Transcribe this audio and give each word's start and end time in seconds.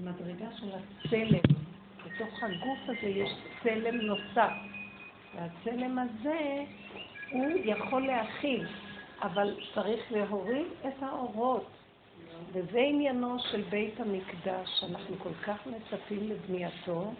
מדרגה 0.00 0.46
של 0.56 0.68
הצלם. 0.68 1.56
בתוך 2.06 2.42
הגוף 2.42 2.78
הזה 2.84 3.08
יש 3.08 3.30
צלם 3.62 4.00
נוסף. 4.00 4.52
והצלם 5.34 5.98
הזה, 5.98 6.64
הוא 7.30 7.46
יכול 7.64 8.06
להכיל, 8.06 8.66
אבל 9.22 9.56
צריך 9.74 10.12
להוריד 10.12 10.66
את 10.88 11.02
האורות. 11.02 11.66
וזה 12.52 12.78
עניינו 12.78 13.38
של 13.38 13.62
בית 13.62 14.00
המקדש, 14.00 14.80
שאנחנו 14.80 15.16
כל 15.18 15.34
כך 15.44 15.66
מצפים 15.66 16.28
לבנייתו, 16.28 17.12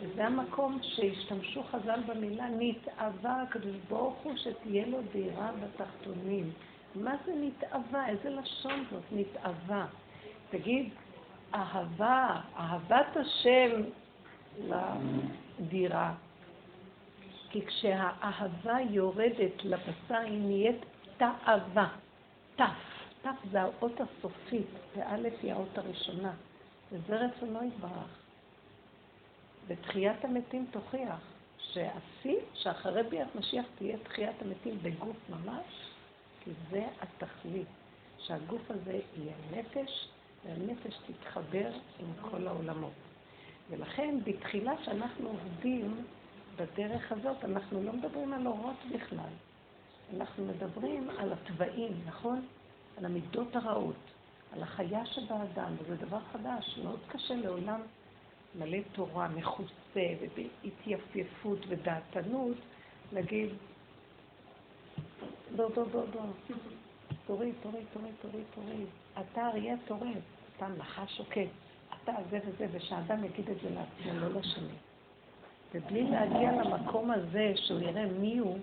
וזה 0.00 0.26
המקום 0.26 0.78
שהשתמשו 0.82 1.62
חז"ל 1.62 2.00
במילה 2.06 2.46
נתאווה 2.58 3.42
הקדוש 3.42 3.76
ברוך 3.88 4.16
הוא 4.22 4.36
שתהיה 4.36 4.86
לו 4.86 4.98
דירה 5.12 5.50
בתחתונים. 5.52 6.50
מה 6.94 7.14
זה 7.26 7.32
נתאווה? 7.40 8.08
איזה 8.08 8.30
לשון 8.30 8.84
זאת? 8.90 9.02
נתאווה. 9.12 9.86
תגיד, 10.50 10.88
אהבה, 11.54 12.40
אהבת 12.56 13.16
השם 13.16 13.82
לדירה. 14.58 16.14
כי 17.50 17.66
כשהאהבה 17.66 18.80
יורדת 18.90 19.64
לבשר 19.64 20.16
היא 20.16 20.40
נהיית 20.40 20.84
תאווה. 21.16 21.88
תף. 22.56 22.64
תף 23.22 23.36
זה 23.50 23.62
האות 23.62 24.00
הסופית, 24.00 24.66
וא' 24.96 25.16
היא 25.42 25.52
האות 25.52 25.78
הראשונה. 25.78 26.32
וזה 26.92 27.16
רצונו 27.16 27.64
יתברך. 27.64 28.18
ותחיית 29.66 30.24
המתים 30.24 30.66
תוכיח 30.70 31.20
שהשיא, 31.58 32.36
שאחרי 32.54 33.02
ביאת 33.02 33.34
משיח 33.34 33.66
תהיה 33.78 33.98
תחיית 33.98 34.42
המתים 34.42 34.78
בגוף 34.82 35.16
ממש, 35.28 35.90
כי 36.40 36.50
זה 36.70 36.86
התכלית, 37.00 37.66
שהגוף 38.18 38.70
הזה 38.70 39.00
יהיה 39.16 39.34
נפש, 39.50 40.08
והנפש 40.44 40.98
תתחבר 41.06 41.70
עם 41.98 42.30
כל 42.30 42.46
העולמות. 42.46 42.92
ולכן 43.70 44.18
בתחילה 44.24 44.72
שאנחנו 44.84 45.28
עובדים 45.28 46.04
בדרך 46.56 47.12
הזאת, 47.12 47.44
אנחנו 47.44 47.82
לא 47.82 47.92
מדברים 47.92 48.32
על 48.32 48.46
אורות 48.46 48.76
בכלל. 48.94 49.32
אנחנו 50.16 50.44
מדברים 50.44 51.10
על 51.10 51.32
התוואים, 51.32 51.92
נכון? 52.06 52.46
על 52.96 53.04
המידות 53.04 53.56
הרעות, 53.56 54.10
על 54.52 54.62
החיה 54.62 55.06
שבאדם, 55.06 55.74
וזה 55.78 55.96
דבר 55.96 56.20
חדש, 56.32 56.78
מאוד 56.84 57.00
קשה 57.08 57.34
לעולם 57.34 57.80
מלא 58.54 58.78
תורה, 58.92 59.28
מכוסה, 59.28 60.06
ובהתייפייפות 60.20 61.58
ודעתנות, 61.68 62.56
להגיד, 63.12 63.50
בוא, 65.56 65.68
בוא, 65.68 65.84
בוא, 65.84 66.04
בוא, 66.06 66.22
תוריד, 67.26 67.54
תוריד, 67.62 67.84
תוריד, 67.92 68.14
תוריד, 68.20 68.44
תוריד. 68.54 68.86
אתה 69.20 69.48
אריה 69.48 69.76
תוריד, 69.86 70.18
אתה 70.56 70.68
נחש 70.68 71.16
שוקט, 71.16 71.48
אתה 71.88 72.12
זה 72.30 72.38
וזה, 72.46 72.66
ושאדם 72.72 73.24
יגיד 73.24 73.50
את 73.50 73.56
זה 73.62 73.70
לעצמו, 73.70 74.20
לא 74.20 74.40
לשני. 74.40 74.74
ובלי 75.74 76.02
להגיע 76.10 76.52
למקום 76.52 77.10
הזה 77.10 77.52
שהוא 77.56 77.80
יראה 77.80 78.06
מי 78.06 78.38
הוא, 78.38 78.58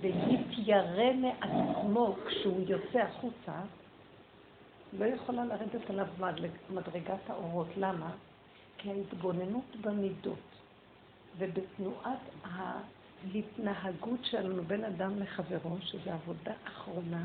ויתיירא 0.00 1.12
מעצמו 1.12 2.16
כשהוא 2.26 2.60
יוצא 2.68 2.98
החוצה, 2.98 3.60
לא 4.98 5.04
יכולה 5.04 5.44
לרדת 5.44 5.90
עליו 5.90 6.06
מדרגת 6.70 7.30
האורות. 7.30 7.68
למה? 7.76 8.10
כי 8.78 8.90
ההתבוננות 8.90 9.76
במידות 9.80 10.38
ובתנועת 11.38 12.18
ההתנהגות 12.44 14.24
שלנו 14.24 14.62
בין 14.62 14.84
אדם 14.84 15.18
לחברו, 15.18 15.76
שזו 15.80 16.10
עבודה 16.10 16.52
אחרונה 16.64 17.24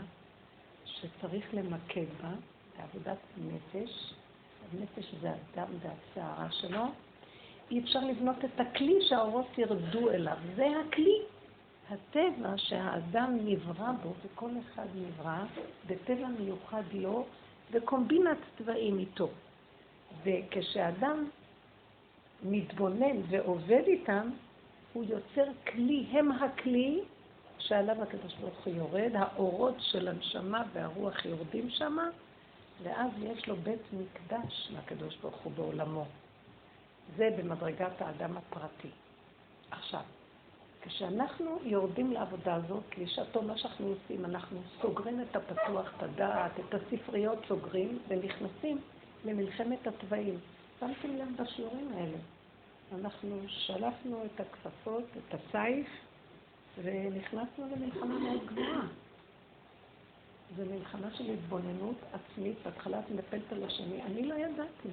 שצריך 0.95 1.53
למקד 1.53 2.05
בה, 2.21 2.31
זה 2.77 2.83
עבודת 2.83 3.17
נפש, 3.37 4.13
הנפש 4.73 5.15
זה 5.21 5.29
הדם 5.29 5.73
והסערה 5.79 6.51
שלו, 6.51 6.85
אי 7.71 7.79
אפשר 7.79 7.99
לבנות 7.99 8.45
את 8.45 8.59
הכלי 8.59 8.95
שהאורות 9.01 9.57
ירדו 9.57 10.09
אליו. 10.09 10.37
זה 10.55 10.67
הכלי. 10.87 11.21
הטבע 11.89 12.53
שהאדם 12.57 13.37
נברא 13.45 13.91
בו, 14.03 14.13
וכל 14.25 14.49
אחד 14.59 14.85
נברא, 14.95 15.43
בטבע 15.87 16.27
מיוחד 16.39 16.83
לו, 16.93 17.25
וקומבינת 17.71 18.37
צבעים 18.57 18.99
איתו. 18.99 19.29
וכשאדם 20.23 21.29
מתבונן 22.43 23.17
ועובד 23.29 23.83
איתם, 23.87 24.29
הוא 24.93 25.03
יוצר 25.03 25.51
כלי, 25.71 26.05
הם 26.11 26.31
הכלי 26.31 26.99
שעליו 27.59 28.03
הקדוש 28.03 28.33
ברוך 28.35 28.65
הוא 28.65 28.73
יורד, 28.73 29.11
האורות 29.15 29.75
של 29.79 30.07
הנשמה 30.07 30.63
והרוח 30.73 31.25
יורדים 31.25 31.69
שמה, 31.69 32.09
ואז 32.83 33.11
יש 33.21 33.47
לו 33.47 33.55
בית 33.55 33.81
מקדש 33.93 34.71
לקדוש 34.71 35.17
ברוך 35.17 35.37
הוא 35.37 35.51
בעולמו. 35.55 36.05
זה 37.17 37.29
במדרגת 37.37 38.01
האדם 38.01 38.37
הפרטי. 38.37 38.89
עכשיו, 39.71 40.01
כשאנחנו 40.81 41.59
יורדים 41.63 42.11
לעבודה 42.11 42.55
הזאת, 42.55 42.83
לשעתו 42.97 43.41
מה 43.41 43.57
שאנחנו 43.57 43.87
עושים, 43.87 44.25
אנחנו 44.25 44.59
סוגרים 44.81 45.21
את 45.21 45.35
הפתוח, 45.35 45.93
את 45.97 46.03
הדעת, 46.03 46.51
את 46.59 46.73
הספריות 46.73 47.39
סוגרים, 47.47 47.99
ונכנסים 48.07 48.81
למלחמת 49.25 49.87
התוואים. 49.87 50.39
שמתם 50.79 51.17
לב 51.17 51.27
בשיעורים 51.41 51.91
האלה. 51.93 52.17
אנחנו 53.01 53.37
שלפנו 53.47 54.25
את 54.25 54.39
הכפפות, 54.39 55.03
את 55.17 55.33
הסייף, 55.33 55.87
ונכנסנו 56.83 57.65
למלחמה 57.75 58.19
מאוד 58.19 58.45
גבוהה. 58.45 58.87
זו 60.57 60.63
מלחמה 60.65 61.07
של 61.13 61.33
התבוננות 61.33 61.95
עצמית, 62.13 62.57
בהתחלה 62.65 62.99
את 62.99 63.11
מטפלת 63.11 63.51
על 63.51 63.63
השני. 63.63 64.03
אני 64.03 64.25
לא 64.25 64.35
ידעתי, 64.35 64.89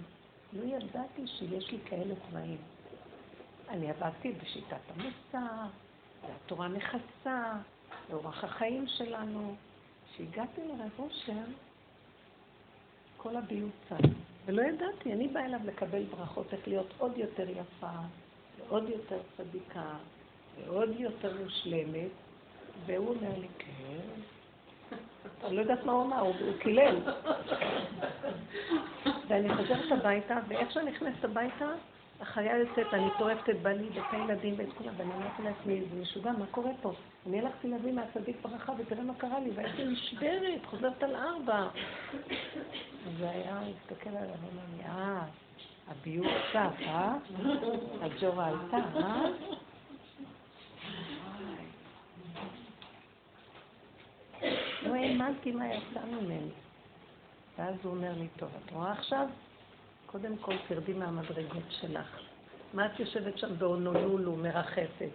לא 0.52 0.62
ידעתי 0.62 1.26
שיש 1.26 1.70
לי 1.70 1.78
כאלה 1.84 2.14
תוואים. 2.14 2.58
אני 3.69 3.91
עבדתי 3.91 4.32
בשיטת 4.32 4.80
המוסר, 4.88 5.66
והתורה 6.22 6.69
מכסה, 6.69 7.52
לאורח 8.10 8.44
החיים 8.44 8.86
שלנו. 8.86 9.54
כשהגעתי 10.12 10.60
לרב 10.68 10.91
אושר, 10.98 11.44
כל 13.16 13.36
הביוט 13.36 13.72
צד. 13.88 14.08
ולא 14.44 14.62
ידעתי, 14.62 15.12
אני 15.12 15.28
באה 15.28 15.44
אליו 15.44 15.60
לקבל 15.64 16.04
ברכות, 16.04 16.53
איך 16.53 16.68
להיות 16.68 16.94
עוד 16.98 17.18
יותר 17.18 17.50
יפה, 17.50 17.97
ועוד 18.58 18.88
יותר 18.88 19.18
צדיקה, 19.36 19.97
ועוד 20.65 20.89
יותר 20.99 21.33
מושלמת, 21.44 22.11
והוא 22.87 23.09
אומר 23.09 23.39
לי, 23.39 23.49
כן. 23.59 24.21
אני 25.44 25.56
לא 25.56 25.61
יודעת 25.61 25.84
מה 25.84 25.93
הוא 25.93 26.05
אמר, 26.05 26.21
הוא 26.21 26.34
קילל. 26.59 26.97
ואני 29.28 29.55
חוזרת 29.55 29.93
הביתה, 29.93 30.39
ואיך 30.49 30.72
שאני 30.72 30.91
נכנסת 30.91 31.25
הביתה, 31.25 31.66
החיה 32.21 32.59
יוצאת, 32.59 32.95
אני 32.95 33.09
טורפת 33.19 33.50
את 33.50 33.62
בעלי 33.62 33.89
ואת 33.95 34.05
הילדים 34.11 34.55
ואת 34.56 34.69
כולם, 34.78 34.93
ואני 34.97 35.15
אמרתי 35.15 35.43
לעצמי, 35.43 35.81
זה 35.91 36.00
משוגע, 36.00 36.33
מה 36.33 36.47
קורה 36.50 36.71
פה? 36.83 36.93
אני 37.27 37.41
הלכתי 37.41 37.69
להביא 37.69 37.93
מהצדיק 37.93 38.37
ברכה, 38.43 38.72
ותראה 38.78 39.03
מה 39.03 39.15
קרה 39.15 39.41
לי, 39.41 39.50
והייתי 39.55 39.84
נשברת, 39.84 40.65
חוזרת 40.65 41.03
על 41.03 41.16
ארבע. 41.16 41.69
זה 43.19 43.31
היה, 43.31 43.61
הסתכל 43.61 44.11
עליו, 44.11 44.22
אמר 44.22 44.62
לי, 44.77 44.84
אה, 44.84 45.22
הביוב 45.89 46.27
צף, 46.53 46.87
אה? 46.87 47.15
הג'ורה 48.03 48.47
עלתה, 48.47 48.77
אה? 48.77 49.27
לא 54.83 54.86
האמנתי 54.97 55.53
מה 55.53 55.67
יצא 55.67 56.01
ממני. 56.07 56.51
ואז 57.59 57.75
הוא 57.83 57.93
אומר 57.93 58.12
לי, 58.12 58.29
טוב, 58.37 58.51
את 58.65 58.73
רואה 58.73 58.93
עכשיו? 58.93 59.29
קודם 60.07 60.37
כל 60.37 60.55
תרדי 60.69 60.93
מהמדרגות 60.93 61.71
שלך. 61.81 62.21
מה 62.75 62.87
את 62.87 63.01
יושבת 63.01 63.39
שם 63.39 63.59
באונולולו, 63.59 64.37
מרחפת? 64.37 65.11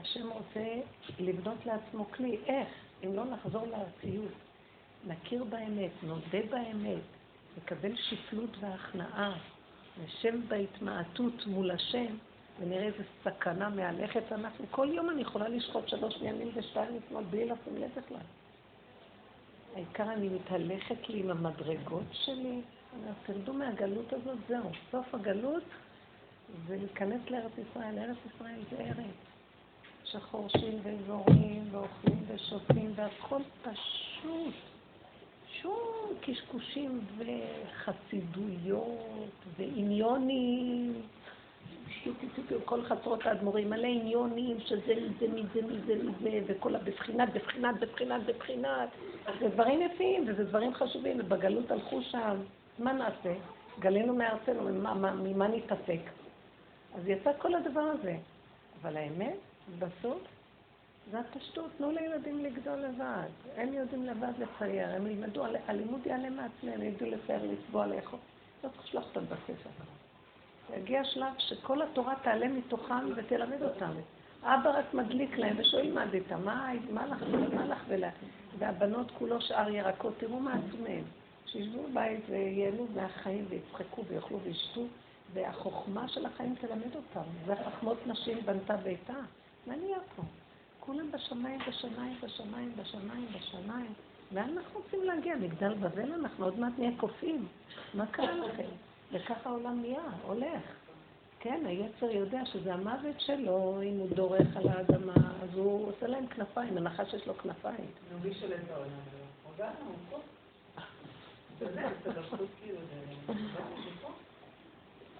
השם 0.00 0.30
רוצה 0.30 0.80
לבנות 1.18 1.66
לעצמו 1.66 2.04
כלי. 2.12 2.38
איך? 2.46 2.68
אם 3.04 3.14
לא 3.14 3.24
נחזור 3.24 3.66
לארציות, 3.66 4.32
נכיר 5.06 5.44
באמת, 5.44 5.90
נודה 6.02 6.38
באמת, 6.50 7.02
נקבל 7.56 7.96
שפלות 7.96 8.50
והכנעה, 8.60 9.38
נשב 10.04 10.34
בהתמעטות 10.48 11.46
מול 11.46 11.70
השם, 11.70 12.16
ונראה 12.60 12.86
איזה 12.86 13.02
סכנה 13.24 13.68
מהלכת. 13.68 14.32
אנחנו, 14.32 14.64
כל 14.70 14.88
יום 14.92 15.10
אני 15.10 15.22
יכולה 15.22 15.48
לשחוט 15.48 15.88
שלוש 15.88 16.14
ימים 16.22 16.50
ושתיים 16.54 16.96
לפנות 16.96 17.24
בלי 17.24 17.44
לשים 17.44 17.76
לב 17.76 17.90
בכלל. 17.96 18.18
העיקר 19.74 20.12
אני 20.12 20.28
מתהלכת 20.28 21.08
לי 21.08 21.20
עם 21.20 21.30
המדרגות 21.30 22.06
שלי, 22.12 22.60
תרדו 23.26 23.52
מהגלות 23.52 24.12
הזאת, 24.12 24.38
זהו. 24.48 24.70
סוף 24.90 25.14
הגלות 25.14 25.62
זה 26.68 26.76
להיכנס 26.76 27.20
לארץ 27.30 27.52
ישראל. 27.70 27.98
ארץ 27.98 28.16
ישראל 28.34 28.60
זה 28.70 28.76
ארץ 28.76 29.16
שחורשים 30.04 30.80
וזורים 30.82 31.68
ואוכלים 31.70 32.24
ושותים 32.28 32.92
והכל 32.94 33.40
פשוט. 33.62 34.54
שום 35.62 36.14
קשקושים 36.20 37.00
וחסידויות 37.18 39.30
ועניונים. 39.58 41.02
כל 42.64 42.84
חצרות 42.84 43.26
האדמו"רים, 43.26 43.70
מלא 43.70 43.86
עניונים, 43.86 44.60
שזה 44.60 44.94
מזה, 44.94 45.28
מזה, 45.28 45.62
מזה, 45.62 45.94
מזה, 46.04 46.40
וכל 46.46 46.74
הבבחינת, 46.74 47.32
בבחינת, 47.32 47.80
בבחינת, 47.80 48.22
בבחינת. 48.26 48.88
זה 49.40 49.48
דברים 49.48 49.82
יפים, 49.82 50.24
וזה 50.28 50.44
דברים 50.44 50.74
חשובים, 50.74 51.16
ובגלות 51.20 51.70
הלכו 51.70 52.02
שם. 52.02 52.36
מה 52.78 52.92
נעשה? 52.92 53.34
גלינו 53.78 54.14
מארצנו, 54.14 54.62
ממה 55.22 55.48
נתעסק? 55.48 56.00
אז 56.94 57.08
יצא 57.08 57.30
כל 57.38 57.54
הדבר 57.54 57.80
הזה. 57.80 58.16
אבל 58.82 58.96
האמת, 58.96 59.36
בסוף, 59.78 60.18
זה 61.10 61.20
הפשטות, 61.20 61.70
תנו 61.78 61.90
לילדים 61.90 62.44
לגדול 62.44 62.78
לבד. 62.78 63.28
הם 63.56 63.72
יודעים 63.72 64.06
לבד 64.06 64.32
לצייר, 64.38 64.88
הם 64.88 65.06
ילמדו, 65.06 65.44
הלימוד 65.66 66.06
יעלה 66.06 66.30
מעצמם, 66.30 66.72
הם 66.72 66.82
ידעו 66.82 67.10
לצייר, 67.10 67.42
לצבוע, 67.52 67.86
לאכול. 67.86 68.18
לא 68.64 68.68
צריך 68.68 68.84
לשלוח 68.84 69.04
אותם 69.04 69.24
בספר. 69.24 69.95
יגיע 70.76 71.04
שלב 71.04 71.32
שכל 71.38 71.82
התורה 71.82 72.14
תעלה 72.22 72.48
מתוכם 72.48 73.08
ותלמד 73.16 73.62
אותם. 73.62 73.90
אבא 74.42 74.78
רק 74.78 74.94
מדליק 74.94 75.38
להם 75.38 75.56
ושואל 75.58 75.92
מה 75.92 76.04
איתם, 76.12 76.44
מה 76.44 77.06
לך 77.06 77.22
מה 77.54 77.66
לך 77.66 77.84
ולה... 77.88 78.10
והבנות 78.58 79.10
כולו 79.18 79.40
שאר 79.40 79.68
ירקות, 79.68 80.14
תראו 80.18 80.40
מה 80.40 80.52
עשו 80.54 80.76
מהם. 80.82 81.04
שישבו 81.46 81.82
בבית 81.82 82.20
וייהנו 82.28 82.86
מהחיים 82.94 83.46
ויצחקו 83.48 84.04
ויאכלו 84.04 84.40
וישתו, 84.40 84.82
והחוכמה 85.32 86.08
של 86.08 86.26
החיים 86.26 86.54
תלמד 86.60 86.94
אותם. 86.96 87.28
זה 87.46 87.54
חכמות 87.56 88.06
נשים 88.06 88.38
בנתה 88.44 88.76
ביתה. 88.76 89.14
מה 89.66 89.76
נהיה 89.76 89.98
פה? 90.16 90.22
כולם 90.80 91.10
בשמיים, 91.10 91.60
בשמיים, 91.68 92.16
בשמיים, 92.22 92.72
בשמיים, 92.76 93.26
בשמיים. 93.32 93.92
לאן 94.32 94.50
אנחנו 94.56 94.80
רוצים 94.80 95.02
להגיע? 95.04 95.36
מגדל 95.36 95.74
בבל 95.74 96.12
אנחנו 96.12 96.44
עוד 96.44 96.58
מעט 96.58 96.72
נהיה 96.78 96.90
קופים. 96.96 97.46
מה 97.94 98.06
קרה 98.06 98.32
לכם? 98.32 98.68
וככה 99.12 99.50
העולם 99.50 99.80
נהיה, 99.80 100.02
הולך. 100.22 100.62
כן, 101.40 101.62
היצר 101.66 102.10
יודע 102.10 102.46
שזה 102.46 102.74
המוות 102.74 103.20
שלו, 103.20 103.82
אם 103.82 103.98
הוא 103.98 104.08
דורך 104.14 104.56
על 104.56 104.68
האדמה, 104.68 105.14
אז 105.42 105.54
הוא 105.54 105.88
עושה 105.88 106.06
להם 106.06 106.26
כנפיים, 106.26 106.76
הנחש 106.76 107.14
יש 107.14 107.26
לו 107.26 107.38
כנפיים. 107.38 107.90
נו, 108.12 108.18
מי 108.28 108.34
שלם 108.34 108.58
את 108.66 108.70
העולם? 108.70 108.90
הודענו, 109.44 109.92
פה. 110.10 110.18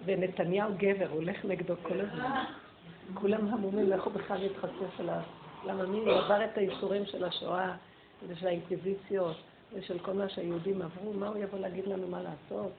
ונתניהו 0.04 0.72
גבר, 0.76 1.10
הולך 1.10 1.44
נגדו 1.44 1.74
כל 1.82 2.00
הזמן. 2.00 2.44
כולם 3.14 3.48
המומים, 3.48 3.90
לכו 3.90 4.10
בכלל 4.10 4.38
להתחצף 4.38 5.00
אליו. 5.00 5.20
למה 5.66 5.86
מי 5.86 6.10
עבר 6.10 6.44
את 6.44 6.58
האיסורים 6.58 7.06
של 7.06 7.24
השואה 7.24 7.76
ושל 8.28 8.46
האינקוויזיציות 8.46 9.36
ושל 9.72 9.98
כל 9.98 10.12
מה 10.12 10.28
שהיהודים 10.28 10.82
עברו, 10.82 11.12
מה 11.12 11.28
הוא 11.28 11.36
יבוא 11.36 11.58
להגיד 11.58 11.86
לנו 11.86 12.08
מה 12.08 12.22
לעשות? 12.22 12.72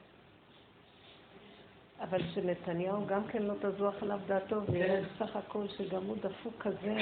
אבל 2.02 2.22
שנתניהו 2.34 3.06
גם 3.06 3.28
כן 3.28 3.44
לא 3.44 3.54
תזוח 3.62 3.96
עליו 4.02 4.20
דעתו, 4.28 4.62
ויראה 4.72 5.02
בסך 5.02 5.36
הכל 5.36 5.68
שגם 5.78 6.04
הוא 6.04 6.18
דפוק 6.18 6.54
כזה, 6.60 6.96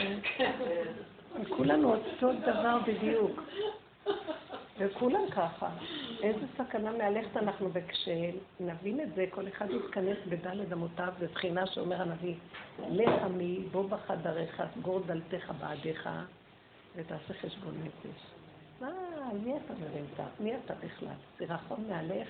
כולנו 1.57 1.95
אותו 1.95 2.33
דבר 2.33 2.77
בדיוק. 2.87 3.41
וכולם 4.77 5.29
ככה. 5.31 5.69
איזה 6.23 6.45
סכנה 6.57 6.91
מהלכת 6.91 7.37
אנחנו, 7.37 7.69
וכשנבין 7.73 8.99
את 8.99 9.15
זה, 9.15 9.25
כל 9.29 9.47
אחד 9.47 9.67
יתכנס 9.69 10.17
בדלת 10.29 10.73
אמותיו, 10.73 11.13
בבחינה 11.19 11.67
שאומר 11.67 12.01
הנביא, 12.01 12.35
לך 12.89 13.23
עמי, 13.23 13.59
בוא 13.71 13.89
בחדריך, 13.89 14.63
סגור 14.75 14.99
דלתך 14.99 15.53
בעדיך, 15.59 16.09
ותעשה 16.95 17.33
חשבון 17.41 17.73
נפש. 17.83 18.21
מה, 18.81 18.87
על 19.31 19.37
מי 19.37 19.53
אתה 19.57 19.73
מרים 19.73 20.05
מי 20.39 20.55
אתה 20.55 20.73
בכלל? 20.73 21.15
סירחון 21.37 21.85
מהלך? 21.89 22.27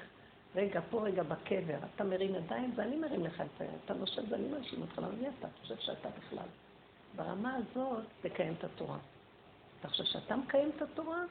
רגע, 0.56 0.82
פה 0.90 1.02
רגע 1.02 1.24
בקבר, 1.24 1.78
אתה 1.96 2.04
מרים 2.04 2.36
ידיים 2.36 2.74
ואני 2.76 2.96
מרים 2.96 3.26
לך 3.26 3.42
את 3.42 3.62
היד, 3.62 3.70
אתה 3.86 3.94
נושב 3.94 4.22
ואני 4.30 4.48
מאשים 4.48 4.82
אותך, 4.82 4.98
למה 4.98 5.08
מי 5.22 5.28
אתה? 5.28 5.48
אתה 5.48 5.58
חושב 5.62 5.76
שאתה 5.78 6.10
בכלל. 6.10 6.48
ברמה 7.16 7.56
הזאת, 7.56 8.04
תקיים 8.22 8.54
את 8.60 8.64
התורה. 8.64 8.98
אתה 9.80 9.88
חושב 9.88 10.04
שאתה 10.04 10.36
מקיים 10.36 10.72
את 10.78 10.82
התורה? 10.82 11.24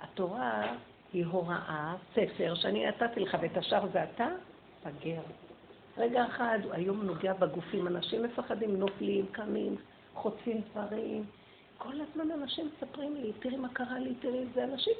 התורה 0.00 0.76
היא 1.12 1.26
הוראה, 1.26 1.94
ספר, 2.14 2.54
שאני 2.54 2.86
נתתי 2.86 3.20
לך, 3.20 3.36
ואת 3.40 3.56
השאר 3.56 3.86
זה 3.92 4.04
אתה, 4.04 4.28
בגר. 4.86 5.20
רגע 5.98 6.26
אחד, 6.26 6.58
היום 6.72 7.02
נוגע 7.02 7.32
בגופים, 7.32 7.86
אנשים 7.86 8.22
מפחדים, 8.22 8.76
נופלים, 8.76 9.26
קמים, 9.32 9.76
חוצים 10.14 10.60
דברים. 10.70 11.24
כל 11.78 11.94
הזמן 12.00 12.30
אנשים 12.30 12.70
מספרים 12.76 13.16
לי, 13.16 13.32
תראי 13.32 13.56
מה 13.56 13.68
קרה 13.72 13.98
לי, 13.98 14.14
תראי, 14.14 14.46
זה 14.54 14.64
אנשים. 14.64 14.94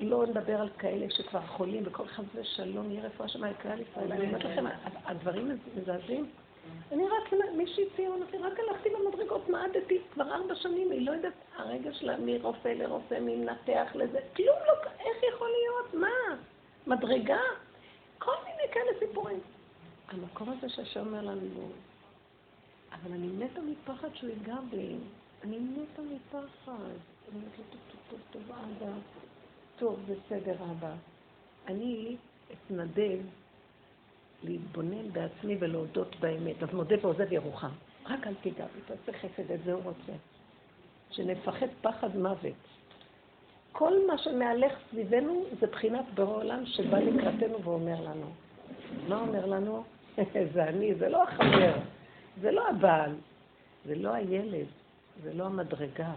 לא 0.00 0.26
נדבר 0.26 0.60
על 0.60 0.68
כאלה 0.78 1.06
שכבר 1.10 1.40
חולים, 1.40 1.82
וכל 1.86 2.06
חס 2.06 2.24
ושלום, 2.34 2.90
יהיה 2.90 3.06
רפואה 3.06 3.28
שם 3.28 3.44
יקרה 3.50 3.74
לישראל. 3.74 4.12
אני 4.12 4.26
אומרת 4.26 4.44
לכם, 4.44 4.64
הדברים 5.04 5.58
מזעזעים. 5.76 6.30
אני 6.92 7.02
רק, 7.08 7.32
מישהי 7.56 7.84
צעירה 7.96 8.14
אמרתי, 8.16 8.36
רק 8.36 8.58
הלכתי 8.58 8.88
במדרגות, 8.90 9.48
מעדתי 9.48 9.98
כבר 10.12 10.34
ארבע 10.34 10.54
שנים, 10.54 10.90
היא 10.90 11.06
לא 11.06 11.12
יודעת, 11.12 11.32
הרגע 11.56 11.92
שלה 11.92 12.16
מרופא 12.18 12.68
לרופא, 12.68 13.18
מנתח 13.20 13.90
לזה, 13.94 14.18
כלום 14.36 14.56
לא, 14.66 14.90
איך 15.00 15.16
יכול 15.34 15.48
להיות? 15.48 15.94
מה? 15.94 16.36
מדרגה? 16.86 17.40
כל 18.18 18.34
מיני 18.44 18.72
כאלה 18.72 18.98
סיפורים. 18.98 19.40
המקום 20.08 20.50
הזה 20.50 20.68
שהשם 20.68 21.00
אומר 21.00 21.22
לנו, 21.22 21.70
אבל 22.92 23.12
אני 23.12 23.26
מתה 23.26 23.60
מפחד 23.60 24.08
שהוא 24.14 24.30
ייגע 24.30 24.56
בי. 24.70 24.96
אני 25.44 25.58
מתה 25.58 26.02
מפחד. 26.02 26.72
אני 26.72 27.34
אומרת 27.34 27.58
לו, 27.58 27.64
טוב, 27.70 27.80
טוב, 27.90 28.20
טוב, 28.32 28.42
טוב, 28.48 28.56
אבא. 28.56 28.92
טוב, 29.80 29.98
בסדר, 30.04 30.54
אבא. 30.70 30.92
אני 31.66 32.16
אתנדב 32.52 33.18
להתבונן 34.42 35.12
בעצמי 35.12 35.56
ולהודות 35.60 36.16
באמת. 36.20 36.62
אז 36.62 36.74
מודה 36.74 36.96
ועוזב 37.02 37.32
ירוחם. 37.32 37.70
רק 38.06 38.26
אל 38.26 38.34
תיגע 38.42 38.66
בי, 38.66 38.80
תעשה 38.86 39.18
חסד, 39.18 39.50
את 39.50 39.60
זה 39.64 39.72
הוא 39.72 39.82
רוצה. 39.82 40.12
שנפחד 41.10 41.66
פחד 41.82 42.16
מוות. 42.16 42.54
כל 43.72 43.92
מה 44.06 44.18
שמהלך 44.18 44.72
סביבנו 44.90 45.44
זה 45.60 45.66
בחינת 45.66 46.04
בורא 46.14 46.36
עולם 46.36 46.66
שבא 46.66 46.98
לקראתנו 46.98 47.64
ואומר 47.64 48.00
לנו. 48.00 48.26
מה 49.08 49.20
אומר 49.20 49.46
לנו? 49.46 49.84
זה 50.54 50.64
אני, 50.64 50.94
זה 50.94 51.08
לא 51.08 51.22
החבר, 51.22 51.74
זה 52.40 52.50
לא 52.50 52.68
הבעל, 52.68 53.14
זה 53.86 53.94
לא 53.94 54.12
הילד, 54.12 54.66
זה 55.22 55.34
לא 55.34 55.44
המדרגה. 55.44 56.12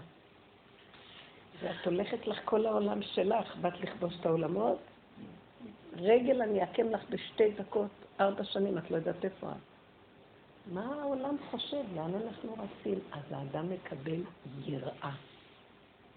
ואת 1.61 1.85
הולכת 1.85 2.27
לך 2.27 2.39
כל 2.45 2.65
העולם 2.65 3.01
שלך, 3.01 3.55
באת 3.55 3.79
לכבוש 3.79 4.13
את 4.19 4.25
העולמות, 4.25 4.77
רגל 5.95 6.41
אני 6.41 6.61
אעקם 6.61 6.89
לך 6.89 7.01
בשתי 7.09 7.51
דקות, 7.51 7.89
ארבע 8.19 8.43
שנים, 8.43 8.77
את 8.77 8.91
לא 8.91 8.95
יודעת 8.95 9.25
איפה 9.25 9.51
את. 9.51 9.73
מה 10.73 10.95
העולם 11.01 11.35
חושב? 11.51 11.83
לאן 11.95 12.11
אנחנו 12.15 12.53
רצים? 12.53 12.99
אז 13.11 13.21
האדם 13.31 13.69
מקבל 13.69 14.23
יראה. 14.65 15.11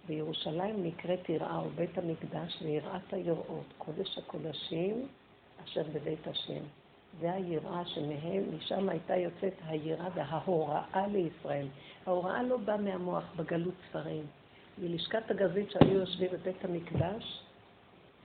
בירושלים 0.06 0.84
נקראת 0.84 1.28
יראה, 1.28 1.56
או 1.56 1.68
בית 1.70 1.98
המקדש, 1.98 2.62
ויראת 2.62 3.12
היראות, 3.12 3.66
קודש 3.78 4.18
הקודשים 4.18 5.08
אשר 5.64 5.82
בבית 5.92 6.26
השם. 6.26 6.62
זה 7.20 7.32
היראה 7.32 7.82
שמהם, 7.86 8.42
משם 8.56 8.88
הייתה 8.88 9.16
יוצאת 9.16 9.54
היראה 9.66 10.08
וההוראה 10.14 11.06
לישראל. 11.12 11.66
ההוראה 12.06 12.42
לא 12.42 12.56
באה 12.56 12.76
מהמוח, 12.76 13.24
בגלות 13.36 13.74
ספרים. 13.88 14.24
מלשכת 14.78 15.30
הגזית 15.30 15.70
שהיו 15.70 15.92
יושבים 15.92 16.30
בבית 16.32 16.64
המקדש, 16.64 17.42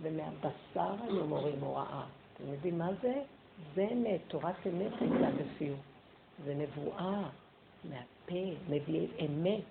ומהבשר 0.01 0.93
היו 1.03 1.25
מורים 1.27 1.59
הוראה. 1.59 2.03
אתם 2.33 2.51
יודעים 2.51 2.77
מה 2.77 2.89
זה? 3.01 3.13
זה 3.75 3.87
אמת, 3.91 4.19
תורת 4.27 4.67
אמת 4.67 4.91
הייתה 5.01 5.29
בפיו. 5.37 5.73
זה 6.45 6.53
נבואה, 6.55 7.21
מהפה, 7.83 8.45
מביא 8.69 9.07
אמת. 9.25 9.61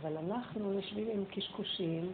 אבל 0.00 0.16
אנחנו 0.16 0.72
יושבים 0.72 1.08
עם 1.12 1.24
קשקושים, 1.30 2.12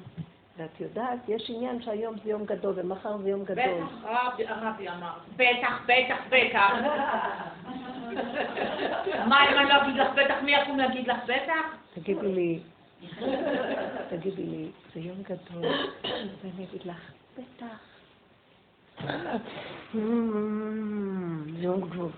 ואת 0.56 0.80
יודעת, 0.80 1.18
יש 1.28 1.50
עניין 1.50 1.82
שהיום 1.82 2.14
זה 2.24 2.30
יום 2.30 2.44
גדול 2.44 2.74
ומחר 2.76 3.18
זה 3.18 3.28
יום 3.28 3.44
גדול. 3.44 3.64
בטח, 3.64 3.92
רבי, 4.04 4.46
הרבי 4.46 4.88
אמר. 4.88 5.12
בטח, 5.36 5.82
בטח, 5.84 6.18
בטח. 6.30 6.70
מה 9.28 9.50
אם 9.50 9.58
אני 9.58 9.68
לא 9.68 9.82
אגיד 9.82 9.96
לך 9.96 10.08
בטח, 10.16 10.34
מי 10.42 10.52
יקום 10.52 10.78
להגיד 10.78 11.08
לך 11.08 11.18
בטח? 11.24 11.76
תגידי 11.94 12.32
לי, 12.32 12.60
תגידי 14.10 14.42
לי, 14.42 14.70
זה 14.94 15.00
יום 15.00 15.22
גדול, 15.22 15.72
ואני 16.42 16.64
אגיד 16.70 16.84
לך, 16.84 17.12
בטח. 17.38 17.80
יום 21.64 21.80
גדול. 21.80 22.10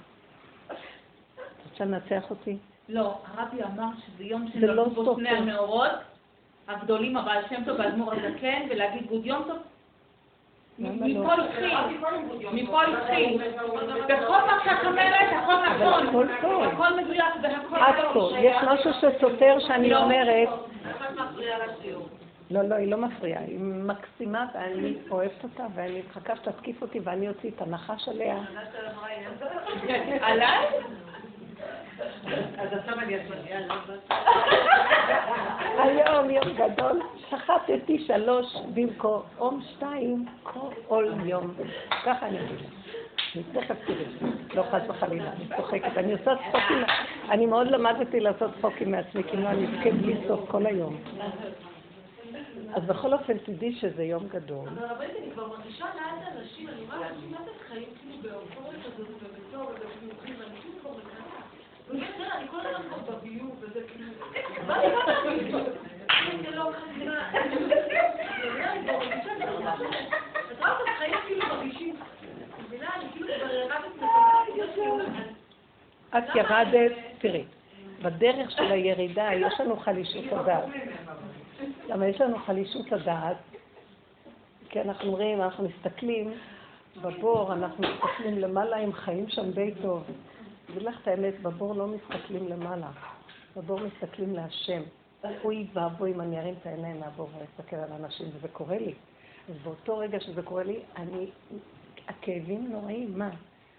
את 0.67 1.71
רוצה 1.71 1.85
לנצח 1.85 2.31
אותי? 2.31 2.57
לא, 2.89 3.19
הרבי 3.25 3.63
אמר 3.63 3.89
שזה 4.07 4.25
יום 4.25 4.49
שנולדו 4.53 4.91
בו 4.91 5.17
שני 5.17 5.29
המאורות, 5.29 5.91
הגדולים, 6.69 7.17
הבעל 7.17 7.43
שם 7.49 7.65
טוב 7.65 7.79
והאדמו"ר 7.79 8.13
הזקן, 8.13 8.61
ולהגיד 8.71 9.07
גוד 9.07 9.27
יום 9.27 9.43
טוב. 9.49 9.59
מפה 10.79 11.33
התחיל, 11.35 11.75
מפה 12.53 12.83
התחיל. 12.83 13.43
בכל 14.09 14.39
מה 14.47 14.59
שאת 14.65 14.87
אומרת, 14.87 15.29
הכל 15.33 15.55
נכון. 15.67 16.07
הכל 16.65 16.97
מדויק 16.97 17.35
והכל 17.43 17.77
נכון. 18.09 18.33
יש 18.39 18.57
משהו 18.71 18.91
שסותר 19.01 19.57
שאני 19.59 19.91
לא. 19.91 20.03
אומרת... 20.03 20.72
לא, 22.51 22.63
לא, 22.63 22.75
היא 22.75 22.91
לא 22.91 22.97
מפריעה, 22.97 23.43
היא 23.43 23.59
מקסימה 23.61 24.47
ואני 24.55 24.95
אוהבת 25.11 25.45
אותה 25.45 25.67
ואני 25.75 26.03
מחכה 26.11 26.37
שתתקיף 26.37 26.83
אותי 26.83 27.01
ואני 27.05 27.29
אוציא 27.29 27.51
את 27.57 27.63
הנחש 27.63 28.09
עליה. 28.09 28.39
עליי? 30.21 30.67
אז 32.59 32.69
עכשיו 32.73 32.99
אני 33.01 33.15
היום 35.79 36.31
יום 36.31 36.45
גדול, 36.57 37.03
שחטתי 37.31 38.05
שלוש 38.07 38.57
במקום 38.75 39.63
שתיים 39.63 40.27
כל 40.89 41.07
יום. 41.25 41.55
ככה 42.05 42.27
אני 42.27 42.41
אגיד. 42.41 42.59
אני 43.37 43.43
תכף 43.53 43.75
תראי, 43.87 44.05
לא 44.55 44.63
חס 44.63 44.83
וחלילה, 44.89 45.33
אני 45.33 45.45
צוחקת. 45.57 45.97
אני 45.97 46.13
עושה 46.13 46.35
צחוקים, 46.37 46.85
אני 47.31 47.47
מאוד 47.47 47.67
למדתי 47.67 48.21
לעשות 48.21 48.51
צחוקים 48.59 48.91
מעצמי, 48.91 49.23
כי 49.25 49.37
לא 49.37 49.49
אני 49.49 49.67
אבכה 49.67 49.91
בלי 49.91 50.17
סוף 50.29 50.51
כל 50.51 50.67
היום. 50.67 50.97
אז 52.75 52.85
בכל 52.85 53.13
אופן 53.13 53.39
תדעי 53.39 53.75
שזה 53.75 54.05
יום 54.05 54.29
גדול. 54.29 54.69
אבל 54.69 54.87
רבנית, 54.87 55.11
אני 55.23 55.31
כבר 55.35 55.49
מרגישה 55.49 55.85
לאט 55.85 56.37
אנשים, 56.37 56.69
אני 56.69 56.81
רואה 56.87 57.09
אנשים, 57.09 57.31
זה 57.31 57.51
חיים 57.69 57.89
כאילו 58.01 58.17
באופוריה 58.23 58.79
כזאת 58.81 59.09
ובטוב 59.09 59.63
ובחיוכים, 59.63 60.35
ואנשים 60.39 60.73
כבר 60.81 60.91
מקנאה. 60.91 62.37
אני 62.37 62.49
כל 62.49 62.61
הזמן 62.61 62.89
כבר 62.89 63.17
בביוב, 63.17 63.57
וזה 63.61 63.81
כאילו... 63.89 64.07
מה 64.67 64.75
זה 66.43 66.51
לא 66.51 66.71
את 66.71 66.77
ירדת, 76.35 76.93
תראי, 77.19 77.45
בדרך 78.03 78.51
של 78.51 78.73
הירידה 78.73 79.35
יש 79.35 79.61
לנו 79.61 79.77
חלישות 79.77 80.25
הדעת. 80.33 80.65
למה 81.89 82.07
יש 82.07 82.21
לנו 82.21 82.39
חלישות 82.39 82.93
הדעת? 82.93 83.37
כי 84.69 84.81
אנחנו 84.81 85.09
אומרים, 85.09 85.43
אנחנו 85.43 85.69
מסתכלים 85.69 86.33
בבור, 87.03 87.53
אנחנו 87.53 87.85
מסתכלים 87.89 88.39
למעלה, 88.39 88.77
הם 88.77 88.93
חיים 88.93 89.29
שם 89.29 89.51
די 89.51 89.75
טוב. 89.83 90.05
אגיד 90.71 90.83
לך 90.83 91.01
את 91.03 91.09
האמת, 91.09 91.41
בבור 91.43 91.75
לא 91.75 91.87
מסתכלים 91.87 92.49
למעלה, 92.49 92.91
בבור 93.57 93.81
מסתכלים 93.81 94.35
להשם. 94.35 94.83
אוי 95.45 95.67
ואבוי 95.73 96.13
אם 96.13 96.21
אני 96.21 96.41
ארים 96.41 96.55
את 96.61 96.67
העיניים 96.67 97.01
מהבור 97.01 97.29
ואסתכל 97.39 97.77
על 97.77 97.93
אנשים, 97.93 98.27
וזה 98.35 98.49
קורה 98.49 98.79
לי. 98.79 98.95
אז 99.49 99.55
באותו 99.65 99.99
רגע 99.99 100.21
שזה 100.21 100.43
קורה 100.43 100.63
לי, 100.63 100.81
אני, 100.97 101.31
הכאבים 102.09 102.73
נוראים, 102.73 103.19
מה? 103.19 103.31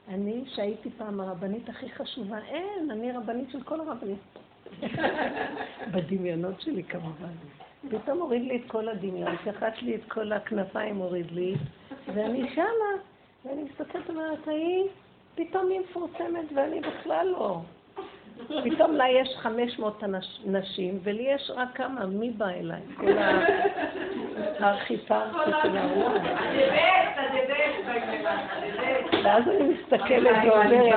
אני, 0.08 0.44
שהייתי 0.56 0.90
פעם 0.98 1.20
הרבנית 1.20 1.70
הכי 1.70 1.90
חשובה, 1.90 2.38
אין, 2.48 2.92
אני 2.92 3.12
רבנית 3.12 3.50
של 3.52 3.64
כל 3.64 3.80
הרבנים. 3.80 4.18
בדמיונות 5.94 6.62
שלי 6.62 6.84
כמובן. 6.84 7.34
פתאום 7.90 8.22
הוריד 8.22 8.42
לי 8.42 8.56
את 8.56 8.62
כל 8.72 8.90
הדמיון, 8.90 9.36
שחט 9.46 9.82
לי 9.82 9.96
את 9.96 10.12
כל 10.12 10.32
הכנפיים, 10.32 10.96
הוריד 10.96 11.32
לי, 11.32 11.56
ואני 12.14 12.56
שמה, 12.56 13.02
ואני 13.46 13.64
מסתכלת 13.64 14.10
ואומרת, 14.10 14.48
ההיא, 14.48 14.84
פתאום 15.36 15.70
היא 15.70 15.80
מפורסמת 15.80 16.46
ואני 16.56 16.80
בכלל 16.80 17.28
לא. 17.28 17.62
פתאום 18.64 18.96
לה 18.96 19.10
יש 19.10 19.30
500 19.38 20.04
נשים, 20.46 21.00
ולי 21.04 21.24
יש 21.24 21.52
רק 21.56 21.68
כמה, 21.76 22.06
מי 22.06 22.30
בא 22.30 22.50
אליי? 22.50 22.82
כל 22.98 23.12
האכיפה 24.60 25.20
של 25.44 25.54
העולם. 25.54 25.88
ואז 29.24 29.48
אני 29.48 29.64
מסתכלת 29.64 30.36
ואומרת, 30.46 30.94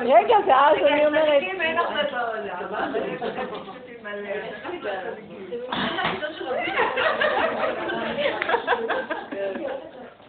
רגע, 0.00 0.36
ואז 0.46 0.76
אני 0.86 1.06
אומרת, 1.06 1.42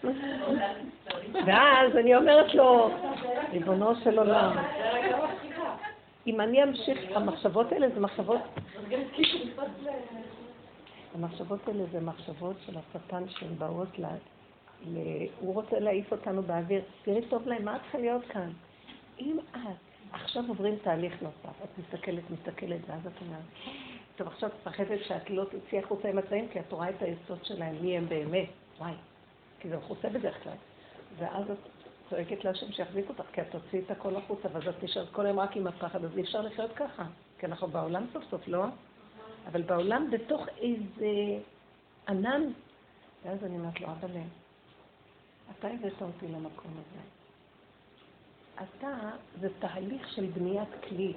ואז 1.31 1.95
אני 1.95 2.15
אומרת 2.15 2.53
לו, 2.53 2.89
ריבונו 3.51 3.95
של 4.03 4.19
עולם, 4.19 4.57
אם 6.27 6.41
אני 6.41 6.63
אמשיך, 6.63 6.99
המחשבות 7.15 7.71
האלה 7.71 7.89
זה 7.89 7.99
מחשבות... 7.99 8.41
המחשבות 11.15 11.67
האלה 11.67 11.83
זה 11.91 11.99
מחשבות 11.99 12.55
של 12.65 12.73
השטן 12.77 13.23
שהן 13.29 13.55
באות 13.57 13.99
ל... 13.99 14.05
הוא 15.39 15.53
רוצה 15.53 15.79
להעיף 15.79 16.11
אותנו 16.11 16.43
באוויר. 16.43 16.81
תראי 17.03 17.21
טוב 17.29 17.47
להם, 17.47 17.65
מה 17.65 17.75
את 17.75 17.81
צריכה 17.81 17.97
להיות 17.97 18.25
כאן? 18.25 18.49
אם 19.19 19.37
את 19.51 19.57
עכשיו 20.13 20.43
עוברים 20.47 20.75
תהליך 20.83 21.13
נוסף, 21.21 21.63
את 21.63 21.69
מסתכלת, 21.79 22.23
מסתכלת, 22.29 22.79
ואז 22.87 23.07
את 23.07 23.21
אומרת, 23.21 23.43
טוב, 24.15 24.27
עכשיו 24.27 24.49
את 24.49 24.67
מפחדת 24.67 24.99
שאת 25.03 25.29
לא 25.29 25.43
תצאי 25.45 25.79
החוצה 25.79 26.09
עם 26.09 26.17
הצעים, 26.17 26.47
כי 26.47 26.59
את 26.59 26.71
רואה 26.71 26.89
את 26.89 27.01
היסוד 27.01 27.45
שלהם, 27.45 27.75
מי 27.81 27.97
הם 27.97 28.05
באמת. 28.09 28.49
וואי, 28.79 28.93
כי 29.59 29.69
זה 29.69 29.77
מכוסה 29.77 30.09
בדרך 30.09 30.43
כלל. 30.43 30.53
ואז 31.17 31.51
את 31.51 31.57
צועקת 32.09 32.43
להשם 32.43 32.71
שיחזיק 32.71 33.09
אותך, 33.09 33.23
כי 33.33 33.41
את 33.41 33.47
תוציאי 33.51 33.81
את 33.85 33.91
הכל 33.91 34.15
החוצה, 34.15 34.47
ואז 34.53 34.67
את 34.67 34.83
נשארת 34.83 35.09
כל 35.11 35.25
היום 35.25 35.39
רק 35.39 35.57
עם 35.57 35.67
הפחד, 35.67 36.05
אז 36.05 36.17
אי 36.17 36.21
אפשר 36.21 36.41
לחיות 36.41 36.71
ככה. 36.75 37.03
כי 37.39 37.45
אנחנו 37.45 37.67
בעולם 37.67 38.05
סוף 38.13 38.23
סוף, 38.29 38.47
לא? 38.47 38.65
אבל 39.47 39.61
בעולם 39.61 40.11
בתוך 40.11 40.47
איזה 40.57 41.39
ענן. 42.07 42.41
ואז 43.25 43.43
אני 43.43 43.57
אומרת 43.57 43.81
לו, 43.81 43.87
אבא 43.87 44.07
לב, 44.07 44.29
אתה 45.51 45.67
הבאת 45.67 46.01
אותי 46.01 46.27
למקום 46.27 46.71
הזה. 46.71 47.01
אתה, 48.55 49.09
זה 49.39 49.49
תהליך 49.59 50.09
של 50.09 50.25
בניית 50.25 50.69
כלי. 50.89 51.13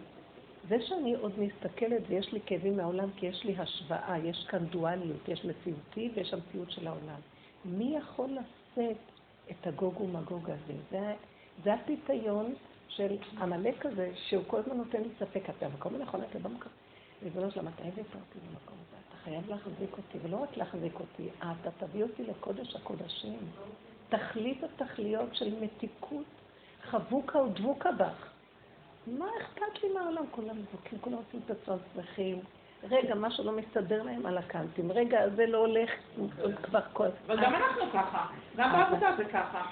זה 0.68 0.76
שאני 0.86 1.14
עוד 1.14 1.32
מסתכלת 1.38 2.02
ויש 2.08 2.32
לי 2.32 2.40
כאבים 2.46 2.76
מהעולם, 2.76 3.08
כי 3.16 3.26
יש 3.26 3.44
לי 3.44 3.56
השוואה, 3.58 4.18
יש 4.18 4.46
כאן 4.48 4.66
דואליות, 4.66 5.28
יש 5.28 5.44
מציאותי 5.44 6.10
ויש 6.14 6.34
המציאות 6.34 6.70
של 6.70 6.86
העולם. 6.86 7.20
מי 7.64 7.96
יכול 7.96 8.30
לשאת 8.30 8.96
את 9.50 9.66
הגוג 9.66 10.00
ומגוג 10.00 10.50
הזה? 10.50 10.74
זה, 10.90 11.14
זה 11.64 11.74
הפיתיון 11.74 12.54
של 12.88 13.16
עמלק 13.40 13.86
הזה, 13.86 14.10
שהוא 14.14 14.44
כל 14.46 14.58
הזמן 14.58 14.76
נותן 14.76 15.02
לי 15.02 15.08
ספק. 15.18 15.50
אתה 15.50 15.68
בכל 15.68 15.90
מיני 15.90 16.04
נכונה, 16.04 16.24
אתה 16.30 16.38
לא 16.38 16.50
מקבל. 16.50 16.70
ריבונו 17.22 17.50
שלמה, 17.50 17.70
אתה 17.74 17.82
הבאת 17.82 17.98
אותי 17.98 18.38
למקום 18.50 18.78
הזה, 18.88 18.96
אתה 19.08 19.16
חייב 19.24 19.50
להחזיק 19.50 19.92
אותי, 19.92 20.18
ולא 20.22 20.36
רק 20.36 20.56
להחזיק 20.56 21.00
אותי, 21.00 21.28
אתה 21.38 21.86
תביא 21.86 22.02
אותי 22.02 22.24
לקודש 22.24 22.76
הקודשים. 22.76 23.38
תכלית 24.08 24.64
התכליות 24.64 25.34
של 25.34 25.60
מתיקות, 25.60 26.24
חבוקה 26.82 27.38
ודבוקה 27.38 27.92
בך. 27.92 28.30
מה 29.06 29.26
אכפת 29.40 29.82
לי 29.82 29.92
מהעולם? 29.92 30.24
כולם 30.30 30.58
מבוקים, 30.58 30.98
כולם 30.98 31.16
עושים 31.16 31.40
את 31.46 31.50
עצמם 31.50 31.76
שמחים. 31.94 32.40
רגע, 32.90 33.14
משהו 33.14 33.44
לא 33.44 33.52
מסתדר 33.52 34.02
להם 34.02 34.26
על 34.26 34.38
הקאנטים. 34.38 34.92
רגע, 34.92 35.28
זה 35.36 35.46
לא 35.46 35.58
הולך 35.58 35.90
כבר 36.62 36.80
כל... 36.92 37.06
אבל 37.26 37.42
גם 37.42 37.54
אנחנו 37.54 37.82
ככה. 37.92 38.26
גם 38.56 38.72
בעבודה 38.72 39.14
זה 39.16 39.24
ככה. 39.24 39.66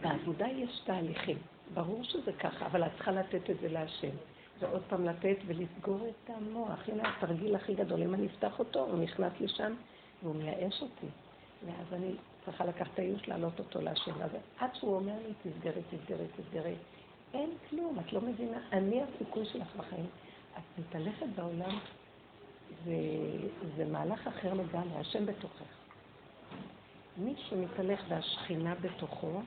בעבודה 0.00 0.46
יש 0.46 0.80
תהליכים. 0.84 1.36
ברור 1.74 2.04
שזה 2.04 2.32
ככה, 2.32 2.66
אבל 2.66 2.82
את 2.82 2.90
צריכה 2.96 3.10
לתת 3.10 3.50
את 3.50 3.56
זה 3.60 3.68
להשם. 3.68 4.16
ועוד 4.58 4.82
פעם 4.88 5.04
לתת 5.04 5.36
ולסגור 5.46 6.08
את 6.08 6.30
המוח. 6.30 6.88
הנה 6.88 7.02
התרגיל 7.08 7.54
הכי 7.54 7.74
גדול. 7.74 8.02
אם 8.02 8.14
אני 8.14 8.26
אפתח 8.26 8.58
אותו, 8.58 8.80
הוא 8.80 8.98
נכנס 8.98 9.32
לשם 9.40 9.74
והוא 10.22 10.34
מייאש 10.34 10.82
אותי. 10.82 11.06
ואז 11.66 11.92
אני 11.92 12.14
צריכה 12.44 12.64
לקחת 12.64 12.90
את 12.94 12.98
הייאוש, 12.98 13.28
להעלות 13.28 13.58
אותו 13.58 13.80
להשם. 13.80 14.22
אז 14.22 14.30
עד 14.58 14.74
שהוא 14.74 14.94
אומר 14.96 15.14
לי, 15.26 15.50
תסגרי, 15.50 15.82
תסגרי, 15.90 16.26
תסגרי. 16.36 16.74
אין 17.34 17.50
כלום, 17.70 17.96
את 18.06 18.12
לא 18.12 18.20
מבינה. 18.20 18.58
אני 18.72 19.02
הסיכוי 19.02 19.44
שלך 19.44 19.76
בחיים. 19.76 20.06
את 20.58 20.78
מתהלכת 20.78 21.26
בעולם, 21.34 21.78
זה, 22.84 22.92
זה 23.76 23.84
מהלך 23.84 24.26
אחר 24.26 24.54
לגמרי, 24.54 24.98
השם 25.00 25.26
בתוכך. 25.26 25.64
מי 27.16 27.34
שמתהלך 27.48 28.00
והשכינה 28.08 28.74
בתוכו, 28.74 29.40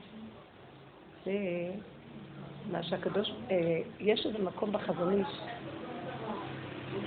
זה 1.24 1.32
מה 2.70 2.82
שהקדוש, 2.82 3.32
אה, 3.50 3.80
יש 4.00 4.26
איזה 4.26 4.38
מקום 4.38 4.72
בחזון 4.72 5.12
איש. 5.12 5.38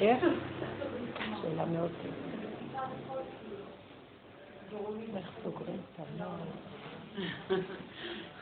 איך? 0.01 0.23
שאלה 1.41 1.65
מאוד 1.65 1.91
איך 5.15 5.31
סוגרים 5.43 5.79
את 5.93 5.99
הנוער? 5.99 6.37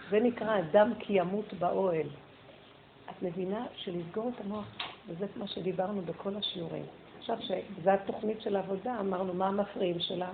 זה 0.10 0.20
נקרא 0.20 0.60
אדם 0.60 0.94
כי 1.00 1.14
ימות 1.14 1.54
באוהל. 1.54 2.08
את 3.10 3.22
מבינה 3.22 3.66
שלסגור 3.76 4.32
את 4.36 4.46
המוח, 4.46 4.66
וזה 5.08 5.26
מה 5.36 5.48
שדיברנו 5.48 6.02
בכל 6.02 6.36
השיעורים. 6.36 6.86
עכשיו, 7.24 7.38
שזו 7.42 7.90
התוכנית 7.90 8.42
של 8.42 8.56
העבודה, 8.56 9.00
אמרנו, 9.00 9.34
מה 9.34 9.48
המפריעים 9.48 10.00
שלה? 10.00 10.32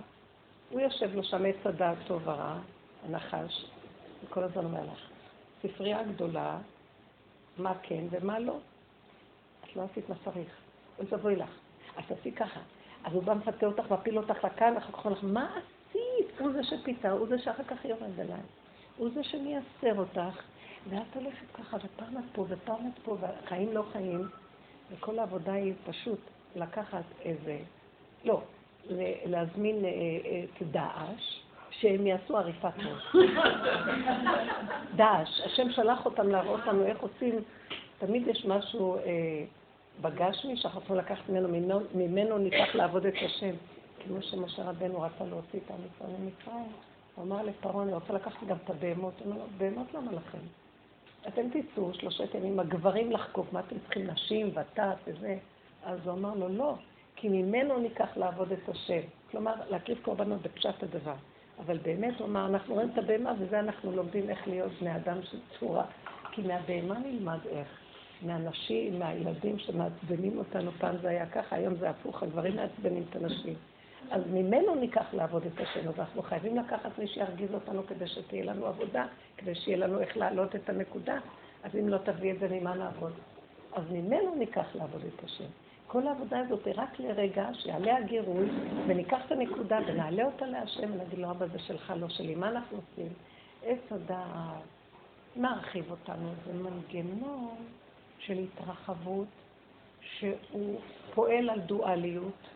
הוא 0.70 0.82
יושב 0.82 1.16
לו 1.16 1.24
שם 1.24 1.46
עץ 1.46 1.56
הדעת 1.66 1.98
טוב 2.08 2.22
ורע, 2.28 2.58
הנחש, 3.06 3.66
וכל 4.24 4.44
הזמן 4.44 4.66
אומר 4.66 4.84
לך, 4.84 5.10
ספרייה 5.62 6.04
גדולה, 6.04 6.58
מה 7.58 7.74
כן 7.82 8.04
ומה 8.12 8.40
לא. 8.40 8.58
את 9.64 9.76
לא 9.76 9.84
עשית 9.92 10.10
מה 10.10 10.16
צריך, 10.26 10.56
אוי 11.00 11.06
ואבוי 11.10 11.36
לך. 11.36 11.50
אז 11.98 12.04
תעשי 12.08 12.32
ככה. 12.32 12.60
אז 13.04 13.14
הוא 13.14 13.24
בא 13.24 13.34
מפתה 13.34 13.66
אותך, 13.66 13.92
מפיל 13.92 14.18
אותך 14.18 14.44
לכאן, 14.44 14.78
אחר 14.78 14.92
כך 14.92 15.06
אומר 15.06 15.18
לך, 15.18 15.24
מה 15.24 15.50
עשית? 15.58 16.40
הוא 16.40 16.52
זה 16.52 16.64
שפיתה, 16.64 17.12
הוא 17.12 17.28
זה 17.28 17.40
שאחר 17.40 17.64
כך 17.64 17.86
יורד 17.86 18.20
אליי. 18.20 18.42
הוא 18.98 19.10
זה 19.14 19.24
שמייסר 19.24 20.00
אותך, 20.00 20.42
ואת 20.90 21.16
הולכת 21.16 21.46
ככה, 21.54 21.78
ופעם 21.78 22.18
את 22.18 22.24
פה, 22.34 22.46
ופעם 22.50 22.92
את 22.94 23.00
פה, 23.04 23.18
והחיים 23.20 23.74
לא 23.74 23.84
חיים, 23.92 24.28
וכל 24.92 25.20
העבודה 25.20 25.54
היא 25.54 25.74
פשוט 25.86 26.20
לקחת 26.56 27.04
איזה, 27.22 27.58
לא, 28.26 28.42
להזמין 29.26 29.78
את 29.80 29.84
אה, 29.84 29.90
אה, 30.62 30.68
דאעש, 30.72 31.40
שהם 31.70 32.08
יעשו 32.08 32.38
עריפת 32.38 32.74
ראש. 32.78 33.16
דאעש, 34.96 35.42
השם 35.46 35.72
שלח 35.72 36.06
אותם 36.06 36.30
להראות 36.30 36.60
לנו 36.66 36.86
איך 36.86 37.00
עושים, 37.00 37.36
תמיד 38.00 38.28
יש 38.28 38.46
משהו 38.46 38.98
אה, 38.98 39.02
בגשמי 40.02 40.58
שאנחנו 40.58 40.96
לקחת 40.96 41.30
ממנו, 41.30 41.80
ממנו, 41.94 42.38
ניקח 42.38 42.76
לעבוד 42.76 43.06
את 43.06 43.14
השם. 43.26 43.56
כמו 44.04 44.22
שמשה 44.22 44.64
רבנו 44.64 45.02
רצה 45.02 45.26
להוציא 45.26 45.60
את 45.60 45.72
ישראל 45.96 46.12
ממצרים, 46.20 46.72
הוא 47.16 47.26
אמר 47.26 47.44
לפרעה, 47.44 47.84
אני 47.84 47.94
רוצה 47.94 48.14
לקחת 48.14 48.44
גם 48.48 48.56
את 48.66 48.70
הבהמות. 48.70 49.14
הוא 49.24 49.32
אומר, 49.32 49.46
בהמות 49.58 49.94
למה 49.94 50.12
לכם? 50.12 50.38
אתם 51.28 51.42
תצאו 51.50 51.94
שלושת 51.94 52.36
ימים, 52.36 52.60
הגברים 52.60 53.12
לחקוק, 53.12 53.54
מה 53.54 53.60
אתם 53.60 53.76
צריכים, 53.80 54.08
נשים 54.08 54.52
וטף 54.54 54.96
וזה? 55.08 55.38
אז 55.84 56.00
הוא 56.04 56.14
אמר 56.14 56.34
לו, 56.36 56.50
לא, 56.50 56.74
כי 57.16 57.30
ממנו 57.30 57.80
ניקח 57.80 58.18
לעבוד 58.18 58.52
את 58.52 58.70
השם. 58.70 59.02
כלומר, 59.32 59.54
להקריב 59.70 59.98
קורבנות 60.02 60.42
בפשט 60.42 60.84
הדבר. 60.84 61.16
אבל 61.60 61.78
באמת 61.78 62.20
הוא 62.20 62.28
אמר, 62.28 62.46
אנחנו 62.46 62.74
רואים 62.74 62.90
את 62.94 62.98
הבהמה 62.98 63.34
וזה 63.40 63.60
אנחנו 63.60 63.92
לומדים 63.92 64.30
איך 64.30 64.48
להיות 64.48 64.72
בני 64.82 64.96
אדם 64.96 65.22
של 65.24 65.38
צורה. 65.60 65.86
כי 66.32 66.42
מהבהמה 66.42 67.00
נלמד 67.00 67.40
איך. 67.50 67.68
מהנשים, 68.22 69.00
מהילדים 69.00 69.60
שמעצבנים 69.60 70.38
אותנו, 70.38 70.72
פעם 70.72 70.96
זה 71.02 71.10
היה 71.10 71.26
ככה, 71.26 71.56
היום 71.56 71.76
זה 71.76 71.90
הפוך, 71.90 72.24
הגברים 72.24 72.56
מעצבנים 72.56 73.04
את 73.10 73.16
הנשים. 73.16 73.54
אז 74.12 74.22
ממנו 74.34 74.76
ניקח 74.76 75.06
לעבוד 75.14 75.44
את 75.46 75.60
השם, 75.60 75.88
אז 75.90 76.00
אנחנו 76.00 76.22
חייבים 76.22 76.58
לקחת 76.58 77.00
מי 77.00 77.08
שירגיז 77.08 77.54
אותנו 77.54 77.88
כדי 77.88 78.08
שתהיה 78.08 78.46
לנו 78.46 78.66
עבודה, 78.66 79.06
כדי 79.38 79.56
שיהיה 79.56 79.78
לנו 79.78 80.00
איך 80.00 80.18
להעלות 80.18 80.56
את 80.56 80.70
הנקודה, 80.70 81.18
אז 81.64 81.72
אם 81.76 81.90
לא 81.90 81.98
תביא 81.98 82.34
את 82.34 82.40
זה, 82.40 82.48
ממה 82.52 82.76
נעבוד? 82.76 83.14
אז 83.74 83.84
ממנו 83.92 84.36
ניקח 84.36 84.76
לעבוד 84.76 85.02
את 85.16 85.24
השם. 85.24 85.50
כל 85.92 86.08
העבודה 86.08 86.40
הזאת 86.40 86.66
היא 86.66 86.74
רק 86.78 87.00
לרגע 87.00 87.50
שיעלה 87.54 87.98
הגירוי, 87.98 88.46
וניקח 88.88 89.26
את 89.26 89.32
הנקודה 89.32 89.80
ונעלה 89.88 90.24
אותה 90.24 90.46
להשם 90.46 90.94
ונגיד 90.94 91.20
לו, 91.20 91.32
אבא 91.32 91.48
זה 91.48 91.60
שלך, 91.60 91.94
לא 92.00 92.10
שלי. 92.10 92.36
מה 92.36 92.50
אנחנו 92.50 92.78
עושים? 92.78 93.14
עץ 93.64 93.92
הדעת 93.92 94.64
מרחיב 95.36 95.92
אותנו, 95.92 96.30
זה 96.46 96.54
מנגנון 96.54 97.56
של 98.20 98.38
התרחבות 98.38 99.28
שהוא 100.02 100.80
פועל 101.14 101.50
על 101.50 101.60
דואליות, 101.60 102.48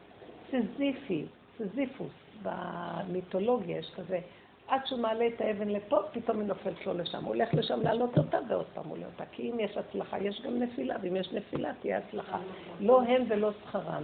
סזיפי, 0.52 1.26
סזיפוס, 1.58 2.14
במיתולוגיה 2.44 3.78
יש 3.78 3.92
כזה, 3.96 4.20
עד 4.68 4.82
שהוא 4.86 5.00
מעלה 5.00 5.28
את 5.28 5.42
האבן 5.42 5.70
לפה, 5.70 5.98
פתאום 6.12 6.40
היא 6.40 6.48
נופלת 6.48 6.86
לו 6.86 6.94
לשם. 6.94 7.24
הוא 7.24 7.36
הולך 7.36 7.54
לשם 7.54 7.82
להעלות 7.82 8.18
אותה 8.18 8.38
ועוד 8.48 8.66
פעם 8.74 8.90
עולה 8.90 9.06
אותה. 9.06 9.24
כי 9.32 9.52
אם 9.52 9.60
יש 9.60 9.78
הצלחה, 9.78 10.20
יש 10.20 10.42
גם 10.42 10.60
נפילה, 10.60 10.96
ואם 11.02 11.16
יש 11.16 11.34
נפילה, 11.34 11.72
תהיה 11.82 11.98
הצלחה. 11.98 12.38
לא 12.80 13.02
הם 13.02 13.24
ולא 13.28 13.52
שכרם. 13.52 14.04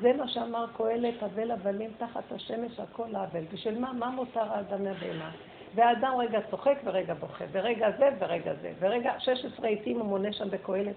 זה 0.00 0.12
מה 0.12 0.28
שאמר 0.28 0.66
קהלת, 0.76 1.22
אבל 1.22 1.50
הבלים 1.50 1.90
תחת 1.98 2.32
השמש 2.32 2.80
הכל 2.80 3.14
האבל. 3.14 3.44
בשביל 3.52 3.78
מה? 3.78 3.92
מה 3.92 4.10
מותר 4.10 4.52
האדם 4.52 4.84
מהבהמה? 4.84 5.30
והאדם 5.74 6.12
רגע 6.18 6.40
צוחק 6.50 6.78
ורגע 6.84 7.14
בוכה, 7.14 7.44
ורגע 7.52 7.90
זה 7.98 8.08
ורגע 8.18 8.52
זה, 8.62 8.72
ורגע 8.78 9.12
16 9.18 9.68
עיתים 9.68 9.98
הוא 9.98 10.06
מונה 10.06 10.32
שם 10.32 10.50
בקהלת, 10.50 10.94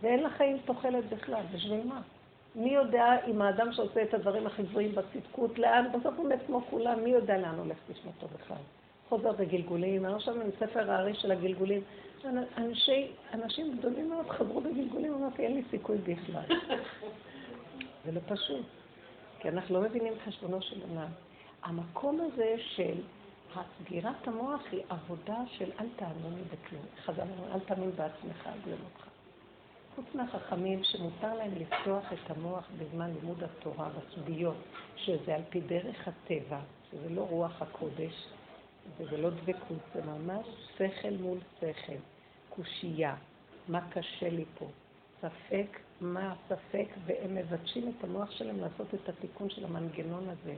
ואין 0.00 0.22
לחיים 0.22 0.58
תוחלת 0.64 1.04
בכלל, 1.04 1.42
בשביל 1.54 1.80
מה? 1.84 2.00
מי 2.54 2.70
יודע 2.70 3.16
אם 3.26 3.42
האדם 3.42 3.72
שעושה 3.72 4.02
את 4.02 4.14
הדברים 4.14 4.46
הכי 4.46 4.62
גבוהים 4.62 4.94
בצדקות, 4.94 5.58
לאן, 5.58 5.86
בסוף 5.92 6.14
הוא 6.16 6.28
מת 6.28 6.38
כמו 6.46 6.60
כולם, 6.70 7.04
מי 7.04 7.10
יודע 7.10 7.38
לאן 7.38 7.54
הולך 7.58 7.76
נשמתו 7.90 8.26
בכלל? 8.34 8.56
חוזר 9.08 9.32
בגלגולים, 9.32 10.06
אני 10.06 10.14
עכשיו 10.14 10.34
עם 10.34 10.50
ספר 10.58 10.90
הארי 10.90 11.14
של 11.14 11.30
הגלגולים. 11.30 11.82
אנשי, 12.58 13.12
אנשים 13.34 13.76
גדולים 13.76 14.08
מאוד 14.08 14.28
חזרו 14.28 14.60
בגלגולים, 14.60 15.14
אמרתי, 15.14 15.42
אין 15.42 15.54
לי 15.54 15.62
סיכוי 15.70 15.98
בכלל. 15.98 16.42
זה 18.04 18.12
לא 18.12 18.20
פשוט, 18.28 18.66
כי 19.40 19.48
אנחנו 19.48 19.74
לא 19.74 19.80
מבינים 19.80 20.12
חשבונו 20.24 20.62
של 20.62 20.76
עולם. 20.90 21.08
המקום 21.62 22.20
הזה 22.20 22.54
של 22.58 22.94
הסגירת 23.54 24.28
המוח 24.28 24.62
היא 24.72 24.82
עבודה 24.88 25.38
של 25.46 25.70
אל 25.80 25.86
תאמין 25.96 26.44
בכלום. 26.52 26.82
חזר 27.04 27.22
לנו, 27.22 27.54
אל 27.54 27.60
תאמין 27.60 27.90
בעצמך, 27.90 28.46
אגלם 28.46 28.78
אותך. 28.84 29.09
חוץ 29.94 30.04
מהחכמים 30.14 30.84
שמותר 30.84 31.34
להם 31.34 31.54
לפתוח 31.54 32.12
את 32.12 32.30
המוח 32.30 32.68
בזמן 32.78 33.10
לימוד 33.14 33.42
התורה 33.42 33.88
בסוגיות, 33.88 34.56
שזה 34.96 35.34
על 35.34 35.42
פי 35.50 35.60
דרך 35.60 36.08
הטבע, 36.08 36.60
שזה 36.90 37.08
לא 37.08 37.20
רוח 37.20 37.62
הקודש, 37.62 38.26
וזה 38.96 39.16
לא 39.16 39.30
דבקות, 39.30 39.78
זה 39.94 40.02
ממש 40.02 40.46
שכל 40.76 41.10
מול 41.20 41.38
שכל, 41.60 41.92
קושייה, 42.48 43.16
מה 43.68 43.80
קשה 43.90 44.28
לי 44.28 44.44
פה, 44.58 44.66
ספק, 45.20 45.80
מה 46.00 46.32
הספק, 46.32 46.86
והם 47.04 47.34
מבקשים 47.34 47.92
את 47.98 48.04
המוח 48.04 48.30
שלהם 48.30 48.60
לעשות 48.60 48.94
את 48.94 49.08
התיקון 49.08 49.50
של 49.50 49.64
המנגנון 49.64 50.28
הזה. 50.28 50.54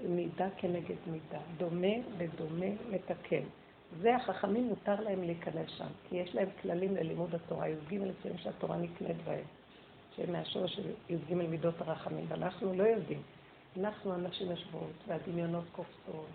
מידה 0.00 0.48
כנגד 0.56 0.96
מידה, 1.06 1.40
דומה 1.56 1.96
ודומה 2.18 2.66
לתקן. 2.90 3.44
זה 4.00 4.16
החכמים 4.16 4.64
מותר 4.64 5.00
להם 5.00 5.22
להיכנס 5.22 5.70
שם, 5.76 5.86
כי 6.08 6.16
יש 6.16 6.34
להם 6.34 6.48
כללים 6.62 6.96
ללימוד 6.96 7.34
התורה, 7.34 7.68
י"ג 7.68 7.94
לפעמים 7.94 8.38
שהתורה 8.38 8.76
נקנית 8.76 9.16
בהם, 9.24 9.44
שהם 10.16 10.32
מהשורש 10.32 10.74
של 10.74 10.90
י"ג 11.08 11.34
מידות 11.34 11.80
הרחמים, 11.80 12.24
ואנחנו 12.28 12.74
לא 12.74 12.82
יודעים. 12.82 13.22
אנחנו 13.80 14.14
הנשים 14.14 14.50
יושבות, 14.50 14.92
והדמיונות 15.08 15.64
קופצות, 15.72 16.26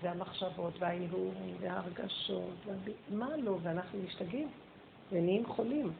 והמחשבות, 0.00 0.72
והאיהום, 0.78 1.34
וההרגשות. 1.60 2.66
מה 3.10 3.36
לא, 3.36 3.58
ואנחנו 3.62 3.98
משתגעים, 3.98 4.48
ונהיים 5.12 5.46
חולים, 5.46 5.92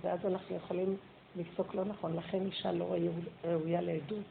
ואז 0.00 0.26
אנחנו 0.26 0.56
יכולים 0.56 0.96
לפסוק 1.36 1.74
לא 1.74 1.84
נכון. 1.84 2.16
לכן 2.16 2.46
אישה 2.46 2.72
לא 2.72 2.94
ראויה 3.44 3.80
לעדות, 3.80 4.24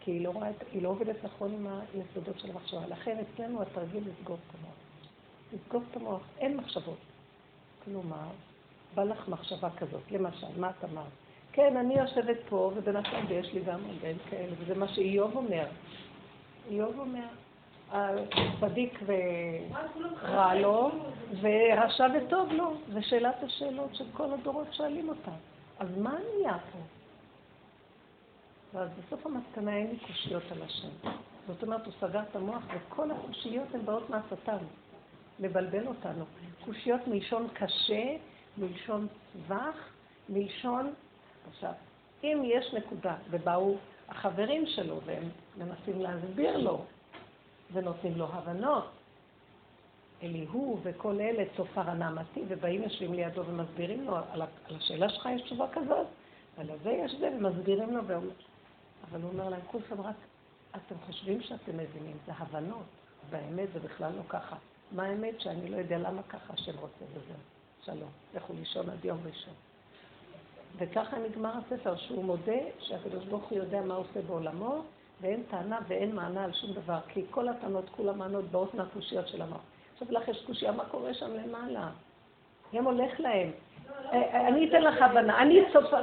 כי 0.00 0.10
היא 0.10 0.24
לא, 0.24 0.30
רואה, 0.30 0.50
היא 0.72 0.82
לא 0.82 0.88
עובדת 0.88 1.24
נכון 1.24 1.52
עם 1.52 1.66
היסודות 1.66 2.38
של 2.38 2.50
המחשבה. 2.50 2.86
לכן 2.86 3.16
אצלנו 3.18 3.62
התרגיל 3.62 4.02
לסגור 4.08 4.36
את 4.36 4.54
לסגור 5.52 5.82
את 5.90 5.96
המוח, 5.96 6.22
אין 6.38 6.56
מחשבות. 6.56 6.98
כלומר, 7.84 8.28
בא 8.94 9.04
לך 9.04 9.28
מחשבה 9.28 9.70
כזאת, 9.70 10.10
למשל, 10.10 10.46
מה 10.56 10.70
את 10.70 10.84
אמרת? 10.84 11.06
כן, 11.52 11.76
אני 11.76 11.98
יושבת 11.98 12.36
פה, 12.48 12.72
ובינתיים 12.76 13.26
יש 13.30 13.52
לי 13.54 13.60
גם 13.60 13.80
רגעים 13.90 14.16
כאלה, 14.30 14.52
וזה 14.58 14.74
מה 14.74 14.88
שאיוב 14.88 15.36
אומר. 15.36 15.66
איוב 16.70 16.98
אומר, 16.98 17.26
צדיק 18.60 19.00
ורע 19.06 20.54
לו, 20.54 20.90
ורשע 21.40 22.06
וטוב 22.14 22.52
לו. 22.52 22.74
זה 22.92 23.02
שאלת 23.02 23.42
השאלות 23.42 23.94
של 23.94 24.04
כל 24.12 24.32
הדורות 24.32 24.74
שואלים 24.74 25.08
אותה. 25.08 25.30
אז 25.78 25.88
מה 25.98 26.14
נהיה 26.36 26.58
פה? 26.72 26.78
ואז 28.74 28.88
בסוף 28.98 29.26
המסקנה 29.26 29.76
אין 29.76 29.90
לי 29.90 29.98
קושיות 29.98 30.42
על 30.50 30.62
השם. 30.62 30.88
זאת 31.46 31.62
אומרת, 31.62 31.86
הוא 31.86 31.94
סגר 32.00 32.22
את 32.30 32.36
המוח, 32.36 32.62
וכל 32.74 33.10
הקושיות 33.10 33.74
הן 33.74 33.84
באות 33.84 34.10
מהשטן. 34.10 34.56
לבלבל 35.40 35.86
אותנו. 35.86 36.24
קושיות 36.64 37.00
מלשון 37.06 37.48
קשה, 37.54 38.16
מלשון 38.58 39.06
צווח, 39.32 39.76
מלשון... 40.28 40.94
עכשיו, 41.50 41.72
אם 42.24 42.42
יש 42.44 42.74
נקודה, 42.74 43.16
ובאו 43.30 43.76
החברים 44.08 44.66
שלו 44.66 45.00
והם 45.04 45.28
מנסים 45.56 46.00
להסביר 46.00 46.56
לו, 46.56 46.84
ונותנים 47.72 48.18
לו 48.18 48.26
הבנות, 48.32 48.90
אליהו 50.22 50.78
וכל 50.82 51.20
אלה, 51.20 51.44
צופר 51.56 51.90
הנעמתי, 51.90 52.42
ובאים 52.48 52.82
יושבים 52.82 53.14
לידו 53.14 53.46
ומסבירים 53.46 54.04
לו, 54.04 54.16
על, 54.30 54.42
השאלה 54.70 55.08
שלך 55.08 55.28
יש 55.34 55.42
תשובה 55.42 55.66
כזאת, 55.72 56.06
על 56.56 56.70
הזה 56.70 56.90
יש 56.90 57.14
זה, 57.20 57.30
ומסבירים 57.36 57.96
לו, 57.96 58.06
ואומר, 58.06 58.30
אבל 59.10 59.22
הוא 59.22 59.30
אומר 59.30 59.48
להם, 59.48 59.60
כולכם 59.66 60.00
רק, 60.00 60.16
אתם 60.70 60.94
חושבים 61.06 61.42
שאתם 61.42 61.72
מבינים, 61.76 62.16
זה 62.26 62.32
הבנות, 62.38 62.86
והאמת 63.30 63.68
זה 63.72 63.80
בכלל 63.80 64.12
לא 64.16 64.22
ככה. 64.28 64.56
מה 64.96 65.02
האמת 65.02 65.40
שאני 65.40 65.68
לא 65.68 65.76
יודע 65.76 65.98
למה 65.98 66.22
ככה 66.22 66.52
השם 66.52 66.72
רוצה 66.80 67.04
וזהו. 67.10 67.36
שלום, 67.84 68.10
לכו 68.34 68.52
לישון 68.52 68.90
עד 68.90 69.04
יום 69.04 69.18
ראשון. 69.26 69.54
וככה 70.78 71.18
נגמר 71.18 71.52
הספר, 71.58 71.96
שהוא 71.96 72.24
מודה 72.24 72.58
שהקדוש 72.78 73.24
ברוך 73.24 73.44
הוא 73.44 73.58
יודע 73.58 73.80
מה 73.80 73.94
עושה 73.94 74.22
בעולמו, 74.26 74.82
ואין 75.20 75.42
טענה 75.50 75.78
ואין 75.88 76.14
מענה 76.14 76.44
על 76.44 76.52
שום 76.52 76.72
דבר, 76.72 76.98
כי 77.08 77.24
כל 77.30 77.48
הטענות, 77.48 77.84
כול 77.88 78.08
המענות 78.08 78.44
באות 78.44 78.74
מהקושיות 78.74 79.28
של 79.28 79.42
המוח. 79.42 79.60
עכשיו 79.92 80.08
לך 80.10 80.28
יש 80.28 80.44
קושייה, 80.46 80.72
מה 80.72 80.84
קורה 80.84 81.14
שם 81.14 81.34
למעלה? 81.34 81.90
הם 82.72 82.84
הולך 82.84 83.20
להם. 83.20 83.50
אני 84.34 84.68
אתן 84.68 84.82
לך 84.82 85.02
הבנה, 85.02 85.42
אני 85.42 85.60
צופה... 85.72 85.98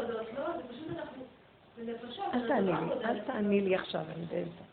אל 2.33 2.47
תעני 2.47 2.71
לי, 2.71 3.05
אל 3.05 3.19
תעני 3.19 3.61
לי 3.61 3.75
עכשיו, 3.75 4.01
אני 4.15 4.25
באמצע. 4.25 4.63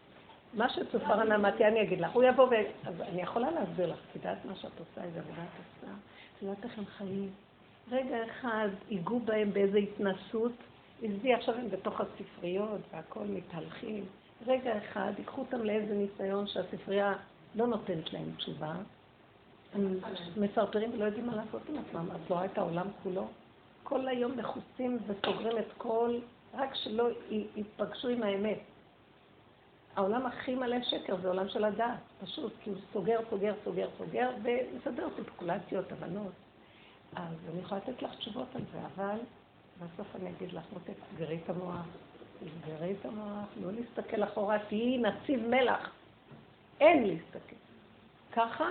מה 0.55 0.69
שצופר 0.69 1.21
הנעמתי, 1.21 1.65
אני 1.65 1.83
אגיד 1.83 2.01
לך, 2.01 2.11
הוא 2.13 2.25
יבוא 2.25 2.45
ו... 2.45 2.51
אז 2.85 3.01
אני 3.01 3.23
יכולה 3.23 3.51
להסביר 3.51 3.93
לך, 3.93 3.99
את 4.11 4.17
יודעת 4.17 4.45
מה 4.45 4.55
שאת 4.55 4.79
עושה, 4.79 5.05
איזה 5.05 5.19
עבודה 5.19 5.43
את 5.43 5.59
עושה? 5.59 5.93
את 6.37 6.43
יודעת 6.43 6.65
איך 6.65 6.79
הם 6.79 6.85
חיים? 6.87 7.31
רגע 7.91 8.17
אחד 8.25 8.69
ייגעו 8.91 9.21
בהם 9.21 9.53
באיזו 9.53 9.79
התנסות, 9.79 10.53
עזבי, 11.03 11.35
עכשיו 11.35 11.55
הם 11.55 11.71
בתוך 11.71 12.01
הספריות 12.01 12.81
והכל 12.93 13.25
מתהלכים. 13.25 14.05
רגע 14.47 14.79
אחד, 14.79 15.13
ייקחו 15.19 15.41
אותם 15.41 15.63
לאיזה 15.65 15.95
ניסיון 15.95 16.47
שהספרייה 16.47 17.15
לא 17.55 17.67
נותנת 17.67 18.13
להם 18.13 18.33
תשובה. 18.37 18.73
הם 19.75 19.99
מפרפרים 20.37 20.91
ולא 20.93 21.05
יודעים 21.05 21.27
מה 21.27 21.37
לעשות 21.37 21.63
עם 21.69 21.75
עצמם. 21.79 22.09
את 22.11 22.31
לא 22.31 22.45
את 22.45 22.59
העולם 22.59 22.87
כולו? 23.03 23.29
כל 23.83 24.09
היום 24.09 24.37
מכוסים 24.37 24.99
וסוגרים 25.07 25.59
את 25.59 25.73
כל... 25.79 26.19
רק 26.55 26.75
שלא 26.75 27.09
ייפגשו 27.57 28.09
עם 28.09 28.23
האמת. 28.23 28.59
העולם 30.01 30.27
הכי 30.27 30.55
מלא 30.55 30.83
שקר 30.83 31.17
זה 31.23 31.29
עולם 31.29 31.49
של 31.49 31.65
הדעת, 31.65 31.99
פשוט, 32.21 32.53
כי 32.63 32.71
הוא 32.71 32.79
סוגר, 32.93 33.19
סוגר, 33.31 33.55
סוגר, 33.65 33.89
סוגר, 33.99 34.31
ומסדר 34.43 35.09
ספקולציות, 35.17 35.93
הבנות. 35.93 36.33
אז 37.17 37.35
אני 37.53 37.61
יכולה 37.61 37.81
לתת 37.87 38.03
לך 38.03 38.15
תשובות 38.15 38.49
על 38.55 38.63
זה, 38.73 38.79
אבל 38.95 39.19
בסוף 39.79 40.07
אני 40.17 40.31
אגיד 40.31 40.53
לך, 40.53 40.65
מותק, 40.73 40.93
סגרי 41.15 41.39
את 41.45 41.51
המוח, 41.51 41.87
סגרי 42.63 42.95
את 43.01 43.05
המוח, 43.05 43.49
לא 43.63 43.73
להסתכל 43.73 44.25
אחורה, 44.25 44.59
תהיי 44.69 44.99
נציב 44.99 45.47
מלח. 45.47 45.91
אין 46.81 47.07
להסתכל. 47.07 47.57
ככה, 48.33 48.69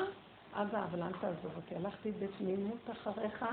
אבא, 0.53 0.83
אבל 0.83 1.03
אל 1.03 1.11
תעזוב 1.21 1.51
אותי. 1.55 1.75
הלכתי 1.75 2.11
בתמימות 2.11 2.89
אחריך, 2.91 3.45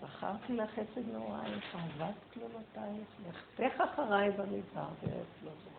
זכרתי 0.00 0.52
לך 0.56 0.70
חסד 0.70 1.12
נעורייך, 1.12 1.74
אהבת 1.74 2.14
כלולותייך, 2.34 3.08
לכתך 3.28 3.80
אחריי 3.80 4.30
במדבר 4.30 4.88
וארץ 5.02 5.26
לא 5.44 5.50
זוכר. 5.50 5.78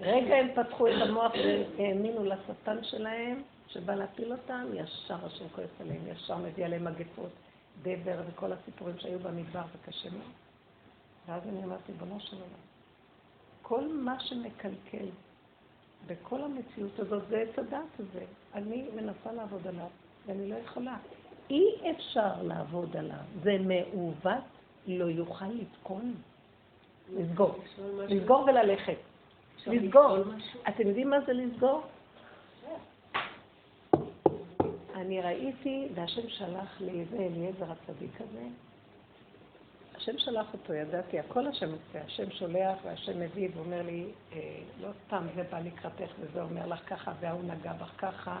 רגע 0.00 0.34
הם 0.34 0.48
פתחו 0.54 0.88
את 0.88 0.92
המוח 1.00 1.32
והאמינו 1.32 2.24
לשטן 2.24 2.84
שלהם, 2.84 3.42
שבא 3.68 3.94
להפיל 3.94 4.32
אותם, 4.32 4.66
ישר 4.74 5.26
השם 5.26 5.48
כועס 5.54 5.70
עליהם, 5.80 6.00
ישר 6.06 6.36
מביא 6.36 6.64
עליהם 6.64 6.84
מגפות, 6.84 7.30
דבר 7.82 8.20
וכל 8.28 8.52
הסיפורים 8.52 8.98
שהיו 8.98 9.18
במדבר, 9.18 9.62
וקשה 9.72 10.10
מאוד. 10.10 10.32
ואז 11.26 11.42
אני 11.48 11.64
אמרתי, 11.64 11.92
בנו 11.92 12.20
של 12.20 12.36
עולם, 12.36 12.64
כל 13.62 13.88
מה 13.88 14.20
שמקלקל 14.20 15.06
בכל 16.06 16.42
המציאות 16.42 16.98
הזאת 16.98 17.22
זה 17.28 17.38
עץ 17.38 17.58
הדת 17.58 18.00
הזה. 18.00 18.24
אני 18.54 18.84
מנסה 18.96 19.32
לעבוד 19.32 19.66
עליו, 19.66 19.86
ואני 20.26 20.50
לא 20.50 20.54
יכולה. 20.54 20.96
אי 21.50 21.90
אפשר 21.90 22.42
לעבוד 22.42 22.96
עליו. 22.96 23.24
זה 23.42 23.56
מעוות, 23.58 24.44
לא 24.86 25.04
יוכל 25.04 25.48
לתקון. 25.48 26.14
לסגור. 27.12 27.54
לסגור 28.08 28.44
וללכת. 28.44 28.96
לסגור. 29.66 30.18
אתם 30.68 30.88
יודעים 30.88 31.10
מה 31.10 31.20
זה 31.26 31.32
לסגור? 31.32 31.82
אני 34.94 35.20
ראיתי, 35.20 35.88
והשם 35.94 36.28
שלח 36.28 36.80
לי 36.80 37.00
איזה 37.00 37.16
אליעזר 37.16 37.72
הצדיק 37.72 38.20
הזה. 38.20 38.44
השם 39.96 40.18
שלח 40.18 40.46
אותו, 40.52 40.74
ידעתי, 40.74 41.18
הכל 41.18 41.46
השם 41.46 41.66
עושה. 41.72 42.04
השם 42.06 42.30
שולח 42.30 42.78
והשם 42.84 43.20
מביא 43.20 43.48
ואומר 43.54 43.82
לי, 43.82 44.04
אה, 44.32 44.38
לא 44.80 44.88
סתם 45.06 45.26
זה 45.34 45.42
בא 45.50 45.58
לקראתך 45.58 46.12
וזה 46.20 46.42
אומר 46.42 46.66
לך 46.66 46.80
ככה, 46.86 47.12
וההוא 47.20 47.44
נגע 47.44 47.72
בך 47.72 47.90
ככה, 47.98 48.40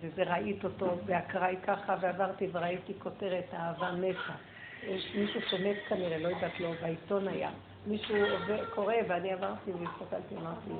וזה 0.00 0.22
ראית 0.22 0.64
אותו, 0.64 0.98
והקרא 1.06 1.44
היא 1.44 1.58
ככה, 1.62 1.96
ועברתי 2.00 2.48
וראיתי 2.52 2.92
כותרת, 2.98 3.44
אהבה 3.54 3.92
מתה. 3.92 4.34
יש 4.82 5.12
מישהו 5.14 5.40
שמת 5.50 5.76
כנראה, 5.88 6.18
לא 6.18 6.28
יודעת 6.28 6.60
לו, 6.60 6.72
בעיתון 6.82 7.28
היה. 7.28 7.50
מישהו 7.86 8.16
קורא, 8.74 8.94
ואני 9.08 9.32
עברתי 9.32 9.70
והסתכלתי, 9.70 10.36
אמרתי, 10.36 10.70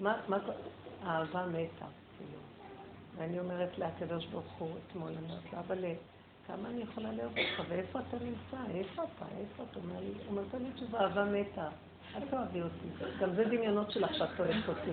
מה, 0.00 0.16
מה, 0.28 0.38
אהבה 1.06 1.46
מתה. 1.46 1.86
ואני 3.16 3.38
אומרת 3.38 3.78
לקדוש 3.78 4.26
ברוך 4.26 4.52
הוא 4.58 4.70
אתמול, 4.86 5.08
אני 5.08 5.16
אומרת 5.16 5.52
לו, 5.52 5.58
אבל 5.58 5.84
כמה 6.46 6.68
אני 6.68 6.82
יכולה 6.82 7.12
לאהוב 7.12 7.32
אותך, 7.38 7.62
ואיפה 7.68 7.98
אתה 7.98 8.16
נמצא? 8.24 8.70
איפה 8.74 9.02
אתה? 9.02 9.24
איפה 9.40 9.62
אתה? 9.70 9.78
אומר 9.78 10.00
לי, 10.00 10.12
הוא 10.26 10.42
נותן 10.42 10.58
לי 10.62 10.72
תשובה, 10.72 11.00
אהבה 11.00 11.24
מתה. 11.24 11.68
אל 12.14 12.20
תאהבי 12.30 12.62
אותי. 12.62 13.04
גם 13.20 13.34
זה 13.34 13.44
דמיונות 13.44 13.90
שלך 13.90 14.14
שאת 14.14 14.40
אוהבת 14.40 14.68
אותי. 14.68 14.90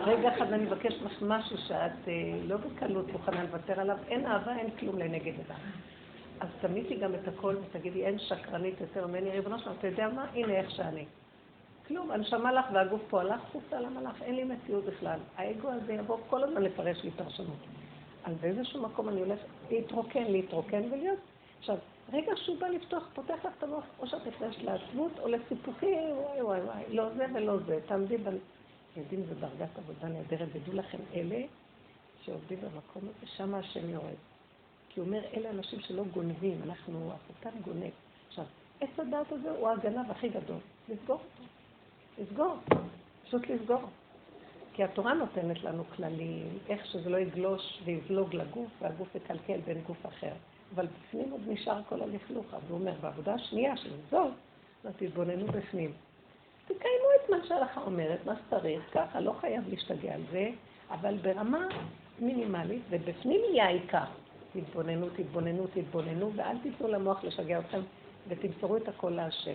רגע 0.00 0.36
אחד 0.36 0.52
אני 0.52 0.64
מבקש 0.64 0.94
ממך 1.02 1.12
משהו 1.22 1.58
שאת 1.58 2.08
אה, 2.08 2.12
לא 2.46 2.56
בקלות 2.56 3.12
מוכנה 3.12 3.42
לוותר 3.42 3.80
עליו. 3.80 3.96
אין 4.08 4.26
אהבה, 4.26 4.56
אין 4.56 4.70
כלום 4.70 4.98
לנגד 4.98 5.32
אדם. 5.46 5.60
אז 6.42 6.48
תמיתי 6.60 6.96
גם 6.96 7.14
את 7.14 7.28
הכל 7.28 7.56
ותגידי, 7.56 8.06
אין 8.06 8.18
שקרנית 8.18 8.80
יותר 8.80 9.06
ממני. 9.06 9.30
ריבונו 9.30 9.58
שלנו, 9.58 9.76
אתה 9.78 9.86
יודע 9.86 10.08
מה? 10.08 10.26
הנה 10.34 10.52
איך 10.52 10.70
שאני. 10.70 11.04
כלום, 11.86 12.10
הנשמה 12.10 12.52
לך 12.52 12.66
והגוף 12.72 13.00
פה 13.08 13.20
הלך, 13.20 13.40
חוצה 13.52 13.80
למה 13.80 14.02
לך? 14.02 14.22
אין 14.22 14.34
לי 14.34 14.44
מציאות 14.44 14.84
בכלל. 14.84 15.18
האגו 15.36 15.68
הזה 15.68 15.92
יבוא 15.92 16.16
כל 16.30 16.44
הזמן 16.44 16.62
לפרש 16.62 17.04
לי 17.04 17.10
פרשנות. 17.10 17.58
אז 18.24 18.36
באיזשהו 18.40 18.82
מקום 18.82 19.08
אני 19.08 19.20
הולכת 19.20 19.46
להתרוקן, 19.70 20.24
להתרוקן 20.24 20.82
ולהיות. 20.92 21.18
עכשיו, 21.58 21.76
רגע 22.12 22.32
שהוא 22.36 22.60
בא 22.60 22.66
לפתוח, 22.66 23.08
פותח 23.14 23.34
לך 23.44 23.52
את 23.58 23.62
המוח, 23.62 23.84
או 23.98 24.06
שאת 24.06 24.26
נכנסת 24.26 24.62
לעצבות 24.62 25.18
או 25.18 25.28
לסיפוקים, 25.28 26.08
וואי 26.10 26.42
וואי 26.42 26.60
וואי, 26.60 26.82
לא 26.88 27.08
זה 27.16 27.26
ולא 27.34 27.58
זה. 27.66 27.78
תעמדי 27.86 28.16
ב... 28.16 28.28
יודעים, 28.96 29.22
זו 29.22 29.34
דרגת 29.34 29.78
עבודה 29.78 30.08
נהדרת, 30.08 30.48
ודעו 30.52 30.76
לכם, 30.76 30.98
אלה 31.14 31.42
שעובדים 32.22 32.58
במקום 32.60 33.02
הזה, 33.02 33.26
שם 33.36 33.54
השם 33.54 33.90
יורד. 33.90 34.31
כי 34.94 35.00
הוא 35.00 35.06
אומר, 35.06 35.20
אלה 35.36 35.50
אנשים 35.50 35.80
שלא 35.80 36.04
גונבים, 36.12 36.60
אנחנו, 36.64 37.12
השטן 37.12 37.58
גונב. 37.64 37.90
עכשיו, 38.28 38.44
עץ 38.80 38.98
הדעת 38.98 39.32
הזה 39.32 39.50
הוא 39.50 39.68
הגנב 39.68 40.10
הכי 40.10 40.28
גדול. 40.28 40.58
לסגור 40.88 41.18
אותו. 41.18 41.44
לסגור. 42.18 42.56
פשוט 43.24 43.48
לסגור. 43.48 43.82
כי 44.72 44.84
התורה 44.84 45.14
נותנת 45.14 45.64
לנו 45.64 45.84
כללים, 45.96 46.58
איך 46.68 46.86
שזה 46.86 47.10
לא 47.10 47.16
יגלוש 47.16 47.82
ויזלוג 47.84 48.34
לגוף, 48.34 48.70
והגוף 48.80 49.14
יקלקל 49.14 49.60
בין 49.60 49.80
גוף 49.86 50.06
אחר. 50.06 50.32
אבל 50.74 50.86
בפנים 50.86 51.30
עוד 51.30 51.40
נשאר 51.46 51.80
כל 51.88 52.02
הלכלוך. 52.02 52.54
אז 52.54 52.62
הוא 52.68 52.78
אומר, 52.78 52.92
בעבודה 53.00 53.34
השנייה 53.34 53.76
של 53.76 53.90
זאת, 54.10 54.32
אז 54.84 54.92
תתבוננו 54.96 55.46
בפנים. 55.46 55.92
תקיימו 56.64 57.06
את 57.24 57.30
מה 57.30 57.36
שהלכה 57.48 57.80
אומרת, 57.80 58.26
מה 58.26 58.34
שצריך, 58.36 58.82
ככה, 58.92 59.20
לא 59.20 59.32
חייב 59.40 59.68
להשתגע 59.68 60.14
על 60.14 60.22
זה, 60.30 60.50
אבל 60.90 61.16
ברמה 61.22 61.66
מינימלית, 62.18 62.82
ובפנים 62.90 63.40
יהיה 63.50 63.66
העיקר. 63.66 64.04
תתבוננו, 64.52 65.06
תתבוננו, 65.16 65.66
תתבוננו, 65.74 66.32
ואל 66.36 66.58
תיתנו 66.58 66.88
למוח 66.88 67.24
לשגע 67.24 67.58
אתכם, 67.58 67.80
ותמסרו 68.28 68.76
את 68.76 68.88
הכל 68.88 69.10
להשם. 69.10 69.54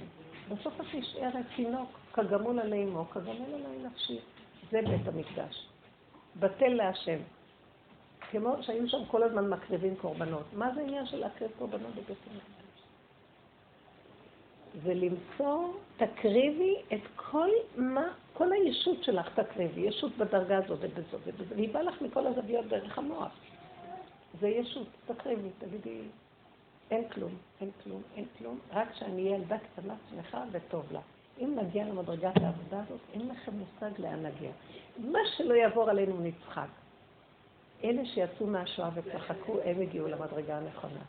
בסוף 0.49 0.81
את 0.81 0.85
נשארת 0.93 1.45
תינוק, 1.55 1.89
כגמול 2.13 2.59
עלי 2.59 2.83
אמו, 2.83 3.05
כגמול 3.05 3.53
עלי 3.53 3.85
נפשי. 3.85 4.19
זה 4.71 4.79
בית 4.81 5.07
המקדש. 5.07 5.67
בטל 6.39 6.67
להשם. 6.67 7.17
כמו 8.31 8.55
שהיו 8.61 8.89
שם 8.89 9.05
כל 9.07 9.23
הזמן 9.23 9.49
מקריבים 9.49 9.95
קורבנות. 9.95 10.43
מה 10.53 10.75
זה 10.75 10.81
עניין 10.81 11.05
של 11.05 11.17
להקריב 11.17 11.51
קורבנות 11.57 11.91
בבית 11.91 12.17
המקדש? 12.31 12.57
זה 14.83 14.93
למצוא, 14.93 15.73
תקריבי 15.97 16.75
את 16.93 17.01
כל 17.15 17.49
מה, 17.75 18.07
כל 18.33 18.51
הישות 18.51 19.03
שלך 19.03 19.39
תקריבי, 19.39 19.81
ישות 19.81 20.17
בדרגה 20.17 20.57
הזאת 20.57 20.79
ובזאת 20.81 21.21
ובזאת, 21.27 21.55
והיא 21.55 21.73
באה 21.73 21.83
לך 21.83 22.01
מכל 22.01 22.27
הזוויות 22.27 22.65
דרך 22.65 22.97
המוח. 22.97 23.31
זה 24.39 24.47
ישות, 24.47 24.87
תקריבי, 25.05 25.49
תגידי, 25.57 26.01
אין 26.91 27.09
כלום, 27.09 27.31
אין 27.61 27.69
כלום, 27.83 28.01
אין 28.15 28.25
כלום, 28.37 28.59
רק 28.71 28.87
שאני 28.93 29.23
אהיה 29.23 29.35
ילדה 29.35 29.57
קטנה, 29.57 29.95
שמחה 30.09 30.43
וטוב 30.51 30.91
לה. 30.91 31.01
אם 31.39 31.55
נגיע 31.59 31.85
למדרגת 31.85 32.37
העבודה 32.37 32.81
הזאת, 32.83 32.99
אין 33.13 33.29
לכם 33.29 33.51
מושג 33.53 34.01
לאן 34.01 34.25
נגיע. 34.25 34.51
מה 34.97 35.19
שלא 35.37 35.53
יעבור 35.53 35.89
עלינו 35.89 36.19
נצחק. 36.21 36.67
אלה 37.83 38.05
שיצאו 38.05 38.47
מהשואה 38.47 38.89
וצחקו, 38.93 39.59
הם 39.65 39.81
הגיעו 39.81 40.07
למדרגה 40.07 40.57
הנכונה. 40.57 41.01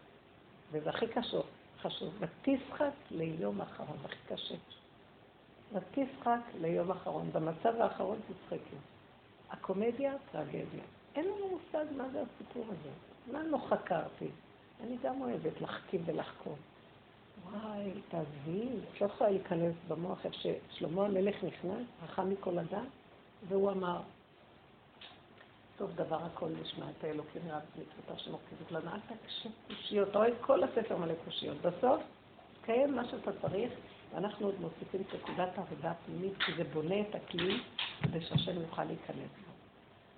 וזה 0.72 0.90
הכי 0.90 1.06
קשור, 1.06 1.44
חשוב. 1.80 2.14
ותשחק 2.18 2.90
ליום 3.10 3.60
האחרון, 3.60 3.96
הכי 4.04 4.34
קשה. 4.34 4.54
ותשחק 5.72 6.40
ליום 6.60 6.90
האחרון. 6.90 7.30
במצב 7.32 7.80
האחרון 7.80 8.18
תצחקי. 8.26 8.76
הקומדיה, 9.50 10.14
טרגדיה. 10.32 10.82
אין 11.18 11.26
לנו 11.26 11.48
מושג 11.48 11.84
מה 11.96 12.08
זה 12.12 12.22
הסיפור 12.22 12.64
הזה. 12.64 12.90
מה 13.32 13.42
לא 13.42 13.58
חקרתי? 13.68 14.28
אני 14.80 14.96
גם 15.02 15.20
אוהבת 15.20 15.60
לחכים 15.60 16.02
ולחקור. 16.06 16.56
וואי, 17.44 17.90
תעזבי, 18.08 18.68
את 18.92 19.00
לא 19.00 19.06
יכולה 19.06 19.30
להיכנס 19.30 19.74
במוח 19.88 20.26
איך 20.26 20.34
ששלמה 20.34 21.06
המלך 21.06 21.44
נכנס, 21.44 21.86
חכם 22.06 22.30
מכל 22.30 22.58
אדם, 22.58 22.84
והוא 23.48 23.70
אמר, 23.70 24.00
סוף 25.78 25.90
דבר 25.94 26.24
הכל 26.24 26.48
נשמע 26.62 26.86
את 26.98 27.04
האלוקים 27.04 27.42
רב 27.48 27.62
מצוותה 27.76 28.18
שמורכבת 28.18 28.70
לנו, 28.70 28.90
אל 28.90 29.00
תקשה 29.00 29.48
קושיות, 29.66 30.08
אתה 30.08 30.18
רואה 30.18 30.30
כל 30.40 30.62
הספר 30.62 30.96
מלא 30.96 31.14
קושיות. 31.24 31.56
בסוף, 31.56 32.02
תקיים 32.62 32.96
מה 32.96 33.08
שאתה 33.08 33.30
צריך, 33.42 33.72
ואנחנו 34.14 34.46
עוד 34.46 34.54
מוסיפים 34.60 35.00
את 35.00 35.14
נקודת 35.14 35.58
העבודה 35.58 35.90
הפנימית, 35.90 36.32
כי 36.36 36.52
זה 36.56 36.64
בונה 36.64 37.00
את 37.00 37.14
הכלי 37.14 37.60
כדי 38.02 38.20
שהשם 38.20 38.60
יוכל 38.60 38.84
להיכנס. 38.84 39.47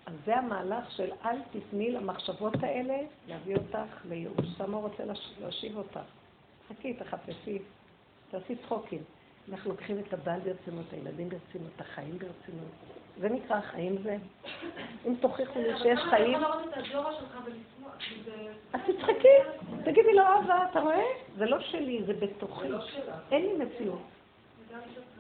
אז 0.07 0.15
זה 0.25 0.37
המהלך 0.37 0.91
של 0.91 1.11
אל 1.25 1.37
תתני 1.51 1.91
למחשבות 1.91 2.55
האלה 2.63 2.99
להביא 3.29 3.57
אותך 3.57 4.05
לייאוש. 4.09 4.47
סמו 4.59 4.81
רוצה 4.81 5.05
להשיב 5.41 5.77
אותך. 5.77 6.01
חכי, 6.69 6.95
תחפשי, 6.95 7.59
תעשי 8.31 8.57
צחוקים. 8.57 9.03
אנחנו 9.49 9.71
לוקחים 9.71 9.99
את 9.99 10.13
הבעל 10.13 10.41
ברצינות, 10.41 10.93
הילדים 10.93 11.29
ברצינות, 11.29 11.71
את 11.77 11.81
החיים 11.81 12.19
ברצינות. 12.19 12.71
זה 13.21 13.29
נקרא 13.29 13.57
החיים 13.57 14.03
זה. 14.03 14.17
אם 15.07 15.15
תוכיחו 15.21 15.59
לי 15.59 15.79
שיש 15.79 16.01
חיים... 16.11 16.39
אז 18.73 18.81
תצחקי, 18.87 19.63
תגידי 19.85 20.13
לו, 20.13 20.23
אבא, 20.23 20.67
אתה 20.71 20.81
רואה? 20.81 21.03
זה 21.37 21.47
לא 21.47 21.61
שלי, 21.61 22.03
זה 22.07 22.13
בתוכי. 22.13 22.69
לא 22.69 22.85
אין 23.31 23.43
לי 23.43 23.65
מציאות. 23.65 24.03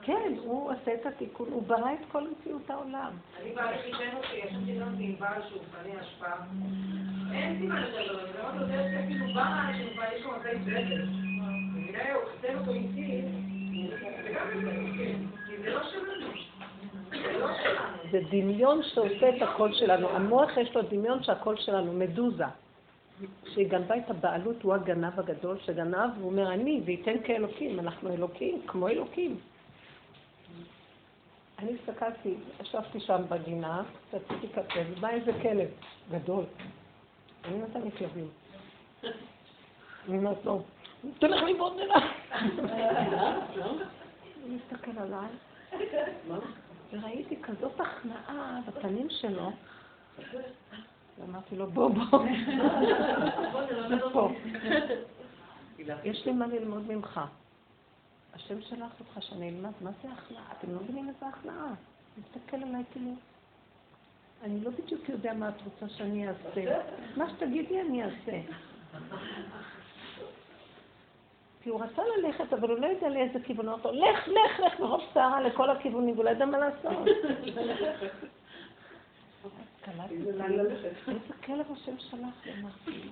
כן, 0.02 0.34
הוא 0.44 0.72
עושה 0.72 0.94
את 0.94 1.06
התיקון, 1.06 1.48
הוא 1.52 1.62
ברא 1.62 1.92
את 1.92 2.12
כל 2.12 2.24
מציאות 2.30 2.70
העולם. 2.70 3.12
אני 3.42 3.52
באה 3.52 3.82
חיתן 3.82 4.16
אותי, 4.16 4.36
ישבתי 4.36 4.78
גם 4.80 4.94
עם 4.98 5.14
בעל 5.18 5.42
שולחני 5.48 5.96
השפעה. 6.00 6.36
אין 7.32 7.58
סימן 7.58 7.82
לדבר, 7.82 8.50
אני 8.50 8.58
לא 8.58 8.64
יודעת 8.64 9.06
כאילו 9.08 9.26
בא 9.34 9.44
מהשולחן, 9.44 10.06
יש 10.16 10.24
לו 10.24 10.30
מתי 10.30 10.56
בסדר. 10.56 11.04
מבינה, 11.74 12.14
הוא 12.14 12.22
חיתן 12.32 12.58
אותו 12.58 12.72
איתי, 12.72 13.22
זה 14.22 14.30
גם 14.34 14.48
בסדר, 14.50 15.16
כי 15.46 15.62
זה 15.62 15.70
לא 15.70 15.80
שלנו. 15.92 16.30
זה 18.10 18.20
דמיון 18.30 18.82
שעושה 18.82 19.28
את 19.28 19.42
הקול 19.42 19.74
שלנו. 19.74 20.08
המוח 20.08 20.56
יש 20.56 20.74
לו 20.74 20.82
דמיון 20.82 21.22
שהקול 21.22 21.56
שלנו 21.56 21.92
מדוזה. 21.92 22.44
שהיא 23.54 23.68
גנבה 23.68 23.96
את 23.96 24.10
הבעלות, 24.10 24.62
הוא 24.62 24.74
הגנב 24.74 25.20
הגדול 25.20 25.58
שגנב, 25.58 26.10
הוא 26.20 26.30
אומר 26.30 26.52
אני, 26.52 26.80
וייתן 26.84 27.22
כאלוקים, 27.24 27.80
אנחנו 27.80 28.14
אלוקים, 28.14 28.62
כמו 28.66 28.88
אלוקים. 28.88 29.40
אני 31.58 31.72
הסתכלתי, 31.74 32.34
ישבתי 32.60 33.00
שם 33.00 33.22
בגינה, 33.28 33.82
רציתי 34.12 34.48
קפה, 34.48 34.80
ובא 34.90 35.08
איזה 35.08 35.32
כלב 35.42 35.68
גדול. 36.10 36.44
אני 37.44 37.58
נותן 37.58 37.82
לי 37.82 37.90
כלבים. 37.90 38.28
אני 40.08 40.18
אומרת 40.18 40.44
לו, 40.44 40.62
תלך 41.18 41.42
לי 41.42 41.54
בעוד 41.54 41.76
נראה. 41.76 42.12
הוא 44.42 44.56
מסתכל 44.56 44.98
עליי, 44.98 45.28
וראיתי 46.92 47.36
כזאת 47.42 47.80
הכנעה 47.80 48.60
בפנים 48.66 49.10
שלו, 49.10 49.50
ואמרתי 51.20 51.56
לו, 51.56 51.66
בוא, 51.66 51.90
בוא. 51.90 52.18
פה. 54.12 54.30
יש 56.04 56.26
לי 56.26 56.32
מה 56.32 56.46
ללמוד 56.46 56.88
ממך. 56.88 57.20
השם 58.34 58.62
שלח 58.62 58.92
אותך 59.00 59.22
שאני 59.22 59.48
אלמד, 59.48 59.72
מה 59.80 59.90
זה 60.02 60.08
הכנעה? 60.12 60.44
אתם 60.58 60.74
לא 60.74 60.80
מבינים 60.80 61.08
איזה 61.08 61.26
הכנעה. 61.26 61.74
מסתכל 62.18 62.56
עליי 62.56 62.82
כאילו, 62.92 63.10
אני 64.42 64.60
לא 64.60 64.70
בדיוק 64.70 65.08
יודע 65.08 65.34
מה 65.34 65.48
את 65.48 65.54
רוצה 65.64 65.94
שאני 65.94 66.28
אעשה. 66.28 66.80
מה 67.16 67.30
שתגידי 67.30 67.80
אני 67.80 68.04
אעשה. 68.04 68.40
כי 71.62 71.70
הוא 71.70 71.82
רצה 71.82 72.02
ללכת, 72.16 72.52
אבל 72.52 72.70
הוא 72.70 72.78
לא 72.78 72.86
יודע 72.86 73.08
לאיזה 73.08 73.38
כיוון 73.44 73.68
הוא 73.68 73.74
אותו. 73.74 73.92
לך, 73.92 74.28
לך, 74.28 74.60
לך, 74.66 74.80
מרוב 74.80 75.00
סערה 75.14 75.40
לכל 75.40 75.70
הכיוונים, 75.70 76.14
והוא 76.14 76.24
לא 76.24 76.30
יודע 76.30 76.46
מה 76.46 76.58
לעשות. 76.58 76.98
איזה 79.88 81.34
כלב 81.44 81.66
השם 81.72 81.98
שלח 81.98 82.46
אמרתי. 82.60 83.10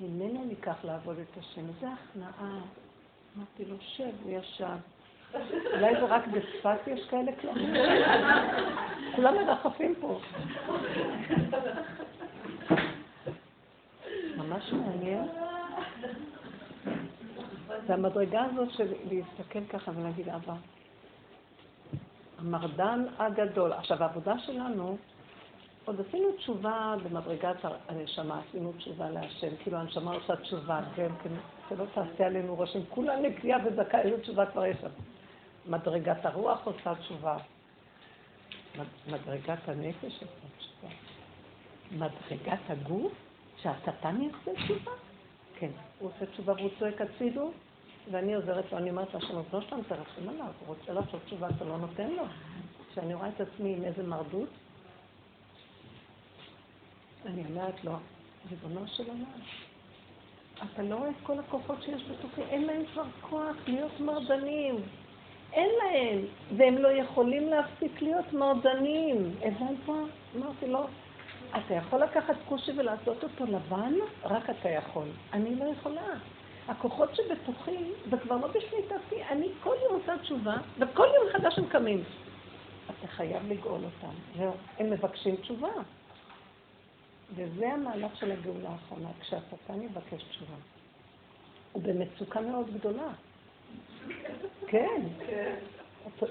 ממנו 0.00 0.44
ניקח 0.44 0.84
לעבוד 0.84 1.18
את 1.18 1.38
השם. 1.38 1.60
איזה 1.68 1.86
הכנעה. 1.88 2.60
אמרתי 3.36 3.64
לו, 3.64 3.76
שב, 3.80 4.10
הוא 4.22 4.32
ישב. 4.32 4.76
אולי 5.74 5.94
זה 5.94 6.04
רק 6.04 6.22
בצפת 6.26 6.86
יש 6.86 7.08
כאלה 7.10 7.32
כלבים? 7.40 7.74
כולם 9.16 9.34
מרחפים 9.34 9.94
פה. 10.00 10.20
ממש 14.36 14.72
מעניין. 14.72 15.24
זה 17.86 17.94
המדרגה 17.94 18.44
הזאת 18.44 18.70
של 18.70 18.92
להסתכל 19.10 19.64
ככה 19.68 19.90
ולהגיד, 19.96 20.28
אבא, 20.28 20.54
המרדן 22.38 23.04
הגדול. 23.18 23.72
עכשיו, 23.72 24.02
העבודה 24.02 24.38
שלנו, 24.38 24.96
עוד 25.86 26.00
עשינו 26.08 26.32
תשובה 26.32 26.94
במדרגת 27.04 27.56
הנשמה, 27.88 28.40
עשינו 28.48 28.72
תשובה 28.72 29.10
להשם, 29.10 29.56
כאילו 29.62 29.78
הנשמה 29.78 30.12
עושה 30.12 30.36
תשובה, 30.36 30.80
כן, 30.96 31.10
כן, 31.22 31.30
שלא 31.68 31.84
תעשה 31.94 32.26
עלינו 32.26 32.54
רושם, 32.54 32.78
כולה 32.88 33.20
נקייה 33.20 33.58
ודקה, 33.66 34.00
איזה 34.00 34.20
תשובה 34.22 34.46
כבר 34.46 34.66
יש 34.66 34.76
שם. 34.80 34.88
מדרגת 35.66 36.26
הרוח 36.26 36.66
עושה 36.66 36.94
תשובה. 36.94 37.36
מדרגת 39.06 39.68
הנפש 39.68 40.22
עושה 40.22 40.46
תשובה. 40.58 40.94
מדרגת 41.92 42.60
הגוף, 42.68 43.12
שהשטן 43.56 44.22
יעשה 44.22 44.62
תשובה? 44.64 44.90
כן, 45.58 45.70
הוא 45.98 46.10
עושה 46.14 46.26
תשובה 46.26 46.52
והוא 46.52 46.70
צועק 46.78 47.00
הצידו, 47.00 47.50
ואני 48.10 48.34
עוזרת 48.34 48.72
לו, 48.72 48.78
אני 48.78 48.90
אומרת 48.90 49.14
לו, 49.14 49.20
השם, 49.20 49.34
לא 49.52 49.60
שאתה 49.60 49.76
תרחם 49.88 50.28
עליו, 50.28 50.46
הוא 50.60 50.76
רוצה 50.76 50.92
לעשות 50.92 51.20
תשובה, 51.24 51.48
אתה 51.56 51.64
לא 51.64 51.78
נותן 51.78 52.10
לו. 52.10 52.22
כשאני 52.92 53.14
רואה 53.14 53.28
את 53.28 53.40
עצמי 53.40 53.76
עם 53.76 53.84
איזה 53.84 54.02
מרדות, 54.02 54.48
אני 57.26 57.42
אומרת 57.50 57.84
לו, 57.84 57.92
ריבונו 58.50 58.86
של 58.86 59.04
עולם, 59.08 59.24
אתה 60.54 60.82
לא 60.82 60.94
רואה 60.94 61.10
את 61.10 61.14
כל 61.22 61.38
הכוחות 61.38 61.82
שיש 61.82 62.02
בתוכי, 62.10 62.42
אין 62.42 62.64
להם 62.64 62.82
כבר 62.92 63.04
כוח 63.20 63.56
להיות 63.66 64.00
מרדנים. 64.00 64.74
אין 65.52 65.70
להם, 65.78 66.24
והם 66.56 66.78
לא 66.78 66.88
יכולים 66.88 67.48
להפסיק 67.48 68.02
להיות 68.02 68.32
מרדנים. 68.32 69.34
הבנת? 69.42 69.88
אמרתי 70.36 70.66
לו, 70.66 70.86
אתה 71.50 71.74
יכול 71.74 72.02
לקחת 72.02 72.34
כושי 72.48 72.72
ולעשות 72.76 73.22
אותו 73.24 73.44
לבן? 73.44 73.94
רק 74.24 74.50
אתה 74.50 74.68
יכול. 74.68 75.08
אני 75.32 75.54
לא 75.54 75.64
יכולה. 75.64 76.06
הכוחות 76.68 77.16
שבתוכי, 77.16 77.76
זה 78.10 78.16
כבר 78.16 78.36
לא 78.36 78.46
בשליטתי, 78.46 79.24
אני 79.30 79.48
כל 79.62 79.74
יום 79.84 80.00
עושה 80.00 80.18
תשובה, 80.18 80.56
וכל 80.78 81.06
יום 81.14 81.26
מחדש 81.30 81.58
הם 81.58 81.66
קמים. 81.66 82.04
אתה 82.86 83.06
חייב 83.06 83.42
לגאול 83.48 83.80
אותם. 83.84 84.14
זהו, 84.38 84.52
הם 84.78 84.90
מבקשים 84.90 85.36
תשובה. 85.36 85.68
וזה 87.34 87.72
המהלך 87.72 88.16
של 88.16 88.32
הגאולה 88.32 88.68
האחרונה, 88.68 89.08
כשהשטן 89.20 89.82
יבקש 89.82 90.22
תשובה. 90.22 90.54
הוא 91.72 91.82
במצוקה 91.82 92.40
מאוד 92.40 92.74
גדולה. 92.74 93.08
כן. 94.66 95.02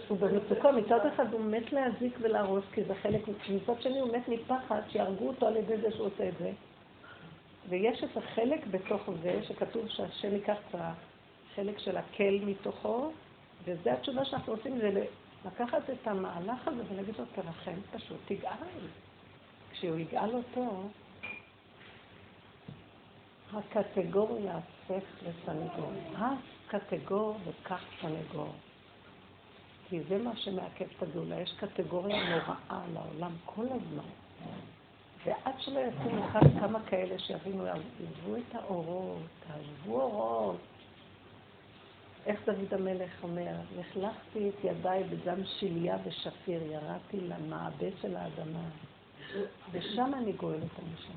הוא 0.07 0.17
במצוקה, 0.17 0.71
מצד 0.71 1.05
אחד 1.05 1.33
הוא 1.33 1.41
מת 1.41 1.73
להזיק 1.73 2.17
ולהרוס, 2.21 2.63
כי 2.73 2.83
זה 2.83 2.95
חלק, 2.95 3.21
מצד 3.27 3.81
שני 3.81 3.99
הוא 3.99 4.17
מת 4.17 4.27
מפחד 4.27 4.81
שיהרגו 4.89 5.27
אותו 5.27 5.47
על 5.47 5.57
ידי 5.57 5.77
זה 5.77 5.91
שהוא 5.91 6.07
עושה 6.07 6.29
את 6.29 6.33
זה. 6.39 6.51
ויש 7.69 8.03
את 8.03 8.17
החלק 8.17 8.67
בתוך 8.67 9.09
זה, 9.23 9.39
שכתוב 9.43 9.87
שהשם 9.87 10.33
ייקח 10.33 10.57
את 10.69 10.75
החלק 10.75 11.79
של 11.79 11.97
הקל 11.97 12.39
מתוכו, 12.45 13.11
וזה 13.65 13.93
התשובה 13.93 14.25
שאנחנו 14.25 14.53
עושים, 14.53 14.77
זה 14.77 15.05
לקחת 15.45 15.89
את 15.89 16.07
המהלך 16.07 16.67
הזה 16.67 16.81
ולהגיד 16.89 17.15
לו, 17.19 17.25
תרחם, 17.35 17.79
פשוט 17.93 18.17
תגאל. 18.25 18.51
כשהוא 19.77 19.97
יגאל 19.97 20.35
אותו, 20.35 20.83
הקטגור 23.53 24.39
יאסף 24.39 25.03
לסנגור. 25.21 25.91
הקטגור 26.17 27.37
וכך 27.45 27.83
סנגור. 28.01 28.53
כי 29.89 29.99
זה 30.09 30.17
מה 30.17 30.35
שמעכב 30.35 30.85
את 30.97 31.03
הגאולה. 31.03 31.41
יש 31.41 31.53
קטגוריה 31.59 32.29
נוראה 32.29 32.81
לעולם 32.93 33.31
כל 33.45 33.65
הזמן. 33.65 34.09
ועד 35.25 35.53
שלא 35.59 35.79
יקום 35.79 36.23
אחד 36.23 36.59
כמה 36.59 36.79
כאלה 36.87 37.19
שיבינו, 37.19 37.65
עזבו 37.65 38.35
את 38.35 38.55
האורות, 38.55 39.21
עזבו 39.49 40.01
אורות. 40.01 40.57
איך 42.25 42.39
דוד 42.45 42.73
המלך 42.73 43.23
אומר, 43.23 43.55
לכלכתי 43.79 44.49
את 44.49 44.63
ידיי 44.63 45.03
בדם 45.03 45.45
שליה 45.45 45.97
ושפיר, 46.05 46.63
ירדתי 46.63 47.19
למעבה 47.19 47.87
של 48.01 48.15
האדמה, 48.15 48.69
ושם 49.71 50.11
אני 50.13 50.31
גואל 50.31 50.57
את 50.57 50.79
הנשמות. 50.79 51.15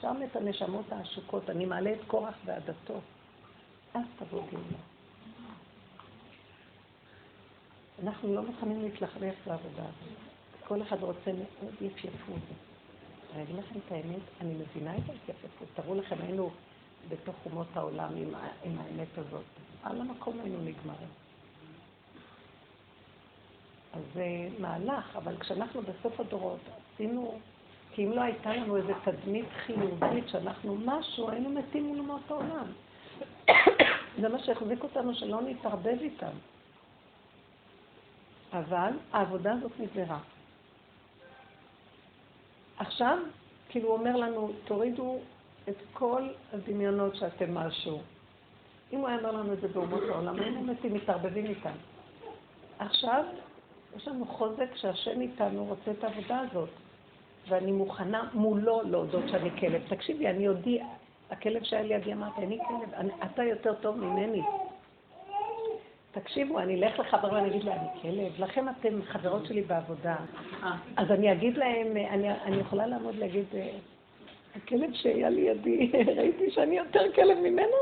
שם 0.00 0.16
את 0.24 0.36
הנשמות 0.36 0.92
העשוקות, 0.92 1.50
אני 1.50 1.66
מעלה 1.66 1.92
את 1.92 2.00
קורח 2.06 2.34
ועדתו. 2.44 3.00
אז 3.94 4.02
תבוא 4.18 4.42
גאולה. 4.50 4.78
אנחנו 8.04 8.34
לא 8.34 8.42
מוכנים 8.42 8.82
להתלכלך 8.82 9.34
בעבודה 9.46 9.82
הזאת. 9.82 10.18
כל 10.64 10.82
אחד 10.82 11.02
רוצה 11.02 11.32
מאוד 11.32 11.74
יפייפות. 11.80 12.42
אני 13.34 13.42
אגיד 13.42 13.56
לכם 13.56 13.78
את 13.86 13.92
האמת, 13.92 14.22
אני 14.40 14.54
מבינה 14.54 14.96
את 14.96 15.02
ההתייפפות. 15.08 15.68
תראו 15.74 15.94
לכם, 15.94 16.16
היינו 16.20 16.50
בתוך 17.08 17.36
אומות 17.46 17.66
העולם 17.74 18.16
עם, 18.16 18.34
עם 18.64 18.78
האמת 18.78 19.18
הזאת. 19.18 19.44
על 19.82 20.00
המקום 20.00 20.40
היינו 20.40 20.58
נגמרים. 20.58 21.08
אז 23.92 24.02
זה 24.14 24.48
מהלך, 24.58 25.16
אבל 25.16 25.36
כשאנחנו 25.38 25.82
בסוף 25.82 26.20
הדורות 26.20 26.60
עשינו, 26.94 27.38
כי 27.92 28.04
אם 28.04 28.12
לא 28.12 28.20
הייתה 28.20 28.54
לנו 28.54 28.76
איזו 28.76 28.92
תדמית 29.04 29.46
חיובית 29.66 30.28
שאנחנו 30.28 30.76
משהו, 30.84 31.30
היינו 31.30 31.50
מתים 31.50 31.84
מול 31.84 31.98
אומות 31.98 32.30
העולם. 32.30 32.66
זה 34.20 34.28
מה 34.28 34.38
שהחזיק 34.38 34.82
אותנו 34.82 35.14
שלא 35.14 35.42
נתערבב 35.42 35.98
איתם. 36.00 36.32
אבל 38.52 38.92
העבודה 39.12 39.52
הזאת 39.52 39.72
נגמרה. 39.78 40.18
עכשיו, 42.78 43.18
כאילו 43.68 43.88
הוא 43.88 43.98
אומר 43.98 44.16
לנו, 44.16 44.52
תורידו 44.64 45.18
את 45.68 45.76
כל 45.92 46.28
הדמיונות 46.52 47.16
שאתם 47.16 47.54
משהו. 47.54 48.00
אם 48.92 48.98
הוא 48.98 49.08
היה 49.08 49.18
אומר 49.18 49.30
לנו 49.30 49.52
את 49.52 49.60
זה 49.60 49.68
באומות 49.68 50.02
העולם, 50.08 50.40
היינו 50.40 50.62
מתים, 50.62 50.94
מתערבבים 50.94 51.46
איתם. 51.46 51.74
עכשיו, 52.78 53.24
יש 53.96 54.08
לנו 54.08 54.26
חוזק 54.26 54.76
שהשם 54.76 55.20
איתנו 55.20 55.64
רוצה 55.64 55.90
את 55.90 56.04
העבודה 56.04 56.40
הזאת. 56.40 56.68
ואני 57.48 57.72
מוכנה 57.72 58.28
מולו 58.34 58.82
להודות 58.84 59.24
שאני 59.28 59.50
כלב. 59.60 59.82
תקשיבי, 59.88 60.28
אני 60.28 60.44
יודי, 60.44 60.80
הכלב 61.30 61.62
שהיה 61.62 61.82
לידי 61.82 62.12
אמרתי, 62.12 62.42
אני 62.42 62.58
כלב, 62.68 62.94
אני, 62.94 63.10
אתה 63.24 63.44
יותר 63.44 63.74
טוב 63.74 63.96
ממני. 63.96 64.42
תקשיבו, 66.12 66.58
אני 66.58 66.74
אלך 66.74 66.98
לחבר 66.98 67.32
ואני 67.32 67.48
אגיד 67.48 67.64
לה, 67.64 67.76
אני 67.76 67.88
כלב, 68.02 68.44
לכם 68.44 68.66
אתם 68.68 69.02
חברות 69.02 69.46
שלי 69.46 69.62
בעבודה. 69.62 70.16
אז 70.96 71.10
אני 71.10 71.32
אגיד 71.32 71.56
להם, 71.56 71.96
אני, 71.96 72.30
אני 72.32 72.56
יכולה 72.56 72.86
לעמוד 72.86 73.14
להגיד, 73.14 73.44
הכלב 74.56 74.94
שהיה 74.94 75.28
לידי, 75.28 75.92
ראיתי 76.16 76.50
שאני 76.50 76.76
יותר 76.76 77.12
כלב 77.14 77.38
ממנו? 77.38 77.76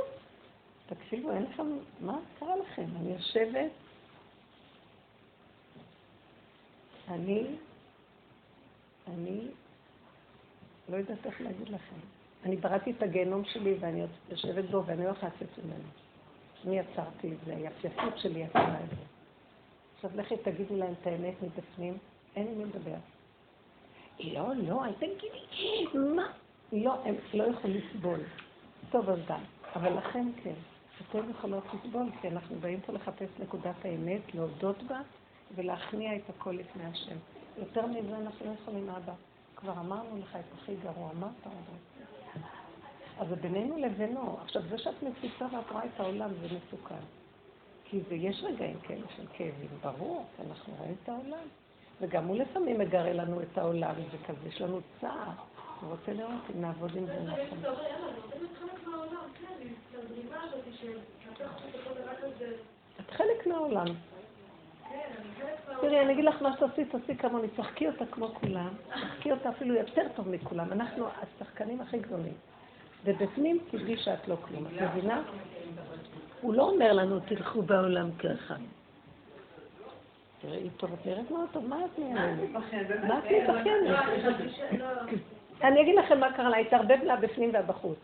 תקשיבו, 0.87 1.33
אין 1.33 1.47
לכם, 1.53 1.67
מה 2.01 2.19
קרה 2.39 2.57
לכם? 2.57 2.85
אני 3.01 3.13
יושבת, 3.13 3.71
אני, 7.11 7.47
אני 9.15 9.49
לא 10.89 10.97
יודעת 10.97 11.27
איך 11.27 11.41
להגיד 11.41 11.69
לכם. 11.69 11.97
אני 12.45 12.57
בראתי 12.57 12.91
את 12.91 13.03
הגיהנום 13.03 13.45
שלי 13.45 13.77
ואני 13.81 14.05
יושבת 14.31 14.71
בו 14.71 14.83
ואני 14.87 15.05
לא 15.05 15.11
יכולה 15.11 15.33
לצאת 15.37 15.65
ממנו. 15.65 15.89
אני 16.67 16.79
יצרתי 16.79 17.33
את 17.33 17.39
זה, 17.47 17.57
היפייפות 17.57 18.19
שלי 18.19 18.41
יצרה 18.41 18.81
את 18.85 18.91
זה. 18.91 19.05
עכשיו 19.95 20.11
לכי 20.15 20.37
תגידי 20.37 20.77
להם 20.77 20.93
את 21.03 21.07
האמת 21.07 21.35
מבפנים, 21.43 21.99
אין 22.37 22.47
לי 22.47 22.55
מי 22.55 22.65
לדבר. 22.65 22.95
לא, 24.21 24.55
לא, 24.57 24.85
אל 24.85 24.93
תגידי, 24.93 25.99
מה? 26.17 26.33
לא, 26.73 26.95
הם 27.05 27.15
לא 27.35 27.45
יכולים 27.45 27.77
לסבול. 27.77 28.21
טוב, 28.91 29.11
אז 29.11 29.19
די. 29.27 29.35
אבל 29.75 29.99
לכם 29.99 30.27
כן. 30.45 30.55
אתם 31.11 31.31
יכולות 31.31 31.65
לסבול, 31.75 32.07
כי 32.21 32.29
אנחנו 32.29 32.57
באים 32.61 32.81
פה 32.81 32.93
לחפש 32.93 33.29
נקודת 33.39 33.85
האמת, 33.85 34.35
להודות 34.35 34.83
בה 34.83 35.01
ולהכניע 35.55 36.17
את 36.17 36.23
הכל 36.29 36.51
לפני 36.51 36.85
השם. 36.85 37.17
יותר 37.59 37.87
מזה 37.87 38.17
אנחנו 38.17 38.47
לא 38.47 38.53
יכולים 38.63 38.91
אבא. 38.91 39.13
כבר 39.57 39.73
אמרנו 39.73 40.19
לך 40.19 40.37
את 40.37 40.59
הכי 40.59 40.75
גרוע, 40.83 41.11
אמרת 41.11 41.47
אבל. 41.47 41.79
אז 43.19 43.29
זה 43.29 43.37
בינינו 43.37 43.79
לבינו. 43.79 44.39
עכשיו, 44.45 44.63
זה 44.71 44.79
שאת 44.79 45.03
מפיצה 45.03 45.45
ואת 45.45 45.71
רואה 45.71 45.85
את 45.85 46.01
העולם 46.01 46.31
זה 46.41 46.47
מסוכן. 46.47 47.03
כי 47.85 48.01
זה, 48.09 48.15
יש 48.15 48.45
רגעים 48.45 48.81
כאלה 48.81 49.07
של 49.17 49.23
כאבים, 49.33 49.69
ברור, 49.83 50.25
כי 50.37 50.43
אנחנו 50.51 50.75
רואים 50.79 50.95
את 51.03 51.09
העולם. 51.09 51.47
וגם 52.01 52.25
הוא 52.25 52.37
לפעמים 52.37 52.79
מגרה 52.79 53.13
לנו 53.13 53.43
את 53.43 53.59
העולם, 53.59 53.95
וכזה, 54.11 54.49
יש 54.49 54.61
לנו 54.61 54.81
צער. 55.01 55.31
הוא 55.81 55.91
רוצה 55.91 56.13
לראות 56.13 56.43
אם 56.55 56.61
נעבוד 56.61 56.97
עם 56.97 57.07
זה 57.07 57.21
נכון. 57.21 57.59
את 63.01 63.11
חלק 63.11 63.47
מהעולם. 63.47 63.87
תראי, 65.81 66.01
אני 66.01 66.13
אגיד 66.13 66.25
לך 66.25 66.43
מה 66.43 66.57
שתעשי, 66.57 66.85
תעשי 66.85 67.17
כמוני, 67.17 67.49
תשחקי 67.49 67.87
אותה 67.87 68.07
כמו 68.07 68.29
כולם, 68.29 68.69
תשחקי 68.95 69.33
אותה 69.33 69.49
אפילו 69.49 69.75
יותר 69.75 70.03
טוב 70.17 70.29
מכולם. 70.29 70.73
אנחנו 70.73 71.07
השחקנים 71.09 71.81
הכי 71.81 71.99
גדולים. 71.99 72.35
ובפנים 73.05 73.59
תדעי 73.71 73.97
שאת 73.97 74.29
לא 74.29 74.37
כלום. 74.37 74.67
את 74.67 74.83
מבינה? 74.83 75.23
הוא 76.41 76.55
לא 76.55 76.63
אומר 76.63 76.93
לנו, 76.93 77.21
תלכו 77.21 77.63
בעולם 77.63 78.11
ככה. 78.13 78.55
תראי, 80.41 80.71
טוב, 80.77 80.93
את 80.93 81.07
נראית 81.07 81.31
מאוד 81.31 81.49
טוב, 81.53 81.67
מה 81.67 81.85
את 81.85 81.99
נראית? 81.99 82.51
מה 83.09 83.19
את 83.19 83.25
מתאחיינת? 83.25 83.99
אני 85.63 85.83
אגיד 85.83 85.95
לכם 85.99 86.21
מה 86.21 86.33
קרה 86.33 86.49
לה, 86.49 86.57
התערבב 86.57 86.99
לה 87.03 87.17
בפנים 87.17 87.51
והבחוץ. 87.53 87.99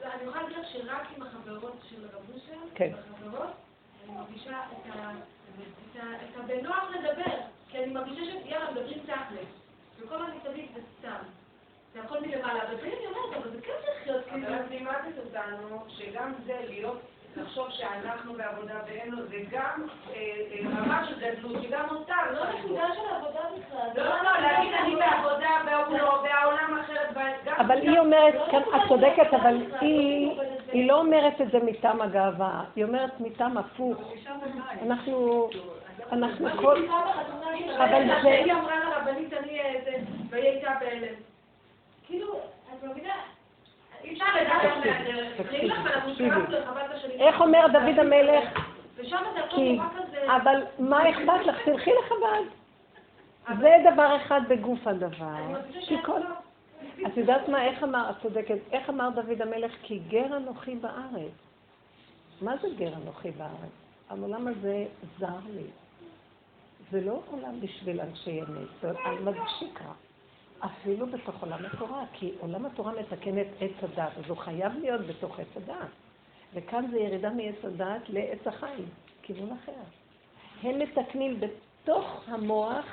לא, 0.00 0.06
אני 0.06 0.22
יכולה 0.22 0.42
להגיד 0.42 0.58
לך 0.58 0.66
שרק 0.66 1.06
עם 1.16 1.22
החברות 1.22 1.76
של 1.90 1.96
רבושר, 2.12 2.58
כן. 2.74 2.90
החברות, 3.14 3.50
אני 4.04 4.16
מרגישה 4.16 4.56
את 4.72 4.92
הבנוח 6.36 6.84
לדבר, 6.94 7.36
כי 7.68 7.78
אני 7.78 7.92
מרגישה 7.92 8.32
שיאללה, 8.44 8.70
מדברים 8.70 8.98
תכל'ס, 8.98 9.48
וכל 10.00 10.16
מה 10.16 10.26
מסביב 10.28 10.66
זה 10.74 10.80
סתם. 10.98 11.22
זה 11.94 12.00
הכל 12.00 12.20
מלמעלה, 12.20 12.62
אבל 12.62 12.74
אני 12.82 13.06
אומרת, 13.06 13.42
אבל 13.42 13.50
זה 13.50 13.60
כן 13.62 13.72
צריך 13.84 14.06
להיות 14.06 14.24
כאילו... 14.24 14.48
אבל 14.48 14.56
את 14.56 14.70
לימדת 14.70 15.18
אותנו 15.18 15.84
שגם 15.88 16.32
זה 16.46 16.60
להיות 16.68 17.00
לחשוב 17.36 17.70
שאנחנו 17.70 18.34
בעבודה 18.34 18.74
ואין 18.86 19.10
לו, 19.10 19.26
זה 19.26 19.36
גם 19.50 19.86
אה, 20.10 20.14
אה, 20.14 20.82
רמה 20.82 21.06
של 21.08 21.20
גדלות, 21.20 21.62
שגם 21.62 21.84
אותה 21.90 22.14
לא 22.32 22.44
נקודה 22.44 22.86
של 22.94 23.14
עבודה 23.14 23.40
בכלל. 23.58 23.88
לא, 23.96 24.04
לא, 24.04 24.22
לא, 24.22 24.40
להגיד 24.40 24.72
אני 24.74 24.96
בעבודה 24.96 25.50
והוא 25.66 25.98
לא, 25.98 26.22
והעולם 26.24 26.78
אחרת, 26.80 27.16
אבל 27.58 27.78
היא 27.78 27.98
אומרת, 27.98 28.34
את 28.54 28.88
צודקת, 28.88 29.34
אבל 29.34 29.56
היא 29.80 30.30
לא 30.74 31.00
אומרת 31.00 31.40
את 31.40 31.50
זה 31.50 31.58
מטעם 31.58 32.00
הגאווה, 32.00 32.64
היא 32.76 32.84
אומרת 32.84 33.20
מטעם 33.20 33.58
הפוך. 33.58 33.96
אנחנו... 34.82 35.48
אנחנו 36.12 36.48
כל... 36.56 36.86
אבל 37.76 38.06
זה... 38.22 38.28
היא 38.28 38.52
אמרה 38.52 38.74
לרבנית, 38.84 39.32
אני... 39.32 39.60
והיא 40.30 40.44
הייתה 40.44 40.70
בהלם. 40.80 41.14
כאילו, 42.06 42.40
את 42.72 42.84
מבינה? 42.84 43.14
איך 47.20 47.40
אומר 47.40 47.66
דוד 47.72 47.98
המלך? 47.98 48.68
כי, 49.48 49.78
אבל 50.26 50.62
מה 50.78 51.10
אכפת 51.10 51.46
לך? 51.46 51.56
תלכי 51.64 51.90
לחב"ד. 51.90 52.44
זה 53.60 53.76
דבר 53.92 54.16
אחד 54.16 54.40
בגוף 54.48 54.86
הדבר. 54.86 55.36
את 57.06 57.16
יודעת 57.16 57.48
מה, 57.48 57.64
איך 57.64 57.82
אמר, 57.82 58.10
את 58.10 58.22
צודקת, 58.22 58.58
איך 58.72 58.90
אמר 58.90 59.08
דוד 59.14 59.42
המלך? 59.42 59.72
כי 59.82 59.98
גר 60.08 60.36
אנוכי 60.36 60.76
בארץ. 60.76 61.32
מה 62.40 62.56
זה 62.62 62.68
גר 62.76 62.94
אנוכי 62.94 63.30
בארץ? 63.30 63.72
העולם 64.10 64.48
הזה 64.48 64.86
זר 65.18 65.38
לי. 65.50 65.66
זה 66.90 67.00
לא 67.00 67.20
עולם 67.30 67.60
בשביל 67.60 68.00
אנשי 68.00 68.40
אמת, 68.40 68.68
זה 68.80 68.90
עולם 68.90 69.46
שקרה. 69.58 69.92
אפילו 70.64 71.06
בתוך 71.06 71.42
עולם 71.42 71.64
התורה, 71.64 72.04
כי 72.12 72.32
עולם 72.40 72.66
התורה 72.66 72.92
מתקן 72.92 73.38
את 73.38 73.46
עץ 73.60 73.72
הדת, 73.82 74.12
אז 74.18 74.24
הוא 74.28 74.36
חייב 74.36 74.72
להיות 74.80 75.00
בתוך 75.00 75.40
עץ 75.40 75.56
הדת. 75.56 75.88
וכאן 76.54 76.86
זה 76.90 76.98
ירידה 76.98 77.30
מעץ 77.30 77.64
הדת 77.64 78.08
לעץ 78.08 78.46
החיים, 78.46 78.88
כיוון 79.22 79.52
אחר. 79.52 79.72
הם 80.62 80.78
מתקנים 80.78 81.40
בתוך 81.40 82.24
המוח, 82.26 82.86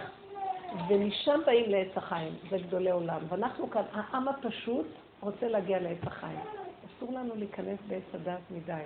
ומשם 0.87 1.39
באים 1.45 1.69
לעץ 1.69 1.97
החיים, 1.97 2.33
זה 2.49 2.57
גדולי 2.57 2.91
עולם. 2.91 3.19
ואנחנו 3.29 3.69
כאן, 3.69 3.81
העם 3.93 4.27
הפשוט 4.27 4.87
רוצה 5.19 5.47
להגיע 5.47 5.79
לעץ 5.79 6.03
החיים. 6.03 6.39
אסור 6.87 7.13
לנו 7.13 7.35
להיכנס 7.35 7.79
בעץ 7.87 8.03
הדת 8.13 8.39
מדי. 8.51 8.81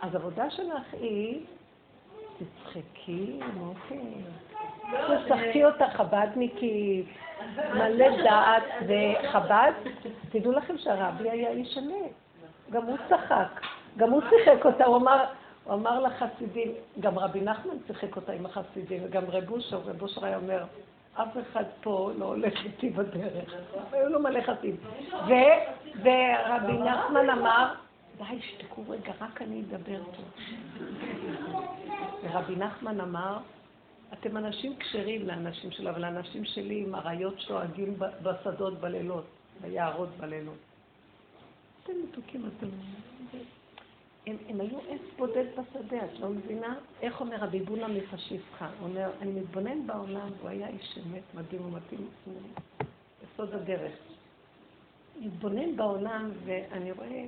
אז 0.00 0.14
עבודה 0.14 0.50
שלך 0.50 0.82
היא, 0.92 1.40
תצחקי, 2.38 3.40
מוטי. 3.54 4.00
תשחקי 4.90 5.64
אותה 5.64 5.86
חב"דניקית, 5.88 7.06
מלא 7.74 8.22
דעת 8.24 8.62
וחב"ד. 8.86 9.72
תדעו 10.30 10.52
לכם 10.52 10.78
שהרבי 10.78 11.30
היה 11.30 11.50
איש 11.50 11.78
אמת. 11.78 12.12
גם 12.70 12.86
הוא 12.86 12.96
צחק, 13.08 13.60
גם 13.96 14.10
הוא 14.10 14.22
שיחק 14.30 14.66
אותה, 14.66 14.84
הוא 14.84 14.96
אמר, 14.96 15.24
הוא 15.64 15.74
אמר 15.74 16.00
לחסידים, 16.00 16.72
גם 17.00 17.18
רבי 17.18 17.40
נחמן 17.40 17.74
שיחק 17.86 18.16
אותה 18.16 18.32
עם 18.32 18.46
החסידים, 18.46 19.02
וגם 19.04 19.22
רב 19.28 19.50
אושר, 19.50 19.76
רב 19.76 20.02
אושר 20.02 20.24
היה 20.24 20.36
אומר, 20.36 20.64
אף 21.14 21.36
אחד 21.42 21.64
פה 21.82 22.10
לא 22.18 22.24
הולך 22.24 22.64
איתי 22.64 22.90
בדרך. 22.90 23.54
היו 23.92 24.08
לו 24.08 24.20
מלא 24.20 24.40
חסידים. 24.40 24.76
ורבי 25.98 26.78
נחמן 26.78 27.30
אמר, 27.30 27.74
די, 28.18 28.40
שתקו 28.40 28.82
רגע, 28.88 29.12
רק 29.20 29.42
אני 29.42 29.60
אדבר 29.60 30.02
פה. 30.04 30.22
ורבי 32.22 32.56
נחמן 32.56 33.00
אמר, 33.00 33.38
אתם 34.12 34.36
אנשים 34.36 34.76
כשרים 34.76 35.26
לאנשים 35.26 35.70
שלו, 35.70 35.90
אבל 35.90 36.04
האנשים 36.04 36.44
שלי 36.44 36.84
עם 36.86 36.94
אריות 36.94 37.40
שואגים 37.40 37.98
בשדות 38.22 38.80
בלילות, 38.80 39.24
ביערות 39.60 40.08
בלילות. 40.20 40.58
אתם 41.82 41.92
מתוקים, 42.08 42.48
אתם... 42.58 42.66
הם, 44.26 44.36
הם 44.48 44.60
היו 44.60 44.78
עץ 44.88 45.00
בודד 45.18 45.44
בשדה, 45.52 46.04
את 46.04 46.20
לא 46.20 46.28
מבינה? 46.28 46.76
איך 47.02 47.20
אומר 47.20 47.36
רבי 47.36 47.60
בונה 47.60 47.88
מפשיסחה? 47.88 48.68
הוא 48.80 48.88
אומר, 48.88 49.10
אני 49.22 49.32
מתבונן 49.32 49.86
בעולם, 49.86 50.28
הוא 50.40 50.48
היה 50.48 50.68
איש 50.68 50.98
אמת 50.98 51.22
מדהים 51.34 51.66
ומתאים, 51.66 52.08
יסוד 53.24 53.54
הדרך. 53.54 53.92
מתבונן 55.20 55.76
בעולם 55.76 56.30
ואני 56.44 56.92
רואה 56.92 57.24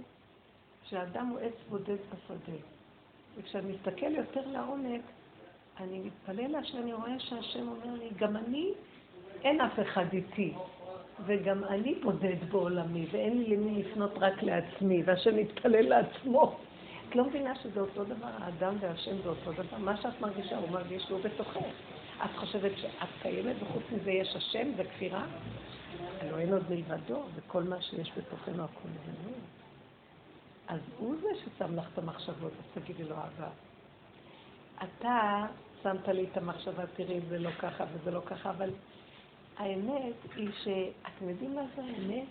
שהאדם 0.82 1.26
הוא 1.26 1.38
עץ 1.38 1.54
בודד 1.68 1.96
בשדה. 1.96 2.58
וכשאני 3.36 3.72
מסתכל 3.72 4.12
יותר 4.12 4.46
לעומק, 4.46 5.00
אני 5.80 5.98
מתפלל 5.98 6.50
לה 6.50 6.64
שאני 6.64 6.92
רואה 6.92 7.18
שהשם 7.18 7.68
אומר 7.68 7.98
לי, 7.98 8.08
גם 8.18 8.36
אני, 8.36 8.72
אין 9.44 9.60
אף 9.60 9.80
אחד 9.80 10.04
איתי, 10.12 10.54
וגם 11.26 11.64
אני 11.64 11.94
בודד 11.94 12.50
בעולמי, 12.50 13.06
ואין 13.10 13.38
לי 13.38 13.56
למי 13.56 13.82
לפנות 13.82 14.12
רק 14.16 14.42
לעצמי, 14.42 15.02
והשם 15.06 15.36
מתפלל 15.36 15.88
לעצמו. 15.88 16.56
לא 17.16 17.24
מבינה 17.24 17.54
שזה 17.62 17.80
אותו 17.80 18.04
דבר, 18.04 18.28
האדם 18.38 18.74
והשם 18.80 19.22
זה 19.22 19.28
אותו 19.28 19.52
דבר? 19.52 19.78
מה 19.78 19.96
שאת 19.96 20.20
מרגישה, 20.20 20.56
הוא 20.56 20.70
מרגיש 20.70 21.10
לו 21.10 21.18
בתוכך. 21.18 21.60
את 22.24 22.30
חושבת 22.36 22.72
שאת 22.76 23.08
קיימת, 23.22 23.56
וחוץ 23.62 23.82
מזה 23.92 24.10
יש 24.10 24.36
השם 24.36 24.68
וכפירה? 24.76 25.26
הלוא 26.20 26.38
אין 26.38 26.52
עוד 26.52 26.62
מלבדו, 26.70 27.22
וכל 27.34 27.62
מה 27.62 27.82
שיש 27.82 28.12
בתוכנו 28.16 28.64
הכול 28.64 28.90
זה 29.06 29.12
אז 30.68 30.80
הוא 30.98 31.16
זה 31.20 31.28
ששם 31.44 31.76
לך 31.76 31.88
את 31.92 31.98
המחשבות, 31.98 32.52
אז 32.52 32.82
תגידי 32.82 33.04
לו 33.04 33.16
אהבה. 33.16 33.48
אתה 34.78 35.46
שמת 35.82 36.08
לי 36.08 36.26
את 36.32 36.36
המחשבה, 36.36 36.86
תראי, 36.86 37.20
זה 37.28 37.38
לא 37.38 37.50
ככה 37.50 37.84
וזה 37.92 38.10
לא 38.10 38.20
ככה, 38.26 38.50
אבל 38.50 38.70
האמת 39.56 40.14
היא 40.36 40.48
שאתם 40.62 41.28
יודעים 41.28 41.54
מה 41.54 41.62
זה 41.76 41.82
האמת? 41.82 42.26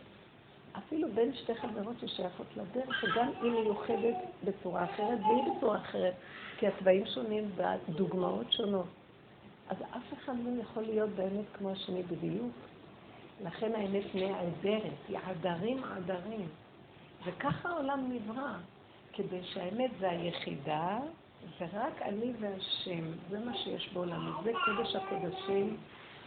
אפילו 0.78 1.08
בין 1.12 1.36
שתי 1.36 1.56
חברות 1.56 1.96
ששייכות 2.02 2.48
לדרך, 2.58 3.02
שגם 3.02 3.32
היא 3.42 3.52
מיוחדת 3.52 4.16
בצורה 4.44 4.84
אחרת 4.84 5.20
והיא 5.20 5.58
בצורה 5.58 5.78
אחרת, 5.78 6.14
כי 6.58 6.68
הצבעים 6.68 7.06
שונים 7.06 7.52
והדוגמאות 7.56 8.52
שונות. 8.52 8.88
אז 9.70 9.78
אף 9.82 10.14
אחד 10.14 10.34
לא 10.46 10.62
יכול 10.62 10.84
להיות 10.84 11.10
באמת 11.10 11.46
כמו 11.54 11.72
השני 11.72 12.04
בדיוק. 12.04 12.52
לכן 13.44 13.76
האמת 13.76 14.16
נעדרת, 14.16 14.98
היא 15.08 15.18
עדרים 15.26 15.84
עדרים. 15.84 16.48
וככה 17.26 17.70
העולם 17.70 18.12
נברא, 18.12 18.54
כדי 19.14 19.44
שהאמת 19.44 19.92
זה 20.00 20.10
היחידה, 20.10 21.00
ורק 21.60 22.02
אני 22.02 22.34
והשם, 22.40 23.12
זה 23.30 23.40
מה 23.40 23.58
שיש 23.58 23.90
בעולם, 23.94 24.32
זה 24.44 24.52
קודש 24.66 24.96
הקודשים 24.96 25.78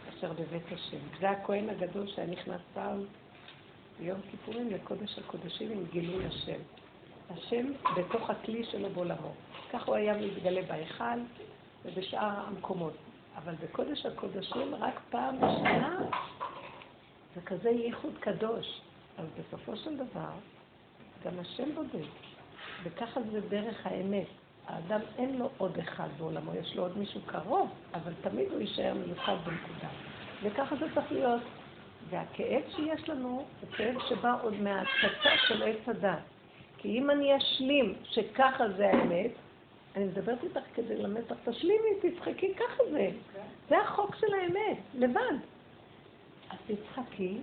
אשר 0.09 0.33
בבית 0.33 0.71
השם. 0.71 0.97
זה 1.19 1.29
הכהן 1.29 1.69
הגדול 1.69 2.07
שהיה 2.07 2.27
נכנס 2.27 2.61
פעם 2.73 3.03
ביום 3.99 4.19
כיפורים 4.31 4.69
לקודש 4.69 5.19
הקודשים 5.19 5.71
עם 5.71 5.85
גילוי 5.91 6.25
השם. 6.25 6.59
השם 7.29 7.65
בתוך 7.97 8.29
הכלי 8.29 8.65
שלו 8.65 8.89
בעולמו. 8.89 9.31
כך 9.71 9.87
הוא 9.87 9.95
היה 9.95 10.17
מתגלה 10.17 10.61
בהיכל 10.61 11.19
ובשאר 11.85 12.29
המקומות. 12.47 12.93
אבל 13.37 13.53
בקודש 13.63 14.05
הקודשים 14.05 14.75
רק 14.75 14.99
פעם 15.09 15.37
בשנה 15.37 15.99
זה 17.35 17.41
כזה 17.41 17.69
ייחוד 17.69 18.13
קדוש. 18.19 18.81
אז 19.17 19.25
בסופו 19.39 19.75
של 19.75 19.97
דבר, 19.97 20.31
גם 21.25 21.39
השם 21.39 21.75
בודק. 21.75 22.09
וככה 22.83 23.21
זה 23.31 23.41
דרך 23.41 23.85
האמת. 23.85 24.27
האדם 24.67 24.99
אין 25.17 25.37
לו 25.37 25.49
עוד 25.57 25.77
אחד 25.77 26.07
בעולמו, 26.17 26.55
יש 26.55 26.75
לו 26.75 26.83
עוד 26.83 26.97
מישהו 26.97 27.21
קרוב, 27.25 27.69
אבל 27.93 28.13
תמיד 28.21 28.51
הוא 28.51 28.61
יישאר 28.61 28.93
מיוחד 28.93 29.35
בנקודה. 29.45 29.89
וככה 30.43 30.75
זה 30.75 30.85
צריך 30.95 31.11
להיות. 31.11 31.41
והכאב 32.09 32.61
שיש 32.75 33.09
לנו 33.09 33.45
הוא 33.61 33.69
כאב 33.71 33.95
שבא 34.09 34.35
עוד 34.41 34.53
מההצצה 34.61 35.37
של 35.47 35.63
עץ 35.63 35.87
הדת. 35.87 36.19
כי 36.77 36.97
אם 36.97 37.09
אני 37.09 37.37
אשלים 37.37 37.93
שככה 38.03 38.69
זה 38.77 38.89
האמת, 38.89 39.31
אני 39.95 40.05
מדברת 40.05 40.43
איתך 40.43 40.59
כדי 40.73 40.97
ללמד 40.97 41.21
אותך, 41.21 41.49
תשלימי, 41.49 41.89
תצחקי, 42.01 42.53
ככה 42.53 42.83
זה. 42.91 43.09
זה 43.69 43.77
החוק 43.77 44.15
של 44.15 44.33
האמת, 44.33 44.77
לבד. 44.93 45.37
אז 46.49 46.57
תצחקי, 46.67 47.37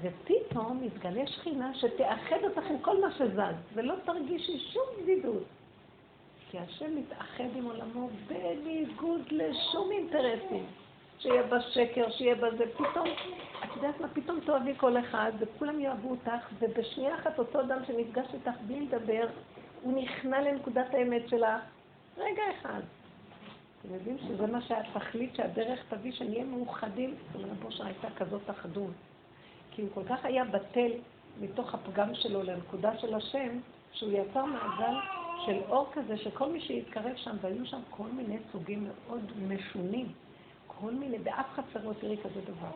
ופתאום 0.00 0.82
מתגלה 0.82 1.26
שכינה 1.26 1.74
שתאחד 1.74 2.36
אותך 2.44 2.70
עם 2.70 2.78
כל 2.78 3.00
מה 3.00 3.12
שזז, 3.12 3.54
ולא 3.74 3.94
תרגישי 4.04 4.58
שום 4.58 4.84
בדידות. 5.02 5.42
כי 6.50 6.58
השם 6.58 6.96
מתאחד 6.96 7.56
עם 7.56 7.64
עולמו 7.64 8.08
בניגוד 8.26 9.22
לשום 9.30 9.90
אינטרסים. 9.92 10.66
שיהיה 11.24 11.42
בה 11.42 11.60
שקר, 11.60 12.10
שיהיה 12.10 12.34
בה 12.34 12.56
זה, 12.56 12.64
פתאום, 12.74 13.08
את 13.64 13.76
יודעת 13.76 14.00
מה, 14.00 14.08
פתאום 14.08 14.40
תאהבי 14.40 14.72
כל 14.76 14.98
אחד, 14.98 15.32
וכולם 15.38 15.80
יאהבו 15.80 16.10
אותך, 16.10 16.48
ובשנייה 16.58 17.14
אחת 17.14 17.38
אותו 17.38 17.60
אדם 17.60 17.78
שנפגש 17.86 18.26
איתך 18.34 18.60
בלי 18.66 18.80
לדבר, 18.80 19.26
הוא 19.82 20.02
נכנע 20.02 20.40
לנקודת 20.40 20.94
האמת 20.94 21.28
שלך, 21.28 21.60
רגע 22.18 22.42
אחד. 22.60 22.80
אתם 23.80 23.94
יודעים 23.94 24.18
שזה 24.18 24.46
מה 24.46 24.62
שהתכלית 24.62 25.36
שהדרך 25.36 25.80
תביא, 25.88 26.12
שנהיה 26.12 26.44
מאוחדים, 26.44 27.14
רבו 27.34 27.72
שהייתה 27.72 28.08
כזאת 28.16 28.50
אחדות. 28.50 28.92
כי 29.70 29.82
הוא 29.82 29.90
כל 29.94 30.04
כך 30.08 30.24
היה 30.24 30.44
בטל 30.44 30.90
מתוך 31.40 31.74
הפגם 31.74 32.14
שלו 32.14 32.42
לנקודה 32.42 32.98
של 32.98 33.14
השם, 33.14 33.58
שהוא 33.92 34.12
יצר 34.12 34.44
מעגל 34.44 34.94
של 35.46 35.58
אור 35.68 35.86
כזה, 35.92 36.16
שכל 36.16 36.48
מי 36.48 36.60
שהתקרב 36.60 37.16
שם, 37.16 37.36
והיו 37.40 37.66
שם 37.66 37.80
כל 37.90 38.08
מיני 38.16 38.38
סוגים 38.52 38.88
מאוד 38.88 39.32
משונים. 39.48 40.23
כל 40.84 40.92
מיני, 40.92 41.18
באף 41.18 41.46
חצר 41.54 41.88
לא 41.88 41.92
תראי 41.92 42.16
כזה 42.16 42.40
דבר. 42.40 42.70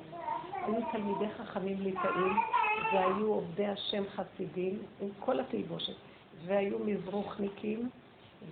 היו 0.52 0.80
תלמידי 0.92 1.28
חכמים 1.38 1.80
ליטאים, 1.80 2.36
והיו 2.92 3.26
עובדי 3.26 3.66
השם 3.66 4.02
חסידים, 4.09 4.78
עם 5.00 5.09
כל 5.20 5.40
התלבושת, 5.40 5.92
והיו 6.44 6.78
מזרוחניקים, 6.78 7.88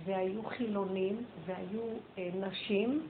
והיו 0.05 0.43
חילונים, 0.43 1.23
והיו 1.45 1.81
אה, 2.17 2.29
נשים 2.39 3.07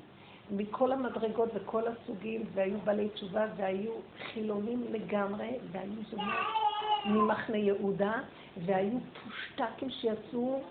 מכל 0.51 0.91
המדרגות 0.91 1.49
וכל 1.53 1.83
הסוגים, 1.87 2.43
והיו 2.53 2.79
בעלי 2.83 3.09
תשובה, 3.09 3.45
והיו 3.57 3.91
חילונים 4.33 4.83
לגמרי, 4.91 5.57
והיו 5.71 6.03
זוגות 6.09 6.25
ממחנה 7.05 7.57
יהודה, 7.57 8.13
והיו 8.65 8.97
פושטקים 9.23 9.89
שיצאו 9.89 10.61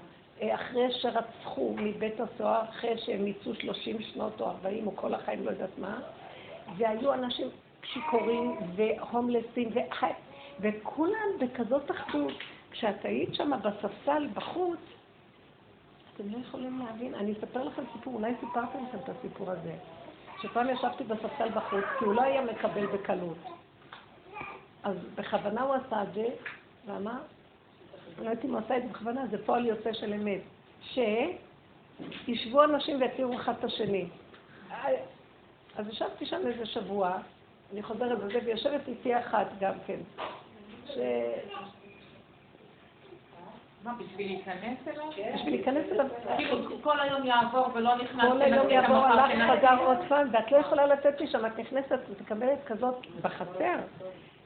אחרי 0.43 0.93
שרצחו 0.93 1.75
מבית 1.79 2.21
הסוהר, 2.21 2.63
אחרי 2.65 2.99
שהם 2.99 3.25
ניסו 3.25 3.55
30 3.55 4.03
שנות 4.03 4.41
או 4.41 4.47
40 4.47 4.87
או 4.87 4.97
כל 4.97 5.15
החיים, 5.15 5.45
לא 5.45 5.51
יודעת 5.51 5.79
מה, 5.79 6.01
והיו 6.77 7.15
אנשים 7.15 7.49
שיכורים 7.83 8.57
והומלסים, 8.77 9.69
וחי... 9.71 10.11
וכולם 10.61 11.29
בכזאת 11.41 11.91
אחדות. 11.91 12.33
כשאת 12.71 13.05
היית 13.05 13.35
שם 13.35 13.51
בספסל 13.63 14.29
בחוץ, 14.35 14.79
אתם 16.15 16.29
לא 16.33 16.39
יכולים 16.39 16.79
להבין. 16.79 17.15
אני 17.15 17.33
אספר 17.33 17.65
לכם 17.65 17.83
סיפור, 17.93 18.15
אולי 18.15 18.33
סיפרתי 18.41 18.79
לכם 18.89 18.99
את 19.05 19.09
הסיפור 19.09 19.51
הזה. 19.51 19.75
שפעם 20.43 20.71
ישבתי 20.71 21.05
בספסל 21.05 21.49
בחוץ, 21.55 21.85
כי 21.99 22.05
הוא 22.05 22.15
לא 22.15 22.23
היה 22.23 22.43
מקבל 22.43 22.87
בקלות. 22.87 23.39
אז 24.83 24.97
בכוונה 25.15 25.63
הוא 25.63 25.75
עשה 25.75 26.03
את 26.03 26.15
זה, 26.15 26.27
ואמר, 26.87 27.19
לא 28.19 28.31
יודעת 28.31 28.45
אם 28.45 28.51
הוא 28.51 28.59
עשה 28.59 28.77
את 28.77 28.83
זה 28.83 28.89
בכוונה, 28.89 29.27
זה 29.27 29.47
פועל 29.47 29.67
יוצא 29.67 29.93
של 29.93 30.13
אמת. 30.13 30.41
שישבו 32.25 32.65
אנשים 32.65 33.01
ויכירו 33.01 33.35
אחד 33.37 33.53
את 33.59 33.65
השני. 33.65 34.07
אז 35.77 35.89
ישבתי 35.89 36.27
שם 36.27 36.47
איזה 36.47 36.67
שבוע, 36.67 37.17
אני 37.73 37.83
חוזרת 37.83 38.19
לזה, 38.19 38.39
ויושבת 38.45 38.89
איתי 38.89 39.19
אחת 39.19 39.47
גם 39.61 39.75
כן. 39.87 39.99
ש... 40.87 40.99
מה, 43.85 43.95
בשביל 43.95 44.27
להיכנס 44.27 44.89
אליו? 44.89 45.05
כן. 45.17 45.33
בשביל 45.35 45.55
להיכנס 45.55 45.85
אליו. 45.93 46.07
כאילו, 46.37 46.83
כל 46.83 47.01
היום 47.01 47.27
יעבור 47.27 47.69
ולא 47.75 47.97
נכנס. 47.97 48.25
כל 48.33 48.43
היום 48.43 48.71
יעבור, 48.71 48.97
הלך, 48.97 49.51
חזר 49.51 49.85
עוד 49.85 49.99
פעם, 50.09 50.29
ואת 50.33 50.53
לא 50.53 50.57
יכולה 50.57 50.87
לצאת 50.87 51.23
משם, 51.23 51.47
את 51.47 51.59
נכנסת 51.59 51.99
ומקבלת 52.09 52.65
כזאת 52.67 53.07
בחצר. 53.23 53.77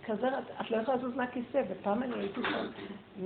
כזה, 0.07 0.29
את 0.61 0.71
לא 0.71 0.77
יכולה 0.77 0.97
לזוז 0.97 1.17
מהכיסא, 1.17 1.63
ופעם 1.69 2.03
אני 2.03 2.15
הייתי 2.15 2.41
שם, 2.43 2.67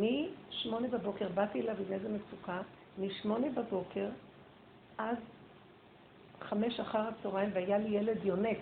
משמונה 0.01 0.89
בבוקר, 0.89 1.29
באתי 1.29 1.61
אליו 1.61 1.77
עם 1.87 1.93
איזה 1.93 2.09
מצוקה, 2.09 2.61
משמונה 2.99 3.47
בבוקר, 3.55 4.09
עד 4.99 5.17
חמש 6.41 6.81
אחר 6.81 7.09
הצהריים, 7.09 7.51
והיה 7.53 7.79
לי 7.79 7.97
ילד 7.97 8.25
יונק. 8.25 8.59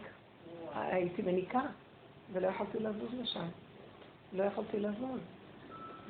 הייתי 0.74 1.22
מניקה, 1.22 1.60
ולא 2.32 2.46
יכולתי 2.46 2.78
לזוז 2.78 3.14
לשם. 3.20 3.46
לא 4.32 4.44
יכולתי 4.44 4.80
לזוז. 4.80 5.20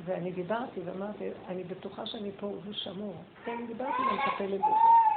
ואני 0.05 0.33
דיברתי 0.33 0.81
ואמרתי, 0.85 1.31
אני 1.49 1.65
בטוחה 1.65 2.07
שאני 2.07 2.31
פה 2.41 2.47
והוא 2.47 2.73
שמור. 2.73 3.15
כן, 3.45 3.67
דיברתי 3.67 4.03
עם 4.03 4.09
המטפלת. 4.09 4.61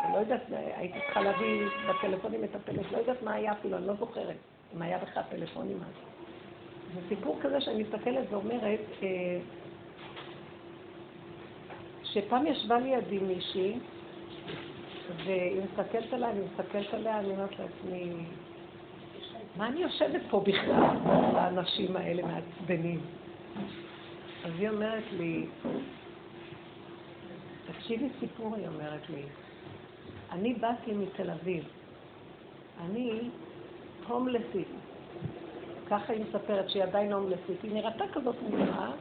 אני 0.03 0.13
לא 0.13 0.17
יודעת, 0.17 0.41
הייתי 0.49 0.99
צריכה 1.05 1.21
להביא 1.21 1.65
בטלפונים 1.89 2.41
מטפלת, 2.41 2.91
לא 2.91 2.97
יודעת 2.97 3.21
מה 3.23 3.33
היה 3.33 3.51
אפילו, 3.51 3.77
אני 3.77 3.87
לא 3.87 3.93
זוכרת 3.93 4.35
אם 4.75 4.81
היה 4.81 4.97
בכלל 4.97 5.23
טלפונים 5.29 5.77
אז. 5.77 6.14
זה 6.95 7.01
סיפור 7.09 7.39
כזה 7.41 7.61
שאני 7.61 7.83
מסתכלת 7.83 8.25
ואומרת, 8.29 8.79
אה, 9.03 9.39
שפעם 12.03 12.47
ישבה 12.47 12.79
לידי 12.79 13.19
מישהי, 13.19 13.79
והיא 15.25 15.61
מסתכלת 15.61 16.13
עליה, 16.13 16.29
אני 16.29 16.39
מסתכלת 16.39 16.93
עליה, 16.93 17.19
אני 17.19 17.27
אומרת 17.27 17.59
לעצמי, 17.59 18.13
מה 19.57 19.67
אני 19.67 19.79
יושבת 19.79 20.21
פה 20.29 20.39
בכלל, 20.39 20.97
לאנשים 21.33 21.95
האלה 21.95 22.23
מעצבנים? 22.23 22.99
אז 24.45 24.51
היא 24.59 24.69
אומרת 24.69 25.03
לי, 25.11 25.45
תקשיבי 27.67 28.09
סיפור, 28.19 28.55
היא 28.55 28.67
אומרת 28.67 29.09
לי, 29.09 29.21
אני 30.31 30.53
באתי 30.53 30.93
מתל 30.93 31.29
אביב, 31.29 31.63
אני 32.81 33.29
הומלסית, 34.07 34.67
ככה 35.89 36.13
היא 36.13 36.25
מספרת 36.29 36.69
שהיא 36.69 36.83
עדיין 36.83 37.13
הומלסית, 37.13 37.63
היא 37.63 37.73
נראתה 37.73 38.03
כזאת 38.13 38.35
מוזרה, 38.41 38.91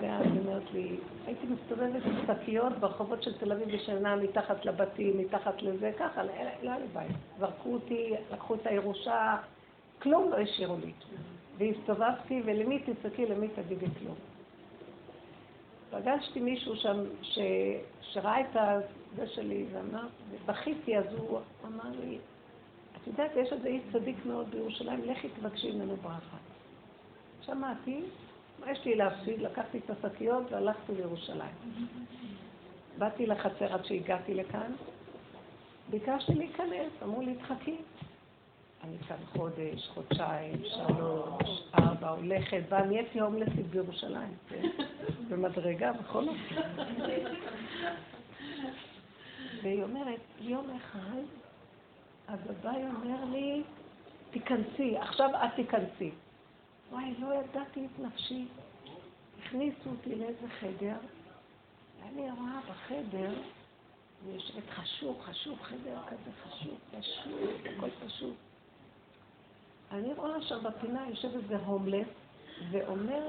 ואז 0.00 0.26
היא 0.26 0.40
אומרת 0.40 0.72
לי, 0.72 0.96
הייתי 1.26 1.46
מסתובבת 1.46 2.02
עם 2.06 2.16
שקיות 2.26 2.72
ברחובות 2.72 3.22
של 3.22 3.38
תל 3.38 3.52
אביב 3.52 3.74
בשנה 3.74 4.16
מתחת 4.16 4.64
לבתים, 4.64 5.18
מתחת 5.18 5.62
לזה, 5.62 5.92
ככה, 5.98 6.22
לא, 6.22 6.32
לא 6.62 6.70
היה 6.70 6.78
לי 6.78 6.86
בית. 6.92 7.16
זרקו 7.38 7.72
אותי, 7.72 8.12
לקחו 8.32 8.54
את 8.54 8.66
הירושה, 8.66 9.36
כלום 10.02 10.30
לא 10.30 10.36
השאירו 10.36 10.76
לי. 10.84 10.92
והסתובבתי, 11.58 12.42
ולמי 12.44 12.78
תצעקי, 12.78 13.26
למי 13.26 13.48
תגידי 13.48 13.86
כלום. 13.98 14.14
פגשתי 15.90 16.40
מישהו 16.40 16.76
שם 16.76 17.04
ש... 17.22 17.38
שראה 18.02 18.40
את 18.40 18.56
זה 19.16 19.26
שלי 19.26 19.66
ואמר, 19.72 20.06
ובכיתי, 20.30 20.98
אז 20.98 21.04
הוא 21.18 21.38
אמר 21.66 21.90
לי, 22.00 22.18
את 23.02 23.06
יודעת, 23.06 23.30
יש 23.36 23.52
איזה 23.52 23.68
איש 23.68 23.82
צדיק 23.92 24.16
מאוד 24.26 24.50
בירושלים, 24.50 25.04
לכי 25.04 25.28
תבקשי 25.28 25.72
ממנו 25.72 25.96
ברכה. 25.96 26.36
שמעתי, 27.40 28.02
מה 28.60 28.70
יש 28.70 28.84
לי 28.84 28.94
להפסיד? 28.94 29.40
לקחתי 29.40 29.78
את 29.78 29.90
השקיות 29.90 30.52
והלכתי 30.52 30.92
לירושלים. 30.94 31.54
באתי 32.98 33.26
לחצר 33.26 33.74
עד 33.74 33.84
שהגעתי 33.84 34.34
לכאן, 34.34 34.72
ביקשתי 35.90 36.34
להיכנס, 36.34 36.92
אמרו 37.02 37.22
לי, 37.22 37.34
תחכי. 37.34 37.76
אני 38.84 38.98
כאן 38.98 39.16
חודש, 39.32 39.88
חודשיים, 39.88 40.62
שלוש, 40.64 41.62
ארבע, 41.74 42.08
הולכת, 42.08 42.62
באה, 42.68 42.86
נהייתי 42.86 43.20
הומלסית 43.20 43.66
בירושלים, 43.70 44.34
כן? 44.48 44.68
במדרגה, 45.28 45.92
בכל 45.92 46.28
אופן. 46.28 46.54
והיא 49.62 49.82
אומרת, 49.82 50.20
יום 50.40 50.70
אחד 50.76 51.39
הגבאי 52.30 52.84
אומר 52.84 53.24
לי, 53.24 53.62
תיכנסי, 54.30 54.96
עכשיו 54.96 55.30
את 55.44 55.50
תיכנסי. 55.56 56.10
וואי, 56.90 57.14
לא 57.18 57.34
ידעתי 57.34 57.86
את 57.86 58.00
נפשי. 58.00 58.46
הכניסו 59.38 59.90
אותי 59.90 60.14
לאיזה 60.14 60.48
חדר, 60.60 60.96
ואני 62.00 62.30
רואה 62.30 62.60
בחדר 62.70 63.32
אני 64.24 64.34
יושבת 64.34 64.70
חשוב, 64.70 65.20
חשוב, 65.20 65.58
חדר 65.62 65.98
כזה 66.06 66.30
חשוב, 66.44 66.78
פשוט, 66.98 67.50
הכל 67.76 67.88
פשוט. 68.06 68.34
אני 69.92 70.14
רואה 70.14 70.42
שם 70.42 70.58
בפינה 70.62 71.04
יושב 71.08 71.28
איזה 71.34 71.56
הומלס, 71.56 72.06
ואומר, 72.70 73.22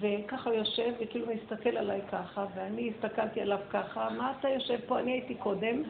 וככה 0.00 0.54
יושב, 0.54 0.92
וכאילו 1.00 1.26
מסתכל 1.34 1.76
עליי 1.76 2.00
ככה, 2.12 2.46
ואני 2.54 2.90
הסתכלתי 2.90 3.40
עליו 3.40 3.58
ככה, 3.70 4.10
מה 4.10 4.34
אתה 4.38 4.48
יושב 4.48 4.78
פה? 4.86 5.00
אני 5.00 5.12
הייתי 5.12 5.34
קודם, 5.34 5.82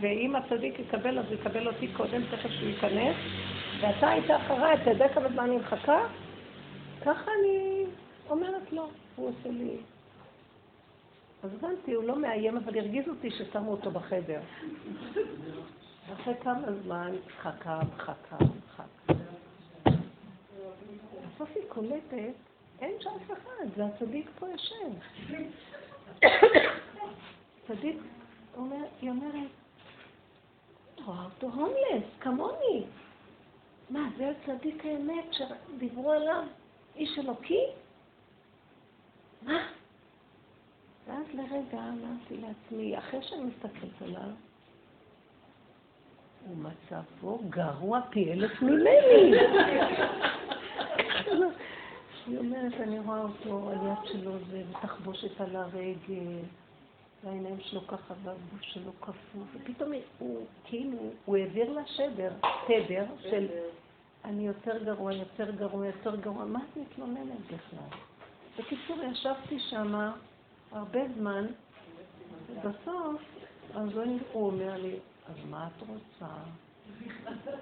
ואם 0.00 0.36
הצדיק 0.36 0.78
יקבל, 0.78 1.18
אז 1.18 1.24
יקבל 1.32 1.68
אותי 1.68 1.88
קודם, 1.88 2.22
תכף 2.30 2.50
שהוא 2.50 2.68
ייכנס, 2.68 3.16
ואתה 3.80 4.08
היית 4.08 4.30
אחריי, 4.30 4.74
אתה 4.74 4.90
יודע 4.90 5.08
כמה 5.08 5.28
זמן 5.28 5.44
אני 5.44 5.56
מחכה? 5.56 6.06
ככה 7.04 7.30
אני 7.40 7.84
אומרת 8.30 8.72
לו, 8.72 8.88
הוא 9.16 9.28
עושה 9.28 9.48
לי... 9.48 9.76
אז 11.42 11.50
הבנתי, 11.54 11.92
הוא 11.92 12.04
לא 12.04 12.18
מאיים, 12.18 12.56
אבל 12.56 12.78
הרגיז 12.78 13.08
אותי 13.08 13.30
ששמו 13.30 13.70
אותו 13.70 13.90
בחדר. 13.90 14.40
אחרי 16.12 16.34
כמה 16.42 16.72
זמן, 16.82 17.12
מחכה, 17.26 17.80
מחכה, 17.94 18.36
מחכה. 18.66 19.12
בסוף 21.34 21.50
היא 21.54 21.62
קולטת, 21.68 22.34
אין 22.80 22.92
שם 23.00 23.10
אף 23.10 23.32
אחד, 23.32 23.66
זה 23.76 23.84
הצדיק 23.84 24.30
פה 24.38 24.46
יושב. 24.48 24.90
צדיק, 27.66 27.96
היא 29.00 29.10
אומרת, 29.10 29.50
רואה 31.04 31.24
אותו 31.24 31.46
הומלס, 31.46 32.04
כמוני. 32.20 32.84
מה, 33.90 34.08
זה 34.16 34.30
הצדיק 34.30 34.84
האמת 34.84 35.24
שדיברו 35.32 36.12
עליו? 36.12 36.42
איש 36.96 37.18
אלוקי? 37.18 37.66
מה? 39.42 39.66
ואז 41.06 41.24
לרגע 41.34 41.78
אמרתי 41.78 42.36
לעצמי, 42.36 42.98
אחרי 42.98 43.22
שאני 43.22 43.44
מסתכלת 43.44 44.02
עליו, 44.02 44.30
הוא 46.46 46.56
מצבו 46.56 47.40
גרוע 47.50 48.00
פי 48.10 48.32
אלף 48.32 48.62
ממני. 48.62 49.32
היא 52.26 52.38
אומרת, 52.38 52.72
אני 52.80 52.98
רואה 52.98 53.22
אותו, 53.22 53.70
היד 53.70 53.98
שלו 54.12 54.32
זה, 54.50 54.62
ותחבושת 54.70 55.40
על 55.40 55.56
הרגל, 55.56 56.42
והעיניים 57.24 57.60
שלו 57.60 57.86
ככה, 57.86 58.14
והגוף 58.22 58.62
שלו 58.62 58.92
כפוף, 59.00 59.48
ופתאום 59.54 59.92
הוא, 60.18 60.46
כאילו, 60.64 60.98
הוא 61.24 61.36
העביר 61.36 61.72
לה 61.72 61.86
שדר, 61.86 62.32
תדר 62.66 63.04
של 63.30 63.46
אני 64.24 64.46
יותר 64.46 64.84
גרוע, 64.84 65.12
יותר 65.12 65.50
גרוע, 65.50 65.86
יותר 65.86 66.16
גרוע, 66.16 66.44
מה 66.44 66.58
את 66.58 66.76
מתלוננת 66.76 67.40
בכלל? 67.46 67.98
בקיצור, 68.58 69.02
ישבתי 69.12 69.58
שמה 69.60 70.12
הרבה 70.72 71.00
זמן, 71.16 71.46
ובסוף, 72.50 73.22
אז 73.74 73.88
הוא 74.32 74.46
אומר 74.46 74.76
לי, 74.76 74.96
אז 75.28 75.36
מה 75.50 75.68
את 75.68 75.88
רוצה? 75.88 76.34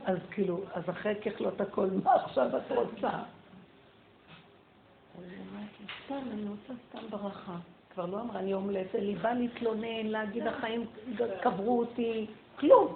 אז 0.05 0.19
כאילו, 0.31 0.65
אז 0.73 0.91
אחרי 0.91 1.15
ככלות 1.25 1.61
הכל, 1.61 1.89
מה 2.05 2.15
עכשיו 2.15 2.57
את 2.57 2.73
רוצה? 2.73 3.23
היא 5.19 5.39
אומרת 5.51 5.71
לי, 5.81 5.87
סתם, 6.05 6.29
אני 6.33 6.49
רוצה 6.49 6.73
סתם 6.89 7.11
ברכה. 7.11 7.57
כבר 7.93 8.07
לא 8.07 8.21
אמרה, 8.21 8.43
לי 8.99 9.15
בא 9.15 9.33
להתלונן, 9.33 10.07
להגיד 10.07 10.47
החיים 10.47 10.87
קברו 11.43 11.79
אותי, 11.79 12.27
כלום. 12.59 12.95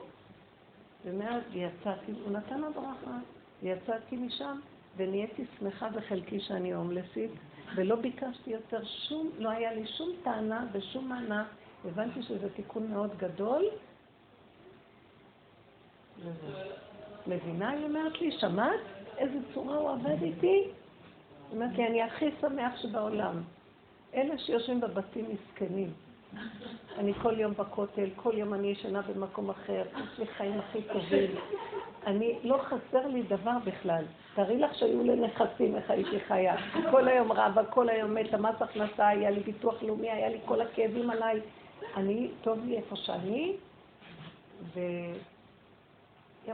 ומאז 1.05 1.43
יצאתי, 1.53 2.13
הוא 2.25 2.33
נתן 2.33 2.61
לה 2.61 2.71
ברכה, 2.71 3.19
ויצאתי 3.63 4.17
משם, 4.17 4.61
ונהייתי 4.97 5.45
שמחה 5.59 5.89
בחלקי 5.89 6.41
שאני 6.41 6.73
הומלסית, 6.73 7.31
ולא 7.75 7.97
ביקשתי 7.97 8.51
יותר 8.51 8.85
שום, 8.85 9.31
לא 9.39 9.51
היה 9.51 9.75
לי 9.75 9.87
שום 9.87 10.11
טענה 10.23 10.67
ושום 10.73 11.09
מענה. 11.09 11.45
הבנתי 11.85 12.23
שזה 12.23 12.49
תיקון 12.51 12.91
מאוד 12.91 13.11
גדול. 13.17 13.65
מבינה? 17.27 17.71
היא 17.71 17.85
אומרת 17.85 18.21
לי, 18.21 18.33
שמעת 18.33 18.81
איזה 19.19 19.39
צורה 19.55 19.77
הוא 19.77 19.91
עבד 19.91 20.23
איתי? 20.23 20.47
היא 20.47 20.73
אומרת 21.53 21.77
לי, 21.77 21.87
אני 21.87 22.03
הכי 22.03 22.27
שמח 22.41 22.77
שבעולם. 22.77 23.43
אלה 24.17 24.39
שיושבים 24.39 24.81
בבתים 24.81 25.27
מסכנים. 25.29 25.93
אני 26.99 27.15
כל 27.15 27.41
יום 27.41 27.53
בכותל, 27.55 28.09
כל 28.17 28.33
יום 28.35 28.55
אני 28.55 28.67
ישנה 28.67 29.03
במקום 29.03 29.51
אחר, 29.51 29.83
יש 29.97 30.19
לי 30.19 30.27
חיים 30.27 30.59
הכי 30.59 30.83
טובים. 30.83 31.31
אני, 32.07 32.39
לא 32.45 32.59
חסר 32.63 33.07
לי 33.07 33.23
דבר 33.23 33.59
בכלל. 33.65 34.05
תארי 34.35 34.59
לך 34.59 34.75
שהיו 34.75 35.03
לי 35.03 35.17
נכסים, 35.17 35.77
איך 35.77 35.91
הייתי 35.91 36.21
חיה. 36.21 36.57
כל 36.91 37.09
היום 37.09 37.33
רבה, 37.33 37.65
כל 37.65 37.89
היום 37.89 38.15
מתה, 38.15 38.37
מס 38.37 38.63
הכנסה, 38.63 39.09
היה 39.09 39.31
לי 39.31 39.41
ביטוח 39.41 39.83
לאומי, 39.83 40.11
היה 40.11 40.29
לי 40.29 40.39
כל 40.45 40.61
הכאבים 40.61 41.11
עליי. 41.11 41.41
אני, 41.97 42.31
טוב 42.43 42.65
לי 42.65 42.77
איפה 42.77 42.97
שאני, 42.97 43.57
והיא 44.75 45.15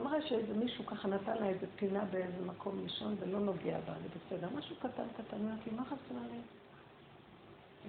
אמרה 0.00 0.22
שאיזה 0.22 0.54
מישהו 0.54 0.86
ככה 0.86 1.08
נתן 1.08 1.36
לה 1.40 1.48
איזה 1.48 1.66
פינה 1.76 2.04
באיזה 2.10 2.46
מקום 2.46 2.80
לישון 2.82 3.16
ולא 3.20 3.38
נוגע 3.38 3.78
בה, 3.86 3.92
זה 4.02 4.08
בסדר. 4.36 4.48
משהו 4.58 4.76
קטן 4.76 5.06
קטן, 5.16 5.36
אמרתי, 5.36 5.70
מה 5.76 5.84
חסר 5.84 6.14
לי? 6.32 6.38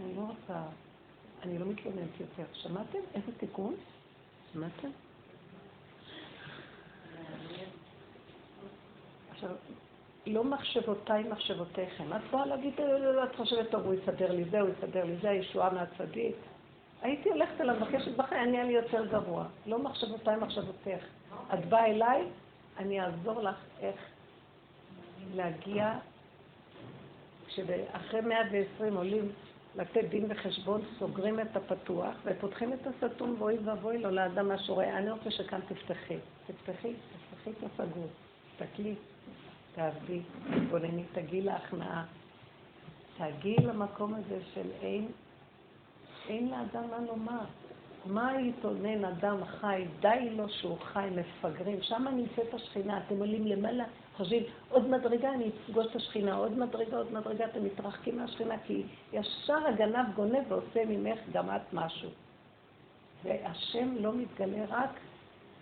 אני 0.02 0.16
לא 0.16 0.22
רוצה, 0.22 0.62
אני 1.44 1.58
לא 1.58 1.66
מתלוננת 1.66 2.20
יותר. 2.20 2.44
שמעתם? 2.54 2.98
איזה 3.14 3.32
תיקון? 3.38 3.76
שמעתם? 4.54 4.88
עכשיו, 9.32 9.50
לא 10.28 10.44
מחשבותיי 10.44 11.24
מחשבותיכם. 11.24 12.14
את 12.14 12.22
באה 12.32 12.46
להגיד, 12.46 12.74
לא, 12.80 13.00
לא, 13.00 13.16
לא, 13.16 13.24
את 13.24 13.36
חושבת, 13.36 13.72
טוב, 13.72 13.86
הוא 13.86 13.94
יסדר 13.94 14.32
לי 14.32 14.44
זה, 14.50 14.60
הוא 14.60 14.70
יסדר 14.70 15.06
לי 15.06 15.16
זה, 15.22 15.30
הישועה 15.30 15.74
מהצדיק. 15.74 16.36
הייתי 17.02 17.30
הולכת 17.30 17.62
אליו, 17.62 17.76
מבקשת 17.76 18.18
בחיי, 18.18 18.44
אני 18.44 18.52
אהיה 18.52 18.64
לי 18.64 18.74
יותר 18.74 19.06
גרוע. 19.06 19.46
לא 19.66 19.80
מחשבותיי 19.80 20.36
מחשבותיך. 20.36 21.06
את 21.54 21.66
באה 21.66 21.86
אליי, 21.86 22.24
אני 22.78 23.02
אעזור 23.02 23.42
לך 23.42 23.56
איך 23.80 23.96
להגיע, 25.36 25.94
כשאחרי 27.48 28.22
120 28.22 28.96
עולים 28.96 29.32
לתת 29.76 30.04
דין 30.10 30.26
וחשבון, 30.30 30.82
סוגרים 31.00 31.40
את 31.40 31.56
הפתוח 31.56 32.16
ופותחים 32.26 32.74
את 32.74 32.88
הסתום 32.88 33.36
ואוי 33.40 33.58
ואבוי 33.64 33.98
לו 33.98 34.10
לאדם 34.10 34.52
השורה. 34.52 34.98
אני 34.98 35.12
רוצה 35.12 35.32
שכאן 35.32 35.60
תפתחי. 35.68 36.18
תפתחי, 36.48 36.94
תפתחי 36.94 37.50
את 37.50 37.64
הסגור. 37.64 38.08
תסתכלי, 38.58 38.96
תעבדי, 39.76 40.22
תתבונני, 40.54 41.04
תגיעי 41.14 41.42
להכנעה. 41.42 42.06
תגיעי 43.18 43.58
למקום 43.58 44.14
הזה 44.14 44.40
של 44.54 44.70
אין, 44.82 45.08
אין 46.30 46.50
לאדם 46.50 46.90
מה 46.90 46.98
לומר. 47.08 47.46
מה 48.06 48.42
יתונן 48.42 49.06
אדם 49.06 49.46
חי? 49.46 49.86
די 50.00 50.30
לו 50.38 50.50
שהוא 50.50 50.78
חי, 50.80 51.10
מפגרים. 51.16 51.82
שם 51.82 52.08
נמצאת 52.16 52.54
השכינה. 52.54 52.98
אתם 52.98 53.18
עולים 53.18 53.48
למעלה, 53.48 53.84
חושבים, 54.18 54.44
עוד 54.70 54.88
מדרגה 54.88 55.34
אני 55.34 55.50
אפגוש 55.50 55.86
את 55.92 55.96
השכינה, 55.96 56.36
עוד 56.36 56.58
מדרגה, 56.58 56.98
עוד 56.98 57.14
מדרגה, 57.14 57.46
אתם 57.46 57.66
מתרחקים 57.66 58.18
מהשכינה, 58.18 58.56
כי 58.66 58.84
ישר 59.14 59.68
הגנב 59.68 60.16
גונב 60.16 60.52
ועושה 60.52 60.86
ממך 60.86 61.20
גם 61.32 61.50
את 61.50 61.74
משהו. 61.74 62.10
והשם 63.24 63.96
לא 64.00 64.14
מתגלה 64.14 64.66
רק 64.70 64.90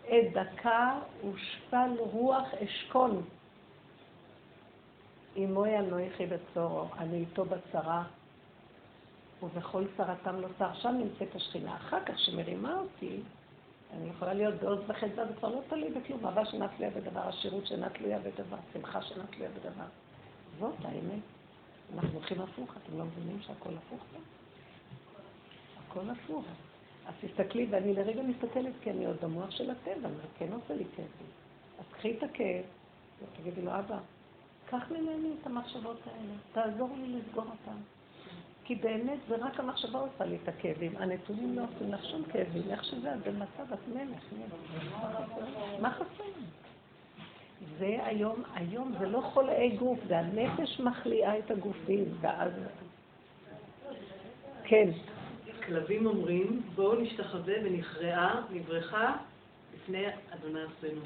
עת 0.07 0.33
דקה 0.33 0.99
ושפל 1.19 1.91
רוח 1.97 2.47
אשכון. 2.53 3.21
עמו 5.35 5.65
ינועכי 5.65 6.25
בצורו, 6.25 6.85
אני 6.97 7.17
איתו 7.17 7.45
בצרה, 7.45 8.03
ובכל 9.43 9.83
צרתם 9.97 10.41
לא 10.41 10.47
צר. 10.59 10.73
שם 10.73 10.95
נמצאת 10.97 11.35
השכינה. 11.35 11.75
אחר 11.75 11.99
כך, 12.05 12.19
שמרימה 12.19 12.79
אותי, 12.79 13.19
אני 13.93 14.09
יכולה 14.09 14.33
להיות 14.33 14.55
בעוז 14.55 14.79
וחסדה, 14.87 15.25
זה 15.27 15.33
כבר 15.33 15.49
לא 15.49 15.61
תלוי 15.69 15.89
בכלום. 15.89 16.25
אהבה 16.25 16.45
שאינה 16.45 16.67
תלויה 16.67 16.91
בדבר, 16.91 17.19
השירות 17.19 17.67
שאינה 17.67 17.89
תלויה 17.89 18.19
בדבר, 18.19 18.57
שמחה 18.73 19.01
שאינה 19.01 19.27
תלויה 19.27 19.49
בדבר. 19.49 19.85
זאת 20.59 20.75
האמת. 20.83 21.21
אנחנו 21.95 22.13
הולכים 22.13 22.41
הפוך, 22.41 22.75
אתם 22.77 22.97
לא 22.97 23.05
מבינים 23.05 23.41
שהכל 23.41 23.73
הפוך 23.77 23.99
פה? 24.11 24.19
הכל 25.87 26.09
הפוך. 26.09 26.45
אז 27.07 27.13
תסתכלי, 27.21 27.67
ואני 27.69 27.93
לרגע 27.93 28.21
מסתכלת, 28.21 28.73
כי 28.81 28.91
אני 28.91 29.05
עוד 29.05 29.17
במוח 29.21 29.51
של 29.51 29.69
הטבע, 29.69 30.09
זה 30.09 30.27
כן 30.37 30.53
עושה 30.53 30.73
לי 30.73 30.85
כאב. 30.95 31.05
אז 31.79 31.85
קחי 31.91 32.17
את 32.17 32.23
הכאב, 32.23 32.65
ותגידי 33.23 33.61
לו, 33.61 33.79
אבא, 33.79 33.99
קח 34.65 34.91
ממני 34.91 35.29
את 35.41 35.47
המחשבות 35.47 35.97
האלה, 36.07 36.33
תעזור 36.53 36.89
לי 36.97 37.19
לסגור 37.19 37.43
אותן. 37.43 37.77
כי 38.71 38.75
באמת 38.75 39.19
זה 39.27 39.35
רק 39.35 39.59
המחשבה 39.59 39.99
עושה 39.99 40.25
לי 40.25 40.37
את 40.43 40.47
הכאבים. 40.47 40.97
הנתונים 40.97 41.55
לא 41.55 41.63
עושים 41.63 41.93
לך 41.93 42.05
שום 42.05 42.23
כאבים. 42.23 42.63
איך 42.71 42.83
שזה, 42.83 43.13
את 43.13 43.27
במצב, 43.27 43.73
את 43.73 43.79
מלך. 43.87 44.23
מה 45.81 45.93
חסר? 45.93 46.23
זה 47.79 47.97
היום, 48.03 48.43
היום 48.53 48.93
זה 48.99 49.07
לא 49.07 49.21
חולאי 49.33 49.77
גוף, 49.77 49.99
זה 50.07 50.19
הנפש 50.19 50.79
מחליאה 50.79 51.39
את 51.39 51.51
הגופים, 51.51 52.05
ואז... 52.21 52.51
כן. 54.63 54.89
כלבים 55.65 56.05
אומרים, 56.05 56.61
בואו 56.75 57.01
נשתחווה 57.01 57.55
ונכרעה, 57.63 58.41
נברכה 58.51 59.15
לפני 59.75 60.05
אדוני 60.33 60.59
ארצנו. 60.59 61.01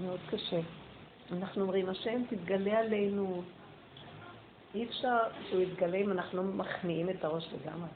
מאוד 0.00 0.20
קשה. 0.30 0.60
אנחנו 1.32 1.62
אומרים, 1.62 1.88
השם 1.88 2.22
תתגלה 2.28 2.78
עלינו, 2.78 3.42
אי 4.74 4.84
אפשר 4.84 5.18
שהוא 5.48 5.60
יתגלה 5.62 5.96
אם 5.96 6.10
אנחנו 6.10 6.42
לא 6.42 6.52
מכניעים 6.52 7.10
את 7.10 7.24
הראש 7.24 7.48
לגמרי. 7.52 7.88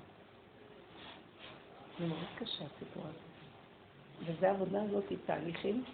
זה 1.98 2.06
מאוד 2.06 2.26
קשה 2.38 2.64
הסיפור 2.64 3.02
הזה. 3.02 3.18
וזו 4.24 4.46
העבודה 4.46 4.82
הזאת, 4.82 5.04
היא 5.10 5.18
תהליכים 5.26 5.84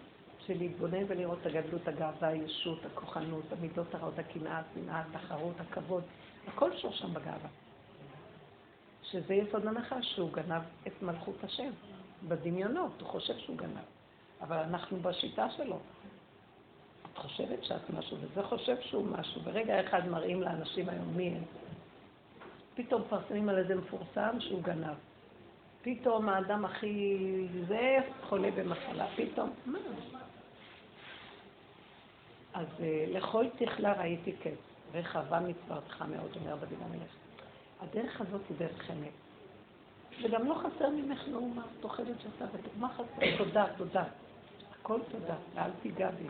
של 0.46 0.58
להתבונן 0.58 1.04
ולראות 1.08 1.38
את 1.40 1.46
הגדלות, 1.46 1.88
הגאווה, 1.88 2.28
הישות, 2.28 2.84
הכוחנות, 2.84 3.52
המידות 3.52 3.94
הרעות, 3.94 4.18
הקנאה, 4.18 4.60
השנאה, 4.60 5.00
התחרות, 5.00 5.60
הכבוד, 5.60 6.02
הכל 6.46 6.76
שור 6.76 6.92
שם 6.92 7.14
בגאווה. 7.14 7.48
שזה 9.02 9.34
יסוד 9.34 9.66
הנחש 9.66 10.14
שהוא 10.14 10.32
גנב 10.32 10.62
את 10.86 11.02
מלכות 11.02 11.44
השם. 11.44 11.70
בדמיונות, 12.28 13.00
הוא 13.00 13.08
חושב 13.08 13.38
שהוא 13.38 13.56
גנב. 13.56 13.84
אבל 14.40 14.56
אנחנו 14.56 15.00
בשיטה 15.00 15.50
שלו. 15.50 15.78
את 17.16 17.22
חושבת 17.22 17.64
שאת 17.64 17.90
משהו, 17.90 18.16
וזה 18.20 18.42
חושב 18.42 18.76
שהוא 18.80 19.06
משהו. 19.06 19.40
ברגע 19.40 19.80
אחד 19.80 20.08
מראים 20.08 20.42
לאנשים 20.42 20.88
היום 20.88 21.16
מי 21.16 21.28
הם. 21.28 21.42
פתאום 22.74 23.02
מפרסמים 23.02 23.48
על 23.48 23.58
איזה 23.58 23.74
מפורסם 23.74 24.36
שהוא 24.40 24.62
גנב. 24.62 24.96
פתאום 25.82 26.28
האדם 26.28 26.64
הכי 26.64 27.18
זה 27.68 27.98
חולה 28.22 28.50
במחלה, 28.50 29.06
פתאום, 29.16 29.50
מה? 29.66 29.78
אז 32.54 32.66
אה, 32.80 33.04
לכל 33.08 33.46
תכלה 33.58 33.92
ראיתי 33.92 34.32
קץ, 34.32 34.58
רחבה 34.94 35.40
מצוותך 35.40 36.04
מאוד, 36.08 36.36
אומר 36.36 36.56
דוד 36.56 36.78
המלך. 36.80 37.10
הדרך 37.80 38.20
הזאת 38.20 38.40
היא 38.48 38.56
דרך 38.58 38.90
אמת. 38.90 39.12
וגם 40.22 40.46
לא 40.46 40.54
חסר 40.54 40.88
ממך 40.90 41.28
מאומה, 41.28 41.62
את 41.78 41.84
אוכלת 41.84 42.20
שאתה 42.20 42.44
מה 42.78 42.88
חסר? 42.88 43.36
תודה, 43.38 43.66
תודה. 43.76 44.04
הכל 44.80 45.00
תודה, 45.10 45.34
ואל 45.54 45.70
תיגע 45.82 46.10
בי. 46.10 46.28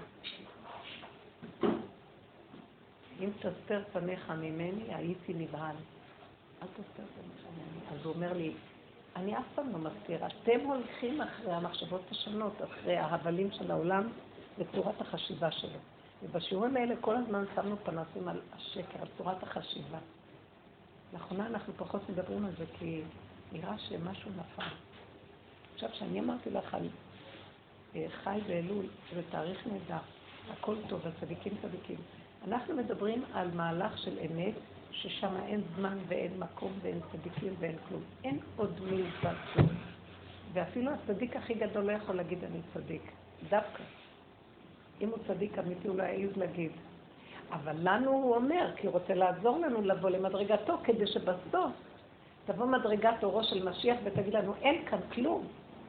אם 3.21 3.31
תסתר 3.39 3.83
פניך 3.93 4.31
ממני, 4.31 4.95
הייתי 4.95 5.35
נבהל. 5.35 5.77
אל 6.63 6.67
תסתר 6.67 7.03
פניך 7.15 7.47
ממני. 7.53 7.99
אז 7.99 8.05
הוא 8.05 8.15
אומר 8.15 8.33
לי, 8.33 8.55
אני 9.17 9.39
אף 9.39 9.45
פעם 9.55 9.73
לא 9.73 9.79
מסתיר. 9.79 10.27
אתם 10.27 10.61
הולכים 10.61 11.21
אחרי 11.21 11.53
המחשבות 11.53 12.03
השונות, 12.11 12.63
אחרי 12.63 12.97
ההבלים 12.97 13.51
של 13.53 13.71
העולם 13.71 14.09
וצורת 14.59 15.01
החשיבה 15.01 15.51
שלו. 15.51 15.79
ובשיעורים 16.23 16.77
האלה 16.77 16.95
כל 17.01 17.17
הזמן 17.17 17.45
שמנו 17.55 17.77
פנסים 17.77 18.29
על 18.29 18.41
השקר, 18.53 19.01
על 19.01 19.09
צורת 19.19 19.43
החשיבה. 19.43 19.99
לאחרונה 21.13 21.47
אנחנו 21.47 21.73
פחות 21.77 22.09
מדברים 22.11 22.45
על 22.45 22.53
זה 22.59 22.65
כי 22.79 23.03
נראה 23.53 23.79
שמשהו 23.79 24.31
נפל. 24.31 24.75
עכשיו, 25.75 25.91
כשאני 25.91 26.21
אמרתי 26.21 26.51
לך 26.51 26.75
על 26.75 26.89
אה, 27.97 28.07
חי 28.25 28.41
ואלול, 28.47 28.87
זה 29.15 29.23
תאריך 29.31 29.67
נהדר, 29.67 30.03
הכל 30.53 30.75
טוב, 30.89 31.01
הצדיקים 31.07 31.53
צדיקים. 31.63 31.97
אנחנו 32.49 32.77
מדברים 32.77 33.23
על 33.35 33.51
מהלך 33.55 33.99
של 33.99 34.19
אמת, 34.19 34.55
ששם 34.91 35.35
אין 35.47 35.63
זמן 35.77 35.99
ואין 36.09 36.39
מקום 36.39 36.73
ואין 36.83 37.01
צדיקים 37.13 37.55
ואין 37.59 37.77
כלום. 37.89 38.03
אין 38.25 38.39
עוד 38.57 38.81
מלבד 38.83 39.37
כלום. 39.53 39.69
ואפילו 40.53 40.91
הצדיק 40.93 41.37
הכי 41.37 41.55
גדול 41.55 41.85
לא 41.85 41.93
יכול 41.93 42.15
להגיד 42.17 42.45
אני 42.45 42.59
צדיק, 42.75 43.13
דווקא. 43.49 43.83
אם 45.01 45.09
הוא 45.09 45.19
צדיק 45.27 45.59
אמיתי 45.59 45.89
הוא 45.89 45.97
לא 45.97 46.03
יעז 46.03 46.37
להגיד. 46.37 46.71
אבל 47.51 47.77
לנו 47.83 48.11
הוא 48.11 48.35
אומר, 48.35 48.71
כי 48.77 48.87
הוא 48.87 48.93
רוצה 48.93 49.15
לעזור 49.15 49.59
לנו 49.59 49.83
לבוא 49.83 50.11
למדרגתו, 50.11 50.77
כדי 50.85 51.07
שבסוף 51.07 51.73
תבוא 52.47 52.67
מדרגת 52.67 53.25
אורו 53.25 53.45
של 53.45 53.69
משיח 53.69 53.97
ותגיד 54.05 54.35
לנו, 54.35 54.55
אין 54.63 54.85
כאן 54.87 54.99
כלום. 55.13 55.47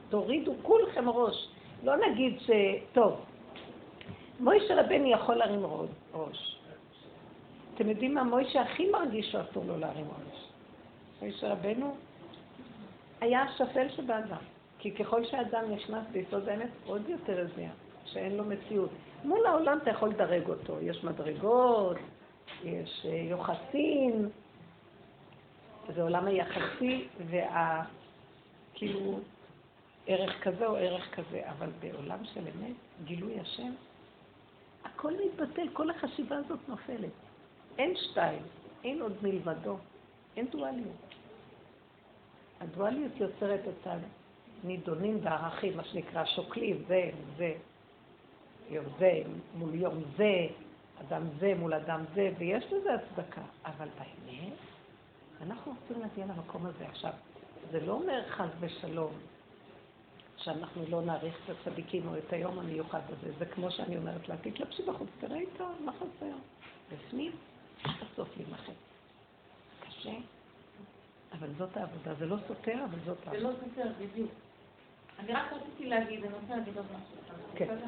תורידו 0.08 0.54
כולכם 0.62 1.08
ראש. 1.08 1.48
לא 1.82 1.92
נגיד 1.96 2.40
ש... 2.40 2.50
מוישה 4.40 4.80
רבני 4.80 5.12
יכול 5.12 5.34
להרים 5.34 5.66
ראש. 6.14 6.58
אתם 7.74 7.88
יודעים 7.88 8.14
מה 8.14 8.22
מוישה 8.22 8.62
הכי 8.62 8.90
מרגיש 8.90 9.32
שאסור 9.32 9.64
לו 9.64 9.78
להרים 9.78 10.06
ראש? 10.06 10.48
מוישה 11.20 11.52
רבנו 11.52 11.96
היה 13.20 13.42
השפל 13.42 13.88
שבאדם. 13.88 14.42
כי 14.78 14.94
ככל 14.94 15.24
שאדם 15.24 15.64
נכנס 15.70 16.06
ביסוד 16.12 16.48
האמת, 16.48 16.70
עוד 16.86 17.08
יותר 17.08 17.40
הזיע, 17.40 17.70
שאין 18.04 18.36
לו 18.36 18.44
מציאות. 18.44 18.90
מול 19.24 19.46
העולם 19.46 19.78
אתה 19.82 19.90
יכול 19.90 20.08
לדרג 20.08 20.48
אותו. 20.48 20.80
יש 20.80 21.04
מדרגות, 21.04 21.96
יש 22.64 23.06
אה, 23.08 23.16
יוחסין, 23.16 24.28
זה 25.94 26.02
עולם 26.02 26.26
היחסי, 26.26 27.04
וה... 27.30 27.82
כאילו, 28.74 29.18
ערך 30.06 30.42
כזה 30.42 30.66
או 30.66 30.76
ערך 30.76 31.14
כזה, 31.14 31.40
אבל 31.50 31.68
בעולם 31.80 32.24
של 32.24 32.40
אמת, 32.40 32.74
גילוי 33.04 33.40
השם, 33.40 33.72
הכל 34.98 35.12
מתבטל, 35.24 35.68
כל 35.72 35.90
החשיבה 35.90 36.36
הזאת 36.36 36.58
נופלת. 36.68 37.10
אין 37.78 37.94
שתיים, 37.96 38.42
אין 38.84 39.02
עוד 39.02 39.12
מלבדו, 39.22 39.76
אין 40.36 40.46
דואליות. 40.50 41.14
הדואליות 42.60 43.12
יוצרת 43.16 43.60
את 43.68 43.88
הנידונים 44.64 45.18
והערכים, 45.22 45.76
מה 45.76 45.84
שנקרא 45.84 46.24
שוקלים, 46.24 46.84
זה, 46.88 47.10
זה, 47.36 47.54
יום 48.70 48.84
זה 48.98 49.22
מול 49.54 49.74
יום 49.74 50.02
זה, 50.16 50.46
אדם 51.00 51.22
זה 51.38 51.54
מול 51.58 51.74
אדם 51.74 52.04
זה, 52.14 52.30
ויש 52.38 52.64
לזה 52.72 52.90
הצדקה. 52.94 53.42
אבל 53.64 53.88
באמת, 53.98 54.52
אנחנו 55.42 55.72
רוצים 55.72 56.02
להגיע 56.02 56.26
למקום 56.26 56.66
הזה 56.66 56.88
עכשיו. 56.88 57.12
זה 57.70 57.86
לא 57.86 57.92
אומר 57.92 58.22
חס 58.28 58.50
ושלום 58.60 59.12
שאנחנו 60.38 60.82
לא 60.88 61.02
נעריך 61.02 61.36
את 61.44 61.56
הצדיקים 61.56 62.08
או 62.08 62.18
את 62.18 62.32
היום 62.32 62.58
המיוחד 62.58 63.00
הזה. 63.08 63.32
זה 63.38 63.46
כמו 63.46 63.70
שאני 63.70 63.96
אומרת 63.96 64.28
לה, 64.28 64.36
תתלבשי 64.36 64.82
בחוץ, 64.82 65.08
תראי 65.20 65.40
איתו, 65.40 65.68
מה 65.84 65.92
חסר? 65.92 66.34
בפנים, 66.92 67.32
בסוף 67.84 68.28
להימחק. 68.36 68.72
קשה, 69.80 70.14
אבל 71.32 71.48
זאת 71.58 71.76
העבודה. 71.76 72.14
זה 72.14 72.26
לא 72.26 72.36
סותר, 72.48 72.84
אבל 72.84 72.98
זאת 73.04 73.18
העבודה. 73.26 73.42
זה 73.42 73.48
לא 73.48 73.54
סותר, 73.64 73.88
בדיוק. 73.98 74.30
אני 75.18 75.32
רק 75.32 75.52
רציתי 75.52 75.88
להגיד, 75.88 76.24
אני 76.24 76.34
רוצה 76.34 76.56
להגיד 76.56 76.76
עוד 76.76 76.86
משהו. 76.86 77.38
כן. 77.54 77.78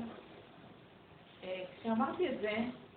אה, 1.45 1.65
כשאמרתי 1.81 2.29
את 2.29 2.41
זה, 2.41 2.57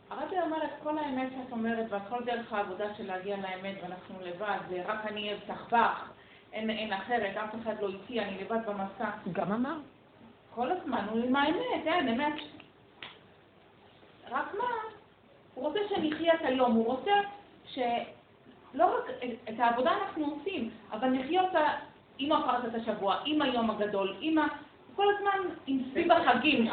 הרבי 0.10 0.36
אומר 0.41 0.64
את 0.64 0.84
כל 0.84 0.97
האמת 0.97 1.30
שאת 1.32 1.51
אומרת, 1.51 1.86
והכל 1.89 2.24
דרך 2.26 2.54
העבודה 2.54 2.95
של 2.95 3.08
להגיע 3.08 3.38
לאמת, 3.38 3.76
ואנחנו 3.84 4.16
לבד, 4.22 4.58
ורק 4.70 5.06
אני 5.06 5.30
אהיה 5.30 5.39
בך, 5.47 6.10
אין, 6.54 6.70
אין 6.70 6.93
אחרת, 6.93 7.38
אף 7.38 7.56
אחד 7.64 7.82
לא 7.82 7.88
איתי, 7.88 8.20
אני 8.20 8.43
לבד 8.43 8.66
במסע. 8.66 9.10
גם 9.32 9.51
אמר. 9.51 9.76
כל 10.56 10.72
הזמן, 10.72 11.06
הוא 11.10 11.24
עם 11.24 11.36
האמת, 11.36 11.88
אין, 11.88 12.08
אמת. 12.08 12.34
רק 14.30 14.54
מה? 14.54 14.68
הוא 15.54 15.68
רוצה 15.68 15.80
שנחיה 15.89 16.34
את 16.34 16.39
היום, 16.41 16.72
הוא 16.72 16.86
רוצה 16.86 17.12
שלא 17.66 18.97
רק 18.97 19.04
את 19.49 19.60
העבודה 19.60 19.91
אנחנו 19.91 20.26
עושים, 20.26 20.70
אבל 20.91 21.08
נחיה 21.08 21.41
אותה 21.41 21.68
עם 22.18 22.32
הפרשת 22.32 22.76
השבוע, 22.76 23.18
עם 23.26 23.41
היום 23.41 23.70
הגדול, 23.70 24.16
עם 24.20 24.38
ה... 24.38 24.47
כל 24.95 25.06
הזמן 25.16 25.54
עם 25.68 25.80
סביב 25.91 26.12
החגים. 26.12 26.68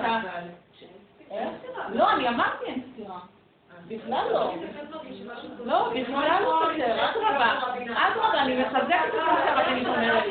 לא, 1.93 2.13
אני 2.13 2.29
אמרתי 2.29 2.65
אין 2.65 2.83
סתירה. 2.93 3.21
בכלל 3.89 4.33
לא. 4.33 4.55
לא, 5.65 5.93
בכלל 5.95 6.43
לא 6.43 6.63
סותר, 6.73 7.11
אדרבה. 7.11 7.59
אדרבה, 7.95 8.43
אני 8.43 8.63
מחזקת 8.63 9.09
את 9.09 9.15
מה 9.15 9.41
שהרבנית 9.45 9.87
אומרת. 9.87 10.25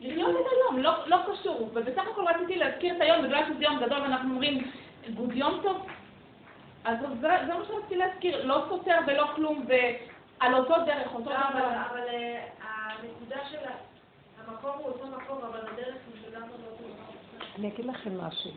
לחיות 0.00 0.36
את 0.40 0.46
היום, 0.52 0.78
לא, 0.82 0.92
לא 1.06 1.16
קשור. 1.32 1.70
ובסך 1.72 2.02
הכל 2.12 2.24
רציתי 2.28 2.56
להזכיר 2.56 2.96
את 2.96 3.00
היום, 3.00 3.22
בגלל 3.22 3.42
שזה 3.46 3.64
יום 3.64 3.80
גדול 3.80 4.00
ואנחנו 4.00 4.30
אומרים 4.30 4.70
גוד 5.14 5.32
יום 5.32 5.60
טוב. 5.62 5.86
אז 6.84 6.96
זה 7.20 7.28
מה 7.28 7.64
שרציתי 7.68 7.96
להזכיר, 7.96 8.46
לא 8.46 8.64
סותר 8.68 8.98
ולא 9.06 9.26
כלום, 9.34 9.66
ועל 9.68 10.54
אותו 10.54 10.74
דרך, 10.86 11.14
אותו 11.14 11.24
דבר. 11.24 11.68
אבל 11.90 12.08
אה, 12.08 12.44
הנקודה 12.60 13.36
של 13.50 13.58
המקום 14.46 14.70
הוא 14.78 14.86
אותו 14.86 15.06
מקום, 15.06 15.38
אבל 15.42 15.58
הדרך 15.58 15.94
היא 16.14 16.28
לגמרי 16.28 16.48
לא 16.48 16.70
אותו. 16.70 16.84
אני 17.58 17.68
אגיד 17.68 17.86
לכם 17.86 18.20
משהו. 18.20 18.50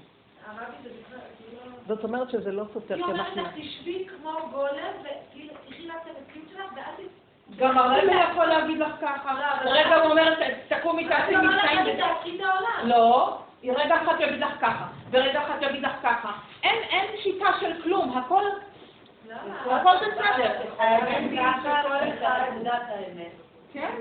זאת 1.88 2.04
אומרת 2.04 2.30
שזה 2.30 2.52
לא 2.52 2.64
סותר, 2.74 2.96
אנחנו... 2.96 3.14
היא 3.14 3.22
אומרת 3.22 3.38
לך, 3.38 3.48
תשבי 3.56 4.08
כמו 4.08 4.32
גולם, 4.52 4.94
ותחי 5.02 5.88
לך 5.88 5.96
את 5.96 6.18
המציאות 6.18 6.50
שלך, 6.50 6.74
ואל 6.76 7.06
ת... 7.06 7.10
גם 7.56 7.78
הרגע 7.78 8.14
יכול 8.32 8.46
להגיד 8.46 8.78
לך 8.78 8.92
ככה. 9.02 9.34
לא, 9.66 9.72
רגע 9.72 9.96
הוא 9.96 10.12
אומר, 10.12 10.34
תקומי 10.68 11.08
תעשי 11.08 11.36
מבצעים. 11.36 12.40
לא, 12.84 13.38
רגע 13.64 13.96
אחת 13.96 14.20
יגיד 14.20 14.40
לך 14.40 14.52
ככה, 14.62 14.88
ורגע 15.12 15.44
אחת 15.44 15.62
יגיד 15.62 15.82
לך 15.82 15.92
ככה. 16.04 16.32
אין 16.64 17.18
שיטה 17.24 17.48
של 17.60 17.82
כלום, 17.84 18.18
הכל... 18.18 18.44
הכל 19.66 19.96
בסדר. 19.96 20.52
האמת 20.80 21.32
היא 21.32 21.42
שכל 21.62 21.96
אחד 22.18 22.42
יודעת 22.58 22.84
האמת. 22.88 23.47
כן? 23.74 23.96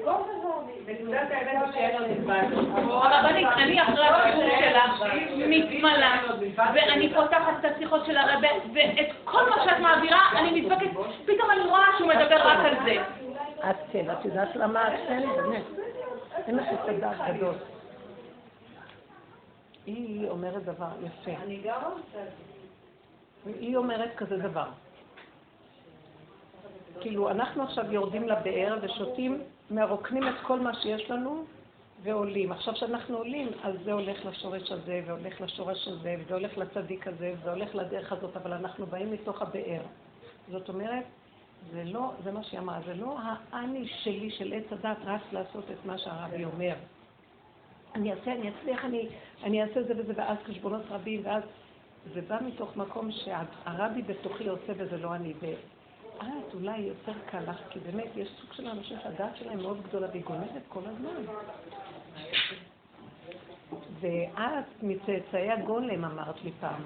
הרבנית, 3.02 3.48
אני 3.56 3.82
אחרי 3.82 4.06
השיעור 4.06 4.48
שלך 4.60 5.02
מתמלאה, 5.36 6.22
ואני 6.56 7.14
פותחת 7.14 7.52
את 7.60 7.64
השיחות 7.64 8.06
של 8.06 8.16
הרבה, 8.16 8.48
ואת 8.74 9.06
כל 9.24 9.50
מה 9.50 9.64
שאת 9.64 9.78
מעבירה, 9.80 10.20
אני 10.38 10.60
מתבקשת, 10.60 10.90
פתאום 11.24 11.50
אני 11.50 11.60
רואה 11.60 11.86
שהוא 11.98 12.08
מדבר 12.08 12.48
רק 12.48 12.58
על 12.58 12.74
זה. 12.84 13.02
את 13.70 13.76
כן, 13.92 14.10
את 14.10 14.24
יודעת 14.24 14.56
למה 14.56 14.94
את 14.94 15.00
כן, 15.08 15.22
באמת. 15.36 15.62
אין 16.46 16.56
לך 16.56 16.66
את 16.74 16.88
הדעת 16.88 17.16
גדול. 17.36 17.54
היא 19.86 20.28
אומרת 20.28 20.64
דבר 20.64 20.88
יפה. 21.02 21.42
אני 21.42 21.60
גם 21.64 21.80
רוצה. 21.84 22.28
היא 23.44 23.76
אומרת 23.76 24.14
כזה 24.16 24.36
דבר. 24.36 24.66
כאילו, 27.00 27.30
אנחנו 27.30 27.62
עכשיו 27.62 27.92
יורדים 27.92 28.28
לבאר 28.28 28.78
ושותים, 28.82 29.42
מרוקנים 29.70 30.28
את 30.28 30.34
כל 30.42 30.60
מה 30.60 30.74
שיש 30.74 31.10
לנו 31.10 31.44
ועולים. 32.02 32.52
עכשיו 32.52 32.74
כשאנחנו 32.74 33.16
עולים, 33.16 33.48
אז 33.62 33.74
זה 33.84 33.92
הולך 33.92 34.26
לשורש 34.26 34.72
הזה, 34.72 35.02
והולך 35.06 35.40
לשורש 35.40 35.88
הזה, 35.88 36.16
וזה 36.18 36.34
הולך 36.34 36.58
לצדיק 36.58 37.06
הזה, 37.06 37.34
וזה 37.38 37.50
הולך 37.50 37.74
לדרך 37.74 38.12
הזאת, 38.12 38.36
אבל 38.36 38.52
אנחנו 38.52 38.86
באים 38.86 39.12
מתוך 39.12 39.42
הבאר. 39.42 39.80
זאת 40.50 40.68
אומרת, 40.68 41.04
זה 41.72 41.84
לא, 41.84 42.12
זה 42.24 42.32
מה 42.32 42.42
שהיא 42.42 42.60
אמרה, 42.60 42.80
זה 42.86 42.94
לא 42.94 43.16
האני 43.52 43.88
שלי 43.88 44.30
של 44.30 44.52
עץ 44.52 44.72
הדת 44.72 44.96
רץ 45.04 45.20
לעשות 45.32 45.64
את 45.70 45.86
מה 45.86 45.98
שהרבי 45.98 46.44
אומר. 46.44 46.74
אני 47.94 48.12
אעשה, 48.12 48.32
אני 48.32 48.50
אצליח, 48.50 48.84
אני, 48.84 49.08
אני 49.44 49.62
אעשה 49.62 49.82
זה 49.82 49.94
וזה, 49.96 50.12
ואז 50.16 50.38
חשבונות 50.46 50.82
רבים, 50.90 51.20
ואז 51.24 51.42
זה 52.14 52.20
בא 52.20 52.38
מתוך 52.46 52.76
מקום 52.76 53.10
שהרבי 53.12 54.02
בתוכי 54.02 54.48
עושה 54.48 54.72
וזה 54.76 54.96
לא 54.96 55.14
אני. 55.14 55.32
ואז 56.18 56.54
אולי 56.54 56.78
יותר 56.78 57.12
קל 57.30 57.50
לך, 57.50 57.60
כי 57.70 57.80
באמת 57.80 58.08
יש 58.16 58.28
סוג 58.40 58.52
של 58.52 58.66
אנשים 58.68 58.98
שהדעת 59.02 59.36
שלהם 59.36 59.58
מאוד 59.58 59.82
גדולה 59.82 60.08
והיא 60.10 60.24
גונבת 60.24 60.62
כל 60.68 60.80
הזמן. 60.84 61.32
ואת 64.00 64.64
מצאצאי 64.82 65.50
הגולם, 65.50 66.04
אמרת 66.04 66.44
לי 66.44 66.52
פעם. 66.60 66.82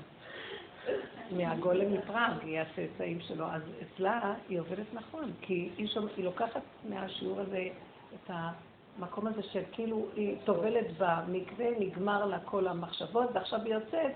מהגולם 1.31 1.93
מפראג, 1.93 2.33
היא 2.43 2.61
הצאצאים 2.61 3.21
שלו, 3.21 3.47
אז 3.47 3.63
אצלה 3.83 4.35
היא 4.49 4.61
עובדת 4.61 4.87
נכון, 4.93 5.33
כי 5.41 5.71
היא, 5.77 5.89
שומע, 5.89 6.11
היא 6.17 6.25
לוקחת 6.25 6.63
מהשיעור 6.89 7.41
הזה 7.41 7.69
את 8.15 8.31
המקום 8.99 9.27
הזה 9.27 9.43
שכאילו 9.43 10.07
היא 10.17 10.37
טובלת 10.45 10.87
במקווה, 10.99 11.67
נגמר 11.79 12.25
לה 12.25 12.39
כל 12.41 12.67
המחשבות, 12.67 13.31
ועכשיו 13.33 13.61
היא 13.65 13.75
יוצאת, 13.75 14.13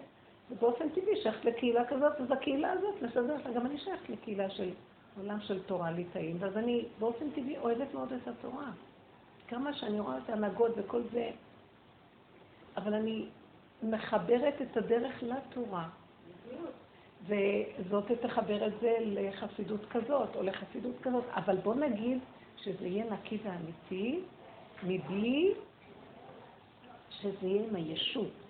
ובאופן 0.51 0.89
טבעי 0.89 1.23
שייכת 1.23 1.45
לקהילה 1.45 1.85
כזאת, 1.85 2.21
אז 2.21 2.31
הקהילה 2.31 2.73
הזאת 2.73 3.03
מסדרת 3.03 3.47
לה, 3.47 3.53
גם 3.53 3.67
אני 3.67 3.79
שייכת 3.79 4.09
לקהילה 4.09 4.51
של 4.51 4.71
עולם 5.19 5.41
של 5.41 5.63
תורה 5.63 5.91
ליטאים, 5.91 6.37
ואז 6.41 6.57
אני 6.57 6.85
באופן 6.99 7.31
טבעי 7.31 7.59
אוהבת 7.59 7.95
מאוד 7.95 8.13
את 8.13 8.29
התורה. 8.29 8.71
כמה 9.49 9.75
שאני 9.75 10.01
רואה 10.01 10.19
את 10.19 10.31
ההנהגות 10.31 10.73
וכל 10.77 11.03
זה, 11.13 11.31
אבל 12.77 12.95
אני 12.95 13.27
מחברת 13.83 14.55
את 14.63 14.77
הדרך 14.77 15.23
לתורה. 15.23 15.89
וזאת 17.27 18.13
תחבר 18.21 18.67
את 18.67 18.73
זה 18.81 18.97
לחסידות 19.01 19.81
כזאת, 19.91 20.37
או 20.37 20.43
לחסידות 20.43 20.95
כזאת. 21.03 21.25
אבל 21.29 21.57
בוא 21.57 21.75
נגיד 21.75 22.19
שזה 22.57 22.87
יהיה 22.87 23.05
נקי 23.13 23.39
ואמיתי, 23.45 24.21
מבלי 24.83 25.55
שזה 27.11 27.47
יהיה 27.47 27.63
עם 27.69 27.75
הישות. 27.75 28.44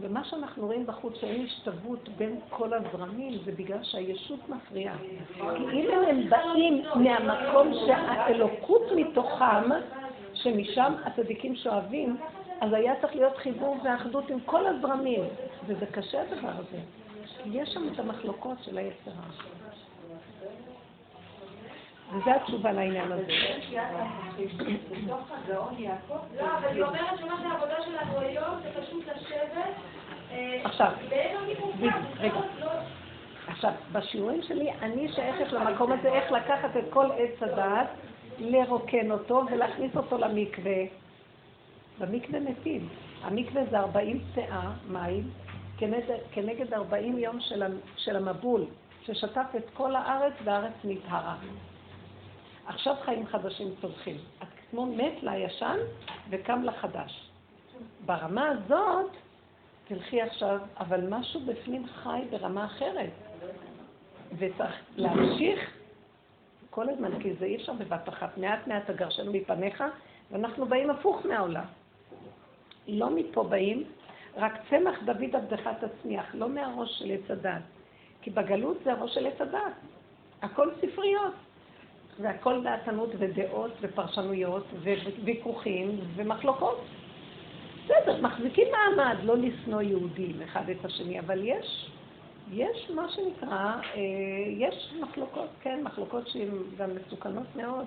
ומה 0.00 0.24
שאנחנו 0.24 0.66
רואים 0.66 0.86
בחוץ, 0.86 1.14
שאין 1.20 1.44
השתוות 1.44 2.08
בין 2.16 2.40
כל 2.50 2.70
הזרמים, 2.74 3.38
זה 3.44 3.52
בגלל 3.52 3.82
שהישות 3.82 4.48
מפריעה. 4.48 4.96
כי 5.34 5.64
אם 5.72 5.88
הם 6.08 6.30
באים 6.30 6.84
מהמקום 6.94 7.72
שהאלוקות 7.86 8.82
מתוכם, 8.96 9.70
שמשם 10.34 10.92
הצדיקים 11.04 11.56
שואבים, 11.56 12.16
אז 12.60 12.72
היה 12.72 13.00
צריך 13.00 13.16
להיות 13.16 13.36
חיבור 13.36 13.76
ואחדות 13.84 14.30
עם 14.30 14.40
כל 14.40 14.66
הזרמים, 14.66 15.24
וזה 15.66 15.86
קשה 15.86 16.22
הדבר 16.22 16.52
הזה. 16.52 16.78
יש 17.46 17.68
שם 17.68 17.88
את 17.92 17.98
המחלוקות 17.98 18.56
של 18.62 18.78
היצרה. 18.78 19.26
וזו 22.12 22.30
התשובה 22.30 22.72
לעניין 22.72 23.12
הזה. 23.12 23.26
לא, 25.06 25.18
אבל 26.58 26.68
היא 26.68 26.82
אומרת 26.82 27.18
שמה 27.18 27.36
שהעבודה 27.42 27.74
שלנו 27.84 28.20
היום 28.20 28.60
זה 28.62 28.82
פשוט 28.82 29.04
לשבת. 29.08 29.74
עכשיו, 30.64 30.92
רגע. 32.18 32.40
עכשיו, 33.46 33.72
בשיעורים 33.92 34.42
שלי 34.42 34.70
אני 34.82 35.08
שייכת 35.12 35.52
למקום 35.52 35.92
הזה 35.92 36.08
איך 36.08 36.32
לקחת 36.32 36.76
את 36.76 36.84
כל 36.90 37.06
עץ 37.16 37.42
הדעת, 37.42 37.88
לרוקן 38.38 39.10
אותו 39.10 39.42
ולהכניס 39.50 39.96
אותו 39.96 40.18
למקווה. 40.18 40.82
במקווה 41.98 42.40
מתים. 42.40 42.88
המקווה 43.22 43.62
זה 43.70 43.78
40 43.78 44.20
שאה 44.34 44.70
מים, 44.88 45.30
כנגד, 45.78 46.16
כנגד 46.32 46.74
40 46.74 47.18
יום 47.18 47.38
של 47.96 48.16
המבול, 48.16 48.64
ששטף 49.02 49.46
את 49.56 49.64
כל 49.74 49.96
הארץ 49.96 50.32
והארץ 50.44 50.72
נטהרה. 50.84 51.36
עכשיו 52.66 52.94
חיים 53.04 53.26
חדשים 53.26 53.74
צומחים. 53.80 54.16
את 54.42 54.46
כמו 54.70 54.86
מת 54.86 55.22
לישן 55.22 55.76
וקם 56.30 56.62
לחדש. 56.62 57.30
ברמה 58.06 58.48
הזאת, 58.48 59.10
תלכי 59.88 60.22
עכשיו, 60.22 60.58
אבל 60.78 61.00
משהו 61.08 61.40
בפנים 61.40 61.86
חי 61.86 62.20
ברמה 62.30 62.64
אחרת. 62.64 63.10
וצריך 64.38 64.74
להמשיך 64.96 65.76
כל 66.70 66.88
הזמן, 66.88 67.22
כי 67.22 67.34
זה 67.34 67.44
אי 67.44 67.56
אפשר 67.56 67.72
בבת 67.72 68.08
אחת. 68.08 68.38
מעט 68.38 68.66
מעט 68.66 68.90
תגרשנו 68.90 69.32
מפניך, 69.32 69.84
ואנחנו 70.30 70.66
באים 70.66 70.90
הפוך 70.90 71.26
מהעולם. 71.26 71.64
לא 72.88 73.10
מפה 73.10 73.44
באים, 73.44 73.84
רק 74.36 74.52
צמח 74.70 75.02
דוד 75.04 75.36
עבדך 75.36 75.70
תצמיח, 75.80 76.34
לא 76.34 76.48
מהראש 76.48 76.98
של 76.98 77.10
עץ 77.10 77.30
הדת. 77.30 77.62
כי 78.22 78.30
בגלות 78.30 78.76
זה 78.84 78.92
הראש 78.92 79.14
של 79.14 79.26
עץ 79.26 79.40
הדת. 79.40 79.72
הכל 80.42 80.70
ספריות. 80.80 81.32
והכל 82.20 82.62
דעתנות 82.62 83.10
ודעות 83.18 83.72
ופרשנויות 83.80 84.66
וויכוחים 85.22 86.00
ומחלוקות. 86.14 86.84
בסדר, 87.84 88.22
מחזיקים 88.22 88.68
מעמד, 88.72 89.16
לא 89.22 89.36
לשנוא 89.36 89.82
יהודים 89.82 90.42
אחד 90.42 90.70
את 90.70 90.84
השני, 90.84 91.20
אבל 91.20 91.44
יש, 91.44 91.90
יש 92.52 92.90
מה 92.90 93.08
שנקרא, 93.08 93.74
אה, 93.94 94.00
יש 94.48 94.94
מחלוקות, 95.00 95.48
כן, 95.60 95.80
מחלוקות 95.82 96.28
שהן 96.28 96.50
גם 96.76 96.90
מסוכנות 96.96 97.46
מאוד, 97.56 97.86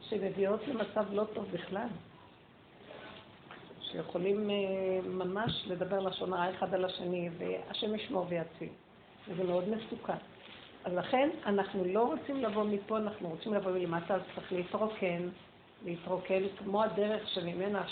שמביאות 0.00 0.68
למצב 0.68 1.04
לא 1.12 1.24
טוב 1.34 1.46
בכלל. 1.52 1.88
שיכולים 3.80 4.50
אה, 4.50 4.56
ממש 5.04 5.64
לדבר 5.66 6.00
לשון 6.00 6.32
הרע 6.32 6.50
אחד 6.50 6.74
על 6.74 6.84
השני, 6.84 7.28
והשם 7.38 7.94
ישמור 7.94 8.26
ויציל. 8.28 8.68
וזה 9.28 9.44
מאוד 9.44 9.64
מסוכן. 9.68 10.12
אז 10.84 10.92
לכן 10.92 11.28
אנחנו 11.46 11.84
לא 11.84 12.02
רוצים 12.02 12.36
לבוא 12.36 12.64
מפה, 12.64 12.98
אנחנו 12.98 13.28
רוצים 13.28 13.54
לבוא 13.54 13.72
מלמטה, 13.72 14.14
אז 14.14 14.20
צריך 14.34 14.52
להתרוקן, 14.52 15.28
להתרוקן 15.84 16.42
כמו 16.58 16.82
הדרך 16.82 17.28
שממנה, 17.28 17.82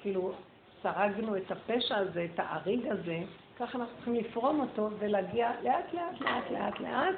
כאילו, 0.00 0.32
סרגנו 0.82 1.36
את 1.36 1.50
הפשע 1.50 1.96
הזה, 1.96 2.26
את 2.34 2.38
האריג 2.38 2.86
הזה, 2.86 3.18
ככה 3.58 3.78
אנחנו 3.78 3.94
צריכים 3.96 4.14
לפרום 4.14 4.60
אותו 4.60 4.90
ולהגיע 4.98 5.50
לאט 5.62 5.94
לאט 5.94 6.20
לאט 6.20 6.50
לאט 6.50 6.80
לאט, 6.80 7.14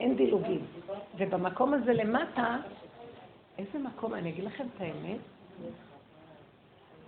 אין 0.00 0.16
דילוגים. 0.16 0.66
ובמקום 1.18 1.74
הזה 1.74 1.92
למטה, 1.92 2.56
איזה 3.58 3.78
מקום, 3.78 4.14
אני 4.14 4.30
אגיד 4.30 4.44
לכם 4.44 4.66
את 4.76 4.80
האמת, 4.80 5.20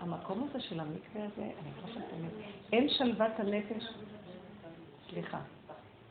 המקום 0.00 0.48
הזה 0.48 0.60
של 0.60 0.80
המקווה 0.80 1.24
הזה, 1.24 1.42
אני 1.42 1.70
אגיד 1.70 1.84
לכם 1.84 2.00
את 2.00 2.12
האמת, 2.12 2.32
אין 2.72 2.88
שלוות 2.88 3.32
הנפש, 3.38 3.84
סליחה, 5.10 5.40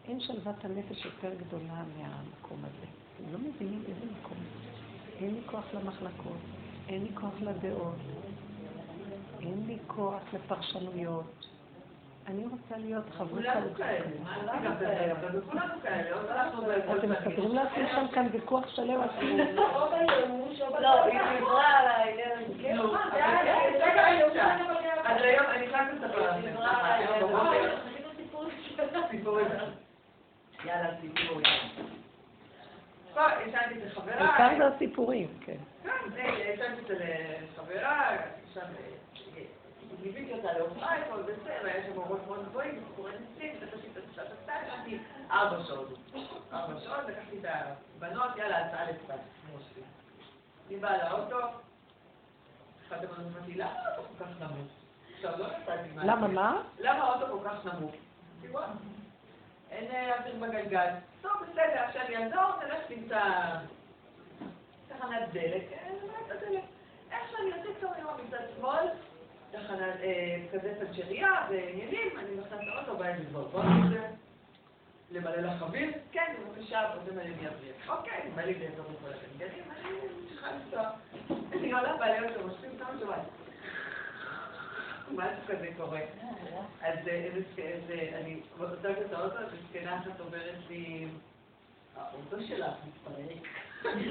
אין 0.09 0.19
שלוות 0.19 0.65
הנפש 0.65 1.05
יותר 1.05 1.29
גדולה 1.37 1.83
מהמקום 1.97 2.57
הזה. 2.59 2.87
אתם 3.15 3.33
לא 3.33 3.39
מבינים 3.39 3.83
איזה 3.87 4.05
מקום. 4.19 4.37
אין 5.19 5.33
לי 5.33 5.41
כוח 5.45 5.63
למחלקות, 5.73 6.37
אין 6.89 7.03
לי 7.03 7.09
כוח 7.13 7.33
לדעות, 7.41 7.95
אין 9.39 9.63
לי 9.67 9.77
כוח 9.87 10.21
לפרשנויות. 10.33 11.47
אני 12.27 12.43
רוצה 12.45 12.77
להיות 12.77 13.03
חברה 13.17 13.41
כאלה. 13.77 14.09
אתם 16.97 17.11
מסתדרים 17.11 17.55
לעצמי 17.55 17.83
שם 17.91 18.05
כאן 18.13 18.27
ויכוח 18.31 18.69
שלם? 18.75 19.01
לא, 20.79 21.03
היא 21.03 21.19
דיברה 21.37 21.67
על 21.79 21.87
העניין 21.87 22.31
אז 25.05 25.21
היום, 25.21 25.45
אני 25.45 25.67
חייבת 25.67 25.93
לספר 25.93 26.31
לכם. 26.31 26.55
יאללה, 30.65 30.89
סיפור. 31.01 31.41
בעיקר 34.19 34.49
זה 34.57 34.75
הסיפורים, 34.75 35.27
כן. 35.41 35.57
כן, 35.83 35.89
ישנתי 36.53 36.81
אצל 36.81 36.95
חברה, 37.55 38.17
שם 38.53 38.61
ליוויתי 40.03 40.33
אותה 40.33 40.53
להופעה 40.53 41.01
אתמול, 41.01 41.21
בסדר, 41.21 41.65
היה 41.65 41.85
שם 41.85 41.97
אורות 41.97 42.27
מאוד 42.27 42.45
גבוהים, 42.49 42.83
סיפורי 42.89 43.11
ניסים, 43.11 43.55
לקחתי 43.61 43.87
את 43.93 44.03
השעתה, 44.11 44.53
לקחתי 44.67 44.97
ארבע 45.31 45.63
שעות. 45.63 45.87
ארבע 46.53 46.79
שעות, 46.79 46.97
לקחתי 47.07 47.39
את 47.39 47.45
הבנות, 47.97 48.37
יאללה, 48.37 48.65
הצעה 48.65 48.91
לצפת, 48.91 49.19
כמו 49.41 49.59
שלי. 49.59 49.83
אני 50.69 50.77
באה 50.77 51.09
לאוטו, 51.09 51.37
אחת 52.87 53.03
הבנות 53.03 53.25
אמרתי, 53.35 53.53
למה 53.53 53.71
האוטו 53.71 54.09
כל 54.17 54.25
כך 54.25 54.41
נמוך? 54.41 54.67
עכשיו, 55.15 55.39
לא 55.39 55.47
נתתי 55.47 55.89
מה... 55.95 56.05
למה 56.05 56.27
מה? 56.27 56.61
למה 56.79 57.03
האוטו 57.03 57.39
כל 57.39 57.49
כך 57.49 57.65
נמוך? 57.65 57.91
אין 59.71 60.11
אוויר 60.19 60.35
בגלגל. 60.35 60.87
טוב, 61.21 61.31
בסדר, 61.41 61.79
עכשיו 61.79 62.01
יעזור, 62.09 62.51
נלך 62.63 62.89
נמצא 62.89 63.21
תחנת 64.89 65.33
דלק, 65.33 65.63
תחנת 65.71 66.39
דלק. 66.41 66.63
איך 67.11 67.31
שאני 67.31 67.49
יוצאת 67.49 67.77
קצת 67.77 67.87
היום 67.95 68.13
מצד 68.27 68.43
שמאל, 68.57 68.85
תחנת 69.51 69.95
כזה 70.53 70.73
פנצ'ריה 70.79 71.47
ועניינים, 71.49 72.17
אני 72.19 72.35
נכנס 72.35 72.59
לאוטו, 72.61 72.97
בא 72.97 73.05
לי 73.05 73.23
לבוא. 73.23 73.63
למלא 75.11 75.51
אוויר? 75.61 75.91
כן, 76.11 76.35
בבקשה, 76.39 76.91
בוא 76.95 77.11
תמלא 77.11 77.23
לי 77.23 77.47
אוויר. 77.47 77.73
אוקיי, 77.87 78.21
אני 78.37 78.45
לי 78.45 78.53
באזור 78.53 78.85
כל 79.01 79.09
הגלגלים, 79.09 79.63
אני 79.71 80.29
צריכה 80.29 80.51
לנסוע. 80.51 80.89
אני 81.51 81.71
עולה 81.71 81.97
בעלי 81.97 82.27
אוטובוס, 82.27 82.53
כמה 82.79 82.99
שבועיים. 82.99 83.23
משהו 85.11 85.41
כזה 85.47 85.67
קורה. 85.77 85.99
אז 86.81 86.97
אני 88.13 88.41
עוצרת 88.59 88.97
את 89.05 89.13
האוטו, 89.13 89.35
וזקנה 89.51 89.97
אחת 89.97 90.19
אומרת 90.19 90.55
לי, 90.69 91.07
האוטו 91.95 92.43
שלך 92.47 92.73
מתפרק. 92.87 93.68
אני 93.85 94.05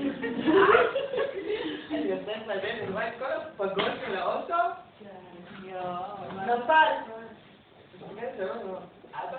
יוצאת 1.91 2.47
לבן, 2.47 2.79
אני 2.83 2.93
רואה 2.93 3.09
את 3.09 3.15
כל 3.19 3.25
הפגות 3.25 3.93
של 4.07 4.17
האוטו, 4.17 4.55
נפל. 6.47 6.93
אבא, 9.15 9.39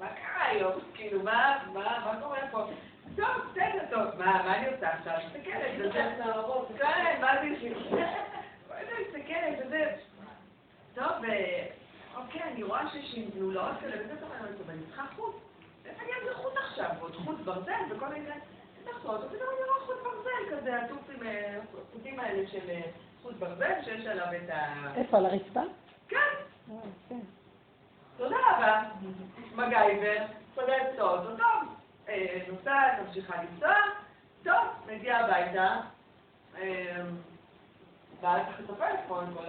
מה 0.00 0.06
קרה 0.06 0.44
היום? 0.46 0.72
כאילו, 0.94 1.22
מה 1.22 2.16
קורה 2.20 2.38
פה? 2.50 2.64
טוב, 3.16 3.26
בסדר, 3.50 3.84
טוב, 3.90 4.18
מה 4.18 4.56
אני 4.56 4.66
עושה 4.66 4.88
עכשיו? 4.88 5.14
מסתכלת, 5.26 5.92
כן, 5.92 6.20
מה 8.70 8.76
זה, 8.86 8.92
מסתכלת, 9.08 9.58
וזה, 9.66 9.84
טוב, 10.94 11.12
אוקיי, 12.16 12.42
אני 12.42 12.62
רואה 12.62 12.90
שיש 12.92 13.14
לי 13.14 13.26
גלולות 13.34 13.72
כאלה, 13.80 13.96
וזה 14.04 14.20
טוב, 14.20 14.30
אני 14.32 14.40
אומרת, 14.40 14.68
אני 14.68 14.82
צריכה 14.86 15.04
חוט. 15.16 15.34
איך 15.86 16.02
אני 16.02 16.10
אעשה 16.12 16.34
חוט 16.42 16.56
עכשיו? 16.56 16.90
ועוד 16.98 17.16
חוט 17.16 17.40
ברזל 17.40 17.82
וכל 17.90 18.08
מיני... 18.08 18.30
נכון, 18.96 19.16
ופתאום 19.16 19.48
אני 19.50 19.68
רואה 19.68 19.80
חוט 19.86 19.96
ברזל 20.02 20.56
כזה, 20.56 20.76
החוטים 21.92 22.20
האלה 22.20 22.48
של 22.48 22.70
חוט 23.22 23.34
ברזל, 23.34 23.72
שיש 23.84 24.06
עליו 24.06 24.26
את 24.44 24.50
ה... 24.50 24.92
איפה, 24.96 25.16
על 25.18 25.26
הרצפה? 25.26 25.60
כן. 26.08 26.16
תודה 28.16 28.36
רבה. 28.36 28.82
מגייבר, 29.54 30.24
סוגרת 30.54 30.98
האוטו, 30.98 31.36
טוב. 31.36 31.74
נוסעת, 32.48 32.98
ממשיכה 33.06 33.42
לנסוע, 33.42 33.74
טוב, 34.44 34.54
מגיעה 34.86 35.20
הביתה. 35.20 35.76
ואז 38.20 38.42
צריך 38.46 38.60
את 38.60 38.70
הפלאפון, 38.70 39.34
כל 39.34 39.44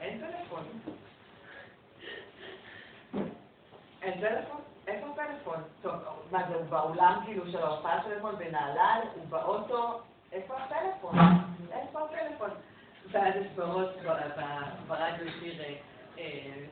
אין 0.00 0.20
טלפון. 0.20 0.64
אין 4.02 4.20
טלפון? 4.20 4.60
איפה 4.86 5.06
הפלאפון? 5.06 5.62
טוב, 5.82 5.92
מה 6.30 6.38
זה, 6.48 6.54
הוא 6.54 6.64
באולם 6.64 7.20
כאילו 7.24 7.52
של 7.52 7.62
ההופעה 7.62 8.02
טלפון 8.02 8.36
בנהלל? 8.38 9.00
הוא 9.14 9.24
באוטו? 9.28 10.00
איפה 10.32 10.54
הפלאפון? 10.56 11.14
איפה 11.72 12.00
הפלאפון? 12.00 12.50
ואז 13.10 13.34
יש 13.40 13.46
בראש 13.56 13.88
ברדיו 14.86 15.32
שיר, 15.40 15.62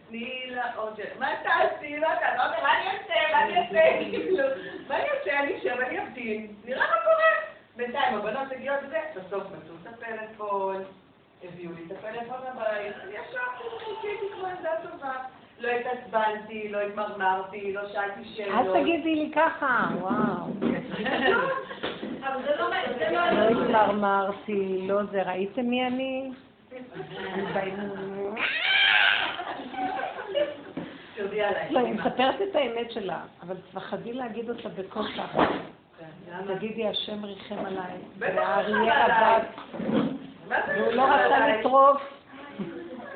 תני 0.08 0.42
לה 0.46 0.74
עוד... 0.74 1.00
מה 1.18 1.28
תעשי? 1.42 1.96
לא 1.96 2.06
יודעת, 2.06 2.38
לא 2.38 2.42
יודע, 2.42 2.62
מה 2.62 2.78
אני 2.78 2.86
אעשה? 2.86 3.32
מה 3.32 3.44
אני 3.44 3.58
אעשה? 3.58 3.98
כאילו, 4.10 4.44
מה 4.88 4.96
אני 4.96 5.04
אעשה? 5.10 5.40
אני 5.40 5.58
אשב, 5.58 5.76
אני 5.86 5.98
אמתין, 5.98 6.54
נראה 6.64 6.86
מה 6.86 6.96
קורה. 7.04 7.32
בינתיים 7.76 8.14
הבנות 8.14 8.52
מגיעות 8.56 8.78
וזה, 8.86 9.00
בסוף 9.14 9.42
מצאו 9.42 9.74
את 9.82 9.86
הפלאפון. 9.86 10.84
הביאו 11.42 11.72
לי 11.72 11.82
את 11.86 11.98
הפלאפון 11.98 12.46
הבית, 12.46 12.96
אני 13.04 13.12
ישבתי 13.12 13.76
וחיכיתי 13.76 14.32
כמו 14.34 14.46
עמדה 14.46 14.70
טובה. 14.82 15.14
לא 15.62 15.68
התעצבנתי, 15.68 16.68
לא 16.68 16.80
התמרמרתי, 16.80 17.72
לא 17.72 17.88
שאלתי 17.92 18.24
שאלות. 18.24 18.76
אל 18.76 18.80
תגידי 18.80 19.14
לי 19.14 19.30
ככה, 19.34 19.88
וואו. 20.00 20.14
לא, 22.22 22.70
לא-, 23.10 23.30
לא 23.30 23.62
התמרמרתי, 23.62 24.78
לא 24.88 25.02
זה, 25.02 25.22
ראיתם 25.22 25.62
מי 25.62 25.86
אני? 25.86 26.30
לא, 31.70 31.80
היא 31.80 31.94
מספרת 31.94 32.42
את 32.42 32.56
האמת 32.56 32.92
שלה, 32.92 33.20
אבל 33.42 33.56
תפחדי 33.70 34.12
להגיד 34.12 34.50
אותה 34.50 34.68
בכל 34.68 35.04
כך. 35.16 35.36
תגידי, 36.46 36.88
השם 36.88 37.24
ריחם 37.24 37.66
עליי, 37.66 37.98
והאריה 38.18 39.04
עבד. 39.04 39.44
והוא 40.48 40.92
לא 40.92 41.02
רצה 41.02 41.48
לטרוף. 41.48 42.02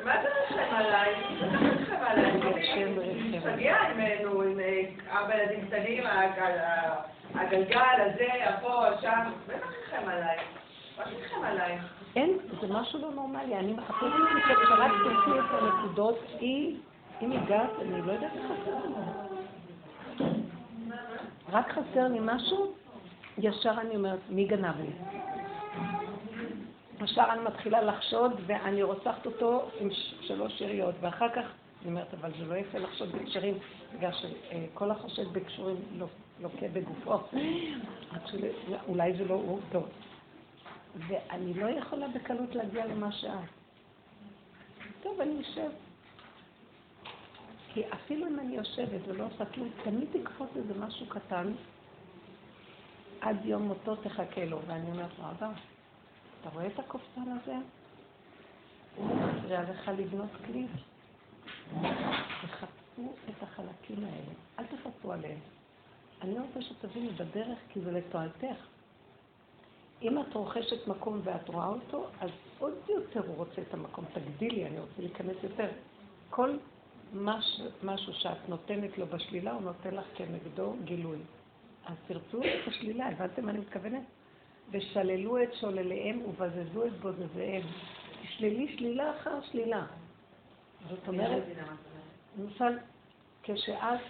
מה 0.04 0.12
זה 0.22 0.28
רחם 0.28 0.74
עליי? 0.74 1.14
מה 2.06 2.14
זה 2.14 2.28
רחם 2.28 3.00
עליי? 3.00 3.38
משתגע 3.38 3.76
ממנו, 3.94 4.42
עם 4.42 4.60
ארבע 5.10 5.34
ילדים 5.34 5.66
קטנים, 5.66 6.04
הגלגל 7.34 8.00
הזה, 8.00 8.28
פה, 8.60 8.84
שם, 9.00 9.32
בטח 9.46 9.66
רחם 9.66 10.08
עליי. 10.08 11.78
אין, 12.16 12.38
זה 12.60 12.66
משהו 12.70 13.00
לא 13.00 13.10
נורמלי. 13.10 13.56
אני 13.56 13.72
מחפשת 13.72 14.12
שרק 14.68 14.90
תעשי 14.90 15.40
את 15.40 15.62
הנקודות, 15.62 16.18
היא, 16.40 16.76
אם 17.22 17.32
הגעת, 17.32 17.70
אני 17.80 18.02
לא 18.02 18.12
יודעת 18.12 18.30
איך 18.34 18.44
חסר 18.44 18.76
לי. 18.86 18.94
רק 21.52 21.72
חסר 21.72 22.08
לי 22.08 22.18
משהו, 22.22 22.72
ישר 23.38 23.74
אני 23.80 23.96
אומרת, 23.96 24.18
מי 24.28 24.44
גנב 24.44 24.74
לי? 24.80 24.90
ישר 27.04 27.24
אני 27.32 27.40
מתחילה 27.40 27.82
לחשוד 27.82 28.40
ואני 28.46 28.82
רוצחת 28.82 29.26
אותו 29.26 29.68
עם 29.80 29.88
שלוש 30.20 30.60
יריות, 30.60 30.94
ואחר 31.00 31.28
כך 31.28 31.44
אני 31.86 31.92
אומרת, 31.94 32.14
אבל 32.14 32.32
זה 32.38 32.44
לא 32.44 32.54
יפה 32.54 32.78
לחשוד 32.78 33.12
בקשרים, 33.12 33.58
בגלל 33.94 34.10
שכל 34.12 34.90
החושד 34.90 35.32
בקשורים 35.32 35.76
לוקה 36.40 36.68
בגופו. 36.72 37.18
אולי 38.88 39.16
זה 39.16 39.24
לא 39.24 39.34
הוא 39.34 39.60
טוב. 39.72 39.88
ואני 40.96 41.54
לא 41.54 41.66
יכולה 41.66 42.08
בקלות 42.08 42.54
להגיע 42.54 42.86
למה 42.86 43.12
שאת. 43.12 43.30
טוב, 45.02 45.20
אני 45.20 45.40
אשב. 45.40 45.70
כי 47.72 47.82
אפילו 47.92 48.26
אם 48.26 48.40
אני 48.40 48.56
יושבת 48.56 49.00
ולא 49.06 49.24
עושה 49.24 49.44
כלום, 49.44 49.68
תמיד 49.84 50.08
תקפוץ 50.12 50.48
איזה 50.56 50.74
משהו 50.78 51.06
קטן, 51.06 51.52
עד 53.20 53.44
יום 53.44 53.62
מותו 53.62 53.96
תחכה 53.96 54.44
לו. 54.44 54.58
ואני 54.66 54.90
אומרת 54.90 55.18
לו, 55.18 55.24
אבא, 55.24 55.50
אתה 56.40 56.50
רואה 56.50 56.66
את 56.66 56.78
הקופסן 56.78 57.38
הזה? 57.40 57.54
זה 59.48 59.58
עליך 59.58 59.88
לבנות 59.88 60.30
כלי. 60.46 60.66
תחפשו 62.42 63.12
את 63.28 63.42
החלקים 63.42 64.04
האלה, 64.04 64.32
אל 64.58 64.64
תחפשו 64.64 65.12
עליהם. 65.12 65.38
אני 66.22 66.38
רוצה 66.38 66.62
שתביני 66.62 67.10
בדרך, 67.10 67.58
כי 67.68 67.80
זה 67.80 67.92
לתועלתך. 67.92 68.56
אם 70.02 70.20
את 70.20 70.34
רוכשת 70.34 70.88
מקום 70.88 71.20
ואת 71.24 71.48
רואה 71.48 71.66
אותו, 71.66 72.06
אז 72.20 72.30
עוד 72.58 72.74
יותר 72.88 73.26
הוא 73.26 73.36
רוצה 73.36 73.62
את 73.62 73.74
המקום. 73.74 74.04
תגדילי, 74.12 74.66
אני 74.66 74.78
רוצה 74.78 75.02
להיכנס 75.02 75.36
יותר. 75.42 75.68
כל 76.30 76.56
מש, 77.14 77.60
משהו 77.82 78.12
שאת 78.12 78.48
נותנת 78.48 78.98
לו 78.98 79.06
בשלילה, 79.06 79.52
הוא 79.52 79.62
נותן 79.62 79.94
לך 79.94 80.04
כנגדו 80.14 80.74
גילוי. 80.84 81.18
אז 81.86 81.94
תרצו 82.06 82.38
את 82.40 82.68
השלילה, 82.68 83.08
הבנתם 83.08 83.44
מה 83.44 83.50
אני 83.50 83.58
מתכוונת? 83.58 84.02
ושללו 84.70 85.42
את 85.42 85.54
שולליהם 85.60 86.20
ובזזו 86.22 86.86
את 86.86 86.92
בוזזיהם. 86.92 87.62
תשללי 88.22 88.76
שלילה 88.76 89.16
אחר 89.16 89.40
שלילה. 89.50 89.86
זאת 90.88 91.08
אומרת, 91.08 91.42
למשל, 92.38 92.78
כשאת 93.42 94.00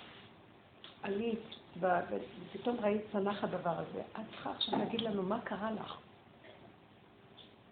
עלית 1.02 1.56
ופתאום 1.80 2.76
ראית 2.80 3.02
צנח 3.12 3.44
הדבר 3.44 3.78
הזה, 3.78 4.00
את 4.00 4.20
צריכה 4.30 4.50
עכשיו 4.50 4.78
להגיד 4.78 5.00
לנו 5.00 5.22
מה 5.22 5.40
קרה 5.40 5.70
לך. 5.70 5.96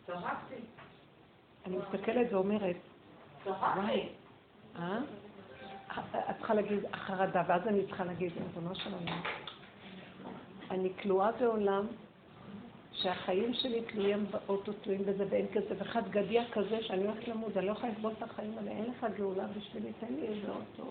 צחקתי. 0.06 0.54
אני 1.66 1.76
מסתכלת 1.76 2.32
ואומרת, 2.32 2.76
צחקתי. 3.44 4.08
אה? 4.78 4.98
את 6.30 6.36
צריכה 6.38 6.54
להגיד 6.54 6.78
החרדה, 6.92 7.42
ואז 7.48 7.62
אני 7.66 7.86
צריכה 7.86 8.04
להגיד, 8.04 8.32
ריבונו 8.36 8.74
של 8.74 8.94
עולם, 8.94 9.20
אני 10.70 10.92
כלואה 11.02 11.32
בעולם 11.32 11.86
שהחיים 12.94 13.54
שלי 13.54 13.82
תלויים 13.82 14.26
באוטו, 14.30 14.72
תלויים 14.72 15.02
בזה 15.06 15.24
ואין 15.30 15.46
כזה, 15.54 15.74
ואחד 15.78 16.08
גדיה 16.10 16.44
כזה 16.52 16.82
שאני 16.82 17.06
הולכת 17.06 17.28
למות, 17.28 17.56
אני 17.56 17.66
לא 17.66 17.72
יכולה 17.72 17.92
לסבול 17.92 18.12
את 18.18 18.22
החיים 18.22 18.58
האלה, 18.58 18.70
אין 18.70 18.84
לך 18.90 19.06
גאולה 19.16 19.46
בשבילי, 19.46 19.92
תן 20.00 20.14
לי 20.14 20.26
איזה 20.26 20.48
אוטו. 20.48 20.90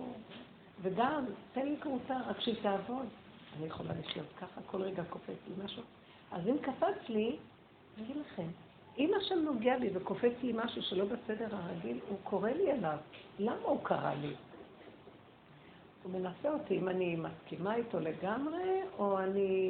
וגם, 0.81 1.25
תן 1.53 1.65
לי 1.65 1.75
קבוצה, 1.77 2.17
רק 2.27 2.39
שהיא 2.39 2.55
תעבוד. 2.61 3.05
אני 3.57 3.67
יכולה 3.67 3.93
לשלוט 3.99 4.27
ככה, 4.37 4.61
כל 4.65 4.81
רגע 4.81 5.03
קופץ 5.03 5.37
לי 5.47 5.65
משהו. 5.65 5.83
אז 6.31 6.47
אם 6.47 6.57
קפץ 6.61 7.09
לי, 7.09 7.37
אני 7.97 8.05
אגיד 8.05 8.17
לכם, 8.17 8.47
אם 8.97 9.11
השם 9.17 9.39
נוגע 9.39 9.79
בי 9.79 9.89
וקופץ 9.93 10.33
לי 10.43 10.53
משהו 10.55 10.81
שלא 10.81 11.05
בסדר 11.05 11.55
הרגיל, 11.55 11.99
הוא 12.09 12.17
קורא 12.23 12.49
לי 12.49 12.71
אליו. 12.71 12.97
למה 13.39 13.61
הוא 13.61 13.83
קרא 13.83 14.13
לי? 14.13 14.33
הוא 16.03 16.11
מנסה 16.13 16.53
אותי 16.53 16.77
אם 16.77 16.89
אני 16.89 17.15
מסכימה 17.15 17.75
איתו 17.75 17.99
לגמרי, 17.99 18.81
או 18.97 19.19
אני 19.19 19.69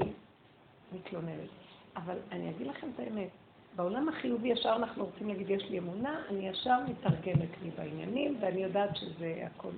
מתלוננת. 0.93 1.62
אבל 1.95 2.17
אני 2.31 2.49
אגיד 2.49 2.67
לכם 2.67 2.87
את 2.95 2.99
האמת, 2.99 3.29
בעולם 3.75 4.09
החיובי 4.09 4.47
ישר 4.47 4.75
אנחנו 4.75 5.05
רוצים 5.05 5.27
להגיד, 5.27 5.49
יש 5.49 5.63
לי 5.63 5.79
אמונה, 5.79 6.21
אני 6.29 6.47
ישר 6.49 6.77
מתרגמת 6.89 7.49
לי 7.63 7.69
בעניינים, 7.77 8.37
ואני 8.41 8.63
יודעת 8.63 8.95
שזה 8.95 9.45
הכל. 9.45 9.71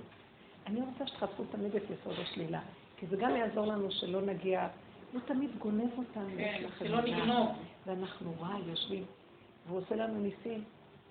אני 0.66 0.80
רוצה 0.80 1.06
שתחפשו 1.06 1.44
תמיד 1.44 1.76
את 1.76 1.82
יסוד 1.82 2.14
השלילה, 2.22 2.60
כי 2.96 3.06
זה 3.06 3.16
גם 3.16 3.36
יעזור 3.36 3.66
לנו 3.66 3.90
שלא 3.90 4.22
נגיע, 4.22 4.68
הוא 5.12 5.20
תמיד 5.26 5.50
גונב 5.58 5.98
אותנו, 5.98 6.30
כן, 6.36 6.66
שלא 6.78 7.00
נגנוב. 7.00 7.48
ואנחנו, 7.86 8.32
וואי, 8.38 8.60
יושבים, 8.66 9.04
והוא 9.66 9.78
עושה 9.78 9.96
לנו 9.96 10.20
ניסים. 10.20 10.64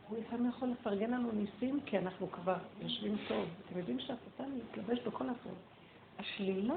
הוא 0.09 0.17
לפעמים 0.17 0.49
יכול 0.49 0.69
לפרגן 0.69 1.11
לנו 1.11 1.31
ניסים, 1.31 1.79
כי 1.85 1.97
אנחנו 1.97 2.31
כבר 2.31 2.55
יושבים 2.81 3.15
טוב. 3.27 3.45
אתם 3.65 3.79
יודעים 3.79 3.99
שהשטן 3.99 4.49
מתלבש 4.57 4.99
בכל 4.99 5.29
הטוב. 5.29 5.53
השלילה 6.19 6.75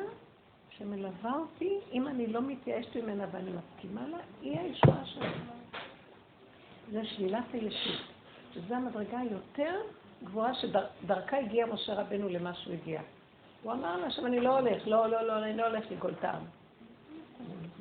שמלווה 0.79 1.33
אותי, 1.33 1.79
אם 1.93 2.09
אני 2.09 2.27
לא 2.27 2.43
מתייאשת 2.43 2.97
ממנה 2.97 3.27
ואני 3.33 3.51
מסכימה 3.51 4.09
לה, 4.09 4.19
היא 4.43 4.59
הישועה 4.59 5.05
שלה. 5.05 5.31
זה 6.93 7.05
שלילת 7.05 7.45
הישות. 7.53 8.01
וזו 8.55 8.75
המדרגה 8.75 9.19
היותר 9.19 9.81
גבוהה 10.25 10.53
שדרכה 10.55 11.39
הגיע 11.39 11.67
משה 11.67 11.95
רבנו 11.95 12.29
למה 12.29 12.55
שהוא 12.55 12.75
הגיע. 12.75 13.01
הוא 13.63 13.73
אמר 13.73 13.97
לה, 13.97 14.07
עכשיו 14.07 14.27
אני 14.27 14.41
לא 14.41 14.59
הולך, 14.59 14.89
לא, 14.89 15.07
לא, 15.07 15.23
לא, 15.23 15.45
אני 15.45 15.57
לא 15.57 15.67
הולך 15.67 15.85
את 16.19 16.25
העם. 16.25 16.43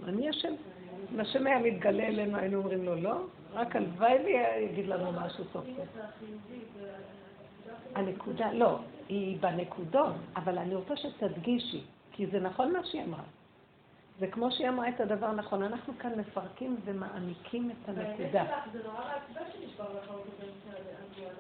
אני 0.08 0.30
השם. 0.30 0.54
אם 1.14 1.20
השם 1.20 1.48
היה 1.48 1.60
מתגלה 1.60 2.08
אלינו, 2.08 2.38
היינו 2.38 2.58
אומרים 2.58 2.86
לו 2.86 2.95
לא, 2.95 3.18
רק 3.54 3.76
הלוואי 3.76 4.18
ויגיד 4.26 4.88
לנו 4.88 5.12
משהו 5.12 5.43
סוף 5.54 5.66
סוף. 5.66 5.98
הנקודה, 7.95 8.54
לא, 8.54 8.80
היא 9.10 9.38
בנקודות, 9.39 10.14
אבל 10.36 10.58
אני 10.58 10.76
רוצה 10.76 10.93
שתדגישי, 10.98 11.84
כי 12.18 12.28
זה 12.28 12.39
נכון 12.39 12.74
מה 12.74 12.80
שהיא 12.84 13.03
אמרה. 13.03 13.24
זה 14.20 14.28
כמו 14.28 14.51
שהיא 14.51 14.70
אמרה 14.70 14.89
את 14.89 14.99
הדבר 14.99 15.26
הנכון, 15.26 15.63
אנחנו 15.63 15.93
כאן 15.99 16.11
מפרקים 16.20 16.78
ומעמיקים 16.86 17.72
את 17.72 17.89
הנקודה. 17.89 18.45
זה 18.72 18.80
נורא 18.84 18.99
מעצבן 18.99 19.51
שנשבר 19.53 19.86
לך 19.86 20.09
אותו 20.09 20.32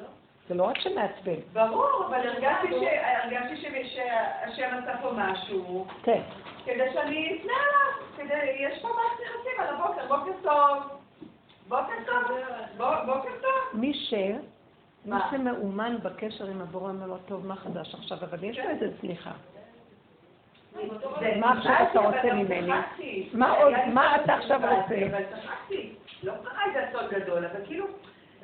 לא? 0.01 0.07
זה 0.47 0.55
לא 0.55 0.63
רק 0.63 0.79
שמעצבן. 0.79 1.39
ברור, 1.53 2.05
אבל 2.07 2.27
הרגשתי 2.27 2.67
שהשם 3.83 4.77
עשה 4.77 4.97
פה 5.01 5.11
משהו. 5.15 5.85
כן. 6.03 6.21
כדי 6.65 6.93
שאני 6.93 7.39
אפנה 7.39 7.53
אליו, 8.19 8.69
יש 8.69 8.81
פה 8.81 8.87
מערכת 8.87 9.23
יחסים 9.23 9.59
על 9.59 9.75
הבוקר, 9.75 10.07
בוקר 10.07 10.31
טוב. 10.43 10.99
בוקר 11.67 11.93
טוב. 12.05 12.37
בוקר 13.05 13.29
טוב. 13.41 13.79
מי 13.79 13.93
ש... 13.93 14.13
מי 15.05 15.15
שמאומן 15.31 15.97
בקשר 16.03 16.45
עם 16.45 16.61
הבורא 16.61 16.89
אומר 16.89 17.07
לו, 17.07 17.17
טוב, 17.17 17.45
מה 17.45 17.55
חדש 17.55 17.95
עכשיו? 17.95 18.17
אבל 18.21 18.43
יש 18.43 18.57
לו 18.57 18.69
איזה 18.69 18.89
צמיחה. 19.01 19.31
מה 21.39 21.51
עכשיו 21.51 21.75
אתה 21.91 21.99
רוצה 21.99 22.33
ממני? 22.33 22.71
מה 23.33 23.51
עוד, 23.51 23.73
מה 23.93 24.15
אתה 24.15 24.33
עכשיו 24.33 24.59
רוצה? 24.61 24.95
אבל 25.11 25.23
צחקתי, 25.31 25.93
לא 26.23 26.33
קרה 26.43 26.65
איזה 26.65 26.89
אסון 26.89 27.09
גדול, 27.09 27.45
אבל 27.45 27.65
כאילו, 27.65 27.85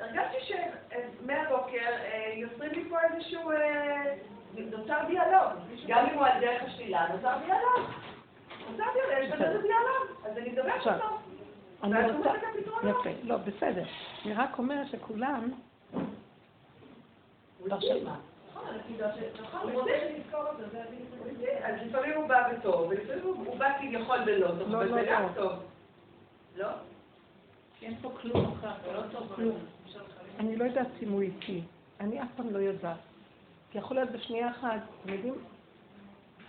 הרגשתי 0.00 0.36
שמהבוקר 0.40 1.76
אה, 1.76 2.32
יוצרים 2.36 2.72
לי 2.72 2.84
פה 2.88 2.96
איזשהו, 3.02 3.50
אה, 3.50 4.14
נוצר 4.54 4.98
דיאלוג. 5.08 5.52
גם 5.86 6.06
אם 6.06 6.14
הוא 6.14 6.26
על 6.26 6.40
דרך 6.40 6.62
השלילה, 6.62 7.06
נוצר 7.14 7.36
דיאלוג. 7.46 7.90
נוצר 8.70 8.84
דיאלוג, 8.94 9.24
יש 9.24 9.30
בזה 9.30 9.62
דיאלוג, 9.62 10.26
אז 10.26 10.38
אני 10.38 10.50
אדבר 10.50 10.74
איתו. 10.74 10.90
אני 11.82 12.10
רוצה, 12.10 12.30
יפה, 12.82 13.10
לא, 13.22 13.36
בסדר. 13.36 13.84
אני 14.24 14.34
רק 14.34 14.58
אומרת 14.58 14.86
שכולם... 14.86 15.50
אז 21.64 21.74
לפעמים 21.86 22.12
הוא 22.16 22.28
בא 22.28 22.52
בטוב, 22.52 22.88
ולפעמים 22.90 23.24
הוא 23.24 23.58
בא 23.58 23.78
כביכול 23.78 24.24
בלא 24.24 24.48
טוב, 24.48 24.58
לא, 24.58 24.76
אבל 24.76 24.86
לא, 24.86 24.94
זה 24.94 25.06
גם 25.10 25.22
לא. 25.22 25.28
טוב. 25.34 25.52
לא? 26.56 26.68
אין 27.82 27.94
פה 28.02 28.12
כלום 28.20 28.44
אחר, 28.44 28.72
זה 28.84 28.92
לא 28.92 29.02
טוב 29.12 29.32
כלום. 29.34 29.58
אני 30.38 30.56
לא 30.56 30.64
יודעת 30.64 30.88
אם 31.02 31.12
הוא 31.12 31.22
איתי. 31.22 31.62
אני 32.00 32.22
אף 32.22 32.28
פעם 32.36 32.50
לא 32.50 32.58
יודעת. 32.58 32.98
כי 33.70 33.78
יכול 33.78 33.96
להיות 33.96 34.10
בשנייה 34.10 34.50
אחת, 34.50 34.80
אתם 35.02 35.12
יודעים, 35.12 35.34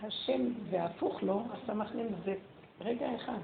השם 0.04 0.42
והפוך 0.70 1.24
לו, 1.24 1.44
הסמכנים 1.54 2.08
זה 2.26 2.36
רגע 2.82 3.16
אחד. 3.16 3.40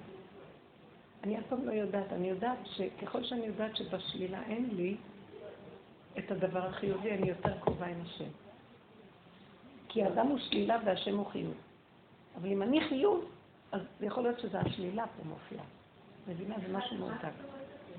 אני 1.24 1.39
אף 1.39 1.43
פעם 1.49 1.68
לא 1.68 1.72
יודעת. 1.72 2.14
אני 2.14 2.30
יודעת 2.30 2.57
שככל 2.64 3.24
שאני 3.24 3.45
יודעת 3.45 3.76
שבשלילה 3.76 4.41
אין 4.49 4.70
לי 4.72 4.95
את 6.18 6.32
הדבר 6.32 6.66
החיובי, 6.66 7.12
אני 7.12 7.30
יותר 7.30 7.57
קרובה 7.59 7.86
עם 7.86 8.01
השם. 8.05 8.30
כי 9.91 10.03
האדם 10.03 10.27
הוא 10.27 10.37
שלילה 10.39 10.77
והשם 10.85 11.17
הוא 11.17 11.25
חיוב. 11.25 11.53
אבל 12.37 12.49
אם 12.49 12.61
אני 12.61 12.81
חיוב, 12.81 13.25
אז 13.71 13.81
יכול 14.01 14.23
להיות 14.23 14.39
שזה 14.39 14.59
השלילה 14.59 15.05
פה 15.07 15.23
מופיעה. 15.29 15.63
מבינה? 16.27 16.55
זה 16.67 16.77
משהו 16.77 16.97
מאוד 16.97 17.13
טוב. 17.21 17.29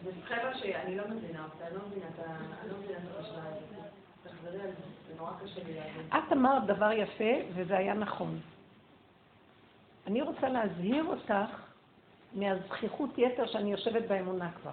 זה 0.04 0.10
חבר'ה 0.24 0.54
שאני 0.54 0.96
לא 0.96 1.04
מבינה 1.08 1.44
אותה, 1.44 1.66
אני 1.66 1.76
לא 1.76 1.80
מבינה 1.88 2.06
את 2.14 2.18
ה... 2.18 2.30
אני 2.62 2.70
לא 2.70 2.76
מבינה 2.78 2.98
את 2.98 3.16
המשוואה 3.16 3.48
הזאת. 3.48 3.62
תחזרי 4.22 4.60
על 4.60 4.68
זה, 4.68 4.82
זה 5.08 5.14
נורא 5.18 5.30
קשה 5.44 5.64
לי 5.64 5.74
להבין. 5.74 6.06
את 6.08 6.32
אמרת 6.32 6.66
דבר 6.66 6.92
יפה, 6.92 7.32
וזה 7.54 7.78
היה 7.78 7.94
נכון. 7.94 8.38
אני 10.06 10.22
רוצה 10.22 10.48
להזהיר 10.48 11.04
אותך 11.04 11.34
מהזכיחות 12.34 13.18
יתר 13.18 13.46
שאני 13.46 13.72
יושבת 13.72 14.08
באמונה 14.08 14.50
כבר. 14.62 14.72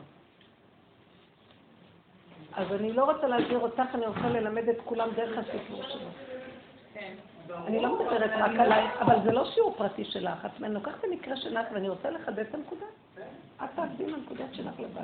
אז 2.53 2.71
אני 2.71 2.93
לא 2.93 3.11
רוצה 3.11 3.27
להזהיר 3.27 3.59
אותך, 3.59 3.83
אני 3.93 4.07
רוצה 4.07 4.29
ללמד 4.29 4.69
את 4.69 4.77
כולם 4.85 5.09
דרך 5.15 5.37
הסיפור 5.37 5.83
שלו. 5.83 6.09
כן. 6.99 7.13
אני 7.67 7.81
לא 7.81 7.99
מדברת 7.99 8.31
רק 8.33 8.59
עליי, 8.59 8.87
אבל 9.01 9.15
זה 9.23 9.31
לא 9.31 9.51
שיעור 9.51 9.75
פרטי 9.77 10.05
שלך. 10.05 10.45
את 10.45 10.63
אני 10.63 10.73
לוקחת 10.73 10.99
את 10.99 11.03
המקרה 11.03 11.37
שלך 11.37 11.67
ואני 11.73 11.89
רוצה 11.89 12.09
לחדד 12.09 12.39
את 12.39 12.53
הנקודה. 12.53 12.85
את 13.63 13.69
תעבדי 13.75 14.03
עם 14.03 14.13
הנקודות 14.13 14.53
שלך 14.53 14.79
לבד. 14.79 15.01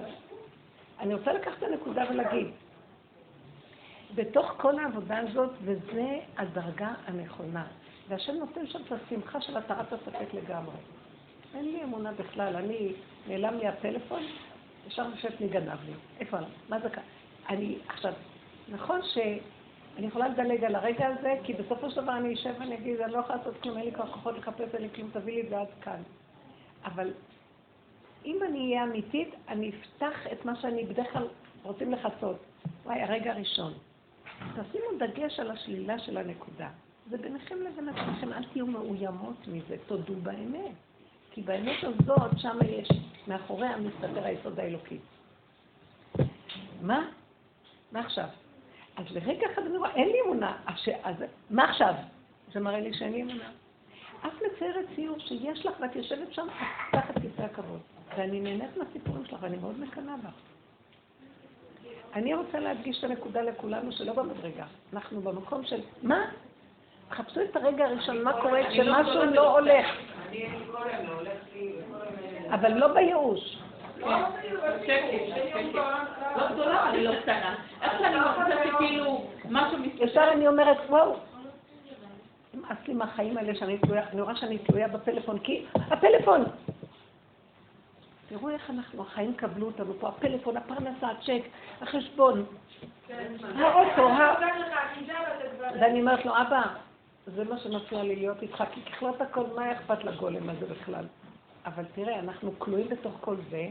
אני 1.00 1.14
רוצה 1.14 1.34
לקחת 1.34 1.58
את 1.58 1.64
הנקודה 1.64 2.04
ולהגיד, 2.10 2.48
בתוך 4.16 4.54
כל 4.58 4.80
העבודה 4.80 5.18
הזאת, 5.18 5.50
וזה 5.62 6.20
הדרגה 6.38 6.93
הנכונה, 7.08 7.66
והשם 8.08 8.34
נותן 8.34 8.68
שם 8.68 8.80
את 8.88 8.91
השמחה 8.91 9.41
של 9.41 9.58
התרת 9.58 9.93
הספק 9.93 10.34
לגמרי. 10.34 10.76
אין 11.56 11.66
לי 11.66 11.84
אמונה 11.84 12.12
בכלל, 12.12 12.56
אני, 12.56 12.93
נעלם 13.28 13.58
לי 13.58 13.68
הטלפון, 13.68 14.24
ישר 14.88 15.08
נשארת 15.08 15.41
גנב 15.41 15.84
לי. 15.86 15.93
איפה, 16.20 16.38
מה 16.70 16.80
זה 16.80 16.89
כאן? 16.89 17.04
אני, 17.50 17.78
עכשיו, 17.88 18.14
נכון 18.68 19.02
שאני 19.96 20.08
יכולה 20.08 20.28
לדלג 20.28 20.64
על 20.64 20.76
הרגע 20.76 21.08
הזה, 21.08 21.36
כי 21.43 21.54
בסופו 21.54 21.91
של 21.91 22.02
דבר 22.02 22.18
אני 22.18 22.34
אשב 22.34 22.54
ואני 22.60 22.76
אגיד, 22.76 23.00
אני 23.00 23.14
לא 23.14 23.18
יכולה 23.18 23.38
לעשות 23.38 23.56
כלום, 23.62 23.78
אין 23.78 23.86
לי 23.86 23.91
כבר 23.91 24.12
כוחות 24.12 24.38
לחפש, 24.38 24.74
אין 24.74 24.82
לי 24.82 24.89
כלום, 24.96 25.10
תביא 25.14 25.34
לי 25.34 25.41
את 25.41 25.50
זה 25.50 25.60
עד 25.60 25.68
כאן. 25.82 26.02
אבל 26.86 27.14
אם 28.26 28.39
אני 28.50 28.60
אהיה 28.60 28.84
אמיתית, 28.84 29.36
אני 29.48 29.70
אפתח 29.70 30.28
את 30.32 30.46
מה 30.46 30.56
שאני 30.56 30.84
בדרך 30.86 31.14
כלל 31.14 31.28
רוצים 31.64 31.91
לחצות. 31.91 32.38
וואי, 32.86 33.02
הרגע 33.02 33.32
הראשון. 33.32 33.74
תשימו 34.38 34.86
דגש 35.00 35.39
על 35.39 35.52
השלילה 35.52 36.00
של 36.00 36.18
הנקודה. 36.18 36.70
זה 37.10 37.18
ביניכם 37.18 37.56
לבין 37.62 37.89
עצמכם, 37.89 38.34
אל 38.34 38.43
תהיו 38.43 38.68
מאוימות 38.68 39.48
מזה, 39.48 39.76
תודו 39.88 40.16
באמת. 40.16 40.76
כי 41.32 41.41
באמת 41.41 41.84
הזאת, 41.84 42.32
שם 42.38 42.58
יש, 42.70 42.89
מאחוריה 43.28 43.78
מסתתר 43.78 44.24
היסוד 44.24 44.60
האלוקי. 44.60 44.98
מה? 46.82 47.10
מה 47.91 48.00
עכשיו? 48.00 48.28
אז 48.96 49.06
לרגע 49.12 49.48
אחד 49.54 49.62
אני 49.62 49.78
רואה, 49.78 49.96
אין 49.96 50.10
לי 50.10 50.22
אמונה. 50.26 50.58
אז, 51.04 51.16
מה 51.50 51.70
עכשיו? 51.70 51.93
זה 52.54 52.60
מראה 52.60 52.80
לי 52.80 52.93
שאין 52.93 53.12
לי 53.12 53.22
אמונה. 53.22 53.50
את 54.28 54.32
מציירת 54.34 54.86
ציור 54.96 55.20
שיש 55.20 55.66
לך 55.66 55.80
ואת 55.80 55.96
יושבת 55.96 56.34
שם 56.34 56.48
תחת 56.91 57.14
כיסא 57.22 57.41
הכבוד. 57.41 57.80
ואני 58.18 58.39
נהנית 58.39 58.78
מהסיפורים 58.78 59.26
שלך 59.26 59.39
ואני 59.41 59.58
מאוד 59.58 59.80
מקנאה 59.80 60.16
בך. 60.18 60.34
אני 62.14 62.34
רוצה 62.34 62.60
להדגיש 62.60 63.00
את 63.00 63.04
הנקודה 63.04 63.41
לכולנו 63.41 63.91
שלא 63.91 64.14
במדרגה. 64.14 64.66
אנחנו 64.93 65.22
במקום 65.22 65.66
של, 65.66 65.82
מה? 66.04 66.26
חפשו 67.12 67.41
את 67.41 67.56
הרגע 67.56 67.86
הראשון, 67.86 68.24
מה 68.24 68.41
קורה 68.41 68.70
כשמשהו 68.70 69.26
לא 69.26 69.60
הולך. 69.60 69.86
אני 70.30 70.46
כל 70.72 70.89
היום 70.89 71.08
לא 71.08 71.14
הולך 71.14 71.38
לי... 71.54 71.72
אבל 72.50 72.74
לא 72.74 72.88
בייאוש. 72.88 73.58
לא 76.36 76.49
גדולה, 76.51 76.89
אני 76.89 77.03
לא 77.03 77.12
קטנה. 77.22 77.56
איך 77.82 77.93
שאני 77.99 78.16
מרגישה 78.16 78.64
שכאילו 78.74 79.26
משהו 79.49 79.78
ישר 79.84 80.06
מסתכל... 80.06 80.20
אני 80.20 80.47
אומרת, 80.47 80.78
וואו, 80.89 81.16
נמאס 82.53 82.78
לי 82.88 82.93
מהחיים 82.93 83.38
האלה 83.38 83.56
שאני 83.56 83.78
תלויה, 83.78 84.03
אני 84.14 84.22
רואה 84.22 84.36
שאני 84.36 84.58
תלויה 84.58 84.88
בפלאפון, 84.88 85.39
כי 85.39 85.66
הפלאפון! 85.76 86.43
תראו 88.30 88.49
איך 88.49 88.70
אנחנו, 88.70 89.01
החיים 89.01 89.34
קבלו 89.34 89.66
אותנו 89.66 89.93
פה, 89.99 90.08
הפלאפון, 90.08 90.58
הפרנסה, 90.58 91.08
הצ'ק, 91.08 91.41
החשבון, 91.82 92.45
האוטו, 93.60 94.10
ה... 94.10 94.36
ואני 95.80 96.01
אומרת 96.01 96.26
לו, 96.26 96.34
אבא, 96.41 96.62
זה 97.26 97.43
מה 97.43 97.58
שמפריע 97.58 98.03
לי 98.03 98.16
להיות 98.16 98.41
איתך, 98.41 98.64
כי 98.72 98.82
ככלות 98.82 99.22
הכל, 99.22 99.43
מה 99.56 99.72
אכפת 99.72 100.03
לגולם 100.03 100.49
הזה 100.49 100.66
בכלל? 100.66 101.06
אבל 101.66 101.84
תראה, 101.95 102.20
אנחנו 102.20 102.51
כלואים 102.60 102.89
בתוך 102.89 103.14
כל 103.22 103.36
זה, 103.49 103.68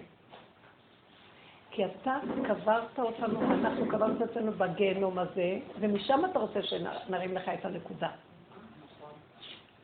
כי 1.74 1.84
אתה 1.84 2.16
קברת 2.48 2.98
אותנו, 2.98 3.40
אנחנו 3.54 3.88
קברנו 3.88 4.16
את 4.16 4.30
עצמנו 4.30 4.52
בגיהנום 4.52 5.18
הזה, 5.18 5.58
ומשם 5.80 6.24
אתה 6.24 6.38
רוצה 6.38 6.62
שנרים 6.62 7.34
לך 7.34 7.48
את 7.48 7.64
הנקודה. 7.64 8.08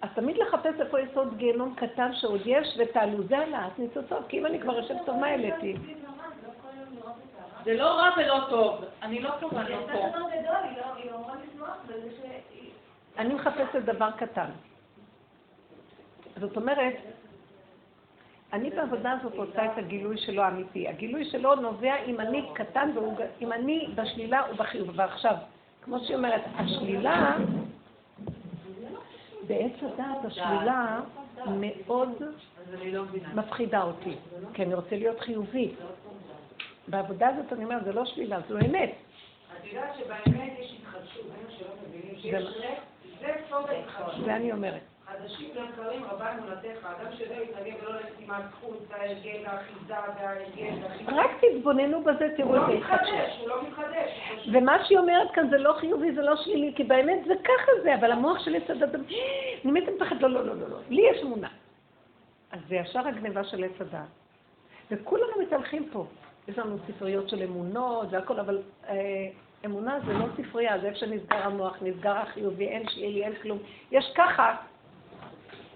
אז 0.03 0.09
תמיד 0.15 0.37
לחפש 0.37 0.81
איפה 0.81 1.01
יסוד 1.01 1.37
גיהנום 1.37 1.75
קטן 1.75 2.15
שעוד 2.15 2.41
יש, 2.45 2.79
ותעלו 2.79 3.23
זה 3.29 3.39
העלאת 3.39 3.79
ניצוצות, 3.79 4.29
כי 4.29 4.39
אם 4.39 4.47
אני 4.47 4.61
כבר 4.61 4.77
יושבת 4.77 5.07
טוב, 5.07 5.17
מה 5.17 5.27
העליתי? 5.27 5.77
זה 7.65 7.75
לא 7.75 7.85
רע 7.85 8.11
ולא 8.17 8.41
טוב. 8.51 8.85
אני 9.03 9.23
לא 9.23 9.31
טובה, 9.41 9.61
אני 9.61 9.71
לא 9.71 9.87
פה. 9.93 10.09
אני 13.19 13.35
מחפשת 13.35 13.83
דבר 13.85 14.11
קטן. 14.11 14.51
זאת 16.37 16.57
אומרת, 16.57 16.95
אני 18.53 18.71
בעבודה 18.71 19.13
הזאת 19.13 19.35
רוצה 19.37 19.65
את 19.65 19.79
הגילוי 19.79 20.19
שלו 20.19 20.43
האמיתי. 20.43 20.89
הגילוי 20.89 21.25
שלו 21.25 21.55
נובע 21.55 21.95
אם 22.07 22.21
אני 22.21 22.49
קטן, 22.55 22.91
אם 23.41 23.53
אני 23.53 23.89
בשלילה 23.95 24.43
ובחיוב. 24.51 24.89
ועכשיו, 24.95 25.35
כמו 25.85 25.99
שהיא 25.99 26.17
אומרת, 26.17 26.43
השלילה, 26.57 27.37
בעץ 29.47 29.73
הדעת, 29.83 30.25
השלילה, 30.25 31.01
מאוד 31.47 32.23
מפחידה 33.35 33.83
אותי, 33.83 34.15
כי 34.55 34.63
אני 34.63 34.75
רוצה 34.75 34.97
להיות 34.97 35.21
חיובי. 35.21 35.71
בעבודה 36.89 37.29
הזאת 37.29 37.53
אני 37.53 37.65
אומרת, 37.65 37.85
זה 37.85 37.93
לא 37.93 38.05
שלילה, 38.05 38.39
זו 38.49 38.59
אמת. 38.59 38.91
את 39.61 39.67
יודעת 39.67 39.97
שבאמת 39.99 40.53
יש 40.59 40.81
התחדשות, 40.81 41.27
זה 43.21 43.33
סוד 43.51 43.65
ההתחדשות. 43.69 44.25
זה 44.25 44.37
אני 44.37 44.53
אומרת. 44.53 44.81
חדשים 45.13 45.51
לבקרים 45.55 46.05
רבה 46.05 46.33
אמונתך, 46.33 46.87
אדם 46.87 47.13
שלא 47.19 47.35
יתנגד 47.35 47.75
ולא 47.83 48.01
לשימת 48.01 48.45
זכות, 48.51 48.79
וההרגל, 48.89 49.47
האחיזה 49.47 49.95
וההרגל, 50.17 50.73
רק 51.07 51.31
תתבוננו 51.41 52.03
בזה, 52.03 52.29
תראו 52.37 52.57
את 52.57 52.63
ההתחדשות. 52.69 53.15
הוא 53.41 53.49
לא 53.49 53.63
מתחדש. 53.63 54.11
ומה 54.53 54.85
שהיא 54.85 54.99
אומרת 54.99 55.31
כאן 55.35 55.51
זה 55.51 55.59
לא 55.59 55.73
חיובי, 55.73 56.15
זה 56.15 56.23
לא 56.23 56.37
שלילי, 56.37 56.73
כי 56.77 56.85
באמת 56.85 57.25
זה 57.27 57.35
ככה 57.45 57.73
זה, 57.83 57.95
אבל 57.95 58.13
המוח 58.13 58.45
שלי 58.45 58.61
צד 58.67 58.83
אדם, 58.83 59.01
אני 59.65 59.73
מת 59.73 59.85
מפחד, 59.97 60.23
לא, 60.23 60.31
לא, 60.31 60.47
לא, 60.47 60.55
לא, 60.55 60.69
לא, 60.69 60.77
לי 60.89 61.03
יש 61.11 61.23
אמונה. 61.23 61.49
אז 62.53 62.61
זה 62.69 62.75
ישר 62.75 63.09
הגניבה 63.09 63.45
של 63.45 63.65
עץ 63.65 63.81
הדת. 63.81 64.01
וכולנו 64.91 65.33
מתהלכים 65.43 65.89
פה. 65.93 66.07
יש 66.49 66.59
לנו 66.59 66.77
ספריות 66.87 67.29
של 67.29 67.43
אמונות 67.43 68.09
והכל, 68.11 68.41
אבל 68.41 68.63
אה, 68.89 68.95
אמונה 69.65 69.99
זה 70.07 70.13
לא 70.13 70.27
ספרייה, 70.37 70.79
זה 70.79 70.87
איפה 70.87 70.99
שנסגר 70.99 71.37
המוח, 71.37 71.77
נסגר 71.83 72.17
החיובי, 72.17 72.69
אין 72.69 72.89
שלילי, 72.89 73.25
אין 73.25 73.35
כלום. 73.43 73.59
יש 73.91 74.13
ככה. 74.17 74.57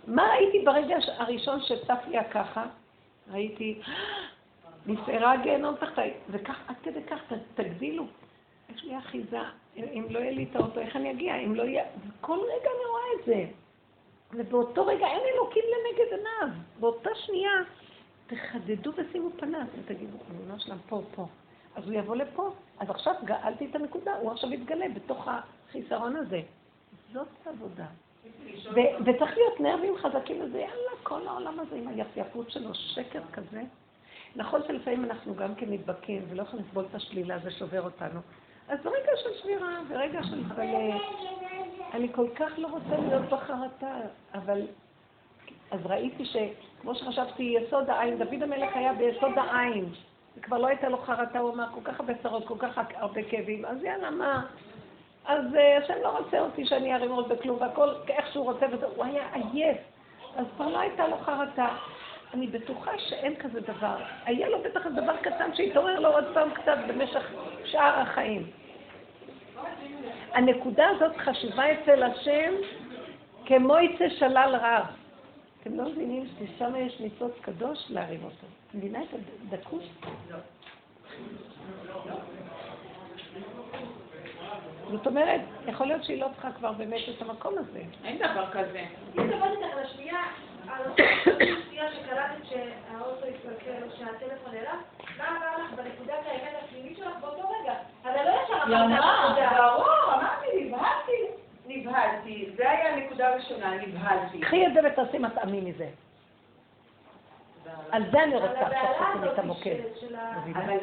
מה 0.07 0.23
ראיתי 0.23 0.65
ברגע 0.65 0.97
הראשון 1.19 1.61
שצף 1.61 1.99
לי 2.09 2.19
הככה? 2.19 2.65
ראיתי, 3.33 3.81
נסערה 4.87 5.33
הגיהנום 5.33 5.75
תחתיי, 5.77 6.15
וכך, 6.31 6.59
עד 6.67 6.77
כדי 6.83 7.03
כך, 7.03 7.33
תגדילו. 7.55 8.07
יש 8.75 8.85
לי 8.85 8.99
אחיזה, 8.99 9.39
אם 9.77 10.07
לא 10.11 10.19
יהיה 10.19 10.33
לי 10.33 10.47
את 10.51 10.57
האוטו, 10.57 10.81
איך 10.81 10.97
אני 10.97 11.11
אגיע? 11.11 11.37
אם 11.37 11.55
לא 11.55 11.63
יהיה... 11.63 11.85
כל 12.21 12.39
רגע 12.39 12.71
אני 12.71 12.85
רואה 12.91 13.21
את 13.21 13.27
זה. 13.27 13.47
ובאותו 14.33 14.87
רגע 14.87 15.07
אין 15.07 15.23
אלוקים 15.35 15.65
לנגד 15.65 16.13
עיניו. 16.13 16.57
באותה 16.81 17.11
שנייה, 17.15 17.53
תחדדו 18.27 18.91
ושימו 18.97 19.31
פנס 19.31 19.69
ותגידו, 19.79 20.17
אמונה 20.31 20.59
שלם 20.59 20.79
פה, 20.89 21.03
פה. 21.15 21.27
אז 21.77 21.85
הוא 21.85 21.95
יבוא 21.95 22.17
לפה. 22.17 22.51
אז 22.79 22.91
עכשיו 22.91 23.15
גאלתי 23.25 23.67
את 23.71 23.75
הנקודה, 23.75 24.17
הוא 24.17 24.33
עכשיו 24.33 24.53
יתגלה 24.53 24.87
בתוך 24.95 25.29
החיסרון 25.29 26.17
הזה. 26.17 26.41
זאת 27.13 27.29
עבודה. 27.47 27.87
וצריך 29.05 29.37
להיות 29.37 29.61
נרבים 29.61 29.97
חזקים 29.97 30.43
לזה, 30.43 30.59
יאללה, 30.59 30.91
כל 31.03 31.27
העולם 31.27 31.61
הזה 31.61 31.77
עם 31.77 31.89
היפייפות 31.89 32.51
שלו, 32.51 32.75
שקר 32.75 33.20
כזה. 33.33 33.62
נכון 34.37 34.61
שלפעמים 34.66 35.05
אנחנו 35.05 35.35
גם 35.35 35.55
כן 35.55 35.66
נדבקים 35.70 36.22
ולא 36.29 36.43
יכולים 36.43 36.64
לסבול 36.66 36.85
את 36.91 36.95
השלילה, 36.95 37.39
זה 37.39 37.51
שובר 37.51 37.83
אותנו. 37.83 38.20
אז 38.68 38.79
ברגע 38.85 39.12
של 39.16 39.31
שבירה, 39.43 39.81
ברגע 39.89 40.22
של... 40.22 40.43
אבל 40.55 40.66
אני 41.95 42.09
כל 42.12 42.27
כך 42.35 42.51
לא 42.59 42.68
רוצה 42.68 43.01
להיות 43.01 43.22
בחרטה, 43.22 44.01
אבל... 44.35 44.62
אז 45.70 45.81
ראיתי 45.87 46.25
שכמו 46.25 46.95
שחשבתי, 46.95 47.43
יסוד 47.43 47.91
העין, 47.91 48.18
דוד 48.18 48.43
המלך 48.43 48.77
היה 48.77 48.93
ביסוד 48.93 49.33
העין. 49.37 49.85
כבר 50.43 50.59
לא 50.59 50.66
הייתה 50.66 50.89
לו 50.89 50.99
חרטה, 50.99 51.39
הוא 51.39 51.55
אמר, 51.55 51.66
כל 51.75 51.81
כך 51.85 52.01
הרבה 52.01 52.12
צרות, 52.22 52.47
כל 52.47 52.59
כך 52.59 52.79
הרבה 52.95 53.22
כאבים, 53.22 53.64
אז 53.64 53.85
יאללה, 53.85 54.11
מה? 54.11 54.47
אז 55.27 55.55
אה, 55.55 55.79
השם 55.79 55.95
לא 56.03 56.18
רוצה 56.18 56.41
אותי 56.41 56.66
שאני 56.66 56.95
ארים 56.95 57.11
עוד 57.11 57.29
בכלום, 57.29 57.61
והכל 57.61 57.89
איך 58.09 58.33
שהוא 58.33 58.45
רוצה, 58.45 58.66
הוא 58.97 59.05
היה 59.05 59.22
עייף. 59.33 59.77
אז 60.37 60.47
כבר 60.57 60.68
לא 60.68 60.79
הייתה 60.79 61.09
לו 61.09 61.16
חרטה. 61.16 61.68
אני 62.35 62.47
בטוחה 62.47 62.99
שאין 62.99 63.37
כזה 63.37 63.61
דבר. 63.61 63.97
היה 64.25 64.49
לו 64.49 64.62
בטח 64.62 64.87
דבר 64.87 65.16
קטן 65.16 65.55
שהתעורר 65.55 66.01
לו 66.01 66.12
עוד 66.12 66.25
פעם 66.35 66.51
קצת 66.51 66.79
במשך 66.89 67.33
שאר 67.64 68.01
החיים. 68.01 68.51
הנקודה 70.33 70.89
הזאת 70.89 71.16
חשובה 71.16 71.72
אצל 71.72 72.03
השם 72.03 72.53
כמו 73.47 73.79
יצא 73.79 74.09
שלל 74.09 74.57
רב. 74.61 74.85
אתם 75.61 75.77
לא 75.77 75.85
מבינים 75.85 76.27
ששם 76.39 76.77
יש 76.77 77.01
ניצוץ 77.01 77.33
קדוש 77.41 77.79
להרים 77.91 78.25
אותו. 78.25 78.47
מבינה 78.75 79.03
את 79.03 79.09
הדקות? 79.53 79.83
לא. 80.31 80.37
זאת 84.91 85.07
אומרת, 85.07 85.41
יכול 85.66 85.87
להיות 85.87 86.05
שהיא 86.05 86.20
לא 86.20 86.26
צריכה 86.32 86.53
כבר 86.53 86.72
באמת 86.72 87.01
את 87.16 87.22
המקום 87.22 87.55
הזה. 87.59 87.80
אין 88.05 88.18
דבר 88.18 88.47
כזה. 88.53 88.85
מדברת 89.14 89.51
איתך 89.51 89.76
על 89.76 89.85
השנייה, 89.85 90.20
על 90.68 90.82
השנייה 91.26 91.93
שקלטת 91.93 92.45
שהאוטו 92.49 93.26
התקלקל 93.26 93.82
או 93.82 93.97
שהטלפון 93.99 94.53
אליו, 94.55 94.76
מה 95.18 95.28
אמר 95.28 95.64
לך 95.64 95.72
בנקודת 95.72 96.18
האמת 96.26 96.53
הפנימית 96.64 96.97
שלך 96.97 97.16
באותו 97.20 97.49
רגע? 97.61 97.74
הרי 98.05 98.24
לא 98.24 98.30
ישר 98.45 98.62
אמרת 98.62 99.53
ברור, 99.57 100.14
אמרתי, 100.14 100.64
נבהלתי. 100.64 101.45
נבהלתי, 101.66 102.51
זה 102.57 102.70
היה 102.70 102.95
הנקודה 102.95 103.28
הראשונה, 103.28 103.74
נבהלתי. 103.74 104.41
קחי 104.41 104.66
את 104.66 104.74
זה 104.74 104.80
ותעשי 104.87 105.18
מטעמים 105.18 105.64
מזה. 105.64 105.87
על 107.93 108.03
זה 108.11 108.22
אני 108.22 108.37
רוצה 108.37 108.61
עכשיו 108.61 109.32
את 109.32 109.39
המוקד. 109.39 109.76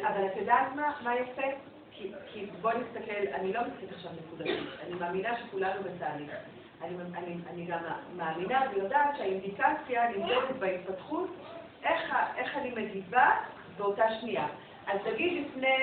אבל 0.02 0.26
את 0.26 0.36
יודעת 0.36 0.66
מה 1.02 1.16
יפה? 1.16 1.42
כי 2.32 2.46
בואי 2.60 2.74
נסתכל, 2.78 3.26
אני 3.34 3.52
לא 3.52 3.60
מסתכלת 3.60 3.92
עכשיו 3.92 4.10
נקודתית, 4.26 4.68
אני 4.86 4.94
מאמינה 4.94 5.38
שכולנו 5.38 5.80
בתהליך. 5.82 6.30
אני, 6.82 6.94
אני, 7.14 7.36
אני 7.50 7.64
גם 7.64 7.78
מאמינה 8.16 8.60
ויודעת 8.74 9.16
שהאינדיקציה 9.16 10.08
נמדדת 10.08 10.56
בהתפתחות, 10.58 11.30
איך, 11.84 12.14
איך 12.36 12.56
אני 12.56 12.70
מגיבה 12.70 13.30
באותה 13.76 14.04
שנייה. 14.20 14.46
אז 14.86 15.00
תגיד 15.04 15.46
לפני 15.46 15.76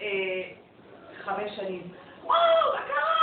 אה, 0.00 0.50
חמש 1.16 1.56
שנים, 1.56 1.82
וואו, 2.22 2.72
מה 2.74 2.80
קרה? 2.86 3.14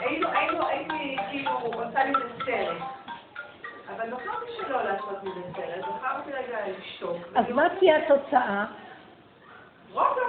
היינו, 0.00 0.28
היינו, 0.28 0.66
הייתי 0.66 1.16
כאילו 1.30 1.50
עושה 1.50 2.04
לי 2.04 2.12
את 2.12 2.42
הסרט. 2.42 2.97
אבל 3.96 4.10
בחרתי 4.10 4.52
שלא 4.56 4.82
לעשות 4.82 5.24
מזה 5.24 5.40
סרט, 5.56 5.84
בחרתי 5.84 6.32
רגע 6.32 6.58
לשתוק. 6.78 7.16
אז 7.34 7.44
מה 7.54 7.68
תהיה 7.78 7.96
התוצאה? 7.96 8.64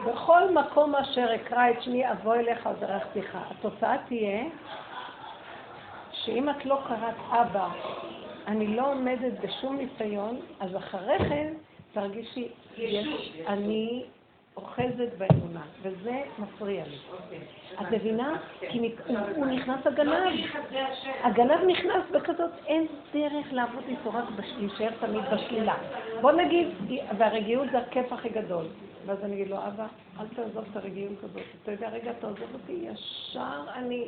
בכל 0.06 0.52
מקום 0.52 0.96
אשר 0.96 1.36
אקרא 1.36 1.70
את 1.70 1.82
שמי 1.82 2.12
אבוא 2.12 2.36
אליך 2.36 2.70
וברכתיך. 2.72 3.38
התוצאה 3.50 3.98
תהיה 4.08 4.44
שאם 6.12 6.50
את 6.50 6.66
לא 6.66 6.80
קראת 6.88 7.16
אבא, 7.32 7.68
אני 8.48 8.68
לא 8.68 8.92
עומדת 8.92 9.40
בשום 9.44 9.78
ניסיון, 9.78 10.40
אז 10.60 10.76
אחרי 10.76 11.18
כן 11.20 11.54
תרגישי, 11.94 12.48
יש, 12.78 13.32
אני 13.48 14.06
אוחזת 14.60 15.10
באמונה, 15.18 15.62
וזה 15.82 16.22
מפריע 16.40 16.84
לי. 16.88 16.98
אוקיי. 17.12 17.40
את 17.82 17.92
מבינה? 17.92 18.38
כי 18.70 18.92
הוא 19.36 19.46
נכנס 19.46 19.88
הגנב. 19.88 20.34
הגנב 21.24 21.60
נכנס 21.68 22.04
בכזאת, 22.12 22.52
אין 22.68 22.88
דרך 23.14 23.46
לעבוד 23.52 23.84
איתו 23.88 24.10
רק 24.14 24.24
להישאר 24.58 24.90
תמיד 25.00 25.24
בשלילה. 25.34 25.76
בוא 26.22 26.32
נגיד, 26.32 26.68
והרגיעות 27.18 27.68
זה 27.72 27.78
הכיף 27.78 28.14
הכי 28.14 28.30
גדול. 28.30 28.66
ואז 29.06 29.18
אני 29.24 29.34
אגיד 29.34 29.48
לו, 29.48 29.58
אבא, 29.58 29.88
אל 30.20 30.26
תעזוב 30.36 30.66
את 30.72 30.76
הרגיעות 30.76 31.24
הזאת. 31.24 31.42
אתה 31.64 31.72
יודע, 31.72 31.90
רגע, 31.90 32.14
תעזוב 32.14 32.54
אותי, 32.54 32.72
ישר 32.72 33.64
אני... 33.74 34.08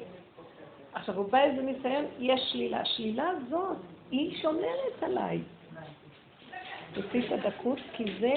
עכשיו, 0.93 1.17
הוא 1.17 1.31
בא 1.31 1.39
איזה 1.39 1.61
ניסיון, 1.61 2.05
יש 2.19 2.41
שלילה. 2.51 2.81
השלילה 2.81 3.29
הזאת, 3.29 3.77
היא 4.11 4.37
שומרת 4.41 5.03
עליי. 5.03 5.39
תוסיף 6.93 7.31
הדקות, 7.31 7.79
כי 7.93 8.03
זה 8.19 8.33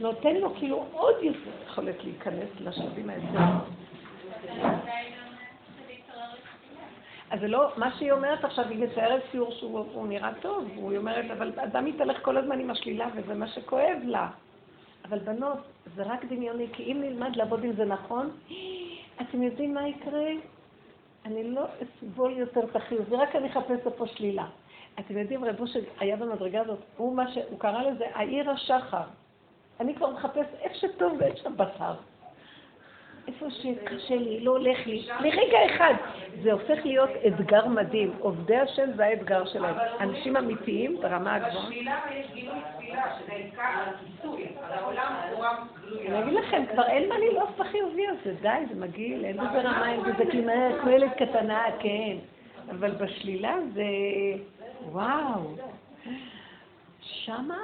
נותן 0.00 0.34
לו 0.36 0.54
כאילו 0.54 0.84
עוד 0.92 1.14
יותר 1.22 1.50
יכולת 1.66 2.04
להיכנס 2.04 2.48
לשלבים 2.60 3.10
האלה. 3.10 3.58
אז 7.30 7.40
זה 7.40 7.48
לא, 7.48 7.68
מה 7.76 7.96
שהיא 7.98 8.12
אומרת 8.12 8.44
עכשיו, 8.44 8.68
היא 8.68 8.78
מציירת 8.78 9.22
ציור 9.30 9.52
שהוא 9.52 10.06
נראה 10.06 10.30
טוב, 10.40 10.64
והיא 10.84 10.98
אומרת, 10.98 11.30
אבל 11.30 11.52
אדם 11.56 11.84
מתהלך 11.84 12.18
כל 12.22 12.36
הזמן 12.36 12.60
עם 12.60 12.70
השלילה 12.70 13.08
וזה 13.14 13.34
מה 13.34 13.48
שכואב 13.48 13.98
לה. 14.04 14.28
אבל 15.04 15.18
בנות, 15.18 15.58
זה 15.96 16.02
רק 16.02 16.24
דמיוני, 16.24 16.66
כי 16.72 16.82
אם 16.82 17.00
נלמד 17.00 17.36
לעבוד 17.36 17.64
עם 17.64 17.72
זה 17.72 17.84
נכון, 17.84 18.30
אתם 19.20 19.42
יודעים 19.42 19.74
מה 19.74 19.88
יקרה? 19.88 20.30
אני 21.24 21.50
לא 21.50 21.64
אסבול 21.82 22.32
יותר 22.36 22.60
את 22.70 22.76
החיוב, 22.76 23.12
רק 23.12 23.36
אני 23.36 23.48
אחפש 23.48 23.80
פה 23.96 24.06
שלילה. 24.06 24.46
אתם 24.98 25.18
יודעים, 25.18 25.44
רבו 25.44 25.64
שהיה 25.66 26.16
במדרגה 26.16 26.60
הזאת, 26.60 26.78
הוא, 26.96 27.22
ש... 27.34 27.38
הוא 27.50 27.58
קרא 27.58 27.82
לזה 27.82 28.04
העיר 28.14 28.50
השחר. 28.50 29.02
אני 29.80 29.94
כבר 29.94 30.10
מחפש 30.10 30.46
איפה 30.60 30.74
שטוב 30.74 31.16
ואיפה 31.18 31.38
שבשר. 31.38 31.94
איפה 33.28 33.50
שקשה 33.50 34.14
לי, 34.14 34.40
לא 34.40 34.50
הולך 34.50 34.86
לי, 34.86 35.06
לרגע 35.20 35.58
אחד. 35.66 35.94
זה 36.42 36.52
הופך 36.52 36.84
להיות 36.84 37.10
אתגר 37.26 37.66
מדהים. 37.66 38.12
עובדי 38.18 38.56
השם 38.56 38.90
זה 38.96 39.04
האתגר 39.04 39.44
שלהם. 39.44 39.76
אנשים 40.00 40.36
אמיתיים 40.36 40.96
ברמה 41.00 41.34
הגבוהה. 41.34 41.66
בשבילה 41.66 42.00
יש 42.14 42.26
גילוי 42.34 42.58
תפילה, 42.76 43.02
שזה 43.18 43.32
עיקר 43.32 43.62
הכיסוי, 43.62 44.46
העולם 44.68 45.14
הוא 45.32 45.44
גלוי. 45.84 46.08
אני 46.08 46.22
אגיד 46.22 46.34
לכם, 46.34 46.64
כבר 46.72 46.86
אין 46.86 47.08
מה 47.08 47.18
ללעוס 47.18 47.50
בחיובי 47.58 48.06
הזה, 48.08 48.34
די, 48.42 48.48
זה 48.68 48.80
מגעיל, 48.80 49.24
אין 49.24 49.36
בזה 49.36 49.60
רמה, 49.60 49.92
אין 49.92 50.02
בזה 50.02 50.30
כלמה, 50.30 50.80
כמו 50.80 50.90
ילד 50.90 51.10
קטנה, 51.10 51.64
כן. 51.78 52.16
אבל 52.70 52.90
בשלילה 52.90 53.54
זה... 53.74 53.82
וואו. 54.92 55.54
שמה 57.00 57.58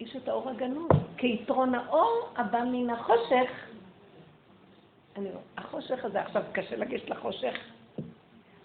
יש 0.00 0.16
את 0.16 0.28
האור 0.28 0.50
הגנוז. 0.50 0.90
כיתרון 1.16 1.74
האור 1.74 2.28
הבא 2.36 2.60
מן 2.64 2.90
החושך. 2.90 3.50
אני 5.16 5.32
לא, 5.32 5.40
החושך 5.56 6.04
הזה, 6.04 6.20
עכשיו 6.20 6.42
קשה 6.52 6.76
לגשת 6.76 7.10
לחושך. 7.10 7.54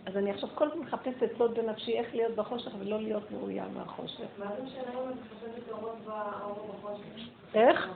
אז 0.06 0.18
אני 0.18 0.32
עכשיו 0.32 0.50
כל 0.56 0.68
הזמן 0.72 0.82
מחפשת 0.82 1.38
סוד 1.38 1.54
בנפשי 1.54 2.00
איך 2.00 2.16
להיות 2.16 2.36
בחושך 2.36 2.72
ולא 2.80 3.02
להיות 3.02 3.24
ראויה 3.32 3.66
מהחושך. 3.76 4.26
מה 4.40 4.46
זה 4.58 4.64
משנה 4.64 4.82
אם 4.82 5.10
את 5.10 5.16
מחפשת 5.16 5.72
אורות 5.72 5.96
באור 6.06 6.76
בחושך? 6.78 7.30
איך? 7.54 7.90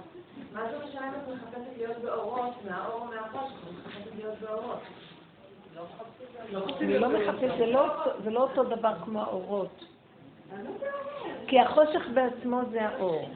מה 0.53 0.71
זה 0.71 0.85
משנה 0.85 1.07
אם 1.07 1.13
את 1.13 1.27
מחפשת 1.27 1.77
להיות 1.77 1.97
באורות 1.97 2.53
מהאור 2.69 3.01
או 3.01 3.05
מהחושך? 3.05 3.53
את 3.67 3.87
מחפשת 3.87 4.15
להיות 4.15 4.35
באורות. 4.39 4.79
אני 6.81 6.99
לא 6.99 7.09
מחפשת, 7.09 7.57
זה 8.23 8.31
לא 8.31 8.41
אותו 8.43 8.63
דבר 8.63 8.93
כמו 9.05 9.21
האורות. 9.21 9.85
כי 11.47 11.59
החושך 11.59 12.07
בעצמו 12.13 12.61
זה 12.71 12.89
האור. 12.89 13.29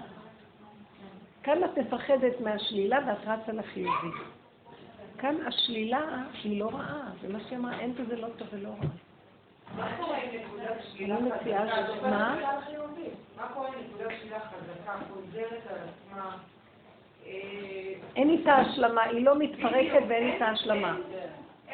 כאן 1.43 1.63
את 1.63 1.77
מפחדת 1.77 2.41
מהשלילה 2.41 2.99
ואת 3.07 3.17
רצה 3.27 3.51
לחיובי. 3.51 4.07
כאן 5.17 5.35
השלילה 5.47 6.01
היא 6.43 6.59
לא 6.59 6.69
רעה, 6.73 7.09
זה 7.21 7.33
מה 7.33 7.39
שהיא 7.39 7.57
אמרה, 7.57 7.79
אין 7.79 7.93
בזה 7.93 8.15
לא 8.15 8.27
טוב 8.37 8.47
ולא 8.51 8.69
רע. 8.69 8.87
מה 9.75 9.97
קורה 9.99 10.17
עם 10.17 10.29
נקודת 10.33 10.83
שלילה 10.93 11.15
חזקה? 11.15 12.07
מה? 12.09 13.47
קורה 13.53 13.67
עם 13.67 13.73
נקודת 13.79 14.11
שלילה 14.21 14.39
חזקה, 14.39 14.93
חוזרת 15.13 15.61
על 15.69 15.77
עצמה? 15.77 16.37
אין 18.15 18.29
איתה 18.29 18.53
השלמה, 18.53 19.03
היא 19.03 19.25
לא 19.25 19.39
מתפרקת 19.39 20.03
ואין 20.09 20.33
איתה 20.33 20.45
השלמה. 20.45 20.97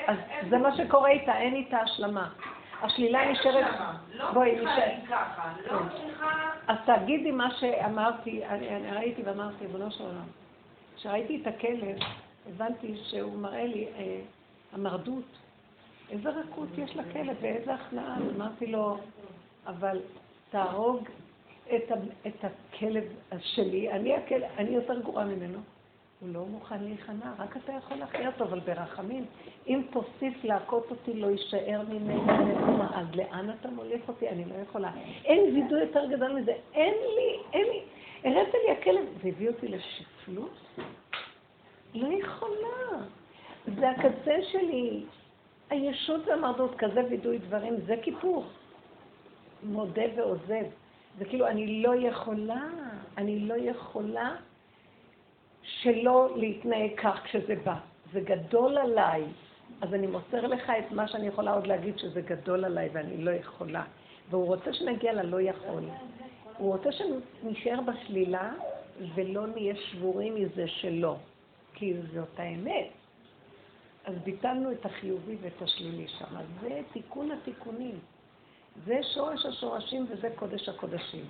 אז 0.07 0.18
זה 0.49 0.57
מה 0.57 0.77
שקורה 0.77 1.09
איתה, 1.09 1.38
אין 1.38 1.55
איתה 1.55 1.77
השלמה. 1.77 2.30
השלילה 2.82 3.32
נשארת... 3.32 3.66
לא 4.14 4.32
בואי, 4.32 4.56
נשארת. 4.56 5.10
לא 5.72 5.78
כן. 5.80 6.08
אז 6.68 6.78
תגידי 6.86 7.32
מה 7.32 7.52
שאמרתי, 7.60 8.45
אני, 8.45 8.91
ראיתי 8.91 9.22
ואמרתי, 9.24 9.66
ריבונו 9.66 9.91
של 9.91 10.04
עולם, 10.04 10.28
כשראיתי 10.95 11.41
את 11.41 11.48
הכלב, 11.48 11.98
הבנתי 12.49 12.95
שהוא 13.04 13.40
מראה 13.40 13.66
לי 13.66 13.88
אה, 13.98 14.20
המרדות. 14.74 15.24
איזה 16.10 16.30
רכות 16.30 16.70
יש 16.78 16.95
לכלב 16.95 17.38
ואיזה 17.41 17.74
הכנעה. 17.74 18.18
אמרתי 18.36 18.68
לו, 18.68 18.98
אבל 19.68 19.99
תהרוג 20.49 21.08
את, 21.76 22.44
הכלב 22.44 23.04
שלי, 23.40 23.91
אני 24.58 24.70
יותר 24.70 24.99
גרועה 24.99 25.26
ממנו. 25.26 25.60
הוא 26.19 26.30
לא 26.34 26.45
מוכן 26.45 26.84
להיכנע, 26.84 27.34
רק 27.38 27.57
אתה 27.57 27.72
יכול 27.72 27.98
להחיה 27.98 28.27
אותו, 28.27 28.44
אבל 28.44 28.60
ברחמים. 28.60 29.26
אם 29.68 29.81
תוסיף 29.91 30.44
להכות 30.44 30.91
אותי, 30.91 31.14
לא 31.14 31.27
יישאר 31.27 31.81
ממני 31.89 32.53
מאומה. 32.53 32.99
אז 32.99 33.15
לאן 33.15 33.49
אתה 33.60 33.69
מוליך 33.69 34.02
אותי? 34.07 34.30
אני 34.30 34.45
לא 34.45 34.56
יכולה. 34.56 34.91
אין 35.26 35.56
וידוי 35.56 35.81
יותר 35.81 36.06
גדול 36.06 36.34
מזה. 36.34 36.53
אין 36.73 36.94
לי, 36.94 37.39
אין 37.53 37.68
לי. 37.68 37.81
הראת 38.23 38.53
לי 38.53 38.72
הכלב, 38.72 39.06
זה 39.23 39.30
הביא 39.30 39.49
אותי 39.49 39.68
לשפלות? 39.68 40.57
לא 41.94 42.07
יכולה. 42.07 43.03
זה 43.80 43.89
הקצה 43.89 44.35
שלי. 44.52 45.03
הישות 45.69 46.27
והמרדות, 46.27 46.76
כזה 46.77 47.02
וידוי 47.10 47.38
דברים, 47.38 47.76
זה 47.85 47.95
כיפור. 48.02 48.45
מודה 49.64 50.03
ועוזב. 50.15 50.65
זה 51.18 51.26
כאילו, 51.26 51.48
אני 51.48 51.84
לא 51.84 51.95
יכולה, 51.95 52.68
אני 53.18 53.39
לא 53.39 53.53
יכולה 53.57 54.35
שלא 55.68 56.30
להתנהג 56.35 56.91
כך 56.98 57.22
כשזה 57.23 57.56
בא. 57.64 57.76
זה 58.14 58.22
גדול 58.22 58.77
עליי. 58.77 59.23
אז 59.81 59.94
אני 59.94 60.07
מוסר 60.07 60.48
לך 60.48 60.72
את 60.80 60.91
מה 60.91 61.07
שאני 61.07 61.27
יכולה 61.27 61.53
עוד 61.53 61.68
להגיד 61.68 61.98
שזה 61.98 62.22
גדול 62.22 62.65
עליי 62.65 62.89
ואני 62.94 63.18
לא 63.18 63.31
יכולה. 63.31 63.84
והוא 64.30 64.45
רוצה 64.45 64.73
שנגיע 64.73 65.14
ללא 65.14 65.41
יכול. 65.41 65.84
הוא 66.57 66.73
רוצה 66.73 66.89
שנשאר 66.91 67.80
בשלילה 67.81 68.53
ולא 69.15 69.48
נהיה 69.48 69.76
שבורים 69.76 70.35
מזה 70.35 70.68
שלא. 70.68 71.15
כי 71.73 71.94
זאת 72.14 72.39
האמת. 72.39 72.88
אז 74.06 74.15
ביטלנו 74.23 74.72
את 74.72 74.85
החיובי 74.85 75.38
ואת 75.41 75.61
השלילי 75.61 76.07
שם. 76.07 76.38
אז 76.38 76.45
זה 76.61 76.81
תיקון 76.94 77.31
התיקונים. 77.31 77.99
זה 78.85 78.99
שורש 79.14 79.45
השורשים 79.45 80.06
וזה 80.10 80.30
קודש 80.35 80.69
הקודשים. 80.69 81.26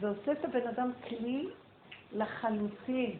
זה 0.00 0.08
עושה 0.08 0.32
את 0.32 0.44
הבן 0.44 0.66
אדם 0.68 0.92
כלי 1.08 1.48
לחלוטין. 2.14 3.18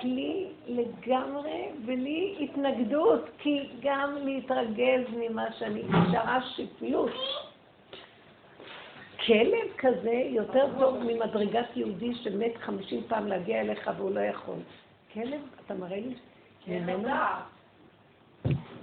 כלי 0.00 0.46
לגמרי 0.66 1.68
בלי 1.84 2.36
התנגדות, 2.40 3.20
כי 3.38 3.68
גם 3.82 4.16
להתרגז 4.24 5.04
ממה 5.16 5.52
שאני, 5.58 5.82
נשארה 5.82 6.38
שפלות. 6.56 7.10
כלב 9.26 9.68
כזה 9.78 10.22
יותר 10.26 10.66
טוב 10.78 10.98
ממדרגת 10.98 11.76
יהודי 11.76 12.14
שמת 12.14 12.56
חמישים 12.56 13.02
פעם 13.08 13.26
להגיע 13.26 13.60
אליך 13.60 13.90
והוא 13.96 14.10
לא 14.10 14.20
יכול. 14.20 14.58
כלב, 15.12 15.40
אתה 15.64 15.74
מראה 15.74 15.96
לי 15.96 16.14
ממנו? 16.66 17.08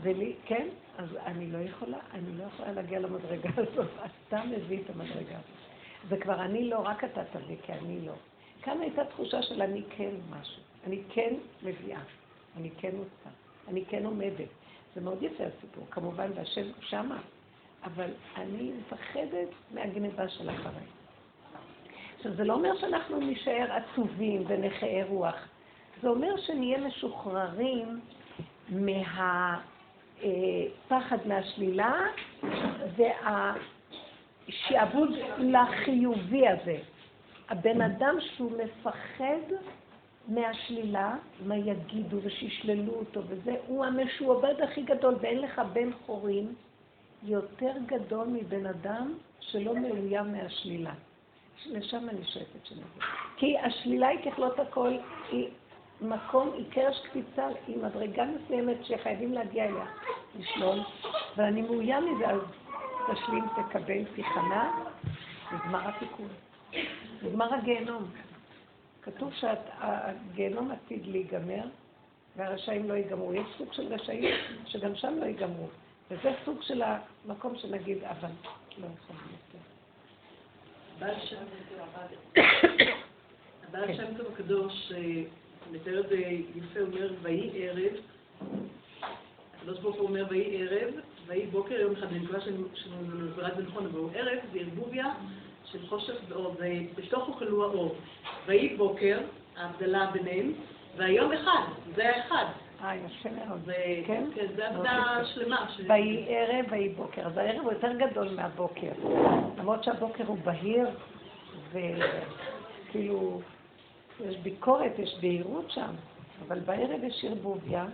ולי, 0.02 0.34
כן, 0.46 0.68
אז 0.98 1.18
אני 1.26 1.52
לא 1.52 1.58
יכולה, 1.58 1.98
אני 2.14 2.38
לא 2.38 2.44
יכולה 2.44 2.72
להגיע 2.72 3.00
למדרגה 3.00 3.50
הזאת. 3.58 3.88
אתה 4.28 4.42
מביא 4.44 4.80
את 4.86 4.90
המדרגה 4.90 5.36
הזאת. 5.38 5.62
זה 6.10 6.18
כבר 6.18 6.42
אני 6.42 6.70
לא, 6.70 6.80
רק 6.80 7.04
אתה 7.04 7.22
תביא, 7.24 7.56
כי 7.64 7.74
אני 7.74 8.06
לא. 8.06 8.14
כאן 8.62 8.82
הייתה 8.82 9.06
תחושה 9.06 9.42
של 9.42 9.62
אני 9.62 9.82
כן 9.98 10.12
משהו. 10.30 10.62
אני 10.88 11.02
כן 11.10 11.34
מביאה. 11.64 12.02
אני 12.58 12.70
כן 12.78 12.92
עושה. 12.98 13.30
אני 13.68 13.86
כן 13.86 14.06
עומדת. 14.06 14.48
זה 14.96 15.02
מאוד 15.02 15.24
יפה 15.24 15.44
הסיפור. 15.44 15.86
כמובן, 15.92 16.32
והשם 16.36 16.72
שמה. 16.80 17.18
אבל 17.84 18.10
אני 18.38 18.72
מפחדת 18.72 19.48
מהגניבה 19.74 20.30
של 20.30 20.50
אחריי. 20.50 20.86
עכשיו, 22.18 22.36
זה 22.36 22.44
לא 22.44 22.54
אומר 22.54 22.78
שאנחנו 22.78 23.20
נישאר 23.20 23.68
עצובים 23.72 24.44
ונכאי 24.48 25.04
רוח. 25.04 25.36
זה 26.02 26.10
אומר 26.10 26.38
שנהיה 26.38 26.78
משוחררים 26.78 28.00
מהפחד 28.70 30.28
מהשלילה 31.26 32.02
והשעבוד 34.48 35.10
לחיובי 35.38 36.48
הזה. 36.48 36.78
הבן 37.52 37.82
אדם 37.82 38.16
שהוא 38.20 38.52
מפחד 38.64 39.56
מהשלילה, 40.28 41.16
מה 41.46 41.56
יגידו 41.56 42.18
ושישללו 42.24 42.94
אותו 42.94 43.22
וזה, 43.28 43.56
הוא 43.68 43.86
המשועבד 43.86 44.62
הכי 44.62 44.82
גדול, 44.82 45.16
ואין 45.22 45.42
לך 45.42 45.62
בן 45.74 45.90
חורים 46.06 46.56
יותר 47.24 47.72
גדול 47.86 48.28
מבן 48.28 48.66
אדם 48.66 49.14
שלא 49.40 49.76
מאוים 49.76 50.32
מהשלילה. 50.32 50.94
לשם 51.66 52.10
אני 52.10 52.26
שואפת 52.26 52.66
שנגיד. 52.66 52.86
כי 53.38 53.58
השלילה 53.58 54.08
היא 54.08 54.32
ככלות 54.32 54.60
הכל, 54.60 54.94
היא 55.32 55.50
מקום, 56.02 56.52
היא 56.54 56.66
קרש 56.72 57.02
קפיצה, 57.08 57.48
היא 57.68 57.78
מדרגה 57.78 58.26
מסוימת 58.26 58.86
שחייבים 58.86 59.34
להגיע 59.34 59.66
אליה, 59.66 59.86
לשלול, 60.40 60.80
ואני 61.38 61.62
מאוים 61.62 62.16
מזה, 62.16 62.30
אז 62.30 62.42
תשלים, 63.12 63.44
תקבל, 63.56 64.04
תיכנע, 64.16 64.72
נגמר 65.54 65.90
התיקון. 65.90 66.28
נגמר 67.24 67.54
הגיהנום. 67.54 68.12
כתוב 69.02 69.34
שהגיהנום 69.34 70.72
עתיד 70.72 71.06
להיגמר, 71.06 71.64
והרשעים 72.36 72.90
לא 72.90 72.94
ייגמרו. 72.94 73.34
יש 73.34 73.48
סוג 73.58 73.74
של 73.74 73.94
רשעים 73.94 74.36
שגם 74.66 74.96
שם 74.96 75.18
לא 75.20 75.26
ייגמרו. 75.26 75.68
וזה 76.12 76.32
סוג 76.46 76.62
של 76.62 76.82
המקום 76.82 77.56
שנגיד, 77.58 78.04
אבל 78.04 78.30
לא 78.78 78.88
יכול 78.98 79.16
יותר. 79.16 79.64
הבעל 83.68 83.96
שם 83.96 84.18
טוב 84.18 84.28
הקדוש 84.34 84.92
מתאר 85.72 86.00
את 86.00 86.10
זה 86.10 86.16
יפה, 86.56 86.80
אומר, 86.80 87.14
ויהי 87.22 87.70
ערב, 87.70 87.94
הקדוש 89.58 89.80
ברוך 89.80 89.96
הוא 89.96 90.08
אומר, 90.08 90.26
ויהי 90.30 90.68
ערב, 90.68 90.94
ויהי 91.28 91.48
בוקר, 91.48 91.74
יום 91.74 91.94
אחד, 91.94 92.08
אני 92.08 92.20
מקווה 92.20 92.42
שאני 92.42 92.58
מסבירה 92.58 93.48
את 93.48 93.58
זה 93.58 93.64
נכון, 93.64 93.86
אבל 93.86 94.00
הוא 94.00 94.12
ערב, 94.14 94.40
זה 94.54 94.60
ערבוביה 94.60 95.14
של 95.72 95.88
חושך 95.88 96.14
ואור, 96.30 96.56
ובתוך 96.60 97.28
אוכלו 97.28 97.64
האור. 97.64 97.96
ויהי 98.46 98.78
בוקר, 98.78 99.20
ההבדלה 99.58 100.12
ביניהם, 100.12 100.54
והיום 100.98 101.34
אחד, 101.34 101.62
זה 101.96 102.10
האחד. 102.10 102.46
אה, 102.84 102.96
יפה 102.96 103.30
מאוד. 103.30 103.70
כן? 104.08 104.24
כן, 104.36 104.46
זה 104.56 104.68
עבודה 104.68 105.22
שלמה. 105.26 105.68
ויהי 105.88 106.26
ערב, 106.28 106.66
ויהי 106.72 106.90
בוקר. 106.90 107.28
אז 107.28 107.38
הערב 107.38 107.64
הוא 107.64 107.72
יותר 107.72 107.92
גדול 107.94 108.30
מהבוקר. 108.30 108.92
למרות 109.58 109.84
שהבוקר 109.84 110.24
הוא 110.28 110.38
בהיר, 110.44 110.88
וכאילו, 111.72 113.42
יש 114.26 114.38
ביקורת, 114.38 115.00
יש 115.00 115.18
בהירות 115.22 115.72
שם, 115.72 115.92
אבל 116.48 116.60
בערב 116.60 117.04
יש 117.04 117.26
ערבוביה. 117.26 117.86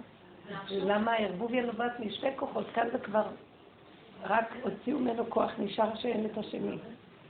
למה 0.69 1.11
הערבוביה 1.11 1.65
נובעת 1.65 1.99
משתי 1.99 2.27
כוחות? 2.35 2.65
כאן 2.73 2.87
זה 2.91 2.97
כבר, 2.97 3.27
רק 4.23 4.55
הוציאו 4.63 4.99
ממנו 4.99 5.29
כוח, 5.29 5.51
נשאר 5.59 5.95
שאין 5.95 6.25
את 6.25 6.37
השני. 6.37 6.77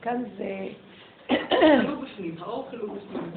כאן 0.02 0.24
זה... 0.38 0.68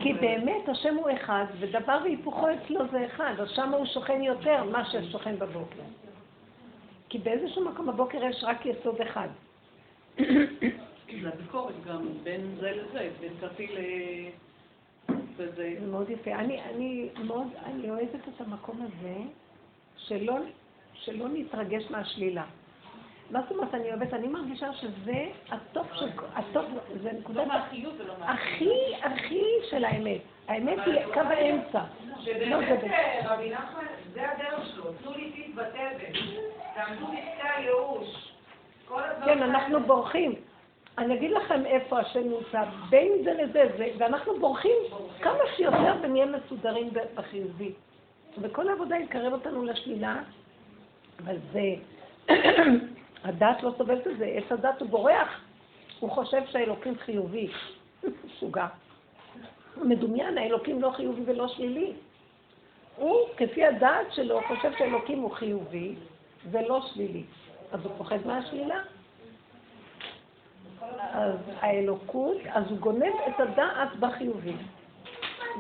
כי 0.01 0.13
באמת 0.13 0.69
השם 0.69 0.95
הוא 0.97 1.11
אחד, 1.15 1.45
ודבר 1.59 1.99
והיפוכו 2.03 2.47
אצלו 2.51 2.81
זה 2.91 3.07
אחד, 3.07 3.35
אז 3.39 3.51
שם 3.51 3.75
הוא 3.75 3.87
שוכן 3.87 4.23
יותר 4.23 4.65
מה 4.65 4.85
ששוכן 4.85 5.39
בבוקר. 5.39 5.83
כי 7.09 7.19
באיזשהו 7.19 7.65
מקום 7.65 7.87
בבוקר 7.87 8.25
יש 8.25 8.45
רק 8.45 8.67
יסוד 8.67 9.01
אחד. 9.01 9.29
זה 11.23 11.29
הביקורת 11.29 11.75
גם 11.87 12.09
בין 12.23 12.57
זה 12.61 12.71
לזה, 12.71 13.11
בין 13.21 13.33
פרטי 13.41 13.67
ל... 13.67 13.79
זה 15.39 15.77
מאוד 15.91 16.11
יפה. 16.11 16.35
אני, 16.35 16.63
אני 16.63 17.09
מאוד, 17.25 17.47
אני 17.65 17.91
אוהבת 17.91 18.29
את 18.35 18.41
המקום 18.41 18.83
הזה, 18.83 19.17
שלא, 19.97 20.35
שלא 20.95 21.29
נתרגש 21.29 21.91
מהשלילה. 21.91 22.45
מה 23.31 23.41
זאת 23.43 23.51
אומרת 23.51 23.75
אני 23.75 23.89
אוהבת? 23.89 24.15
אני 24.15 24.29
מרגישה 24.29 24.73
שזה 24.73 25.27
הטופ 25.51 25.87
של... 25.95 26.09
הטופ, 26.35 26.65
זה 27.03 27.11
נקודת... 27.13 27.47
לא. 27.47 28.15
הכי, 28.21 28.71
הכי 29.03 29.45
של 29.71 29.85
האמת. 29.85 30.21
האמת 30.49 30.79
היא 30.87 30.95
קו 31.15 31.21
האמצע. 31.21 31.83
לא, 32.09 32.15
שבאמת 32.21 32.85
אה, 32.85 33.35
רבי 33.35 33.51
נחמן, 33.51 33.85
זה 34.13 34.31
הדרך 34.31 34.67
שלו, 34.75 34.85
תנו 34.93 35.13
לי 35.17 35.33
טיפ 35.33 35.55
בתבן, 35.55 36.13
תעמדו 36.75 37.07
בפני 37.07 37.51
הייאוש. 37.57 38.33
כן, 39.25 39.43
אנחנו 39.43 39.81
בורחים. 39.81 40.35
אני 40.99 41.15
אגיד 41.15 41.31
לכם 41.31 41.67
איפה 41.67 42.01
השם 42.01 42.21
נמצא, 42.21 42.63
בין 42.89 43.13
זה 43.25 43.33
לזה, 43.33 43.65
זה, 43.79 43.87
ואנחנו 43.99 44.39
בורחים 44.41 44.77
כמה 45.21 45.43
שיותר 45.57 45.95
ונהיה 46.03 46.27
מסודרים 46.27 46.91
בחיובי. 47.15 47.73
וכל 48.39 48.69
העבודה 48.69 48.97
יקרב 48.97 49.33
אותנו 49.33 49.65
לשלילה, 49.65 50.17
אבל 51.25 51.37
זה, 51.53 51.75
הדת 53.25 53.63
לא 53.63 53.73
סובלת 53.79 54.07
את 54.07 54.19
זה, 54.19 54.25
עץ 54.27 54.53
הדת 54.53 54.81
הוא 54.81 54.89
בורח, 54.89 55.41
הוא 56.01 56.11
חושב 56.11 56.43
שהאלוקים 56.47 56.99
חיובי, 56.99 57.49
משוגע. 58.25 58.67
מדומיין, 59.77 60.39
האלוקים 60.39 60.83
לא 60.83 60.91
חיובי 60.97 61.23
ולא 61.27 61.49
שלילי. 61.49 61.93
הוא, 62.97 63.19
כפי 63.37 63.65
הדעת 63.65 64.13
שלו, 64.13 64.41
חושב 64.49 64.73
שהאלוקים 64.79 65.21
הוא 65.21 65.31
חיובי 65.31 65.95
ולא 66.51 66.81
שלילי. 66.93 67.23
אז 67.73 67.85
הוא 67.85 67.93
פוחד 67.99 68.27
מהשלילה. 68.27 68.81
אז 71.13 71.37
האלוקות, 71.61 72.37
אז 72.53 72.65
הוא 72.71 72.79
גונב 72.79 73.15
את 73.29 73.41
הדעת 73.41 73.97
בחיובי. 74.01 74.55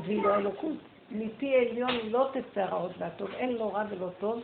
ואילו 0.05 0.35
האלוקות 0.35 0.77
מפי 1.11 1.55
עליון 1.55 1.97
לא 2.11 2.28
תצא 2.32 2.65
רעות 2.65 2.93
והטוב, 2.99 3.31
אין 3.35 3.53
לו 3.53 3.73
רע 3.73 3.85
ולא 3.91 4.09
טוב, 4.20 4.43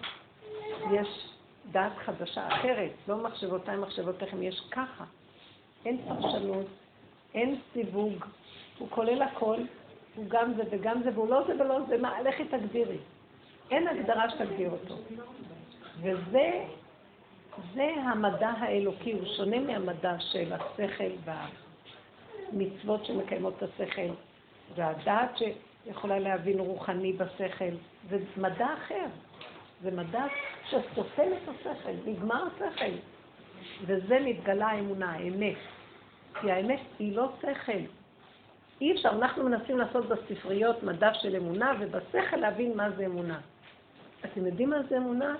יש 0.93 1.35
דעת 1.72 1.93
חדשה 2.05 2.48
אחרת, 2.48 2.90
לא 3.09 3.16
מחשבותיי 3.16 3.76
מחשבותיכם, 3.76 4.43
יש 4.43 4.60
ככה. 4.70 5.05
אין 5.84 5.98
פרשנות, 6.09 6.66
אין 7.34 7.56
סיווג, 7.72 8.24
הוא 8.78 8.88
כולל 8.90 9.22
הכל, 9.22 9.56
הוא 10.14 10.24
גם 10.28 10.52
זה 10.55 10.62
וגם 10.70 11.02
זה, 11.02 11.10
והוא 11.14 11.28
לא 11.28 11.43
זה 11.47 11.55
ולא 11.55 11.78
זה, 11.88 11.98
מה, 11.98 12.22
לכי 12.22 12.44
תגדירי. 12.44 12.98
אין 13.70 13.88
הגדרה 13.88 14.30
שתגדיר 14.30 14.70
אותו. 14.70 14.97
וזה 16.01 16.64
זה 17.74 17.94
המדע 17.97 18.48
האלוקי, 18.48 19.12
הוא 19.12 19.26
שונה 19.36 19.60
מהמדע 19.60 20.16
של 20.20 20.52
השכל 20.52 21.32
והמצוות 22.52 23.05
שמקיימות 23.05 23.55
את 23.56 23.62
השכל, 23.62 24.10
והדעת 24.74 25.38
שיכולה 25.38 26.18
להבין 26.18 26.59
רוחני 26.59 27.12
בשכל, 27.12 27.74
זה 28.10 28.18
מדע 28.36 28.74
אחר. 28.74 29.06
זה 29.82 29.90
מדע 29.90 30.24
שסופן 30.69 31.23
את 31.32 31.48
השכל, 31.48 31.93
נגמר 32.07 32.44
השכל. 32.47 32.93
וזה 33.86 34.19
מתגלה 34.24 34.66
האמונה, 34.66 35.12
האמת. 35.12 35.57
כי 36.40 36.51
האמת 36.51 36.81
היא 36.98 37.16
לא 37.16 37.28
שכל. 37.40 37.78
אי 38.81 38.93
אפשר, 38.93 39.09
אנחנו 39.09 39.44
מנסים 39.44 39.78
לעשות 39.78 40.07
בספריות 40.09 40.82
מדע 40.82 41.15
של 41.15 41.36
אמונה, 41.36 41.73
ובשכל 41.81 42.36
להבין 42.36 42.77
מה 42.77 42.90
זה 42.90 43.07
אמונה. 43.07 43.40
אתם 44.24 44.47
יודעים 44.47 44.70
מה 44.70 44.82
זה 44.89 44.97
אמונה? 44.97 45.35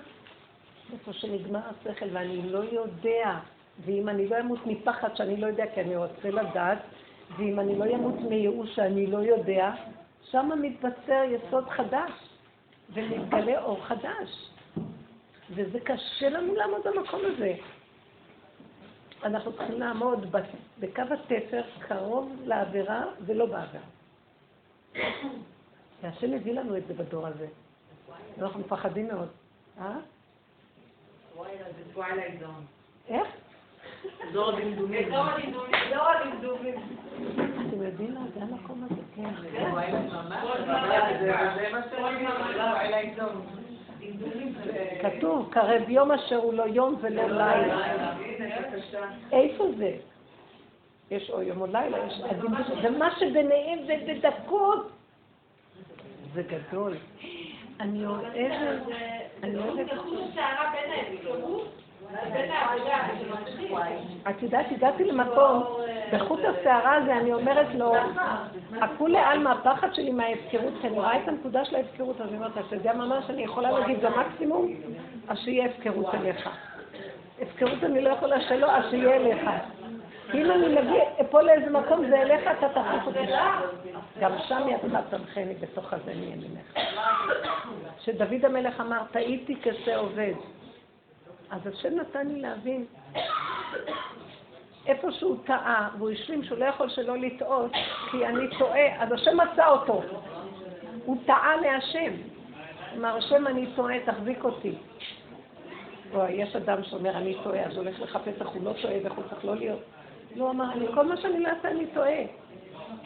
איפה 0.93 1.13
שנגמר 1.13 1.59
השכל 1.59 2.05
ואני 2.11 2.51
לא 2.51 2.63
יודע, 2.71 3.39
ואם 3.85 4.09
אני 4.09 4.27
לא 4.27 4.39
אמות 4.39 4.59
מפחד 4.65 5.15
שאני 5.15 5.37
לא 5.37 5.47
יודע 5.47 5.63
כי 5.73 5.81
אני 5.81 5.95
רוצה 5.95 6.29
לדעת, 6.29 6.77
ואם 7.37 7.59
אני 7.59 7.75
לא 7.75 7.85
אמות 7.85 8.19
מייאוש 8.29 8.75
שאני 8.75 9.07
לא 9.07 9.17
יודע, 9.17 9.71
שם 10.31 10.49
מתבצר 10.61 11.23
יסוד 11.23 11.69
חדש, 11.69 12.11
ומתגלה 12.93 13.63
אור 13.63 13.85
חדש. 13.85 14.49
וזה 15.49 15.79
קשה 15.79 16.29
לנו 16.29 16.55
לעמוד 16.55 16.81
במקום 16.87 17.21
הזה. 17.25 17.53
אנחנו 19.23 19.53
צריכים 19.53 19.79
לעמוד 19.79 20.35
בקו 20.79 21.01
התפר 21.01 21.61
קרוב 21.79 22.31
לעבירה 22.45 23.03
ולא 23.25 23.45
בעבירה. 23.45 23.83
והשם 26.01 26.33
הביא 26.33 26.53
לנו 26.53 26.77
את 26.77 26.87
זה 26.87 26.93
בדור 26.93 27.27
הזה. 27.27 27.47
אנחנו 28.41 28.59
מפחדים 28.59 29.07
מאוד. 29.07 29.27
אה? 29.79 29.97
איך? 33.07 33.27
דור 34.33 34.49
הדמדומים. 34.49 35.09
דור 35.89 36.07
הדמדומים. 36.09 36.75
אתם 37.67 37.83
יודעים 37.83 38.13
מה? 38.13 38.21
זה 38.33 38.41
המקום 38.41 38.83
הזה, 38.83 39.01
כתוב, 45.01 45.49
קרב 45.51 45.89
יום 45.89 46.11
אשר 46.11 46.35
הוא 46.35 46.53
לא 46.53 46.63
יום 46.63 46.95
ולא 47.01 47.23
לילה. 47.23 48.13
איפה 49.31 49.67
זה? 49.77 49.91
יש 51.11 51.29
או 51.29 51.41
יום 51.41 51.61
או 51.61 51.65
לילה, 51.65 51.97
יש 52.07 52.21
ומה 52.83 53.09
שביניהם 53.19 53.79
זה 53.85 53.95
בדקות. 54.07 54.91
זה 56.33 56.43
גדול. 56.43 56.97
אני 57.79 58.05
אוהבת, 58.05 58.35
אני 59.43 59.57
אוהבת... 59.57 59.91
את 64.29 64.43
יודעת, 64.43 64.65
הגעתי 64.71 65.03
למקום, 65.03 65.63
בחוט 66.13 66.39
השערה 66.39 66.95
הזה 66.95 67.17
אני 67.17 67.33
אומרת 67.33 67.67
לו, 67.75 67.93
הכולי 68.81 69.17
עלמא, 69.17 69.49
הפחד 69.49 69.93
שלי 69.93 70.11
מההפקרות, 70.11 70.73
כי 70.81 70.87
אני 70.87 70.95
רואה 70.95 71.17
את 71.17 71.27
הנקודה 71.27 71.65
של 71.65 71.75
ההפקרות, 71.75 72.21
אז 72.21 72.27
אני 72.27 72.37
אומרת, 72.37 72.51
אתה 72.67 72.75
יודע 72.75 72.93
מה 72.93 73.19
שאני 73.27 73.43
יכולה 73.43 73.71
להגיד, 73.71 73.99
זה 74.01 74.09
מקסימום, 74.09 74.73
אז 75.27 75.37
שיהיה 75.37 75.65
הפקרות 75.65 76.15
אליך. 76.15 76.49
הפקרות 77.41 77.83
אני 77.83 78.01
לא 78.01 78.09
יכולה 78.09 78.41
שלא, 78.41 78.71
אז 78.71 78.83
שיהיה 78.89 79.15
אליך. 79.15 79.49
אם 80.33 80.51
אני 80.51 80.81
מגיע, 80.81 81.03
אפול 81.21 81.43
לאיזה 81.43 81.69
מקום, 81.69 82.09
זה 82.09 82.21
אליך, 82.21 82.41
אתה 82.59 82.69
תחליף 82.69 83.07
אותי. 83.07 83.31
גם 84.19 84.31
שם 84.47 84.61
ידך 84.67 84.99
תמכני 85.09 85.53
בתוך 85.53 85.93
הזה 85.93 86.11
מימינך. 86.15 86.77
שדוד 87.99 88.45
המלך 88.45 88.81
אמר, 88.81 89.01
טעיתי 89.11 89.55
כשה 89.61 89.97
עובד. 89.97 90.33
אז 91.49 91.67
השם 91.67 91.95
נתן 91.95 92.27
לי 92.27 92.41
להבין 92.41 92.85
איפה 94.87 95.11
שהוא 95.11 95.37
טעה, 95.45 95.89
והוא 95.97 96.09
השלים 96.09 96.43
שהוא 96.43 96.57
לא 96.57 96.65
יכול 96.65 96.89
שלא 96.89 97.17
לטעות, 97.17 97.71
כי 98.11 98.25
אני 98.25 98.47
טועה, 98.59 99.03
אז 99.03 99.11
השם 99.11 99.37
מצא 99.37 99.67
אותו. 99.67 100.01
הוא 101.05 101.17
טעה 101.25 101.55
להשם. 101.55 102.13
אמר, 102.97 103.17
השם 103.17 103.47
אני 103.47 103.67
טועה, 103.75 103.95
תחזיק 104.05 104.43
אותי. 104.43 104.75
או, 106.13 106.25
יש 106.29 106.55
אדם 106.55 106.83
שאומר, 106.83 107.17
אני 107.17 107.35
טועה, 107.43 107.63
אז 107.63 107.71
הוא 107.71 107.83
הולך 107.83 108.01
לחפש 108.01 108.41
איך 108.41 108.47
הוא 108.47 108.63
לא 108.63 108.73
טועה 108.81 108.93
ואיך 109.03 109.13
הוא 109.13 109.23
צריך 109.29 109.45
לא 109.45 109.55
להיות. 109.55 109.79
לא 110.35 110.49
אמר, 110.49 110.71
אני, 110.73 110.85
כל 110.93 111.05
מה 111.05 111.17
שאני 111.17 111.39
לא 111.39 111.49
אעשה 111.49 111.71
אני 111.71 111.87
טועה. 111.93 112.21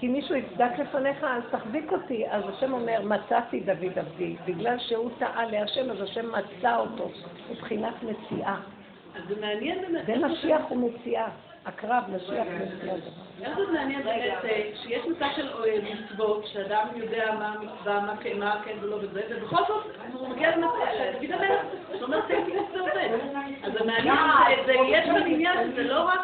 כי 0.01 0.07
מישהו 0.07 0.35
יצדק 0.35 0.79
לפניך, 0.79 1.23
אז 1.23 1.43
תחזיק 1.51 1.91
אותי. 1.91 2.23
אז 2.29 2.43
השם 2.49 2.73
אומר, 2.73 3.01
מצאתי 3.03 3.59
דוד 3.59 3.99
עבדי. 3.99 4.35
בגלל 4.45 4.79
שהוא 4.79 5.09
טעה 5.19 5.45
להשם, 5.45 5.91
אז 5.91 6.01
השם 6.01 6.25
מצא 6.31 6.77
אותו. 6.77 7.09
מבחינת 7.51 7.93
מציאה. 8.03 8.55
אז 9.15 9.21
זה 9.27 9.41
מעניין 9.41 9.81
באמת. 9.81 10.05
זה 10.05 10.27
משיח 10.27 10.71
ומציאה. 10.71 11.27
הקרב, 11.65 12.03
משיח 12.15 12.47
ומציאה. 12.51 12.95
איך 13.41 13.55
זה 13.57 13.71
מעניין 13.73 14.03
באמת 14.03 14.45
אה, 14.45 14.71
שיש 14.83 15.05
מצב 15.05 15.25
של 15.35 15.47
אה, 15.63 15.77
מצוות, 15.93 16.47
שאדם 16.47 16.87
יודע 16.95 17.31
מה 17.39 17.47
המצווה, 17.47 17.99
מה 18.01 18.17
כן, 18.17 18.37
כן 18.65 18.77
ולא 18.81 18.95
וזה, 19.01 19.21
ובכל 19.29 19.61
זאת 19.67 19.83
הוא 20.13 20.27
מגיע 20.29 20.55
למצב, 20.57 20.69
שתגיד 21.13 21.31
המלך, 21.31 21.61
שאומר 21.99 22.21
טעיתי 22.27 22.51
וזה 22.51 22.79
עובד. 22.79 23.09
אז 23.63 23.73
זה 23.73 23.85
מעניין, 23.85 24.17
זה- 24.65 24.73
יש 24.73 25.05
כאן 25.05 25.23
עניין 25.27 25.71
שזה 25.71 25.83
לא 25.83 26.03
רק... 26.03 26.19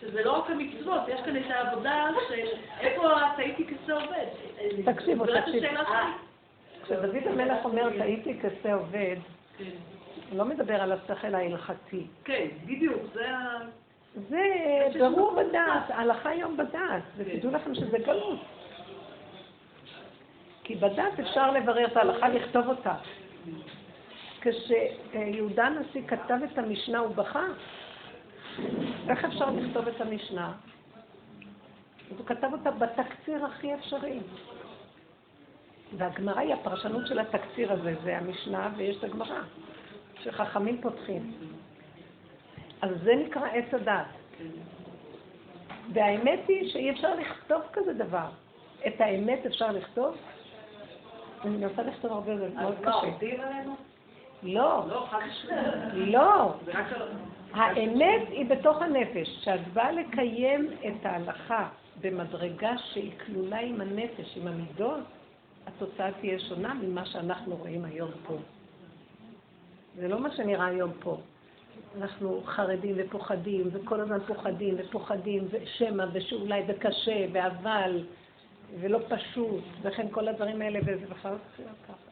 שזה 0.00 0.24
לא 0.24 0.38
רק 0.38 0.50
המצוות, 0.50 1.02
יש 1.08 1.20
כאן 1.20 1.36
את 1.36 1.50
העבודה 1.50 2.08
של 2.28 2.46
איפה 2.80 3.02
טעיתי 3.36 3.66
כשה 3.66 3.94
עובד. 3.94 4.26
תקשיבו, 4.84 5.26
תקשיבו. 5.26 5.26
שלי. 5.46 5.68
כשדוד 6.82 7.26
המלך 7.26 7.64
אומר, 7.64 7.98
טעיתי 7.98 8.38
כשה 8.40 8.74
עובד, 8.74 9.16
כן. 9.58 9.64
הוא 10.30 10.38
לא 10.38 10.44
מדבר 10.44 10.82
על 10.82 10.92
השכל 10.92 11.34
ההלכתי. 11.34 12.06
כן, 12.24 12.46
בדיוק, 12.64 13.02
זה 13.14 13.30
ה... 13.30 13.58
זה 14.28 14.98
ברור 14.98 15.34
בדעת, 15.34 15.90
ההלכה 15.90 16.30
היום 16.30 16.56
בדעת, 16.56 17.02
ותדעו 17.16 17.50
לכם 17.50 17.74
שזה 17.74 17.98
גלות. 17.98 18.38
כי 20.64 20.74
בדעת 20.74 21.20
אפשר 21.20 21.50
לברר 21.50 21.86
את 21.86 21.96
ההלכה, 21.96 22.28
לכתוב 22.28 22.68
אותה. 22.68 22.94
כשיהודה 24.40 25.64
הנשיא 25.64 26.02
כתב 26.06 26.38
את 26.52 26.58
המשנה 26.58 26.98
הוא 26.98 27.14
בכה. 27.14 27.44
איך 29.08 29.24
אפשר 29.24 29.50
לכתוב 29.50 29.88
את 29.88 30.00
המשנה? 30.00 30.52
אז 32.10 32.18
הוא 32.18 32.26
כתב 32.26 32.48
אותה 32.52 32.70
בתקציר 32.70 33.46
הכי 33.46 33.74
אפשרי. 33.74 34.20
והגמרא 35.96 36.40
היא 36.40 36.54
הפרשנות 36.54 37.06
של 37.06 37.18
התקציר 37.18 37.72
הזה, 37.72 37.94
זה 38.04 38.18
המשנה 38.18 38.70
ויש 38.76 38.96
את 38.96 39.04
הגמרא, 39.04 39.40
שחכמים 40.22 40.80
פותחים. 40.82 41.32
אז 42.82 42.90
זה 43.04 43.12
נקרא 43.26 43.46
עץ 43.46 43.74
הדת. 43.74 44.06
והאמת 45.92 46.40
היא 46.48 46.72
שאי 46.72 46.90
אפשר 46.90 47.14
לכתוב 47.14 47.62
כזה 47.72 47.92
דבר. 47.92 48.28
את 48.86 49.00
האמת 49.00 49.46
אפשר 49.46 49.72
לכתוב? 49.72 50.16
אני 51.44 51.56
מנסה 51.56 51.82
לכתוב 51.82 52.12
הרבה, 52.12 52.38
זה 52.38 52.48
מאוד 52.54 52.74
אז 52.74 52.84
מה, 52.84 52.90
קשה. 52.90 53.06
עובדים 53.06 53.40
עלינו? 53.40 53.76
לא. 54.42 54.84
לא, 54.88 55.08
לא. 55.94 56.54
האמת 57.52 58.28
היא 58.28 58.46
בתוך 58.46 58.82
הנפש. 58.82 59.38
כשאת 59.40 59.68
באה 59.72 59.92
לקיים 59.92 60.68
את 60.86 61.06
ההלכה 61.06 61.68
במדרגה 62.00 62.78
שהיא 62.78 63.12
כלולה 63.26 63.58
עם 63.58 63.80
הנפש, 63.80 64.36
עם 64.36 64.46
המידות, 64.46 65.00
התוצאה 65.66 66.12
תהיה 66.12 66.38
שונה 66.38 66.74
ממה 66.74 67.06
שאנחנו 67.06 67.56
רואים 67.56 67.84
היום 67.84 68.10
פה. 68.26 68.36
זה 69.96 70.08
לא 70.08 70.20
מה 70.20 70.30
שנראה 70.36 70.66
היום 70.66 70.90
פה. 71.00 71.20
אנחנו 71.98 72.42
חרדים 72.46 72.94
ופוחדים, 72.98 73.68
וכל 73.72 74.00
הזמן 74.00 74.18
פוחדים 74.26 74.74
ופוחדים, 74.78 75.48
ושמא 75.50 76.04
ושאולי 76.12 76.62
וקשה 76.68 77.26
ואבל, 77.32 78.04
ולא 78.80 78.98
פשוט, 79.08 79.64
וכן 79.82 80.06
כל 80.10 80.28
הדברים 80.28 80.62
האלה, 80.62 80.80
וזה 80.82 81.06
בכלל 81.08 81.32
לא 81.32 81.38
צריך 81.38 81.58
להיות 81.58 81.76
ככה. 81.88 82.09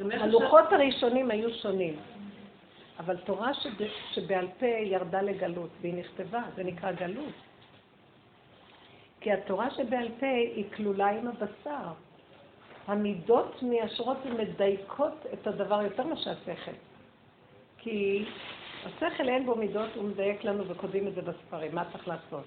הלוחות 0.00 0.72
הראשונים 0.72 1.30
היו 1.30 1.54
שונים, 1.54 1.96
אבל 2.98 3.16
תורה 3.16 3.50
שבעל 4.12 4.48
פה 4.58 4.66
ירדה 4.66 5.22
לגלות, 5.22 5.70
והיא 5.80 5.94
נכתבה, 5.94 6.42
זה 6.56 6.64
נקרא 6.64 6.92
גלות. 6.92 7.34
כי 9.20 9.32
התורה 9.32 9.70
שבעל 9.70 10.08
פה 10.20 10.26
היא 10.26 10.64
כלולה 10.76 11.10
עם 11.10 11.28
הבשר. 11.28 11.92
המידות 12.86 13.62
מיישרות 13.62 14.16
ומדייקות 14.24 15.26
את 15.32 15.46
הדבר 15.46 15.82
יותר 15.82 16.06
מאשר 16.06 16.30
השכל. 16.30 16.72
כי 17.78 18.24
השכל 18.84 19.28
אין 19.28 19.46
בו 19.46 19.54
מידות, 19.54 19.90
הוא 19.94 20.04
מדייק 20.04 20.44
לנו 20.44 20.68
וכותבים 20.68 21.08
את 21.08 21.14
זה 21.14 21.22
בספרים, 21.22 21.74
מה 21.74 21.84
צריך 21.92 22.08
לעשות? 22.08 22.44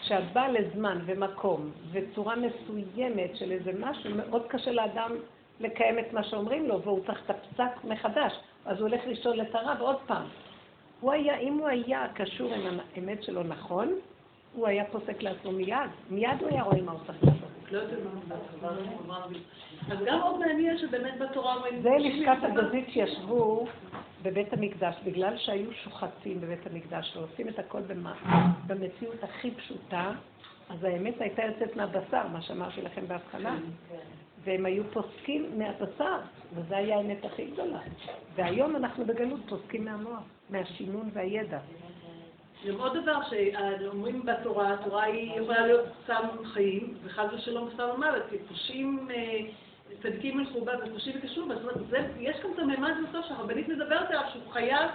כשאת 0.00 0.32
באה 0.32 0.48
לזמן 0.48 0.98
ומקום 1.06 1.70
וצורה 1.92 2.34
מסוימת 2.36 3.36
של 3.36 3.52
איזה 3.52 3.72
משהו, 3.78 4.10
מאוד 4.14 4.46
קשה 4.48 4.72
לאדם 4.72 5.16
לקיים 5.60 5.98
את 5.98 6.12
מה 6.12 6.24
שאומרים 6.24 6.68
לו, 6.68 6.82
והוא 6.82 7.04
צריך 7.06 7.22
את 7.24 7.30
הפסק 7.30 7.84
מחדש, 7.84 8.32
אז 8.64 8.80
הוא 8.80 8.88
הולך 8.88 9.00
לשאול 9.06 9.42
את 9.42 9.54
הרב 9.54 9.76
עוד 9.80 9.96
פעם. 10.06 10.26
הוא 11.00 11.12
היה, 11.12 11.38
אם 11.38 11.58
הוא 11.58 11.68
היה 11.68 12.06
קשור 12.14 12.54
עם 12.54 12.78
האמת 12.96 13.22
שלו 13.22 13.42
נכון, 13.42 13.92
הוא 14.54 14.66
היה 14.66 14.84
פוסק 14.84 15.22
לעצמו 15.22 15.52
מיד, 15.52 15.90
מיד 16.10 16.40
הוא 16.40 16.48
היה 16.48 16.62
רואה 16.62 16.82
מה 16.82 16.92
הוא 16.92 17.00
צריך 17.06 17.24
לעשות. 17.24 17.48
לא 17.70 17.80
אז 19.90 19.98
גם 20.06 20.20
עוד 20.20 20.38
מעניין 20.38 20.78
שבאמת 20.78 21.18
בתורה 21.18 21.54
אומרים... 21.54 21.82
זה 21.82 21.90
לשכת 21.98 22.44
הגזית 22.44 22.88
שישבו 22.88 23.66
בבית 24.22 24.52
המקדש, 24.52 24.94
בגלל 25.04 25.36
שהיו 25.36 25.72
שוחצים 25.72 26.40
בבית 26.40 26.66
המקדש 26.66 27.16
ועושים 27.16 27.48
את 27.48 27.58
הכל 27.58 27.80
במציאות 28.66 29.24
הכי 29.24 29.50
פשוטה, 29.50 30.12
אז 30.70 30.84
האמת 30.84 31.20
הייתה 31.20 31.42
יוצאת 31.42 31.76
מהבשר, 31.76 32.28
מה 32.32 32.42
שאמרתי 32.42 32.82
לכם 32.82 33.08
בהתחלה. 33.08 33.54
והם 34.44 34.66
היו 34.66 34.82
פוסקים 34.92 35.58
מהבשר, 35.58 36.18
וזו 36.54 36.74
הייתה 36.74 36.94
האמת 36.94 37.24
הכי 37.24 37.44
גדולה. 37.44 37.78
והיום 38.34 38.76
אנחנו 38.76 39.04
בגלות 39.04 39.40
פוסקים 39.48 39.84
מהמוח, 39.84 40.22
מהשינון 40.50 41.10
והידע. 41.12 41.58
גם 42.66 42.80
עוד 42.80 42.96
דבר 42.96 43.20
שאומרים 43.30 44.22
בתורה, 44.24 44.74
התורה 44.74 45.04
היא 45.04 45.40
יכולה 45.40 45.66
להיות 45.66 45.86
סם 46.06 46.26
חיים, 46.44 46.94
וחס 47.04 47.24
ושלום 47.34 47.68
סם 47.76 47.88
המוות, 47.94 48.22
כי 48.30 48.36
פושעים, 48.48 49.08
אה, 49.10 49.40
צדיקים 50.02 50.40
ילכו 50.40 50.64
בה 50.64 50.72
ופושעים 50.86 51.16
יקשרו 51.18 51.46
בה. 51.46 51.54
זאת 51.54 51.64
אומרת, 51.64 52.10
יש 52.20 52.36
כאן 52.40 52.50
את 52.54 52.58
הממד 52.58 52.92
בסוף 53.08 53.26
שהרבנית 53.26 53.68
מדברת 53.68 54.10
עליו, 54.10 54.24
שהוא 54.32 54.52
חייב 54.52 54.90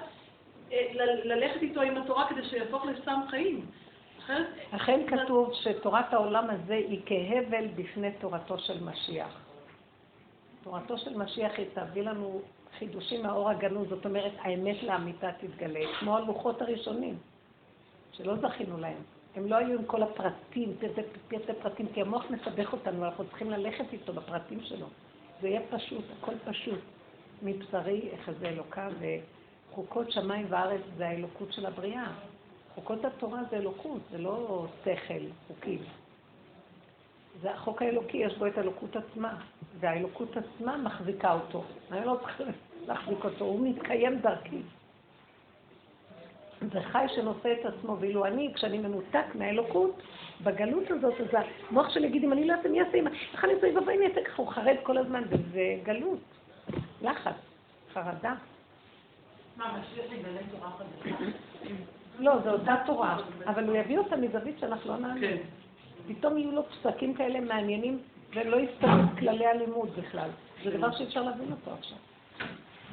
אה, 0.71 0.85
ללכת 1.23 1.61
איתו 1.61 1.81
עם 1.81 1.97
התורה 1.97 2.29
כדי 2.29 2.43
שיהפוך 2.43 2.85
לסם 2.85 3.19
חיים. 3.29 3.65
אכן 4.71 4.99
כתוב 5.07 5.53
שתורת 5.53 6.13
העולם 6.13 6.49
הזה 6.49 6.73
היא 6.73 7.01
כהבל 7.05 7.67
בפני 7.75 8.11
תורתו 8.11 8.59
של 8.59 8.83
משיח. 8.83 9.39
תורתו 10.63 10.97
של 10.97 11.17
משיח 11.17 11.51
היא 11.57 11.65
תביא 11.73 12.03
לנו 12.03 12.41
חידושים 12.79 13.23
מהאור 13.23 13.49
הגנוז, 13.49 13.89
זאת 13.89 14.05
אומרת, 14.05 14.31
האמת 14.39 14.83
לאמיתה 14.83 15.31
תתגלה, 15.31 15.79
כמו 15.99 16.17
הלוחות 16.17 16.61
הראשונים. 16.61 17.17
שלא 18.11 18.35
זכינו 18.35 18.77
להם. 18.77 18.97
הם 19.35 19.47
לא 19.47 19.55
היו 19.55 19.79
עם 19.79 19.85
כל 19.85 20.03
הפרטים, 20.03 20.73
פרטי, 20.79 21.01
פרטי 21.27 21.53
פרטים, 21.61 21.87
כי 21.93 22.01
המוח 22.01 22.25
מסבך 22.29 22.73
אותנו, 22.73 23.05
אנחנו 23.05 23.23
צריכים 23.27 23.51
ללכת 23.51 23.85
איתו 23.93 24.13
בפרטים 24.13 24.61
שלו. 24.63 24.87
זה 25.41 25.47
יהיה 25.47 25.61
פשוט, 25.69 26.03
הכל 26.19 26.33
פשוט. 26.45 26.79
מבשרי 27.41 28.09
אחזה 28.15 28.49
אלוקה, 28.49 28.89
וחוקות 29.71 30.11
שמיים 30.11 30.45
וארץ 30.49 30.81
זה 30.97 31.07
האלוקות 31.07 31.53
של 31.53 31.65
הבריאה. 31.65 32.11
חוקות 32.75 33.05
התורה 33.05 33.39
זה 33.49 33.57
אלוקות, 33.57 34.01
זה 34.11 34.17
לא 34.17 34.65
שכל, 34.83 35.23
חוקים. 35.47 35.79
זה 37.41 37.51
החוק 37.51 37.81
האלוקי, 37.81 38.17
יש 38.17 38.37
בו 38.37 38.47
את 38.47 38.57
האלוקות 38.57 38.95
עצמה, 38.95 39.35
והאלוקות 39.79 40.37
עצמה 40.37 40.77
מחזיקה 40.77 41.33
אותו. 41.33 41.63
אני 41.91 42.05
לא 42.05 42.17
צריכה 42.21 42.43
להחזיק 42.87 43.25
אותו, 43.25 43.45
הוא 43.45 43.67
מתקיים 43.67 44.19
דרכי. 44.19 44.61
זה 46.71 46.81
חי 46.81 47.05
שנושא 47.15 47.53
את 47.53 47.65
עצמו, 47.65 47.97
ואילו 47.99 48.25
אני, 48.25 48.51
כשאני 48.55 48.77
מנותק 48.77 49.25
מהאלוקות, 49.35 50.01
בגלות 50.43 50.91
הזאת, 50.91 51.13
אז 51.19 51.27
המוח 51.69 51.89
שלי 51.89 52.07
יגיד, 52.07 52.23
אם 52.23 52.33
אני 52.33 52.47
לא 52.47 52.53
אעשה, 52.53 52.69
מי 52.69 52.79
יעשה, 52.79 52.97
איך 53.33 53.45
אני 53.45 53.53
אעשה 53.53 53.67
ואבוי, 53.75 53.97
אני 53.97 54.07
אעשה 54.07 54.23
ככה, 54.23 54.41
הוא 54.41 54.51
חרד 54.51 54.75
כל 54.83 54.97
הזמן, 54.97 55.23
וזה 55.29 55.75
גלות, 55.83 56.19
לחץ, 57.01 57.35
חרדה. 57.93 58.35
מה, 59.57 59.77
משיח 59.79 60.11
יגלה 60.11 60.39
תורה 60.51 60.71
חדשה? 60.71 61.15
לא, 62.19 62.33
זו 62.43 62.51
אותה 62.51 62.75
תורה, 62.85 63.17
אבל 63.45 63.67
הוא 63.67 63.75
יביא 63.75 63.97
אותה 63.97 64.15
מזווית 64.15 64.59
שאנחנו 64.59 64.89
לא 64.89 64.97
נאמין. 64.97 65.21
כן. 65.21 65.37
פתאום 66.07 66.37
יהיו 66.37 66.51
לו 66.51 66.63
פסקים 66.69 67.13
כאלה 67.13 67.39
מעניינים, 67.39 67.99
ולא 68.35 68.57
יסתכל 68.57 69.19
כללי 69.19 69.45
הלימוד 69.45 69.89
בכלל. 69.97 70.29
זה 70.63 70.77
דבר 70.77 70.91
שאפשר 70.91 71.21
להבין 71.21 71.51
אותו 71.51 71.71
עכשיו. 71.71 71.97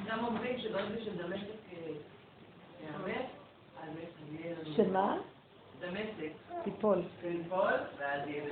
גם 0.06 0.24
אומרים 0.24 0.58
שברגע 0.58 1.04
שדמשק 1.04 1.46
יאמץ, 2.82 3.26
שמה? 4.76 5.16
דמשק. 5.80 6.32
תיפול. 6.64 7.02
תיפול, 7.20 7.72
ואז 7.98 8.28
יהיה 8.28 8.42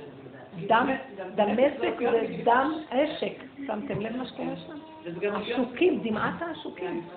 דמשק 1.35 1.99
זה 1.99 2.43
דם 2.43 2.71
עשק. 2.91 3.33
שמתם 3.67 4.01
לב 4.01 4.15
מה 4.15 4.25
שקורה 4.25 4.55
שם? 4.55 4.77
עשוקים, 5.35 6.01
דמעת 6.03 6.41
העשוקים. 6.41 7.07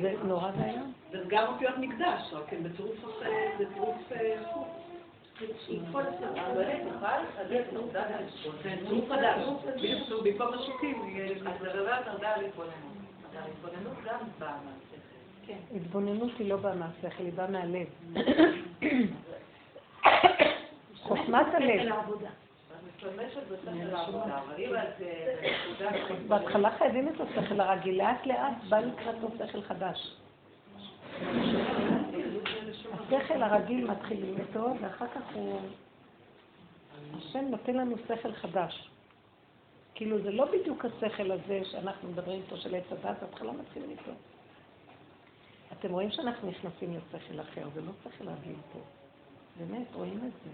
זה 0.00 0.14
נורא 0.24 0.50
ואיום. 0.56 0.92
זה 1.10 1.18
גם 1.28 1.46
אותיות 1.48 1.78
מקדש, 1.78 2.32
רק 2.32 2.52
הם 2.52 2.62
בצירוף 2.62 2.96
במקום 10.24 10.54
השוקים, 10.54 11.16
אז 11.46 11.62
מדברת 11.62 12.06
הרבה 12.06 12.34
על 12.34 12.44
התבוננות. 12.44 12.92
ההתבוננות 13.36 13.96
גם 14.04 14.18
באה 14.38 14.58
כן. 14.90 15.11
התבוננות 15.76 16.30
היא 16.38 16.48
לא 16.48 16.56
באה 16.56 16.74
מהשכל, 16.74 17.24
היא 17.24 17.32
באה 17.32 17.50
מהלב. 17.50 17.86
חוכמת 21.02 21.46
הלב. 21.54 21.94
בהתחלה 26.28 26.70
חייבים 26.78 27.08
את 27.08 27.20
השכל 27.20 27.60
הרגיל, 27.60 27.98
לאט 27.98 28.26
לאט 28.26 28.54
בא 28.68 28.78
לקראתו 28.78 29.28
שכל 29.38 29.62
חדש. 29.62 30.16
השכל 32.92 33.42
הרגיל 33.42 33.90
מתחילים 33.90 34.34
איתו, 34.38 34.74
ואחר 34.80 35.06
כך 35.06 35.22
הוא... 35.34 35.60
השם 37.16 37.44
נותן 37.50 37.74
לנו 37.74 37.96
שכל 38.08 38.32
חדש. 38.32 38.88
כאילו 39.94 40.22
זה 40.22 40.30
לא 40.30 40.44
בדיוק 40.44 40.84
השכל 40.84 41.30
הזה 41.30 41.60
שאנחנו 41.64 42.08
מדברים 42.08 42.42
איתו 42.42 42.56
של 42.56 42.74
עץ 42.74 42.92
הדת, 42.92 43.22
בהתחלה 43.22 43.52
מתחילים 43.52 43.90
איתו. 43.90 44.12
אתם 45.82 45.92
רואים 45.92 46.10
שאנחנו 46.10 46.50
נכנסים 46.50 46.94
לשכל 46.96 47.40
אחר, 47.40 47.68
זה 47.74 47.80
לא 47.80 47.92
שכל 48.04 48.28
רגיל 48.28 48.56
פה. 48.72 48.78
באמת, 49.58 49.86
רואים 49.94 50.16
את 50.16 50.32
זה. 50.44 50.50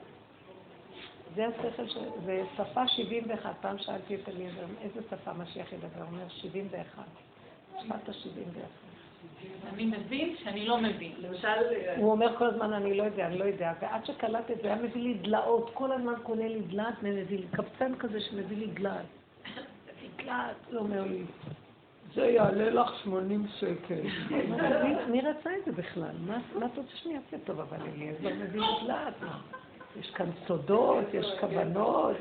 זה 1.35 1.47
השכל, 1.47 1.89
ש... 1.89 1.97
זה 2.25 2.43
שפה 2.57 2.89
71. 2.89 3.55
פעם 3.61 3.79
שאלתי 3.79 4.15
את 4.15 4.29
אליעזר, 4.29 4.67
איזה 4.81 5.01
שפה 5.11 5.33
משיח 5.33 5.73
ידבר? 5.73 6.01
הוא 6.01 6.07
אומר 6.07 6.29
71. 6.29 7.05
שפת 7.81 8.09
ה-71. 8.09 9.75
אני 9.75 9.87
מבין 9.87 10.37
שאני 10.37 10.67
לא 10.67 10.79
מבין. 10.81 11.13
למשל... 11.19 11.49
הוא 11.97 12.11
אומר 12.11 12.37
כל 12.39 12.47
הזמן, 12.47 12.73
אני 12.73 12.97
לא 12.97 13.03
יודע, 13.03 13.27
אני 13.27 13.39
לא 13.39 13.45
יודע. 13.45 13.73
ועד 13.81 14.07
שקלטתי 14.07 14.53
את 14.53 14.59
זה, 14.63 14.67
היה 14.67 14.77
מביא 14.77 15.03
לי 15.03 15.15
דלאות. 15.15 15.71
כל 15.75 15.93
הזמן 15.93 16.15
קונה 16.23 16.49
לי 16.49 16.61
דלעת 16.61 16.95
ומביא 17.03 17.39
לי, 17.39 17.47
קבצן 17.51 17.95
כזה 17.99 18.21
שמביא 18.21 18.57
לי 18.57 18.67
דלעת. 18.67 19.07
דלעת, 20.17 20.57
הוא 20.71 20.79
אומר 20.79 21.05
לי. 21.05 21.25
זה 22.19 22.27
יעלה 22.27 22.71
לך 22.71 22.95
80 23.05 23.47
שקל. 23.59 24.01
מי 25.09 25.21
רצה 25.21 25.51
את 25.59 25.65
זה 25.67 25.73
בכלל? 25.73 26.11
מה 26.27 26.67
את 26.67 26.77
רוצה 26.77 26.91
שאני 26.95 27.17
אעשה 27.17 27.37
טוב? 27.45 27.61
אבל 27.61 27.77
אליעזר 27.95 28.29
מביא 28.45 28.63
דלעת. 28.85 29.15
יש 30.01 30.11
כאן 30.11 30.27
סודות, 30.47 31.05
יש 31.15 31.27
כוונות. 31.41 32.17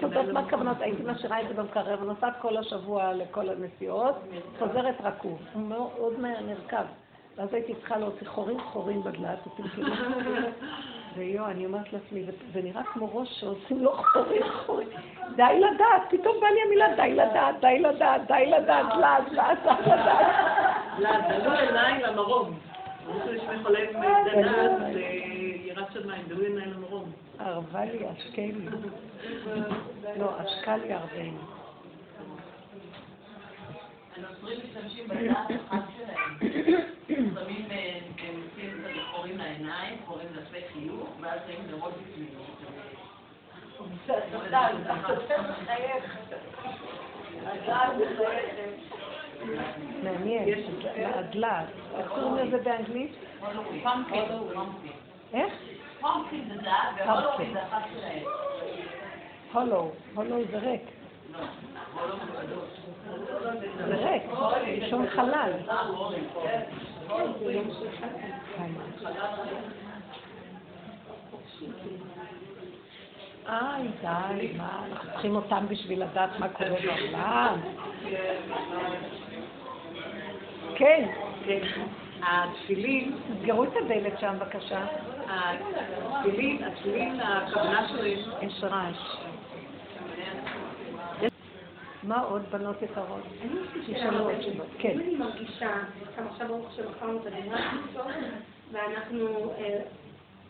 סודות, 0.00 0.26
מה 0.32 0.40
הכוונות? 0.40 0.80
הייתי 0.80 1.02
משאירה 1.02 1.42
את 1.42 1.48
זה 1.48 1.54
במקרר 1.54 2.02
ונוסעת 2.02 2.34
כל 2.40 2.56
השבוע 2.56 3.12
לכל 3.12 3.48
הנסיעות, 3.48 4.14
חוזרת 4.58 5.00
רקוב. 5.00 5.38
הוא 5.52 5.62
מאוד 5.62 6.20
מהר 6.20 6.40
נרקב. 6.46 6.86
ואז 7.36 7.54
הייתי 7.54 7.74
צריכה 7.74 7.96
להוציא 7.96 8.28
חורים 8.28 8.60
חורים 8.60 9.02
בדלת, 9.02 9.38
ויו, 11.16 11.46
אני 11.46 11.66
אומרת 11.66 11.92
לעצמי, 11.92 12.24
זה 12.52 12.62
נראה 12.62 12.82
כמו 12.84 13.18
ראש 13.18 13.40
שעושים 13.40 13.82
לו 13.82 13.92
חורי 13.92 14.40
חורי. 14.50 14.84
די 15.36 15.60
לדעת, 15.60 16.02
פתאום 16.10 16.36
בא 16.40 16.46
לי 16.46 16.60
המילה 16.66 16.96
די 16.96 17.14
לדעת, 17.14 17.60
די 17.60 17.78
לדעת, 17.78 18.20
די 18.28 18.46
לדעת, 18.46 18.86
לעד, 19.00 19.32
לעד, 19.32 19.58
די 19.62 19.90
לדעת. 19.90 20.36
לעד, 20.98 21.24
דלו 21.28 21.52
עיניים 21.52 22.00
למרום. 22.00 22.58
אמרו 23.06 23.32
לשמי 23.32 23.62
חולם 23.62 23.92
דעת, 23.92 24.26
יראת 25.64 25.92
שמיים, 25.92 26.22
דלו 26.28 26.44
עיניים 26.44 26.70
למרום. 26.70 27.12
ערבה 27.38 27.84
לי, 27.84 27.98
אשקה 28.12 28.42
לי. 28.42 28.66
לא, 30.18 30.30
אשקה 30.44 30.76
לי 30.76 30.92
ערבנו. 30.92 31.38
הנוצרים 34.16 34.58
משתמשים 34.64 35.08
בדעת 35.08 35.60
אחת 35.68 35.82
שלהם. 35.96 36.36
לעיניים, 39.46 39.98
קוראים 40.06 40.28
לפה 40.32 40.66
חיוך, 40.72 41.08
ואז 41.20 41.40
שמים 41.46 41.66
לראות 41.70 41.92
בפנים. 41.92 42.28
מעניין, 50.02 50.48
הדלעת. 50.96 51.66
איך 51.98 52.08
קוראים 52.08 52.34
לזה 52.34 52.58
באנגלית? 52.58 53.12
איך? 55.32 55.52
פומפקין 56.00 56.48
זה 56.48 56.62
דעת, 56.62 56.88
והולו 56.96 57.52
זה 57.52 57.62
אחת 57.62 57.82
שלהם. 57.92 58.22
הולו, 59.52 59.90
הולו 60.14 60.36
זה 60.50 60.58
ריק. 60.58 60.82
זה 63.76 63.94
ריק, 63.94 64.22
לשון 64.66 65.06
חלל. 65.10 65.52
איי, 73.48 73.88
די, 74.00 74.52
מה, 74.56 74.84
אנחנו 74.90 75.10
צריכים 75.12 75.36
אותם 75.36 75.64
בשביל 75.68 76.02
לדעת 76.02 76.30
מה 76.38 76.48
קורה 76.48 76.70
בעולם. 76.70 77.60
כן. 80.76 81.08
התפילין, 82.22 83.16
תסגרו 83.28 83.64
את 83.64 83.72
הדלת 83.84 84.20
שם 84.20 84.34
בבקשה. 84.38 84.86
התפילין, 85.28 86.64
התפילין, 86.64 87.20
הכוונה 87.20 87.88
שלהם, 87.88 88.18
יש 88.42 88.64
רעש. 88.64 89.25
מה 92.06 92.20
עוד 92.20 92.42
בנות 92.50 92.82
יקרות? 92.82 93.22
תשאלו 93.86 94.18
עוד 94.18 94.42
שאלות. 94.42 94.66
כן. 94.78 94.90
אם 94.90 95.00
אני 95.00 95.14
מרגישה, 95.14 95.70
גם 96.18 96.26
עכשיו 96.26 96.48
ברוך 96.48 96.68
השם 96.72 96.82
מכרנו 96.90 97.20
את 97.20 97.26
הדירה, 97.26 97.72
ואנחנו 98.72 99.52
אה, 99.58 99.78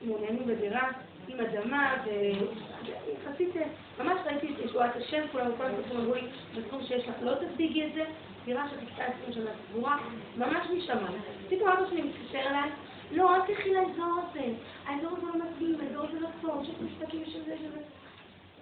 מעוניינים 0.03 0.47
בדירה 0.47 0.89
עם 1.29 1.39
אדמה, 1.41 1.95
ויחסית, 2.05 3.55
ממש 3.99 4.19
ראיתי 4.27 4.55
את 4.55 4.65
ישועת 4.65 4.97
השם, 4.97 5.23
כולם 5.33 5.51
כל 5.57 5.65
הזמן 5.65 5.97
אמרו 6.01 6.15
לי, 6.15 6.21
בתחום 6.57 6.83
שיש 6.83 7.09
לך, 7.09 7.15
לא 7.21 7.33
תשיגי 7.35 7.87
את 7.87 7.95
זה, 7.95 8.05
דירה 8.45 8.69
שחיכתה 8.69 9.05
20 9.05 9.33
שנה 9.33 9.51
סגורה, 9.71 9.99
ממש 10.37 10.67
משמיים. 10.77 11.21
פתאום 11.49 11.69
אבא 11.69 11.87
שלי 11.91 12.03
מתקשר 12.03 12.39
אליי, 12.39 12.71
לא, 13.13 13.37
אל 13.37 13.41
תלכי 13.47 13.75
לאזור 13.75 14.21
הזה, 14.31 14.45
האזור 14.87 15.11
הזה 15.13 15.27
לא 15.27 15.45
מתאים, 15.45 15.77
האזור 15.81 16.05
הזה 16.09 16.21
לא 16.21 16.29
טוב, 16.41 16.65
שיש 16.65 16.75
משחקים 16.81 17.25
של 17.27 17.45
זה. 17.45 17.55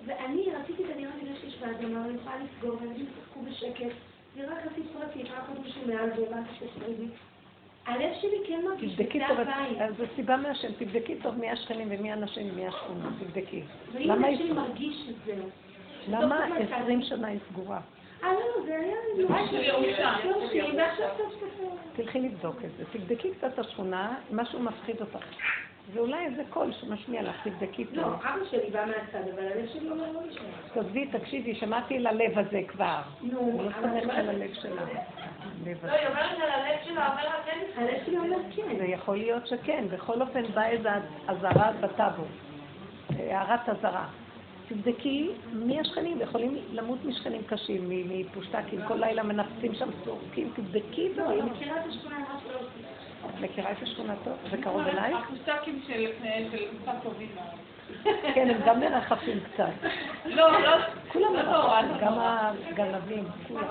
ואני 0.07 0.47
רציתי 0.63 0.85
את 0.85 0.91
הדירה 0.95 1.13
בגלל 1.23 1.35
שיש 1.41 1.57
באדמה, 1.59 2.01
ואני 2.07 2.15
יכולה 2.21 2.37
לסגור, 2.37 2.77
והילדים 2.81 3.07
ישחקו 3.07 3.41
בשקט, 3.43 3.95
דירה 4.35 4.55
יחסית 4.61 4.85
פרטית, 4.93 5.27
רק 5.27 5.49
עוד 5.49 5.61
מישהו 5.61 5.81
מעל 5.87 6.11
והבנתי 6.21 6.51
שתפרידי. 6.59 7.07
הלב 7.87 8.11
שלי 8.21 8.37
כן 8.49 8.61
מרגיש 8.65 8.93
תבדקי 8.95 9.19
שזה 9.19 9.29
טוב, 9.29 9.41
הבית. 9.41 9.79
אז 9.81 9.97
זו 9.97 10.05
סיבה 10.17 10.37
מהשם, 10.37 10.69
תבדקי 10.79 11.15
טוב 11.23 11.39
מי 11.39 11.51
השכנים 11.51 11.89
ומי 11.91 12.11
האנשים 12.11 12.51
ומי 12.53 12.67
השכונה, 12.67 13.09
תבדקי. 13.21 13.63
ואם 13.93 14.03
למה 14.11 14.27
הלב 14.27 14.37
שלי 14.37 14.45
היא- 14.47 14.53
מרגיש 14.55 15.09
את 15.11 15.15
זה, 15.27 15.35
למה 16.09 16.47
מרכז- 16.49 16.73
20 16.83 17.03
שנה 17.03 17.29
היא 17.29 17.39
סגורה? 17.53 17.81
אה, 18.25 18.33
לא, 18.33 18.39
זה 18.67 18.77
היה 18.79 18.95
נורא 19.19 19.47
של 19.51 20.77
ועכשיו 20.77 21.09
סוף 21.19 21.33
סוף... 21.41 21.71
תלכי 21.97 22.21
לבדוק 22.21 22.57
את 22.65 22.71
זה. 22.79 22.85
תבדקי 22.99 23.31
קצת 23.35 23.51
את 23.55 23.59
השכונה, 23.59 24.15
משהו 24.33 24.61
מפחיד 24.63 25.01
אותך. 25.01 25.25
ואולי 25.93 26.25
איזה 26.27 26.43
קול 26.51 26.73
שמשמיע 26.73 27.23
לך, 27.23 27.49
תבדקי 27.49 27.85
לא, 27.93 28.03
טוב. 28.03 28.13
אבא 28.13 28.45
שלי 28.51 28.71
בא 28.71 28.85
מהצד, 28.87 29.29
אבל 29.35 29.43
הלב 29.47 29.67
שלי 29.73 29.91
אומר 29.91 30.13
לא 30.13 30.21
נשמע. 30.29 30.43
תעזבי, 30.75 31.07
תקשיבי, 31.07 31.55
שמעתי 31.55 31.99
ללב 31.99 32.39
הזה 32.39 32.61
כבר. 32.69 33.01
נו, 33.23 33.61
אני 33.85 34.01
לא 34.01 34.07
מה- 34.07 34.15
על 34.15 34.29
הלב 34.29 34.55
שלה. 34.55 34.71
לא. 34.75 34.81
היא 35.67 35.75
אומרת 36.09 36.39
על 36.43 36.51
הלב 36.51 36.79
שלה, 36.85 37.09
אומר 37.11 37.23
כן. 37.45 37.61
הלב 37.83 38.05
שלי 38.07 38.19
אומר 38.19 38.37
כן. 38.57 38.77
זה 38.79 38.85
יכול 38.85 39.17
להיות 39.17 39.47
שכן. 39.47 39.85
בכל 39.91 40.23
אופן, 40.23 40.43
באה 40.55 40.69
איזו 40.69 40.89
אזהרה 41.29 41.73
בטאבו. 41.81 42.25
הערת 43.19 43.69
אזהרה. 43.69 44.07
תבדקי 44.69 45.31
מי 45.53 45.81
השכנים, 45.81 46.21
יכולים 46.21 46.59
למות 46.73 47.05
משכנים 47.05 47.43
קשים, 47.43 47.81
מפושטקים, 47.89 48.81
כל 48.89 48.95
לילה 48.95 49.23
מנפצים 49.23 49.75
שם 49.75 49.89
סורקים, 50.05 50.51
תבדקי 50.57 51.09
לא, 51.17 51.25
אני 51.27 51.37
דברים. 51.37 51.47
מכירה 51.47 51.81
את 51.81 51.91
השכונה 51.91 52.19
ממש 52.19 52.43
לא... 52.53 52.59
מכירה 53.41 53.73
את 53.73 53.83
השכונה 53.83 54.15
טוב? 54.25 54.35
זה 54.51 54.57
קרוב 54.63 54.81
אלייך? 54.89 55.17
הפוסטקים 55.25 55.83
של 55.87 56.07
קצת 56.83 56.93
טובים 57.03 57.29
מאוד. 57.35 57.55
כן, 58.35 58.51
הם 58.51 58.61
גם 58.67 58.81
מרחפים 58.81 59.39
קצת. 59.53 59.71
לא, 60.25 60.61
לא, 60.63 60.77
כולם 61.13 61.35
לא 61.35 61.43
נורא, 61.43 61.83
מרחפים, 61.83 62.01
לא 62.01 62.07
גם. 62.07 62.19
הגנבים, 62.69 63.25
כולם. 63.49 63.65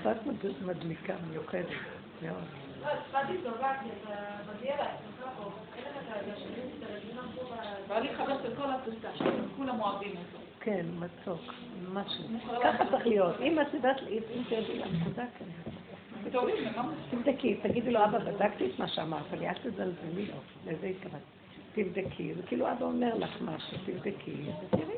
קצת 0.00 0.26
מד- 0.26 0.62
מדליקה, 0.66 1.12
מיוחדת, 1.30 1.66
מאוד. 2.22 2.36
לא, 2.82 2.88
הצבעתי 2.88 3.32
טובה, 3.44 3.72
כי 3.82 3.88
אתה 4.02 4.14
מגיע 4.56 4.76
לעצמך 4.76 5.26
פה. 5.38 5.50
אין 5.76 5.84
לך 5.84 5.96
את 5.96 6.16
הגשמים, 6.16 6.70
את 6.78 6.90
הרגילים 6.90 7.16
פה 7.34 7.42
ב... 7.42 7.88
בא 7.88 7.98
לי 7.98 8.14
חבר 8.16 8.42
של 8.42 8.56
כל 8.56 8.70
הפוסטקים, 8.70 9.48
כולם 9.56 9.80
אוהבים 9.80 10.10
אותו. 10.10 10.44
כן, 10.60 10.86
מצוק, 10.98 11.40
משהו. 11.92 12.24
ככה 12.62 12.84
צריך 12.90 13.06
להיות. 13.06 13.40
אם 13.40 13.60
את 13.60 13.74
יודעת, 13.74 13.96
אם 14.08 14.42
תרדי 14.48 14.78
לנקודה, 14.78 15.22
כן. 15.38 15.44
ממש. 16.76 16.94
תבדקי, 17.10 17.54
תגידי 17.62 17.90
לו, 17.90 18.04
אבא, 18.04 18.18
בדקתי 18.18 18.66
את 18.66 18.78
מה 18.78 18.88
שאמרת 18.88 19.32
לי, 19.32 19.48
אל 19.48 19.54
תזלזלי 19.54 20.26
לו. 20.26 20.34
לזה 20.66 20.86
התכוונתי. 20.86 21.24
תבדקי, 21.74 22.34
זה 22.34 22.42
כאילו 22.42 22.72
אבא 22.72 22.84
אומר 22.84 23.14
לך 23.14 23.42
משהו, 23.42 23.78
תבדקי, 23.86 24.32
ותראי. 24.66 24.94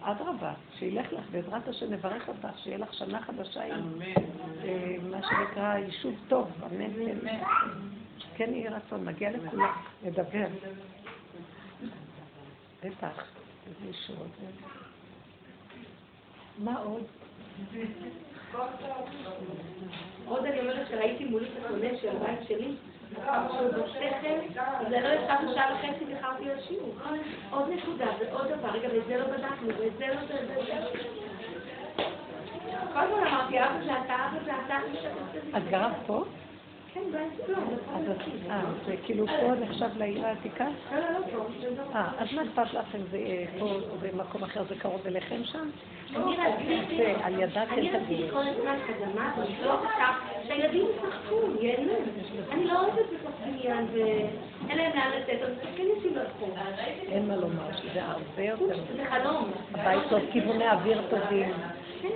אדרבה, 0.00 0.54
שילך 0.78 1.12
לך, 1.12 1.24
בעזרת 1.30 1.68
השם 1.68 1.92
נברך 1.92 2.28
אותך, 2.28 2.58
שיהיה 2.58 2.78
לך 2.78 2.94
שנה 2.94 3.22
חדשה 3.22 3.64
עם 3.64 4.02
אה, 4.64 4.96
מה 5.10 5.20
שנקרא 5.22 5.78
יישוב 5.78 6.14
טוב, 6.28 6.50
אמן, 6.66 6.94
כן. 6.94 7.42
כן 8.36 8.54
יהי 8.54 8.68
רצון, 8.68 9.04
מגיע 9.04 9.30
לכולם, 9.30 9.72
לדבר. 10.04 10.46
בטח, 12.84 13.24
איזה 13.66 13.90
ישועות. 13.90 14.30
מה 16.58 16.78
עוד? 16.78 17.04
עוד 20.26 20.46
אני 20.46 20.60
אומרת 20.60 20.88
שראיתי 20.88 21.24
מולי 21.24 21.46
את 21.46 21.64
הקונה 21.64 21.88
של 22.00 22.08
הבית 22.08 22.38
שלי, 22.48 22.74
זה 24.90 25.00
לא 25.00 25.08
ישבנו 25.08 25.54
שעה 25.54 25.74
וחצי 25.74 26.04
ואיחרתי 26.04 26.44
לשיעור. 26.44 26.94
עוד 27.50 27.68
נקודה 27.68 28.06
ועוד 28.18 28.48
דבר, 28.48 28.68
רגע, 28.68 28.88
ואת 28.92 29.06
זה 29.06 29.18
לא 29.18 29.26
בדקנו, 29.26 29.68
ואת 29.68 29.96
זה 29.98 30.06
לא 30.06 30.26
זה, 30.28 30.46
זה. 30.46 30.86
כל 32.92 32.98
הזמן 32.98 33.26
אמרתי, 33.26 33.60
אבא 33.60 33.84
זה 33.84 33.92
אתה, 34.04 34.14
אבא 34.14 34.44
זה 34.44 34.52
אתה, 34.66 34.78
את 35.58 35.68
גרת 35.70 35.92
פה? 36.06 36.24
כן, 36.94 37.00
לא, 37.12 37.18
זה 37.46 38.12
אה, 38.50 38.62
זה 38.86 38.94
כאילו 39.04 39.26
פה 39.26 39.54
נחשב 39.60 39.88
לעיר 39.96 40.26
העתיקה? 40.26 40.64
לא, 40.92 40.98
לא, 41.00 41.10
לא, 41.10 41.18
פה, 41.32 41.44
זה 41.60 41.70
לא. 41.76 41.82
אה, 41.94 42.10
אז 42.18 42.32
מה 42.32 42.42
אכפת 42.42 42.74
לך 42.74 42.94
אם 42.94 43.00
זה 43.10 43.16
אה, 43.16 43.44
פה 43.58 43.64
או 43.64 43.96
במקום 44.00 44.42
אחר, 44.42 44.62
זה 44.68 44.74
קרוב 44.78 45.06
אליכם 45.06 45.44
שם? 45.44 45.70
זה 46.96 47.14
על 47.22 47.40
ידה 47.40 47.64
כן 47.66 47.98
תגידי. 48.04 48.30
אותה, 49.64 50.12
שהילדים 50.46 50.86
ישחקו, 50.96 51.36
ייהנו. 51.60 51.92
אני 52.52 52.64
לא 52.64 52.80
אוהבת 52.80 53.06
בתוך 53.12 53.32
בניין 53.44 53.86
ואין 53.92 54.78
להם 54.78 54.92
לאן 54.96 55.10
לתת, 55.18 55.42
אז 55.42 55.52
כן 55.76 55.82
יוצאים 55.82 56.14
לרחוב. 56.14 56.50
אין 57.08 57.28
מה 57.28 57.36
לומר, 57.36 57.76
שזה 57.76 58.04
הרבה 58.04 58.42
יותר. 58.42 58.80
זה 58.96 59.04
חלום. 59.10 59.50
הבית 59.74 60.02
טוב, 60.10 60.20
כיווני 60.32 60.70
אוויר 60.70 61.02
טובים. 61.10 61.52
כן. 62.02 62.08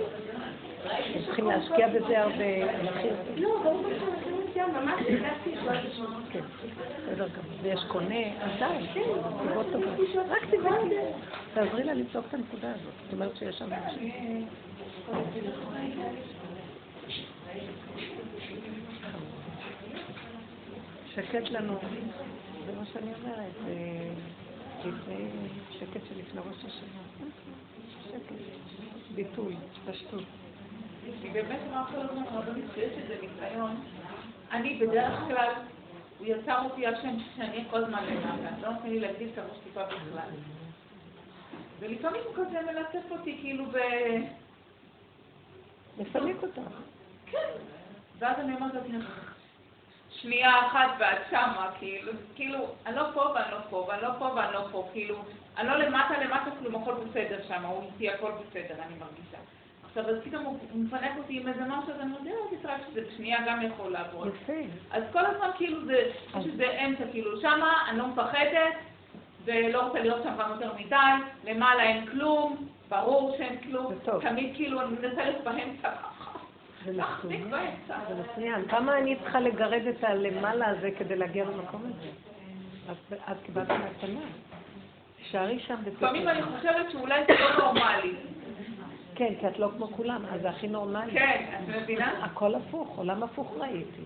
צריכים 1.25 1.47
להשקיע 1.47 1.87
בזה 1.87 2.21
הרבה. 2.21 2.45
לא, 3.35 3.49
ברור 3.63 3.83
נמצאים, 4.57 4.85
ממש 4.85 5.01
הרגשתי. 5.09 5.55
כן, 6.31 6.41
בסדר 7.05 7.27
גמור. 7.27 7.59
ויש 7.61 7.79
קונה, 7.87 8.15
אז 8.41 8.51
די, 8.59 8.87
כן, 8.93 9.01
סיבות 9.47 9.65
טובות. 9.71 10.27
רק 10.29 10.43
תבדקי. 10.43 10.95
תעזרי 11.53 11.83
לה 11.83 11.93
לבדוק 11.93 12.25
את 12.29 12.33
הנקודה 12.33 12.69
הזאת. 12.69 12.93
זאת 13.03 13.13
אומרת 13.13 13.35
שיש 13.37 13.55
שם 13.55 13.69
אנשים. 13.73 14.47
שקט 21.15 21.49
לנו, 21.49 21.73
זה 22.65 22.71
מה 22.79 22.85
שאני 22.93 23.11
אומרת, 23.21 23.51
זה 24.83 24.89
לפני, 24.89 25.27
שקט 25.71 26.01
שלפני 26.09 26.41
ראש 26.49 26.65
השנה. 26.65 27.29
שקט, 28.07 28.35
ביטוי, 29.15 29.55
פשטות. 29.85 30.23
כי 31.21 31.29
באמת 31.29 31.59
אמר 31.71 31.83
כל 31.91 31.99
הזמן 31.99 32.23
רבנית 32.33 32.65
שיש 32.75 32.91
איזה 32.97 33.15
ניסיון. 33.21 33.75
אני 34.51 34.75
בדרך 34.75 35.19
כלל 35.27 35.51
הוא 36.19 36.27
יצר 36.27 36.63
אותי 36.63 36.85
על 36.85 36.95
שם 37.01 37.17
שאני 37.35 37.63
כל 37.69 37.83
הזמן 37.83 38.03
למטה, 38.05 38.57
לא 38.61 38.69
נותן 38.69 38.89
לי 38.89 38.99
להגדיל 38.99 39.29
את 39.33 39.37
הראש 39.37 39.57
טיפה 39.63 39.83
בכלל. 39.83 40.29
ולפעמים 41.79 42.21
הוא 42.25 42.35
כזה 42.35 42.61
מלטף 42.61 43.11
אותי 43.11 43.37
כאילו 43.41 43.65
ב... 43.65 43.77
מפנק 45.97 46.43
אותך. 46.43 46.71
כן. 47.25 47.47
ואז 48.19 48.39
אני 48.39 48.55
אומרת 48.55 48.73
לעצמי, 48.73 48.97
שנייה 50.11 50.67
אחת 50.67 50.89
ואת 50.99 51.17
שמה, 51.29 51.71
כאילו, 51.79 52.11
כאילו, 52.35 52.67
אני 52.85 52.95
לא 52.95 53.03
פה 53.13 53.19
ואני 53.19 53.51
לא 53.51 53.57
פה, 53.69 53.85
ואני 53.89 54.01
לא 54.01 54.09
פה 54.19 54.25
ואני 54.25 54.53
לא 54.53 54.67
פה, 54.71 54.89
כאילו, 54.93 55.23
אני 55.57 55.67
לא 55.67 55.75
למטה 55.75 56.23
למטה, 56.23 56.51
כלום, 56.59 56.81
הכל 56.81 56.93
בסדר 56.93 57.39
שם, 57.47 57.65
הוא 57.65 57.83
איתי, 57.83 58.09
הכל 58.09 58.31
בסדר, 58.31 58.75
אני 58.83 58.95
מרגישה. 58.99 59.37
עכשיו, 59.97 60.15
אז 60.15 60.21
פתאום 60.23 60.43
הוא 60.45 60.57
מפנק 60.75 61.11
אותי 61.17 61.39
עם 61.41 61.47
איזה 61.47 61.61
משהו, 61.67 61.93
אז 61.93 61.99
אני 62.01 62.11
יודעת, 62.29 62.59
ישראל, 62.59 62.77
שזה 62.91 63.01
בשנייה 63.01 63.37
גם 63.47 63.61
יכול 63.61 63.91
לעבוד. 63.91 64.27
יפה. 64.27 64.53
אז 64.91 65.03
כל 65.11 65.25
הזמן 65.25 65.47
כאילו 65.57 65.85
זה, 65.85 65.93
יש 66.39 66.45
איזה 66.45 66.71
אמצע, 66.85 67.03
כאילו, 67.11 67.41
שמה 67.41 67.73
אני 67.89 67.97
לא 67.97 68.07
מפחדת, 68.07 68.73
ולא 69.45 69.81
רוצה 69.87 69.99
להיות 69.99 70.23
שם 70.23 70.33
גם 70.39 70.51
יותר 70.51 70.71
מדי, 70.79 70.95
למעלה 71.51 71.83
אין 71.83 72.05
כלום, 72.05 72.67
ברור 72.89 73.35
שאין 73.37 73.57
כלום, 73.57 73.93
זה. 74.05 74.11
תמיד 74.21 74.55
כאילו 74.55 74.81
אני 74.81 74.89
מנסה 74.89 75.23
להיות 75.25 75.43
באמצע. 75.43 75.89
זה 76.85 78.15
מצוין. 78.31 78.67
כמה 78.67 78.97
אני 78.97 79.15
צריכה 79.15 79.39
לגרד 79.39 79.81
את 79.89 80.03
הלמעלה 80.03 80.67
הזה 80.67 80.89
כדי 80.97 81.15
להגיע 81.15 81.45
למקום 81.45 81.81
הזה? 81.85 82.09
את- 83.31 83.37
קיבלת 83.45 83.69
מתנה. 83.69 84.19
תישארי 85.17 85.59
שם 85.59 85.75
לפעמים 85.85 86.27
אני. 86.27 86.41
חושבת 86.43 86.91
שאולי 86.91 87.23
זה 87.27 87.33
לא 87.39 87.57
נורמלי. 87.63 88.13
כן, 89.17 89.33
כי 89.39 89.47
את 89.47 89.59
לא 89.59 89.69
כמו 89.77 89.87
כולם, 89.87 90.21
אז 90.33 90.41
זה 90.41 90.49
הכי 90.49 90.67
נורמלי. 90.67 91.11
כן, 91.11 91.45
את 91.53 91.75
מבינה? 91.75 92.11
הכל 92.21 92.55
הפוך, 92.55 92.97
עולם 92.97 93.23
הפוך 93.23 93.53
ראיתי. 93.57 94.01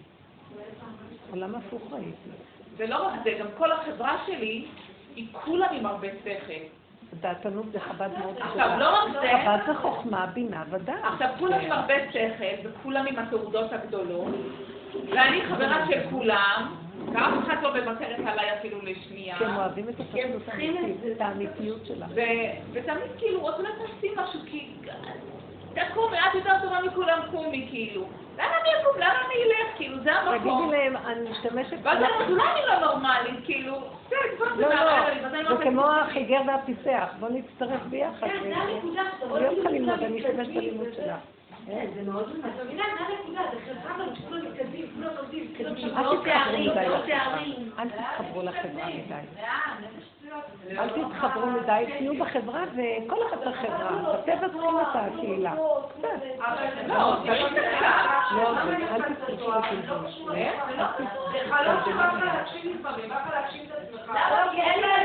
עולם 1.31 1.55
הפוך 1.55 1.81
ראיתי. 1.91 2.29
ולא 2.77 3.07
רק 3.07 3.13
זה, 3.23 3.31
גם 3.39 3.47
כל 3.57 3.71
החברה 3.71 4.17
שלי 4.25 4.65
היא 5.15 5.27
כולם 5.31 5.67
עם 5.71 5.85
הרבה 5.85 6.07
שכל. 6.23 6.63
דעתנות 7.19 7.65
זה 7.71 7.79
חב"ד 7.79 8.09
מאוד 8.19 8.35
עכשיו, 8.39 8.79
לא 8.79 8.89
רק 8.89 9.11
זה, 9.21 9.31
חב"ד 9.43 9.59
זה 9.67 9.75
חוכמה, 9.75 10.25
בינה 10.25 10.63
ודעת. 10.69 11.03
עכשיו 11.03 11.29
כולם 11.39 11.59
עם 11.59 11.71
הרבה 11.71 11.93
שכל, 12.11 12.67
וכולם 12.67 13.05
עם 13.07 13.19
התעודות 13.19 13.73
הגדולות, 13.73 14.35
ואני 15.09 15.41
חברה 15.41 15.85
של 15.87 15.99
כולם, 16.09 16.75
ואף 17.13 17.33
אחד 17.43 17.55
לא 17.63 17.69
מוותרת 17.73 18.19
עליי 18.25 18.59
אפילו 18.59 18.77
לשנייה. 18.81 19.37
כי 19.37 19.45
הם 19.45 19.55
אוהבים 19.55 19.89
את. 19.89 19.95
את 21.11 21.21
האמיתיות 21.21 21.85
שלה. 21.85 22.05
ו- 22.15 22.71
ותמיד 22.71 23.11
כאילו, 23.17 23.39
עוד 23.39 23.53
אולי 23.59 23.69
תעשי 23.77 24.13
משהו, 24.17 24.39
כי... 24.45 24.73
תקומי, 25.73 26.17
את 26.17 26.35
יותר 26.35 26.53
טובה 26.61 26.79
מכולם, 26.81 27.19
קומי, 27.31 27.67
כאילו. 27.69 28.01
לאן 28.37 28.47
אני 28.61 28.69
אקום? 28.81 28.99
לאן 28.99 29.15
אני 29.25 29.43
אלך? 29.43 29.77
כאילו, 29.77 29.99
זה 30.03 30.13
המקום. 30.13 30.37
תגידי 30.37 30.77
להם, 30.77 30.95
אני 30.97 31.29
משתמשת... 31.29 31.77
ואז 31.83 31.97
אני 31.97 32.31
אולי 32.31 32.43
אני 32.43 32.61
לא 32.67 32.87
נורמלית, 32.87 33.45
כאילו, 33.45 33.75
לא, 34.57 34.69
לא, 34.69 35.57
זה 35.57 35.63
כמו 35.63 35.85
החיגר 35.85 36.41
והפיסח, 36.47 37.13
בוא 37.19 37.29
נצטרף 37.29 37.81
ביחד. 37.89 38.27
כן, 38.27 38.39
זה 38.43 38.57
הנקודה, 38.57 39.01
אני 39.65 39.79
לא 39.79 39.93
אני 39.93 40.19
אשתמש 40.19 40.47
בלימוד 40.47 40.87
שלה. 40.95 41.17
זה 41.65 42.11
מאוד 42.11 42.29
את 42.29 42.65
מבינה, 42.65 42.83
זה 42.97 43.05
הנקודה, 43.05 43.41
זה 43.51 43.73
חברה 43.73 44.05
עובדים, 45.19 45.53
כולם 45.57 45.69
אל 45.69 45.81
שם 45.81 45.89
תתחברו 45.89 46.17
תארים, 46.23 46.65
לא. 46.67 46.97
תארים. 47.07 47.71
אל 47.79 47.89
תתחברו 47.89 48.41
לחברה 48.41 48.87
מדי. 48.87 49.15
לא 50.71 50.81
אל 50.81 50.89
תתחברו 50.89 51.45
מדי, 51.45 51.85
תהיו 51.97 52.13
בחברה 52.15 52.63
וכל 52.73 53.15
אחד 53.27 53.37
בחברה. 53.37 54.13
בטבע 54.13 54.49
צריכים 54.49 54.79
את 54.81 54.95
הקהילה. 54.95 55.55
לא, 55.55 55.87
זה 57.23 57.31
לא 57.31 57.49
ככה. 57.55 58.35
לא, 58.35 58.61
אל 58.95 59.01
תתחברו 59.01 59.51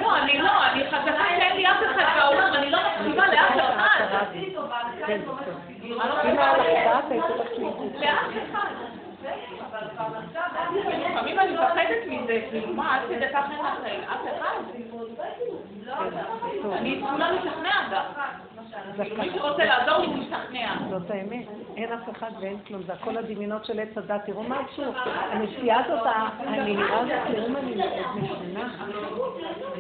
לא, 0.03 0.17
אני 0.17 0.39
לא, 0.39 0.67
אני 0.67 0.91
חזקה 0.91 1.25
שאין 1.29 1.57
לי 1.57 1.67
אף 1.67 1.77
אחד 1.91 2.21
בעולם, 2.21 2.53
אני 2.55 2.71
לא 2.71 2.79
מקשיבה 2.79 3.27
לאף 3.27 3.57
אחד. 3.57 4.27
לך. 5.95 6.05
לפעמים 11.11 11.39
אני 11.39 11.53
מפחדת 11.53 12.07
מזה, 12.07 12.43
כאילו, 12.51 12.75
מה, 12.75 12.95
עד 12.97 13.01
כדי 13.09 13.29
כך 13.33 13.45
אין 13.51 13.59
לכם? 13.59 14.13
אף 14.13 14.21
אחד? 14.37 14.57
אני 16.73 17.01
כולה 17.11 17.33
משכנעת 17.33 17.91
גם. 17.91 18.05
כאילו, 18.97 19.17
מי 19.17 19.31
שרוצה 19.35 19.65
לעזור 19.65 19.99
לי, 19.99 20.07
הוא 20.07 20.17
משכנע. 20.17 20.75
זאת 20.91 21.11
האמת, 21.11 21.47
אין 21.77 21.93
אף 21.93 22.11
אחד 22.11 22.31
ואין 22.41 22.59
כלום, 22.67 22.83
זה 22.83 22.93
הכל 22.93 23.17
הדמיונות 23.17 23.65
של 23.65 23.81
עץ 23.81 23.99
הדת. 23.99 24.21
תראו 24.27 24.43
מה 24.43 24.61
עצוב, 24.61 24.95
הנסיעה 25.31 25.85
הזאת, 25.85 26.07
הנהירה 26.39 27.01
הזאת 27.01 27.37
לאומן 27.37 27.67
היא 27.67 27.77
מאוד 27.77 28.17
משונה. 28.17 28.69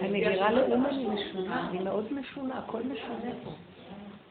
הנהירה 0.02 0.50
לאומן 0.50 0.90
היא 0.90 1.08
משונה, 1.08 1.68
היא 1.72 1.80
מאוד 1.80 2.12
משונה, 2.12 2.58
הכל 2.58 2.80
משונה 2.82 3.30
פה. 3.44 3.50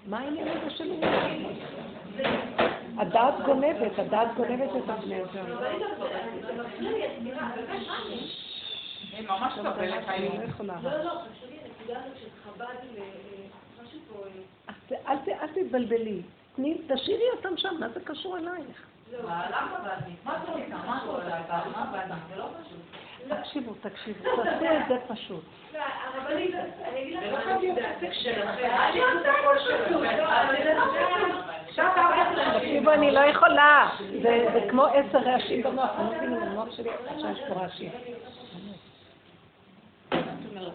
מה 0.06 0.20
העניין 0.20 0.48
הזה 0.48 0.70
של 0.70 0.92
אומן? 0.92 1.44
הדעת 2.98 3.34
גונבת, 3.46 4.00
הדעת 4.00 4.28
גונבת 4.38 4.70
את 4.84 4.90
הבני 4.90 5.22
אדם. 5.24 5.46
אני 9.14 9.26
ממש 9.28 9.54
סובלת 9.56 9.78
אני 10.10 10.18
היום. 10.28 10.36
לא. 10.60 10.74
לא, 10.84 11.04
לא, 11.04 11.10
חשוב 11.12 11.50
לי 11.50 11.58
הנקודה 11.66 12.00
הזאת 12.00 12.18
של 12.18 12.28
חב"ד, 12.44 12.66
ל- 12.96 13.00
אה, 13.00 13.04
משהו 13.84 14.00
פה, 14.14 14.20
אה, 14.26 14.32
אז 14.68 14.76
אל 15.08 15.18
ת- 15.18 15.42
אל 15.42 15.48
תתבלבלי. 15.48 16.22
תני- 16.56 16.78
תשאירי 16.88 17.24
אותם 17.38 17.58
שם, 17.58 17.76
מה 17.80 17.90
זה 17.90 18.00
קשור 18.00 18.38
אלייך? 18.38 18.88
תקשיבו, 23.28 23.74
תקשיבו, 23.82 24.24
תעשו 24.24 24.66
את 24.66 24.88
זה 24.88 24.96
פשוט. 25.08 25.44
לא, 25.74 25.80
הרבנית, 25.80 26.56
אני 26.84 27.02
אגיד 27.04 27.20
לך 27.20 27.48
לא 27.48 27.56
משהו. 29.54 29.78
תקשיבו, 32.60 32.92
אני 32.92 33.12
לא 33.12 33.20
יכולה. 33.20 33.90
זה 34.22 34.68
כמו 34.70 34.86
עשר 34.86 35.18
רעשים 35.18 35.64
במוח, 35.64 35.90
אני 35.98 36.12
לא 36.12 36.18
מבינה, 36.18 36.46
במוח 36.46 36.76
שלי 36.76 36.90
עכשיו 36.90 37.32
יש 37.32 37.40
פה 37.48 37.54
רעשים. 37.54 37.92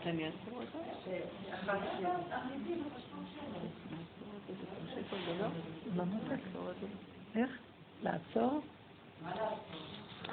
אני? 0.06 0.30
איך? 7.36 7.50
לעצור? 8.02 8.60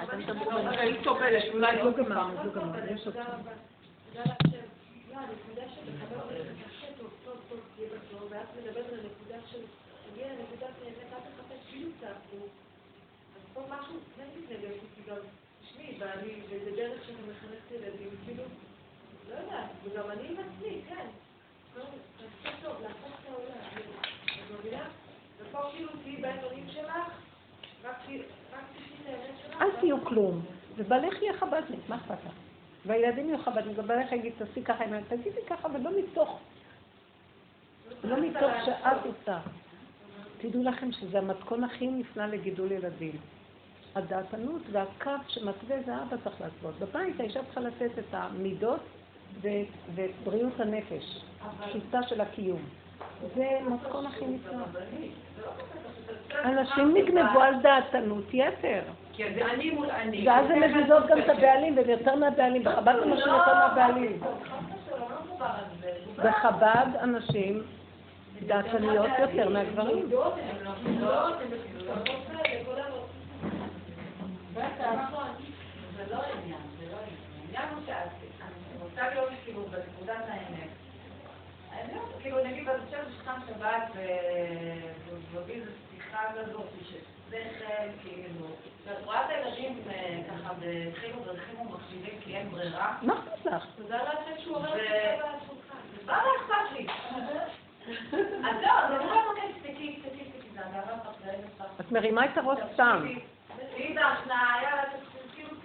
היא 0.00 1.04
סובלת, 1.04 1.44
אולי 1.54 1.76
לא 1.76 1.90
גמר, 1.90 2.28
גמר, 2.54 2.92
יש 2.92 3.06
עוד 3.06 3.14
שם. 3.14 3.22
תודה 4.12 4.24
להשם. 4.24 4.68
הנקודה 5.18 5.62
של 5.74 5.80
לחבר 5.94 6.20
הכי 6.66 6.86
טוב, 6.98 7.10
טוב, 7.24 7.36
טוב, 7.48 7.58
תהיה 7.76 7.88
בטוב, 7.88 8.28
ואת 8.30 8.46
מדברת 8.56 8.86
על 8.92 8.98
הנקודה 8.98 9.46
של, 9.50 9.60
תגיע 10.10 10.26
לנקודת 10.26 10.74
האמת, 10.84 11.12
אל 11.12 11.18
תחפש 11.18 11.70
כאילו 11.70 11.90
תעשו. 12.00 12.44
אז 13.36 13.42
פה 13.54 13.60
משהו 13.70 13.94
מתנגד 13.94 14.60
לי, 14.60 14.78
כי 14.96 15.10
גם, 15.10 15.16
תשמעי, 15.62 15.96
ואני, 15.98 16.40
וזה 16.48 16.76
דרך 16.76 17.04
שאני 17.06 17.18
מחנכת 17.30 17.70
ילדים, 17.70 18.10
כאילו, 18.24 18.42
יודעת, 19.28 19.70
וגם 19.84 20.10
אני 20.10 20.28
עם 20.28 20.36
עצמי, 20.38 20.80
כן. 20.88 21.06
לעשות 21.76 21.94
טוב, 22.62 22.82
לעשות 22.82 23.12
את 23.22 23.28
העולם, 23.30 23.68
כאילו, 23.74 23.92
את 24.02 24.58
מבינה? 24.58 24.88
ופה 25.38 25.58
כאילו 25.72 25.88
תהיי 26.02 26.16
בעיתונים 26.16 26.68
שלך, 26.68 26.92
רק 27.84 27.96
תהיי 28.04 28.22
רק 28.52 28.64
תשמעי 28.74 29.00
את 29.02 29.06
האמת 29.06 29.38
שלך. 29.42 29.47
אל 29.60 29.70
תהיו 29.80 30.04
כלום. 30.04 30.40
ובעלך 30.76 31.22
יהיה 31.22 31.32
חב"דניק, 31.32 31.80
מה 31.88 31.96
אכפת 31.96 32.24
לך? 32.26 32.32
והילדים 32.86 33.28
יהיו 33.28 33.38
חב"דניק, 33.38 33.78
ובעלך 33.78 34.12
יגיד, 34.12 34.32
תעשי 34.38 34.62
ככה, 34.62 34.84
תגידי 35.08 35.40
ככה, 35.48 35.68
ולא 35.74 35.90
מתוך, 35.98 36.38
לא 38.04 38.20
מתוך 38.20 38.52
שאת 38.64 39.06
עושה. 39.06 39.38
תדעו 40.40 40.62
לכם 40.64 40.92
שזה 40.92 41.18
המתכון 41.18 41.64
הכי 41.64 41.88
נפלא 41.88 42.26
לגידול 42.26 42.72
ילדים. 42.72 43.16
הדעתנות 43.94 44.62
והקו 44.72 45.10
שמתווה 45.28 45.76
זה 45.86 46.02
אבא 46.02 46.16
צריך 46.24 46.40
לעשות. 46.40 46.78
בבית 46.78 47.20
האישה 47.20 47.44
צריכה 47.44 47.60
לתת 47.60 47.98
את 47.98 48.04
המידות 48.14 48.80
ואת, 49.40 50.10
בריאות 50.24 50.60
הנפש, 50.60 51.24
תפיסה 51.60 52.02
של 52.02 52.20
הקיום. 52.20 52.60
זה 53.34 53.58
מתכון 53.70 54.06
הכי 54.06 54.26
נפלא. 54.26 54.64
אנשים 56.44 56.94
נגנבו 56.94 57.40
על 57.40 57.54
דעתנות 57.62 58.24
יתר. 58.32 58.82
כי 59.18 59.34
זה 59.34 59.46
אני 59.50 59.70
מול 59.70 59.90
אני. 59.90 60.28
ואז 60.28 60.50
הן 60.50 60.64
מזיזות 60.64 61.06
גם 61.06 61.18
את 61.18 61.28
הבעלים, 61.28 61.76
והן 61.76 61.88
יותר 61.90 62.14
מהבעלים. 62.14 62.62
בחב"ד 62.64 62.96
אנשים 63.02 63.26
יותר 63.26 63.54
מהבעלים. 63.54 64.20
בחב"ד 66.16 66.86
אנשים 67.02 67.62
דעתניות 68.46 69.10
יותר 69.18 69.48
מהגברים. 69.48 70.10
לא 70.10 70.32
לא 71.00 71.28
כאילו 79.44 79.64
לא, 81.94 82.02
כאילו 82.20 82.44
נגיד, 82.44 82.68
אני 82.68 82.80
חושבת 82.86 83.06
שולחן 83.16 83.40
שבת 83.48 83.90
ומביא 85.08 85.54
איזו 85.54 85.70
שיחה 85.90 86.22
כזאת 86.34 86.66
של 86.90 86.98
שכל, 87.30 87.66
כאילו, 88.02 88.46
כשאת 88.88 89.04
רואה 89.04 89.24
את 89.24 89.30
הילדים 89.30 89.78
אה, 89.90 90.20
ככה 90.28 90.52
בחינוך 90.54 91.22
ודרכים 91.22 91.60
ומקשיבים 91.60 92.20
כי 92.20 92.36
אין 92.36 92.50
ברירה, 92.50 92.98
מה 93.02 93.14
אכפת 93.18 93.46
לך? 93.46 93.66
תודה 93.76 94.02
לאל 94.02 94.38
שהוא 94.38 94.56
אומר 94.56 94.74
את 94.74 94.80
זה 94.80 95.16
מה 96.06 96.22
לא 96.24 96.30
אכפת 96.40 96.72
לי? 96.72 96.86
אז 98.48 98.56
זהו, 98.60 98.70
אז 98.70 98.92
אני 98.92 99.04
אומרת, 99.04 99.26
אוקיי, 99.26 99.52
תסתכלי, 99.52 99.96
תסתכלי, 99.96 100.24
תסתכלי, 100.24 100.50
זה 100.54 100.60
הגאווה 100.66 101.12
שלך, 101.22 101.80
את 101.80 101.92
מרימה 101.92 102.24
את 102.24 102.38
הראש 102.38 102.58
סתם. 102.74 103.08
כאילו, 103.74 104.02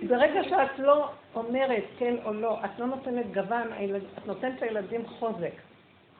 ברגע 0.08 0.44
שאת 0.44 0.80
לא 0.80 1.10
אומרת 1.36 1.84
כן 1.98 2.16
או 2.26 2.34
לא, 2.34 2.60
את 2.66 2.80
לא 2.80 2.86
נותנת 2.86 3.34
גוון, 3.34 3.68
את 4.18 4.28
נותנת 4.28 4.62
לילדים 4.62 5.08
חוזק. 5.08 5.54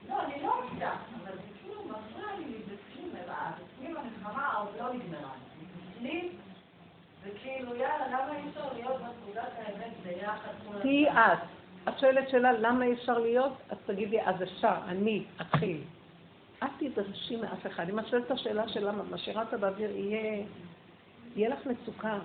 לא, 0.10 0.22
אני 0.24 0.44
לא 0.44 0.54
עובדה, 0.60 0.92
אבל 1.24 1.32
זה 1.36 1.42
כאילו 1.62 1.84
מפריע 1.84 2.28
לי 2.38 2.46
בפנים, 2.46 3.12
בפנים 3.12 3.98
המלחמה 3.98 4.54
עוד 4.54 4.68
לא 4.80 4.94
נגמרה. 4.94 5.32
בפנים 5.96 6.30
תהיי 10.82 11.12
את. 11.12 11.40
את 11.90 12.00
שואלת 12.00 12.30
שאלה 12.30 12.52
למה 12.52 12.86
אי 12.86 12.94
אפשר 12.94 13.20
להיות? 13.20 13.54
אז 13.70 13.78
תגידי, 13.86 14.22
אז 14.22 14.44
אפשר, 14.44 14.76
אני 14.88 15.24
אתחיל. 15.42 15.82
אל 16.64 16.68
תדרשי 16.80 17.36
מאף 17.36 17.68
אחד. 17.68 17.90
אם 17.90 18.00
את 18.00 18.08
שואלת 18.08 18.26
את 18.26 18.32
השאלה 18.32 18.68
של 18.68 18.88
למה, 18.88 19.04
משאירה 19.04 19.44
אותה 19.44 19.58
באוויר, 19.58 19.92
יהיה, 19.92 20.44
יהיה 21.36 21.50
לך 21.50 21.66
מצוקה, 21.66 22.20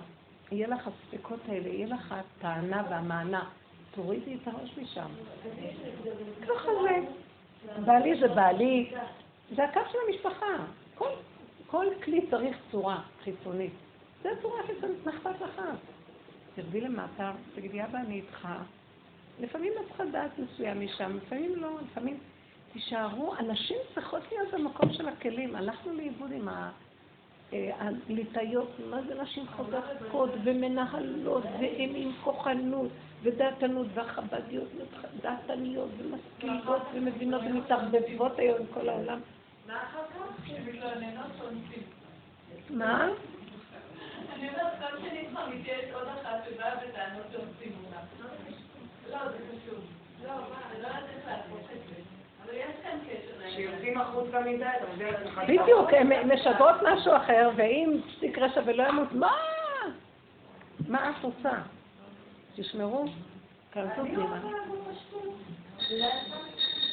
יהיה 0.51 0.67
לך 0.67 0.87
הספקות 0.87 1.39
האלה, 1.47 1.67
יהיה 1.67 1.87
לך 1.87 2.11
הטענה 2.11 2.83
והמענה. 2.89 3.43
תורידי 3.91 4.37
את 4.41 4.47
הראש 4.47 4.77
משם. 4.77 5.09
ככה 6.41 6.69
זה. 6.83 6.99
בעלי 7.85 8.19
זה 8.19 8.27
בעלי, 8.27 8.91
זה 9.55 9.63
הקו 9.63 9.79
של 9.91 9.97
המשפחה. 10.07 10.45
כל, 10.95 11.09
כל 11.67 11.85
כלי 12.03 12.25
צריך 12.29 12.57
צורה 12.71 13.01
חיצונית. 13.23 13.73
זה 14.23 14.29
הצורה 14.39 14.59
החיצונית, 14.63 15.05
מה 15.05 15.11
אכפת 15.11 15.41
לך? 15.41 15.61
תרדי 16.55 16.81
למטה, 16.81 17.31
תגידי, 17.55 17.83
אבא, 17.83 17.99
אני 17.99 18.15
איתך. 18.15 18.47
לפעמים 19.39 19.73
את 19.73 19.87
צריכה 19.87 20.05
דעת 20.05 20.31
מסוים 20.39 20.85
משם, 20.85 21.17
לפעמים 21.17 21.55
לא, 21.55 21.69
לפעמים 21.91 22.17
תישארו, 22.73 23.35
הנשים 23.35 23.77
צריכות 23.93 24.23
להיות 24.31 24.53
במקום 24.53 24.93
של 24.93 25.07
הכלים. 25.07 25.55
הלכנו 25.55 25.93
לאיבוד 25.93 26.31
עם 26.31 26.47
הליטאיות, 27.51 28.71
מה 28.89 29.01
זה 29.07 29.21
נשים 29.21 29.45
חזקות 29.47 30.29
ומנהלות, 30.43 31.43
והן 31.43 31.95
עם 31.95 32.11
כוחנות 32.23 32.91
ודעתנות, 33.23 33.87
והחבדיות 33.93 34.67
דעתניות 35.21 35.89
ומשכילות 35.97 36.81
ומבינות 36.93 37.41
ומתערבבות 37.41 38.39
היום 38.39 38.57
עם 38.59 38.65
כל 38.73 38.89
העולם. 38.89 39.19
מה 39.67 39.83
אחר 39.83 39.99
כך? 40.09 40.47
שמתלוננות 40.47 41.31
שאונסים. 41.37 41.83
מה? 42.69 43.09
אני 44.39 44.49
אומרת, 44.49 44.73
כל 44.79 45.09
שני 45.09 45.27
כבר 45.29 45.41
מתייעץ 45.49 45.85
עוד 45.93 46.07
אחת 46.07 46.39
שבאה 46.45 46.75
בטענות 46.75 47.25
שאונסים 47.31 47.73
אותה. 47.85 47.99
לא, 49.09 49.31
זה 49.31 49.37
חשוב. 49.37 49.79
לא, 50.23 50.33
מה, 50.33 50.81
לא 50.81 50.87
איך 50.87 51.27
לעשות 51.27 51.69
את 51.73 51.79
זה. 51.89 52.01
יש. 52.51 52.79
שיוצאים 53.55 53.97
החוצה 53.97 54.39
מדי, 54.39 54.65
בדיוק, 55.47 55.93
הן 55.93 56.31
משדרות 56.33 56.75
משהו 56.81 57.15
אחר, 57.15 57.49
ואם 57.55 57.99
פסיק 58.07 58.37
רשע 58.37 58.61
ולא 58.65 58.83
ימות, 58.87 59.11
מה? 59.11 59.31
מה 60.87 61.09
את 61.09 61.23
רוצה? 61.23 61.51
תשמרו, 62.55 63.05
כנסו 63.71 64.01
פנימה. 64.01 64.39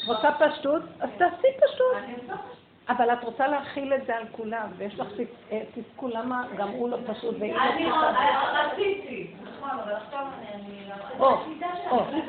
רוצה 0.07 0.29
פשטות? 0.33 0.83
אז 1.01 1.11
תעשי 1.19 1.47
פשטות. 1.57 1.97
אבל 2.89 3.13
את 3.13 3.25
רוצה 3.25 3.49
להכיל 3.49 3.95
את 3.95 4.07
זה 4.07 4.17
על 4.17 4.25
כולם, 4.33 4.69
ויש 4.77 5.01
לך 5.01 5.07
אה, 5.53 5.63
תסכול 5.75 6.11
למה 6.15 6.45
גם 6.57 6.69
הוא 6.69 6.89
לא 6.89 6.99
פשוט 7.07 7.35
והיא 7.39 7.55
לא 7.55 7.59
פשוט. 7.59 7.73
אני 7.73 7.87
רציתי, 8.55 9.27
נכון, 9.43 9.71
אבל 9.71 9.93
עכשיו 9.93 10.27
אני... 10.55 10.77
או, 11.21 11.37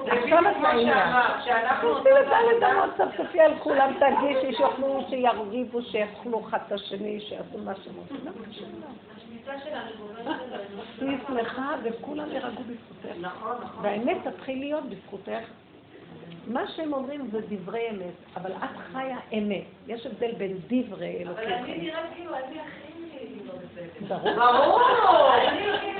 עכשיו 0.07 0.39
את 0.51 0.61
בעניין. 0.61 0.97
תעשי 1.43 2.09
לדלת 2.09 2.71
אמות, 2.71 2.89
צפצפי 2.97 3.39
על 3.39 3.53
כולם, 3.59 3.91
תגישי, 3.93 4.57
שיאכלו, 4.57 5.01
שירגיבו, 5.09 5.81
שיאכלו 5.81 6.41
אחד 6.47 6.59
את 6.67 6.71
השני, 6.71 7.19
שיעשו 7.21 7.57
מה 7.57 7.71
שהם 7.75 7.93
רוצים. 7.95 8.31
תהיי 10.99 11.17
שמחה 11.27 11.75
וכולם 11.83 12.31
ירגעו 12.31 12.63
בזכותך. 12.63 13.17
נכון, 13.21 13.55
נכון. 13.63 13.85
והאמת 13.85 14.17
תתחיל 14.27 14.59
להיות 14.59 14.83
בזכותך. 14.83 15.43
מה 16.47 16.67
שהם 16.67 16.93
אומרים 16.93 17.29
זה 17.31 17.39
דברי 17.49 17.89
אמת, 17.89 18.13
אבל 18.35 18.51
את 18.51 18.77
חיה 18.91 19.17
אמת. 19.33 19.63
יש 19.87 20.05
הבדל 20.05 20.31
בין 20.37 20.57
דברי 20.67 21.17
אלוקים. 21.19 21.43
אבל 21.43 21.53
אני 21.53 21.77
נראית 21.77 21.95
כאילו 22.15 22.35
אני 22.35 22.59
הכי 22.59 22.87
לא. 24.09 24.17
ברור. 24.17 24.79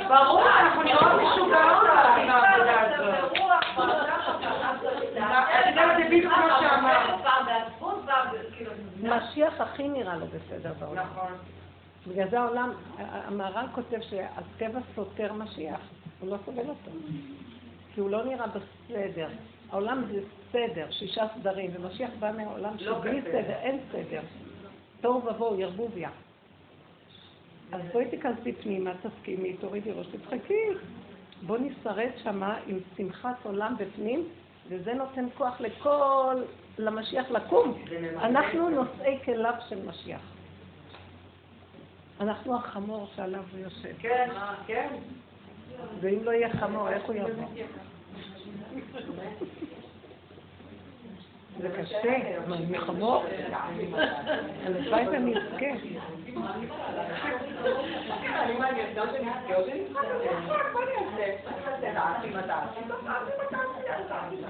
ברור, 0.07 0.44
אנחנו 0.61 0.84
נראות 0.84 1.11
משוגעות 1.22 1.84
עם 2.18 2.30
העבודה 2.30 2.82
הזאת. 2.82 3.38
זה 5.76 6.03
בדיוק 6.06 6.34
מה 6.34 6.57
שאמרת. 6.60 7.18
משיח 9.03 9.61
הכי 9.61 9.88
נראה 9.88 10.15
לו 10.15 10.26
בסדר 10.28 10.74
בעולם. 10.80 11.06
נכון. 11.11 11.32
בגלל 12.07 12.30
זה 12.30 12.40
העולם, 12.40 12.72
המהר"ל 12.98 13.65
כותב 13.76 13.99
שהטבע 14.02 14.80
סותר 14.95 15.34
משיח, 15.34 15.80
הוא 16.19 16.30
לא 16.32 16.38
סובל 16.45 16.69
אותו. 16.69 16.91
כי 17.94 18.02
הוא 18.02 18.10
לא 18.10 18.26
נראה 18.26 18.45
בסדר. 18.48 19.28
העולם 19.72 20.03
זה 20.11 20.19
סדר, 20.52 20.91
שישה 20.91 21.26
סדרים, 21.40 21.72
ומשיח 21.74 22.10
בא 22.19 22.32
מהעולם 22.32 22.74
לא 22.82 22.99
שבלי 22.99 23.22
סדר, 23.22 23.56
אין 23.61 23.80
סדר. 23.91 24.22
תוהו 25.02 25.26
ובוהו, 25.26 25.60
ירבוביה. 25.60 26.10
אז 27.72 27.82
בואי 27.94 28.06
תיכנסי 28.10 28.53
פנימה, 28.53 28.91
תסכימי, 29.02 29.53
תורידי 29.53 29.91
ראש, 29.91 30.07
תצחקי. 30.07 30.64
בוא 31.41 31.57
נשרד 31.57 32.10
שמה 32.24 32.57
עם 32.68 32.80
שמחת 32.98 33.36
עולם 33.44 33.76
בפנים, 33.78 34.28
וזה 34.69 34.94
נותן 34.94 35.26
כוח 35.38 35.61
לכל, 35.61 36.36
למשיח 36.78 37.32
לקום. 37.32 37.84
אנחנו 38.18 38.69
נושאי 38.69 39.18
כליו 39.26 39.53
של 39.69 39.86
משיח. 39.86 40.22
אנחנו 42.19 42.56
החמור 42.56 43.07
שעליו 43.15 43.44
הוא 43.52 43.60
יושב. 43.60 43.94
כן, 43.99 44.30
כן. 44.68 44.88
ואם 45.99 46.24
לא 46.24 46.32
יהיה 46.32 46.49
חמור, 46.49 46.90
איך 46.90 47.06
הוא 47.06 47.15
יבוא? 47.15 47.48
זה 51.62 51.70
קשה, 51.78 52.38
מה, 52.48 52.80
חמור? 52.80 53.24
הלוואי 54.66 55.08
ואני 55.08 55.34
אזכה. 55.38 55.66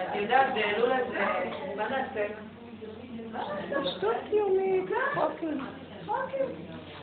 את 0.04 0.16
יודעת, 0.16 0.54
באלול 0.54 0.92
הזה, 0.92 1.26
מה 1.76 1.90
נעשה? 1.90 2.28
שטות 3.86 4.16
ציונית, 4.30 4.90
חוקים. 5.14 5.60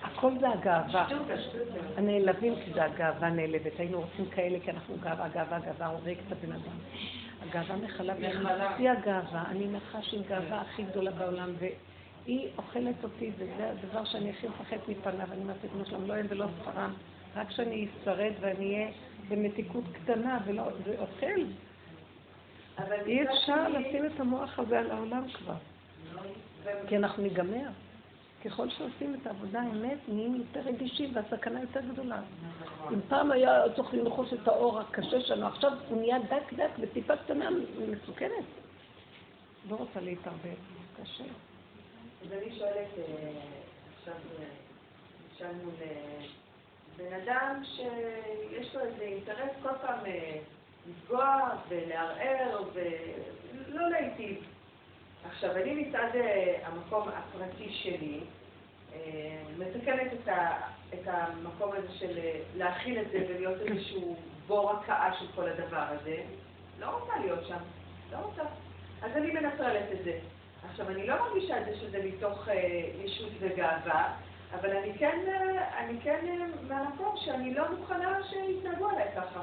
הכל 0.02 0.32
זה 0.40 0.48
הגאווה. 0.48 1.06
הנעלבים 1.96 2.54
כי 2.64 2.72
זה 2.74 2.84
הגאווה 2.84 3.30
נעלבת. 3.30 3.72
היינו 3.78 4.00
רוצים 4.00 4.26
כאלה 4.26 4.58
כי 4.64 4.70
אנחנו 4.70 4.94
גאווה, 5.00 5.28
גאווה, 5.28 5.58
גאווה, 5.58 5.86
הורג 5.86 6.16
את 6.26 6.32
הבן 6.32 6.52
אדם. 6.52 6.78
הגאווה 7.48 7.76
מחלה, 7.76 8.14
והיא 8.18 8.90
הגאווה. 8.90 9.44
אני 9.50 9.66
נחש 9.68 10.14
עם 10.14 10.22
גאווה 10.28 10.60
הכי 10.60 10.82
גדולה 10.82 11.10
בעולם, 11.10 11.52
והיא 11.58 12.48
אוכלת 12.58 13.04
אותי, 13.04 13.30
וזה 13.38 13.70
הדבר 13.70 14.04
שאני 14.04 14.30
הכי 14.30 14.48
מפחדת 14.48 14.88
מפניו. 14.88 15.32
אני 15.32 15.40
אומרת 15.40 15.56
לבנו 15.64 15.86
שלום, 15.86 16.06
לא 16.06 16.14
אין 16.14 16.26
ולא 16.28 16.46
שכרם. 16.60 16.94
רק 17.36 17.50
שאני 17.50 17.88
אשרד 18.02 18.32
ואני 18.40 18.74
אהיה 18.74 18.88
במתיקות 19.28 19.84
קטנה, 19.92 20.38
ולא, 20.44 20.62
זה 20.84 20.94
אוכל. 20.98 21.40
אי 23.06 23.22
אפשר 23.22 23.68
לשים 23.68 24.06
את 24.06 24.20
המוח 24.20 24.58
הזה 24.58 24.78
על 24.78 24.90
העולם 24.90 25.28
כבר. 25.28 25.54
כי 26.88 26.96
אנחנו 26.96 27.22
ניגמר. 27.22 27.68
ככל 28.44 28.70
שעושים 28.70 29.14
את 29.14 29.26
העבודה 29.26 29.60
האמת, 29.60 29.98
נהיים 30.08 30.34
יותר 30.34 30.60
רגישים 30.60 31.16
והסכנה 31.16 31.60
יותר 31.60 31.80
גדולה. 31.80 32.22
אם 32.92 33.00
פעם 33.08 33.32
היה 33.32 33.62
צריך 33.76 33.94
לנחוש 33.94 34.32
את 34.32 34.48
האור 34.48 34.80
הקשה 34.80 35.20
שלנו, 35.20 35.46
עכשיו 35.46 35.72
הוא 35.88 36.00
נהיה 36.00 36.18
דק 36.18 36.52
דק 36.52 36.70
וטיפה 36.78 37.16
קטנה 37.16 37.48
מסוכנת. 37.88 38.44
לא 39.70 39.76
רוצה 39.76 40.00
להתערבב, 40.00 40.54
קשה. 41.02 41.24
אז 42.24 42.32
אני 42.32 42.58
שואלת, 42.58 42.88
אה, 42.98 43.30
עכשיו 43.98 44.14
נשאלנו 45.34 45.70
לבן 46.98 47.12
אדם 47.24 47.62
שיש 47.64 48.74
לו 48.74 48.80
איזה 48.80 49.02
אינטרס 49.02 49.50
כל 49.62 49.68
פעם 49.82 50.06
אה, 50.06 50.38
לפגוע 50.88 51.50
ולערער 51.68 52.62
ולא 52.74 53.90
להיטיב. 53.90 54.53
עכשיו, 55.28 55.56
אני 55.56 55.74
מצד 55.74 56.08
אה, 56.14 56.58
המקום 56.64 57.08
הפרטי 57.08 57.72
שלי, 57.72 58.20
אה, 58.94 59.42
מתקנת 59.58 60.12
את, 60.12 60.28
ה, 60.28 60.56
את 60.94 61.06
המקום 61.06 61.72
הזה 61.72 61.88
של 61.98 62.18
אה, 62.18 62.40
להכיל 62.56 63.00
את 63.00 63.10
זה 63.12 63.26
ולהיות 63.28 63.60
איזשהו 63.60 64.16
בור 64.46 64.70
הקאה 64.70 65.14
של 65.18 65.26
כל 65.34 65.48
הדבר 65.48 65.84
הזה. 65.88 66.22
לא 66.80 66.86
רוצה 66.86 67.18
להיות 67.18 67.46
שם, 67.46 67.58
לא 68.12 68.16
רוצה. 68.16 68.42
אז 69.02 69.16
אני 69.16 69.30
מנטרלת 69.30 69.92
את 69.92 70.04
זה. 70.04 70.18
עכשיו, 70.70 70.88
אני 70.88 71.06
לא 71.06 71.14
מרגישה 71.18 71.60
את 71.60 71.66
זה 71.66 71.76
שזה 71.76 72.02
מתוך 72.04 72.48
אה, 72.48 72.90
ישות 73.04 73.30
וגאווה, 73.40 74.12
אבל 74.54 74.76
אני 74.76 74.98
כן, 74.98 75.18
אני 75.78 76.00
כן 76.02 76.48
מהמקום 76.68 77.16
שאני 77.16 77.54
לא 77.54 77.64
מוכנה 77.72 78.18
שיתנהגו 78.30 78.88
עליי 78.88 79.08
ככה. 79.16 79.40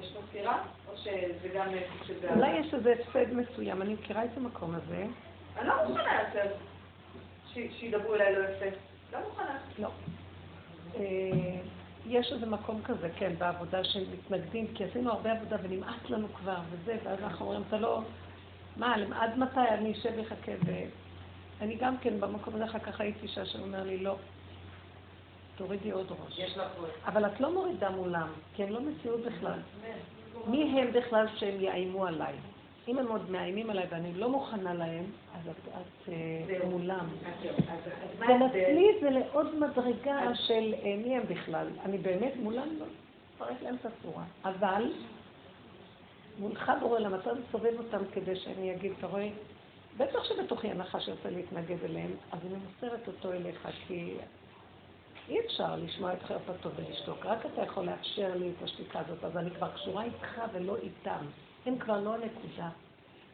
יש 0.00 0.12
פה 0.12 0.20
סתירה? 0.28 0.62
או 0.88 0.96
שזה 0.96 1.48
גם 1.54 1.66
סוג 1.68 2.06
של 2.06 2.28
אולי 2.34 2.58
יש 2.58 2.74
איזה 2.74 2.94
הפסד 3.00 3.32
מסוים, 3.32 3.82
אני 3.82 3.94
מכירה 3.94 4.24
את 4.24 4.30
המקום 4.36 4.74
הזה. 4.74 5.06
אני 5.58 5.68
לא 5.68 5.74
מוכנה 5.88 6.22
יותר 6.22 6.54
שידברו 7.52 8.14
אליי 8.14 8.34
לא 8.34 8.48
יפה. 8.48 8.76
לא 9.12 9.18
מוכנה. 9.28 9.58
לא. 9.78 9.88
אה, 10.96 11.60
יש 12.06 12.32
איזה 12.32 12.46
מקום 12.46 12.82
כזה, 12.84 13.08
כן, 13.16 13.32
בעבודה 13.38 13.84
של 13.84 14.04
מתנגדים, 14.12 14.66
כי 14.74 14.84
עשינו 14.84 15.10
הרבה 15.10 15.32
עבודה 15.32 15.56
ונמאס 15.62 16.10
לנו 16.10 16.28
כבר, 16.34 16.58
וזה, 16.70 16.96
ואז 17.04 17.18
אנחנו 17.22 17.46
אומרים, 17.46 17.62
אתה 17.68 17.76
לא... 17.76 18.02
מה, 18.76 18.94
עד 19.14 19.38
מתי 19.38 19.60
אני 19.68 19.92
אשב 19.92 20.10
ואחכה? 20.16 20.52
ואני 21.60 21.76
גם 21.76 21.98
כן 21.98 22.20
במקום 22.20 22.54
הזה 22.54 22.64
אחר 22.64 22.78
כך 22.78 23.00
הייתי 23.00 23.18
אישה 23.22 23.46
שאומר 23.46 23.82
לי, 23.82 23.98
לא, 23.98 24.16
תורידי 25.56 25.90
עוד 25.90 26.06
ראש. 26.10 26.56
אבל 27.06 27.26
את 27.26 27.40
לא 27.40 27.52
מורידה 27.52 27.90
מולם, 27.90 28.28
כי 28.54 28.62
הם 28.62 28.70
לא 28.70 28.80
מציאות 28.80 29.20
בכלל. 29.20 29.58
מי 30.46 30.80
הם 30.80 30.92
בכלל 30.92 31.26
שהם 31.36 31.60
יאיימו 31.60 32.06
עליי? 32.06 32.34
אם 32.88 32.98
הם 32.98 33.08
עוד 33.08 33.30
מאיימים 33.30 33.70
עליי 33.70 33.86
ואני 33.90 34.14
לא 34.14 34.28
מוכנה 34.28 34.74
להם, 34.74 35.04
אז 35.34 35.48
את 35.48 36.08
אה, 36.08 36.68
מולם. 36.68 37.06
אצלי 38.46 38.88
זה 39.00 39.10
לעוד 39.10 39.54
מדרגה 39.54 40.34
של 40.34 40.74
אה, 40.82 40.96
מי 41.04 41.16
הם 41.16 41.22
בכלל. 41.28 41.66
אני 41.84 41.98
באמת 41.98 42.32
מולם, 42.36 42.68
לא 42.78 42.86
מפרק 43.34 43.62
להם 43.62 43.76
את 43.80 43.86
הצורה. 43.86 44.24
אבל 44.44 44.92
מולך 46.38 46.72
בורא 46.80 46.98
למה 46.98 47.16
אתה 47.16 47.30
מסובב 47.34 47.78
אותם 47.78 48.04
כדי 48.12 48.36
שאני 48.36 48.74
אגיד, 48.74 48.92
אתה 48.98 49.06
רואה? 49.06 49.28
בטח 49.96 50.24
שבתוכי 50.24 50.68
הנחש 50.68 51.08
יוצא 51.08 51.28
להתנגד 51.28 51.84
אליהם, 51.84 52.10
אז 52.32 52.38
אני 52.46 52.54
מוסרת 52.54 53.08
אותו 53.08 53.32
אליך, 53.32 53.68
כי 53.86 54.14
אי 55.28 55.40
אפשר 55.46 55.76
לשמוע 55.76 56.12
את 56.12 56.22
חרפתו 56.22 56.70
ולשתוק, 56.76 57.26
רק 57.26 57.46
אתה 57.46 57.62
יכול 57.62 57.84
לאפשר 57.84 58.34
לי 58.34 58.50
את 58.50 58.62
השתיקה 58.62 59.00
הזאת, 59.00 59.24
אז 59.24 59.36
אני 59.36 59.50
כבר 59.50 59.68
קשורה 59.72 60.04
איתך 60.04 60.40
ולא 60.52 60.76
איתם. 60.76 61.24
הם 61.66 61.78
כבר 61.78 62.00
לא 62.00 62.14
הנקודה. 62.14 62.68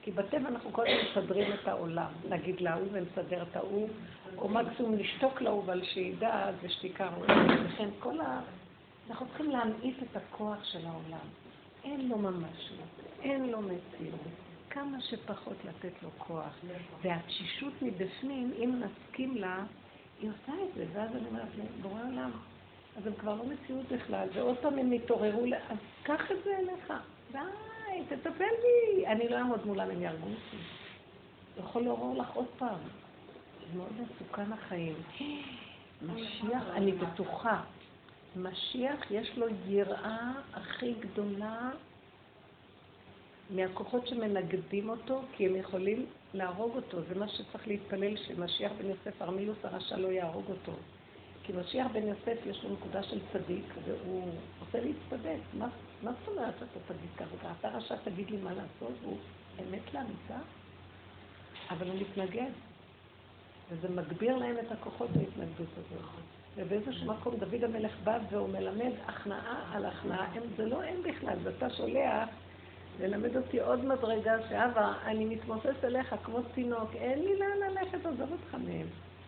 כי 0.02 0.10
בטבע 0.10 0.48
אנחנו 0.48 0.72
כל 0.72 0.84
הזמן 0.86 1.22
מסדרים 1.22 1.52
את 1.52 1.68
העולם, 1.68 2.12
נגיד 2.28 2.60
להוא 2.60 2.86
ונסדר 2.92 3.42
את 3.42 3.56
ההוא, 3.56 3.88
או 4.38 4.48
מקסימום 4.48 4.98
לשתוק 4.98 5.40
להוא, 5.40 5.62
אבל 5.62 5.84
שידע, 5.84 6.50
זה 6.62 6.68
שתיקה 6.68 7.10
לכן 7.66 7.88
כל 8.00 8.20
ה... 8.20 8.40
אנחנו 9.10 9.26
צריכים 9.26 9.50
להמעיט 9.50 9.96
את 10.02 10.16
הכוח 10.16 10.64
של 10.64 10.86
העולם. 10.86 11.26
אין 11.84 12.08
לו 12.08 12.18
ממשות, 12.18 12.88
אין 13.22 13.50
לו 13.50 13.60
מציאות. 13.60 14.20
כמה 14.70 15.00
שפחות 15.00 15.56
לתת 15.64 16.02
לו 16.02 16.08
כוח. 16.18 16.58
והתשישות 17.02 17.72
מבפנים, 17.82 18.52
אם 18.58 18.80
נסכים 18.80 19.36
לה, 19.36 19.64
היא 20.22 20.30
עושה 20.30 20.52
את 20.62 20.74
זה, 20.74 20.86
ואז 20.92 21.10
אני 21.16 21.26
אומרת 21.28 21.48
בורא 21.82 22.00
עולם, 22.02 22.30
אז 22.96 23.06
הם 23.06 23.12
כבר 23.14 23.34
לא 23.34 23.44
מציאות 23.44 23.92
בכלל, 23.92 24.28
ועוד 24.34 24.56
פעם 24.58 24.78
הם 24.78 24.92
התעוררו, 24.92 25.44
אז 25.68 25.76
קח 26.02 26.30
את 26.30 26.36
זה 26.44 26.58
אליך, 26.58 26.92
די, 27.32 27.38
תטפל 28.08 28.30
בי, 28.62 29.06
אני 29.06 29.28
לא 29.28 29.36
אעמוד 29.36 29.66
מולם, 29.66 29.90
הם 29.90 30.02
יהרגו 30.02 30.26
אותי. 30.26 30.56
יכול 31.58 31.82
לעורר 31.82 32.18
לך 32.18 32.30
עוד 32.34 32.46
פעם. 32.58 32.78
זה 33.72 33.78
מאוד 33.78 33.92
מסוכן 34.00 34.52
החיים. 34.52 34.94
משיח, 36.02 36.62
אני 36.74 36.92
בטוחה, 36.92 37.60
משיח 38.36 39.10
יש 39.10 39.38
לו 39.38 39.46
יראה 39.66 40.32
הכי 40.54 40.94
גדולה 41.00 41.70
מהכוחות 43.54 44.06
שמנגדים 44.06 44.88
אותו, 44.88 45.22
כי 45.32 45.46
הם 45.46 45.56
יכולים 45.56 46.06
להרוג 46.34 46.76
אותו. 46.76 46.98
זה 47.08 47.14
מה 47.14 47.28
שצריך 47.28 47.68
להתפלל, 47.68 48.16
שמשיח 48.16 48.72
בן 48.78 48.86
יוסף, 48.86 49.22
ארמילוס 49.22 49.58
הרשע 49.64 49.96
לא 49.96 50.08
יהרוג 50.08 50.44
אותו. 50.48 50.72
כי 51.44 51.52
משיח 51.52 51.86
בן 51.92 52.02
יוסף 52.02 52.46
יש 52.46 52.64
לו 52.64 52.72
נקודה 52.72 53.02
של 53.02 53.20
צדיק, 53.32 53.64
והוא 53.84 54.28
רוצה 54.60 54.78
להצטדק. 54.80 55.40
מה, 55.58 55.68
מה 56.02 56.12
זאת 56.12 56.28
אומרת 56.28 56.54
שאתה 56.54 56.80
צדיק 56.88 57.10
כרגע? 57.16 57.52
אתה 57.60 57.68
רשע 57.68 57.96
תגיד 58.04 58.30
לי 58.30 58.36
מה 58.36 58.50
לעשות, 58.50 58.92
והוא 59.02 59.16
אמת 59.60 59.94
לאמיתה, 59.94 60.38
אבל 61.70 61.88
הוא 61.88 62.00
מתנגד. 62.00 62.50
וזה 63.70 63.88
מגביר 63.88 64.36
להם 64.36 64.56
את 64.58 64.72
הכוחות 64.72 65.10
ההתנגדות 65.16 65.68
הזאת. 65.78 66.04
ובאיזשהו 66.56 67.06
מקום 67.06 67.36
דוד 67.36 67.64
המלך 67.64 67.92
בא 68.04 68.18
והוא 68.30 68.48
מלמד 68.48 68.92
הכנעה 69.06 69.70
על 69.72 69.86
הכנעה. 69.86 70.30
זה 70.56 70.66
לא 70.66 70.82
הם 70.82 71.02
בכלל, 71.02 71.38
זה 71.42 71.50
אתה 71.58 71.70
שולח 71.70 72.28
ללמד 73.00 73.36
אותי 73.36 73.60
עוד 73.60 73.84
מדרגה, 73.84 74.32
שאבא, 74.48 74.92
אני 75.04 75.24
מתמוסס 75.24 75.84
אליך 75.84 76.14
כמו 76.24 76.38
תינוק, 76.54 76.94
אין 76.94 77.18
לי 77.18 77.38
לאן 77.38 77.70
ללכת, 77.70 78.06
עזוב 78.06 78.32
אותך 78.32 78.54
מהם, 78.54 78.86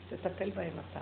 תטפל 0.08 0.50
בהם 0.50 0.72
אתה. 0.90 1.00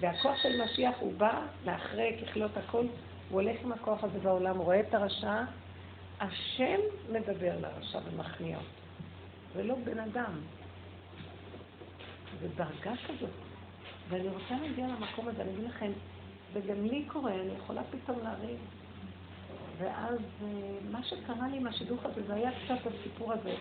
והכוח 0.00 0.42
של 0.42 0.64
משיח 0.64 0.94
הוא 0.98 1.12
בא 1.16 1.46
לאחרי 1.64 2.22
ככלות 2.22 2.56
הכל, 2.56 2.86
הוא 3.30 3.40
הולך 3.40 3.60
עם 3.64 3.72
הכוח 3.72 4.04
הזה 4.04 4.18
בעולם, 4.18 4.58
רואה 4.58 4.80
את 4.80 4.94
הרשע, 4.94 5.42
השם 6.20 6.80
מדבר 7.12 7.52
לרשע 7.60 7.98
ומכניע 8.04 8.56
אותו. 8.56 8.68
זה 9.54 9.62
לא 9.62 9.74
בן 9.84 9.98
אדם. 9.98 10.40
זה 12.40 12.48
דרגה 12.56 12.92
כזאת. 13.08 13.30
ואני 14.08 14.28
רוצה 14.28 14.54
להגיע 14.62 14.86
למקום 14.86 15.28
הזה, 15.28 15.42
אני 15.42 15.50
אגיד 15.50 15.64
לכם, 15.64 15.92
וגם 16.52 16.84
לי 16.84 17.04
קורה, 17.06 17.34
אני 17.34 17.52
יכולה 17.56 17.82
פתאום 17.90 18.18
להרים. 18.22 18.58
ואז 19.80 20.18
אה, 20.42 20.48
מה 20.90 21.02
שקרה 21.02 21.48
לי 21.48 21.56
עם 21.56 21.66
השידוך 21.66 22.04
הזה, 22.04 22.22
זה 22.26 22.34
היה 22.34 22.50
קצת 22.50 22.86
הסיפור 22.86 23.32
הזה. 23.32 23.54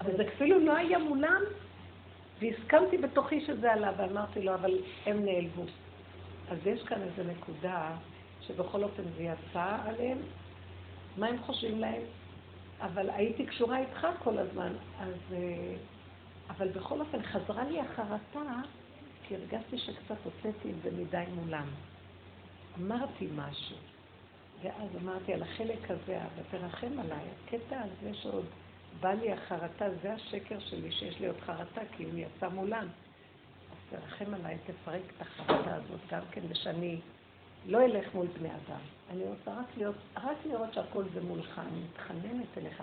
אבל 0.00 0.16
זה 0.16 0.28
אפילו 0.36 0.58
לא 0.58 0.76
היה 0.76 0.98
מולם, 0.98 1.42
והסכמתי 2.40 2.98
בתוכי 2.98 3.40
שזה 3.46 3.72
עלה, 3.72 3.92
ואמרתי 3.96 4.42
לו, 4.42 4.54
אבל 4.54 4.78
הם 5.06 5.24
נעלבו. 5.24 5.64
אז 6.50 6.58
יש 6.66 6.82
כאן 6.82 7.02
איזו 7.02 7.30
נקודה 7.30 7.90
שבכל 8.40 8.84
אופן 8.84 9.02
זה 9.16 9.22
יצא 9.22 9.76
עליהם, 9.84 10.18
מה 11.16 11.26
הם 11.26 11.42
חושבים 11.42 11.80
להם? 11.80 12.02
אבל 12.80 13.10
הייתי 13.10 13.46
קשורה 13.46 13.78
איתך 13.78 14.06
כל 14.22 14.38
הזמן, 14.38 14.72
אז... 15.00 15.14
אה, 15.32 15.74
אבל 16.56 16.68
בכל 16.68 17.00
אופן 17.00 17.22
חזרה 17.22 17.64
לי 17.64 17.80
החרטה, 17.80 18.60
כי 19.22 19.36
הרגשתי 19.36 19.78
שקצת 19.78 20.16
הוצאתי 20.24 20.70
את 20.70 20.82
זה 20.82 20.90
מדי 21.02 21.24
מולם. 21.34 21.66
אמרתי 22.78 23.28
משהו. 23.36 23.76
ואז 24.62 24.88
אמרתי 25.02 25.34
על 25.34 25.42
החלק 25.42 25.90
הזה, 25.90 26.18
ותרחם 26.36 26.98
עליי, 26.98 27.24
הקטע 27.44 27.80
הזה 27.80 28.14
שעוד 28.14 28.44
בא 29.00 29.12
לי 29.12 29.32
החרטה, 29.32 29.84
זה 30.02 30.12
השקר 30.12 30.58
שלי, 30.60 30.92
שיש 30.92 31.20
לי 31.20 31.26
עוד 31.26 31.40
חרטה, 31.40 31.80
כי 31.96 32.04
הוא 32.04 32.12
יצא 32.16 32.48
מולם. 32.48 32.88
אז 33.70 33.76
תרחם 33.90 34.34
עליי, 34.34 34.58
תפרק 34.66 35.02
את 35.16 35.20
החרטה 35.22 35.74
הזאת 35.74 36.00
גם 36.10 36.20
כן, 36.30 36.40
ושאני 36.48 37.00
לא 37.66 37.84
אלך 37.84 38.14
מול 38.14 38.26
בני 38.26 38.48
אדם. 38.48 38.80
אני 39.10 39.24
רוצה 39.24 39.60
רק, 39.60 39.76
להיות, 39.76 39.96
רק 40.16 40.36
לראות 40.46 40.74
שהכל 40.74 41.04
זה 41.14 41.20
מולך, 41.22 41.58
אני 41.58 41.80
מתחננת 41.90 42.58
אליך. 42.58 42.82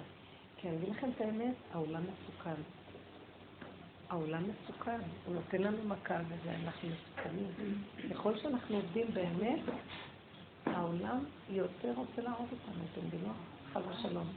כי 0.57 0.69
אני 0.69 0.77
אגיד 0.77 0.89
לכם 0.89 1.09
את 1.15 1.21
האמת, 1.21 1.55
העולם 1.73 2.03
מסוכן. 2.03 2.61
העולם 4.09 4.43
מסוכן, 4.43 4.99
הוא 5.25 5.35
נותן 5.35 5.61
לנו 5.61 5.77
מכה 5.87 6.17
וזה, 6.27 6.55
אנחנו 6.63 6.89
מסוכנים. 6.89 7.47
ככל 8.11 8.37
שאנחנו 8.37 8.75
עובדים 8.75 9.07
באמת, 9.13 9.59
העולם 10.75 11.25
יותר 11.49 11.93
רוצה 11.95 12.21
להרוג 12.21 12.47
אותנו, 12.51 12.83
אתם 12.93 13.07
מבינות? 13.07 13.35
חד 13.73 13.81
ושלום. 13.89 14.27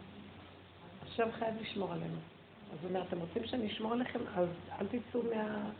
עכשיו 1.03 1.29
חייב 1.39 1.55
לשמור 1.61 1.93
עלינו. 1.93 2.17
אז 2.73 2.79
הוא 2.83 2.89
אומר, 2.89 3.03
אתם 3.03 3.19
רוצים 3.19 3.47
שאני 3.47 3.67
אשמור 3.67 3.93
עליכם? 3.93 4.19
אז 4.37 4.49
אל 4.81 4.87
תצאו 4.87 5.23
מה... 5.35 5.71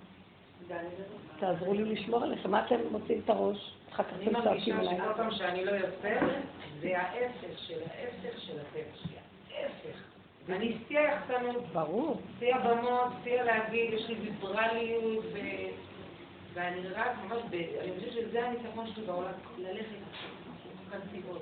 תעזרו 1.39 1.75
לי 1.75 1.85
לשמור 1.85 2.23
עליכם. 2.23 2.51
מה 2.51 2.67
אתם 2.67 2.77
מוצאים 2.91 3.21
את 3.25 3.31
הראש? 3.31 3.75
אחר 3.93 4.03
כך 4.03 4.11
אתם 4.23 4.43
צועקים 4.43 4.77
עליי. 4.77 4.89
אני 4.89 4.99
מרגישה 4.99 5.15
שכל 5.15 5.15
פעם 5.17 5.31
שאני 5.31 5.65
לא 5.65 5.71
יוצאת, 5.71 6.23
זה 6.81 6.99
ההפך 6.99 7.59
של 7.59 7.79
ההפך 7.81 8.41
של 8.41 8.53
הטבע 8.61 8.95
שלי. 8.95 9.17
ההפך. 9.57 9.99
אני 10.49 10.77
שיא 10.89 10.99
היחצנות. 10.99 11.65
ברור. 11.73 12.21
שיא 12.39 12.55
הבמות, 12.55 13.13
שיא 13.25 13.43
להגיד, 13.43 13.93
יש 13.93 14.09
לי 14.09 14.15
ויברליות, 14.15 15.25
ואני 16.55 16.89
רק 16.89 17.11
ממש, 17.25 17.43
אני 17.53 17.93
חושבת 17.99 18.13
שזה 18.13 18.47
הניצחון 18.47 18.87
שלי 18.95 19.05
בעולם, 19.07 19.33
ללכת 19.59 19.87
בו. 21.29 21.39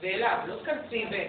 ואליו, 0.00 0.38
לא 0.46 0.56
תכנסי 0.56 1.04
ב... 1.10 1.26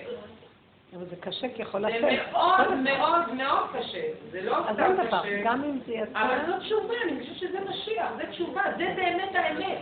אבל 0.95 1.06
זה 1.06 1.15
קשה 1.15 1.48
כי 1.56 1.61
יכול 1.61 1.82
לצאת. 1.82 2.02
זה 2.02 2.07
מאוד 2.32 2.73
מאוד 2.73 3.34
מאוד 3.34 3.68
קשה. 3.73 4.02
זה 4.32 4.41
לא 4.41 4.57
סתם 4.73 4.95
קשה. 5.07 5.41
גם 5.44 5.64
אם 5.64 5.80
זה 5.86 5.94
יצא... 5.94 6.22
אבל 6.22 6.38
זאת 6.48 6.61
תשובה, 6.61 6.94
אני 7.03 7.19
חושבת 7.19 7.38
שזה 7.38 7.60
משיח, 7.69 8.07
זה 8.18 8.23
תשובה, 8.32 8.61
זה 8.77 8.94
באמת 8.95 9.36
האמת. 9.36 9.77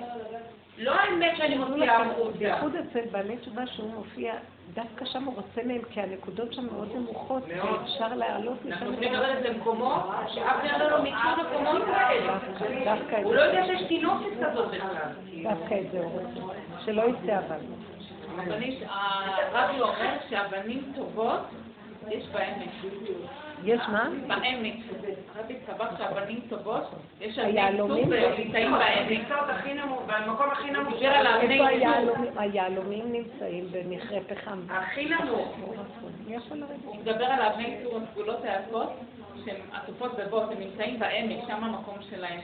לא 0.77 0.91
האמת 0.91 1.37
שאני 1.37 1.57
מוציאה 1.57 2.01
החוצה. 2.01 2.37
בייחוד 2.37 2.75
אצל 2.75 3.05
בעלי 3.11 3.37
תשובה 3.37 3.67
שהוא 3.67 3.93
מופיע, 3.93 4.33
דווקא 4.73 5.05
שם 5.05 5.23
הוא 5.23 5.35
רוצה 5.35 5.67
מהם, 5.67 5.81
כי 5.89 6.01
הנקודות 6.01 6.53
שם 6.53 6.65
מאוד 6.65 6.89
נמוכות, 6.95 7.43
ואפשר 7.47 8.15
להעלות 8.15 8.65
משם. 8.65 8.71
אנחנו 8.73 8.91
צריכים 8.91 9.13
לרדת 9.13 9.45
למקומות 9.45 10.03
שאף 10.33 10.65
אחד 10.65 10.79
לא 10.91 11.03
מכיר 11.03 11.47
מקומות 11.49 11.81
כאלה. 11.85 13.23
הוא 13.23 13.35
לא 13.35 13.41
יודע 13.41 13.65
שיש 13.65 13.87
תינוקת 13.87 14.25
כזאת 14.41 14.67
בכלל. 14.67 14.95
דווקא 15.43 15.75
את 15.81 15.91
זה 15.91 15.99
הוא 15.99 16.11
רוצה. 16.11 16.53
שלא 16.85 17.01
יצא 17.01 17.39
אבל. 17.47 17.57
הרבי 19.51 19.81
אומר 19.81 20.15
שאבנים 20.29 20.91
טובות 20.95 21.39
יש 22.11 22.27
בעמק. 22.27 22.69
יש 23.63 23.81
מה? 23.91 24.09
בעמק. 24.27 24.73
הרבי 25.35 25.55
סבר 25.67 25.87
שהבנים 25.97 26.39
טובות, 26.49 26.83
יש 27.21 27.37
היהלומים? 27.37 28.13
נמצאים 28.13 28.71
בעמק. 28.71 29.09
נמצאות 29.09 29.49
הכי 29.49 29.73
נמוך, 29.73 30.01
במקום 30.07 30.51
הכי 30.51 30.71
נמוך. 30.71 30.93
איפה. 30.93 31.67
היהלומים? 31.67 32.37
היהלומים 32.37 33.11
נמצאים 33.11 33.67
במכרה 33.71 34.19
פחם. 34.27 34.59
הכי 34.69 35.05
נמוך. 35.05 35.57
הוא 36.85 36.95
מדבר 36.95 37.25
על 37.25 37.41
האבני 37.41 37.67
ייצור 37.67 37.99
הסגולות 37.99 38.43
היפות, 38.43 38.89
שהן 39.45 39.61
עטופות 39.73 40.11
בבוט, 40.17 40.43
הם 40.51 40.59
נמצאים 40.59 40.99
בעמק, 40.99 41.37
שם 41.47 41.63
המקום 41.63 41.97
שלהם. 42.09 42.39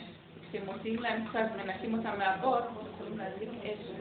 כשמוציאים 0.52 1.02
להם 1.02 1.26
קצת, 1.30 1.46
מנקים 1.64 1.98
אותם 1.98 2.20
מהבוט, 2.20 2.64
יכולים 2.94 3.18
להדליק 3.18 3.50
אש. 3.64 3.92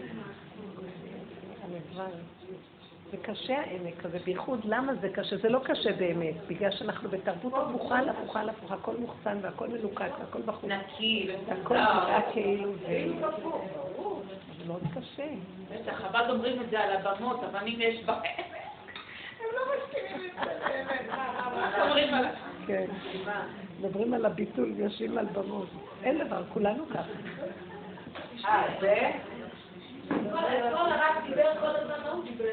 זה 3.11 3.17
קשה 3.17 3.61
העמק 3.61 4.05
הזה, 4.05 4.19
בייחוד 4.25 4.61
למה 4.65 4.95
זה 4.95 5.09
קשה? 5.09 5.37
זה 5.37 5.49
לא 5.49 5.61
קשה 5.65 5.93
באמת, 5.93 6.35
בגלל 6.49 6.71
שאנחנו 6.71 7.09
בתרבות 7.09 7.53
הפוכה 7.57 7.99
על 7.99 8.09
הפוכה 8.09 8.41
על 8.41 8.49
הפוכה, 8.49 8.75
הכל 8.75 8.97
מוחצן 8.97 9.39
והכל 9.43 9.69
מלוקק 9.69 10.11
והכל 10.21 10.43
בחוץ. 10.43 10.71
נקי, 10.71 11.31
הכל 11.49 11.75
נראה 11.75 12.21
כאילו 12.33 12.73
זה... 12.73 13.07
זה 14.59 14.65
מאוד 14.67 14.83
קשה. 14.95 15.29
בטח, 15.73 15.93
חב"ד 15.93 16.31
אומרים 16.31 16.63
את 16.63 16.71
זה 16.71 16.81
על 16.81 16.97
הבמות, 16.97 17.43
הבנים 17.43 17.81
יש 17.81 18.05
בעמק. 18.05 18.25
הם 19.41 19.47
לא 19.55 19.61
מסכימים 19.77 20.31
עם 20.31 20.45
זה 20.45 20.51
באמת. 20.69 21.09
מה 21.11 21.83
אומרים 21.83 22.15
על... 22.15 22.25
כן. 22.67 22.87
מדברים 23.81 24.15
על 24.15 24.27
הביטול, 24.27 24.73
יושבים 24.77 25.19
על 25.19 25.27
במות. 25.27 25.69
אין 26.03 26.25
דבר, 26.25 26.43
כולנו 26.53 26.85
ככה. 26.89 27.03
אה, 28.45 28.63
זה? 28.81 29.11
כל 30.09 30.15
הרב 30.93 31.17
דיבר 31.27 31.51
כל 31.61 31.67
הזמן, 31.67 31.95
דיבר? 32.25 32.45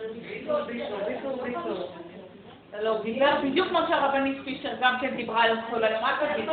לא, 2.82 2.90
הוא 2.90 3.03
דיבר 3.03 3.36
בדיוק 3.44 3.68
כמו 3.68 3.80
שהרבנית 3.88 4.38
פישר 4.45 4.69
גם 4.82 4.95
כן 5.02 5.15
דיברה 5.15 5.44
על 5.44 5.57
כל 5.69 5.84
היום, 5.84 6.03
רק 6.03 6.15
תגיד. 6.32 6.49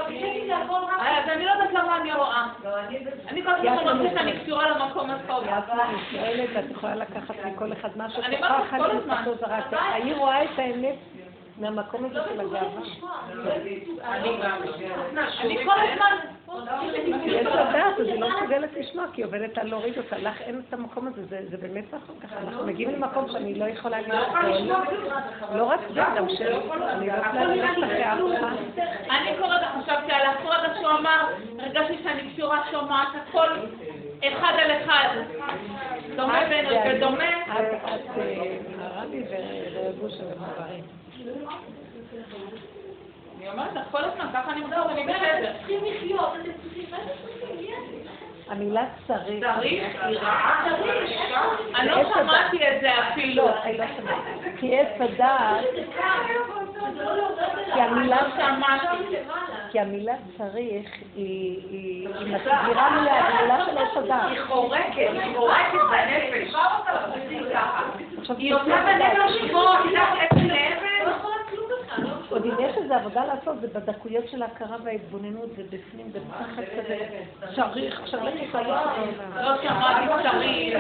אז 0.99 1.29
אני 1.29 1.45
לא 1.45 1.51
יודעת 1.51 1.73
למה 1.73 1.97
אני 2.01 2.13
רואה. 2.13 2.47
אני 3.29 3.43
כל 3.43 3.51
הזמן 3.51 3.85
מרגישה 3.85 4.15
שאני 4.19 4.39
קשורה 4.39 4.71
למקום 4.71 5.11
הטוב. 5.11 5.45
את 6.59 6.71
יכולה 6.71 6.95
לקחת 6.95 7.35
מכל 7.45 7.73
אחד 7.73 7.89
משהו, 7.97 8.23
אני 8.23 8.37
אומרת 8.37 8.53
כל 8.71 8.91
הזמן. 8.91 9.25
אני 9.95 10.13
רואה 10.15 10.45
את 10.45 10.59
האמת 10.59 10.95
מהמקום 11.63 12.05
הזה 12.05 12.19
של 12.29 12.41
הגאווה. 12.41 12.83
אני 14.05 14.37
גם. 14.43 14.63
אני 15.41 15.65
כל 15.65 15.73
הזמן... 15.73 16.17
יש 17.25 17.47
לה 17.47 17.73
דעת, 17.73 18.01
אז 18.01 18.07
היא 18.07 18.21
לא 18.21 18.29
מסוגלת 18.29 18.71
לשמוע, 18.81 19.05
כי 19.13 19.21
היא 19.21 19.27
עובדת 19.27 19.59
על 19.59 19.69
להוריד 19.69 19.99
אותה. 19.99 20.19
לך 20.19 20.41
אין 20.41 20.63
את 20.69 20.75
המקום 20.75 21.07
הזה, 21.07 21.23
זה 21.51 21.57
באמת 21.57 21.85
נכון 21.95 22.15
ככה. 22.21 22.37
אנחנו 22.41 22.67
מגיעים 22.67 22.91
למקום 22.91 23.29
שאני 23.33 23.55
לא 23.55 23.65
יכולה 23.65 24.01
להגיד 24.01 24.15
הכל. 24.15 25.57
לא 25.57 25.65
רק 25.65 25.81
זה, 25.95 26.01
גם 26.17 26.29
של... 26.29 26.53
אני 26.73 27.07
לא 27.07 27.13
יכולה 27.13 27.45
ללכת 27.45 27.85
אחרי 27.85 28.05
אף 28.05 28.19
אחד. 28.39 28.57
אני 29.11 29.31
כל 29.39 29.53
הזמן 29.53 29.83
חשבתי 29.83 30.13
על 30.13 30.27
הפרדה 30.27 30.75
שהוא 30.81 30.91
אמר, 30.91 31.29
הרגשתי 31.59 32.03
שאני 32.03 32.31
קשורה 32.33 32.61
שומעת 32.71 33.09
הכל 33.15 33.49
אחד 34.29 34.53
על 34.59 34.71
אחד. 34.71 35.09
דומה 36.17 36.41
בין 36.49 36.67
ודומה. 36.67 37.25
את, 37.47 38.01
הרבי 38.79 39.25
ורבושה 39.31 40.23
ומעברים. 40.25 41.02
אני 43.39 43.49
אומרת 43.49 43.73
לך 43.75 43.83
כל 43.91 44.05
הזמן, 44.05 44.27
ככה 44.35 44.53
אני 44.53 44.61
מדברת, 44.61 44.91
אני 44.91 45.03
בסדר. 45.05 45.53
צריכים 45.59 45.85
לחיות, 45.85 46.33
אתם 46.41 46.51
צריכים, 46.63 46.85
מה 46.91 46.97
אתם 46.97 47.39
צריכים? 47.41 47.75
המילה 48.49 48.85
צריך. 49.07 49.45
צריך, 49.57 50.05
היא 50.05 50.19
רעה. 50.19 50.67
אני 51.75 51.89
לא 51.89 52.15
שמעתי 52.15 52.69
את 52.69 52.81
זה 52.81 53.09
אפילו. 53.09 53.47
לא, 53.47 53.63
אני 53.63 53.79
לא 53.79 53.85
שמעתי. 53.97 54.57
כי 54.61 54.79
עץ 54.79 55.01
הדעת, 55.01 55.65
כי 57.75 57.81
המילה 57.81 58.19
שמעתי. 58.37 59.17
כי 59.71 59.81
המילה 59.81 60.13
צריך 60.39 60.91
היא 61.15 62.09
מסבירה 62.09 62.91
מילה, 62.91 63.13
המילה 63.13 63.65
של 63.65 63.79
עץ 63.79 63.97
הדעת. 63.97 64.31
היא 64.31 64.41
חורקת, 64.47 64.97
היא 64.97 65.37
חורקת 65.37 65.79
בנפש. 65.91 66.55
עכשיו 68.19 68.37
היא 68.37 68.55
עושה 68.55 68.65
בנפש 68.65 69.51
כמו, 69.51 69.63
את 69.63 69.85
יודעת, 69.85 70.33
אבן 70.33 70.47
לאבן. 70.47 71.42
עוד 72.31 72.45
אם 72.45 72.55
יש 72.61 72.77
איזו 72.77 72.95
עבודה 72.95 73.25
לעשות, 73.25 73.61
זה 73.61 73.69
בדקויות 73.69 74.29
של 74.29 74.43
ההכרה 74.43 74.77
וההתבוננות, 74.85 75.49
זה 75.57 75.63
בפנים, 75.71 76.13
בפחד 76.13 76.63
כזה, 76.77 76.99
צריך, 77.57 78.01
חיים. 78.53 78.75
לא 79.35 79.63
שמעתי 79.63 80.07
צריך, 80.23 80.75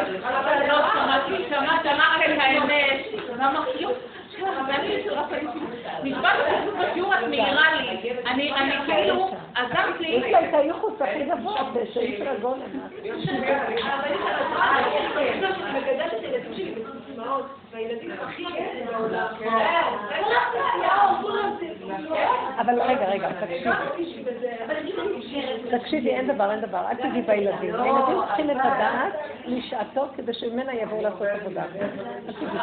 לא 0.69 0.79
שמעתי, 0.93 1.45
שמעת 1.49 1.87
רק 1.87 2.23
את 2.25 2.39
האמת. 2.39 3.01
ואמרתי, 3.29 3.79
יופי, 3.81 5.37
משפט 6.05 6.25
הכתוב 6.25 6.75
בשיעור 6.83 7.15
את 7.15 7.29
מעירה 7.29 7.75
לי. 7.75 8.13
אני 8.27 8.53
כאילו, 8.87 9.31
עזרת 9.55 10.01
יש 10.01 10.23
לי. 10.23 10.33
לה 10.33 10.49
את 10.49 10.55
הייחוס 10.55 10.95
הכי 11.01 11.25
גבוה, 11.25 11.71
בשאי 11.75 12.19
של 13.25 13.43
בצמאות, 17.33 17.47
והילדים 17.73 18.11
הכי 18.11 18.43
ילדים 18.43 18.87
בעולם. 18.87 19.27
אבל 22.59 22.83
רגע, 22.83 23.09
רגע, 23.09 23.29
תקשיבי. 23.33 24.31
תקשיבי, 25.79 26.11
אין 26.11 26.35
דבר, 26.35 26.51
אין 26.51 26.61
דבר, 26.61 26.89
אל 26.91 26.95
תגידי 26.95 27.23
בילדים. 27.23 27.75
הילדים 27.75 28.17
צריכים 28.27 28.51
את 28.51 28.57
הדעת 28.57 29.13
לשעתו 29.47 30.07
כדי 30.17 30.35
שממנה 30.35 30.75
יבואו 30.75 31.03
לעשות 31.03 31.23
עבודה. 31.23 31.65
אל 31.65 32.33
תגידי. 32.33 32.59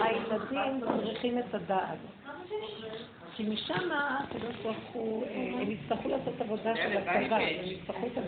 הילדים 0.00 0.80
צריכים 1.04 1.38
את 1.38 1.54
הדעת. 1.54 1.98
כי 3.36 3.42
משם, 3.42 3.90
הקדוש 3.92 4.56
ברוך 4.62 4.76
הוא, 4.92 5.24
אה, 5.24 5.60
הם 5.60 5.70
יצטרכו 5.70 6.08
לעשות 6.08 6.40
עבודה 6.40 6.76
של 6.76 6.96
הצבא, 6.96 7.36
הם 7.36 7.64
יצטרכו 7.64 8.06
את. 8.06 8.18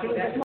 כאילו 0.00 0.14
כמו 0.14 0.34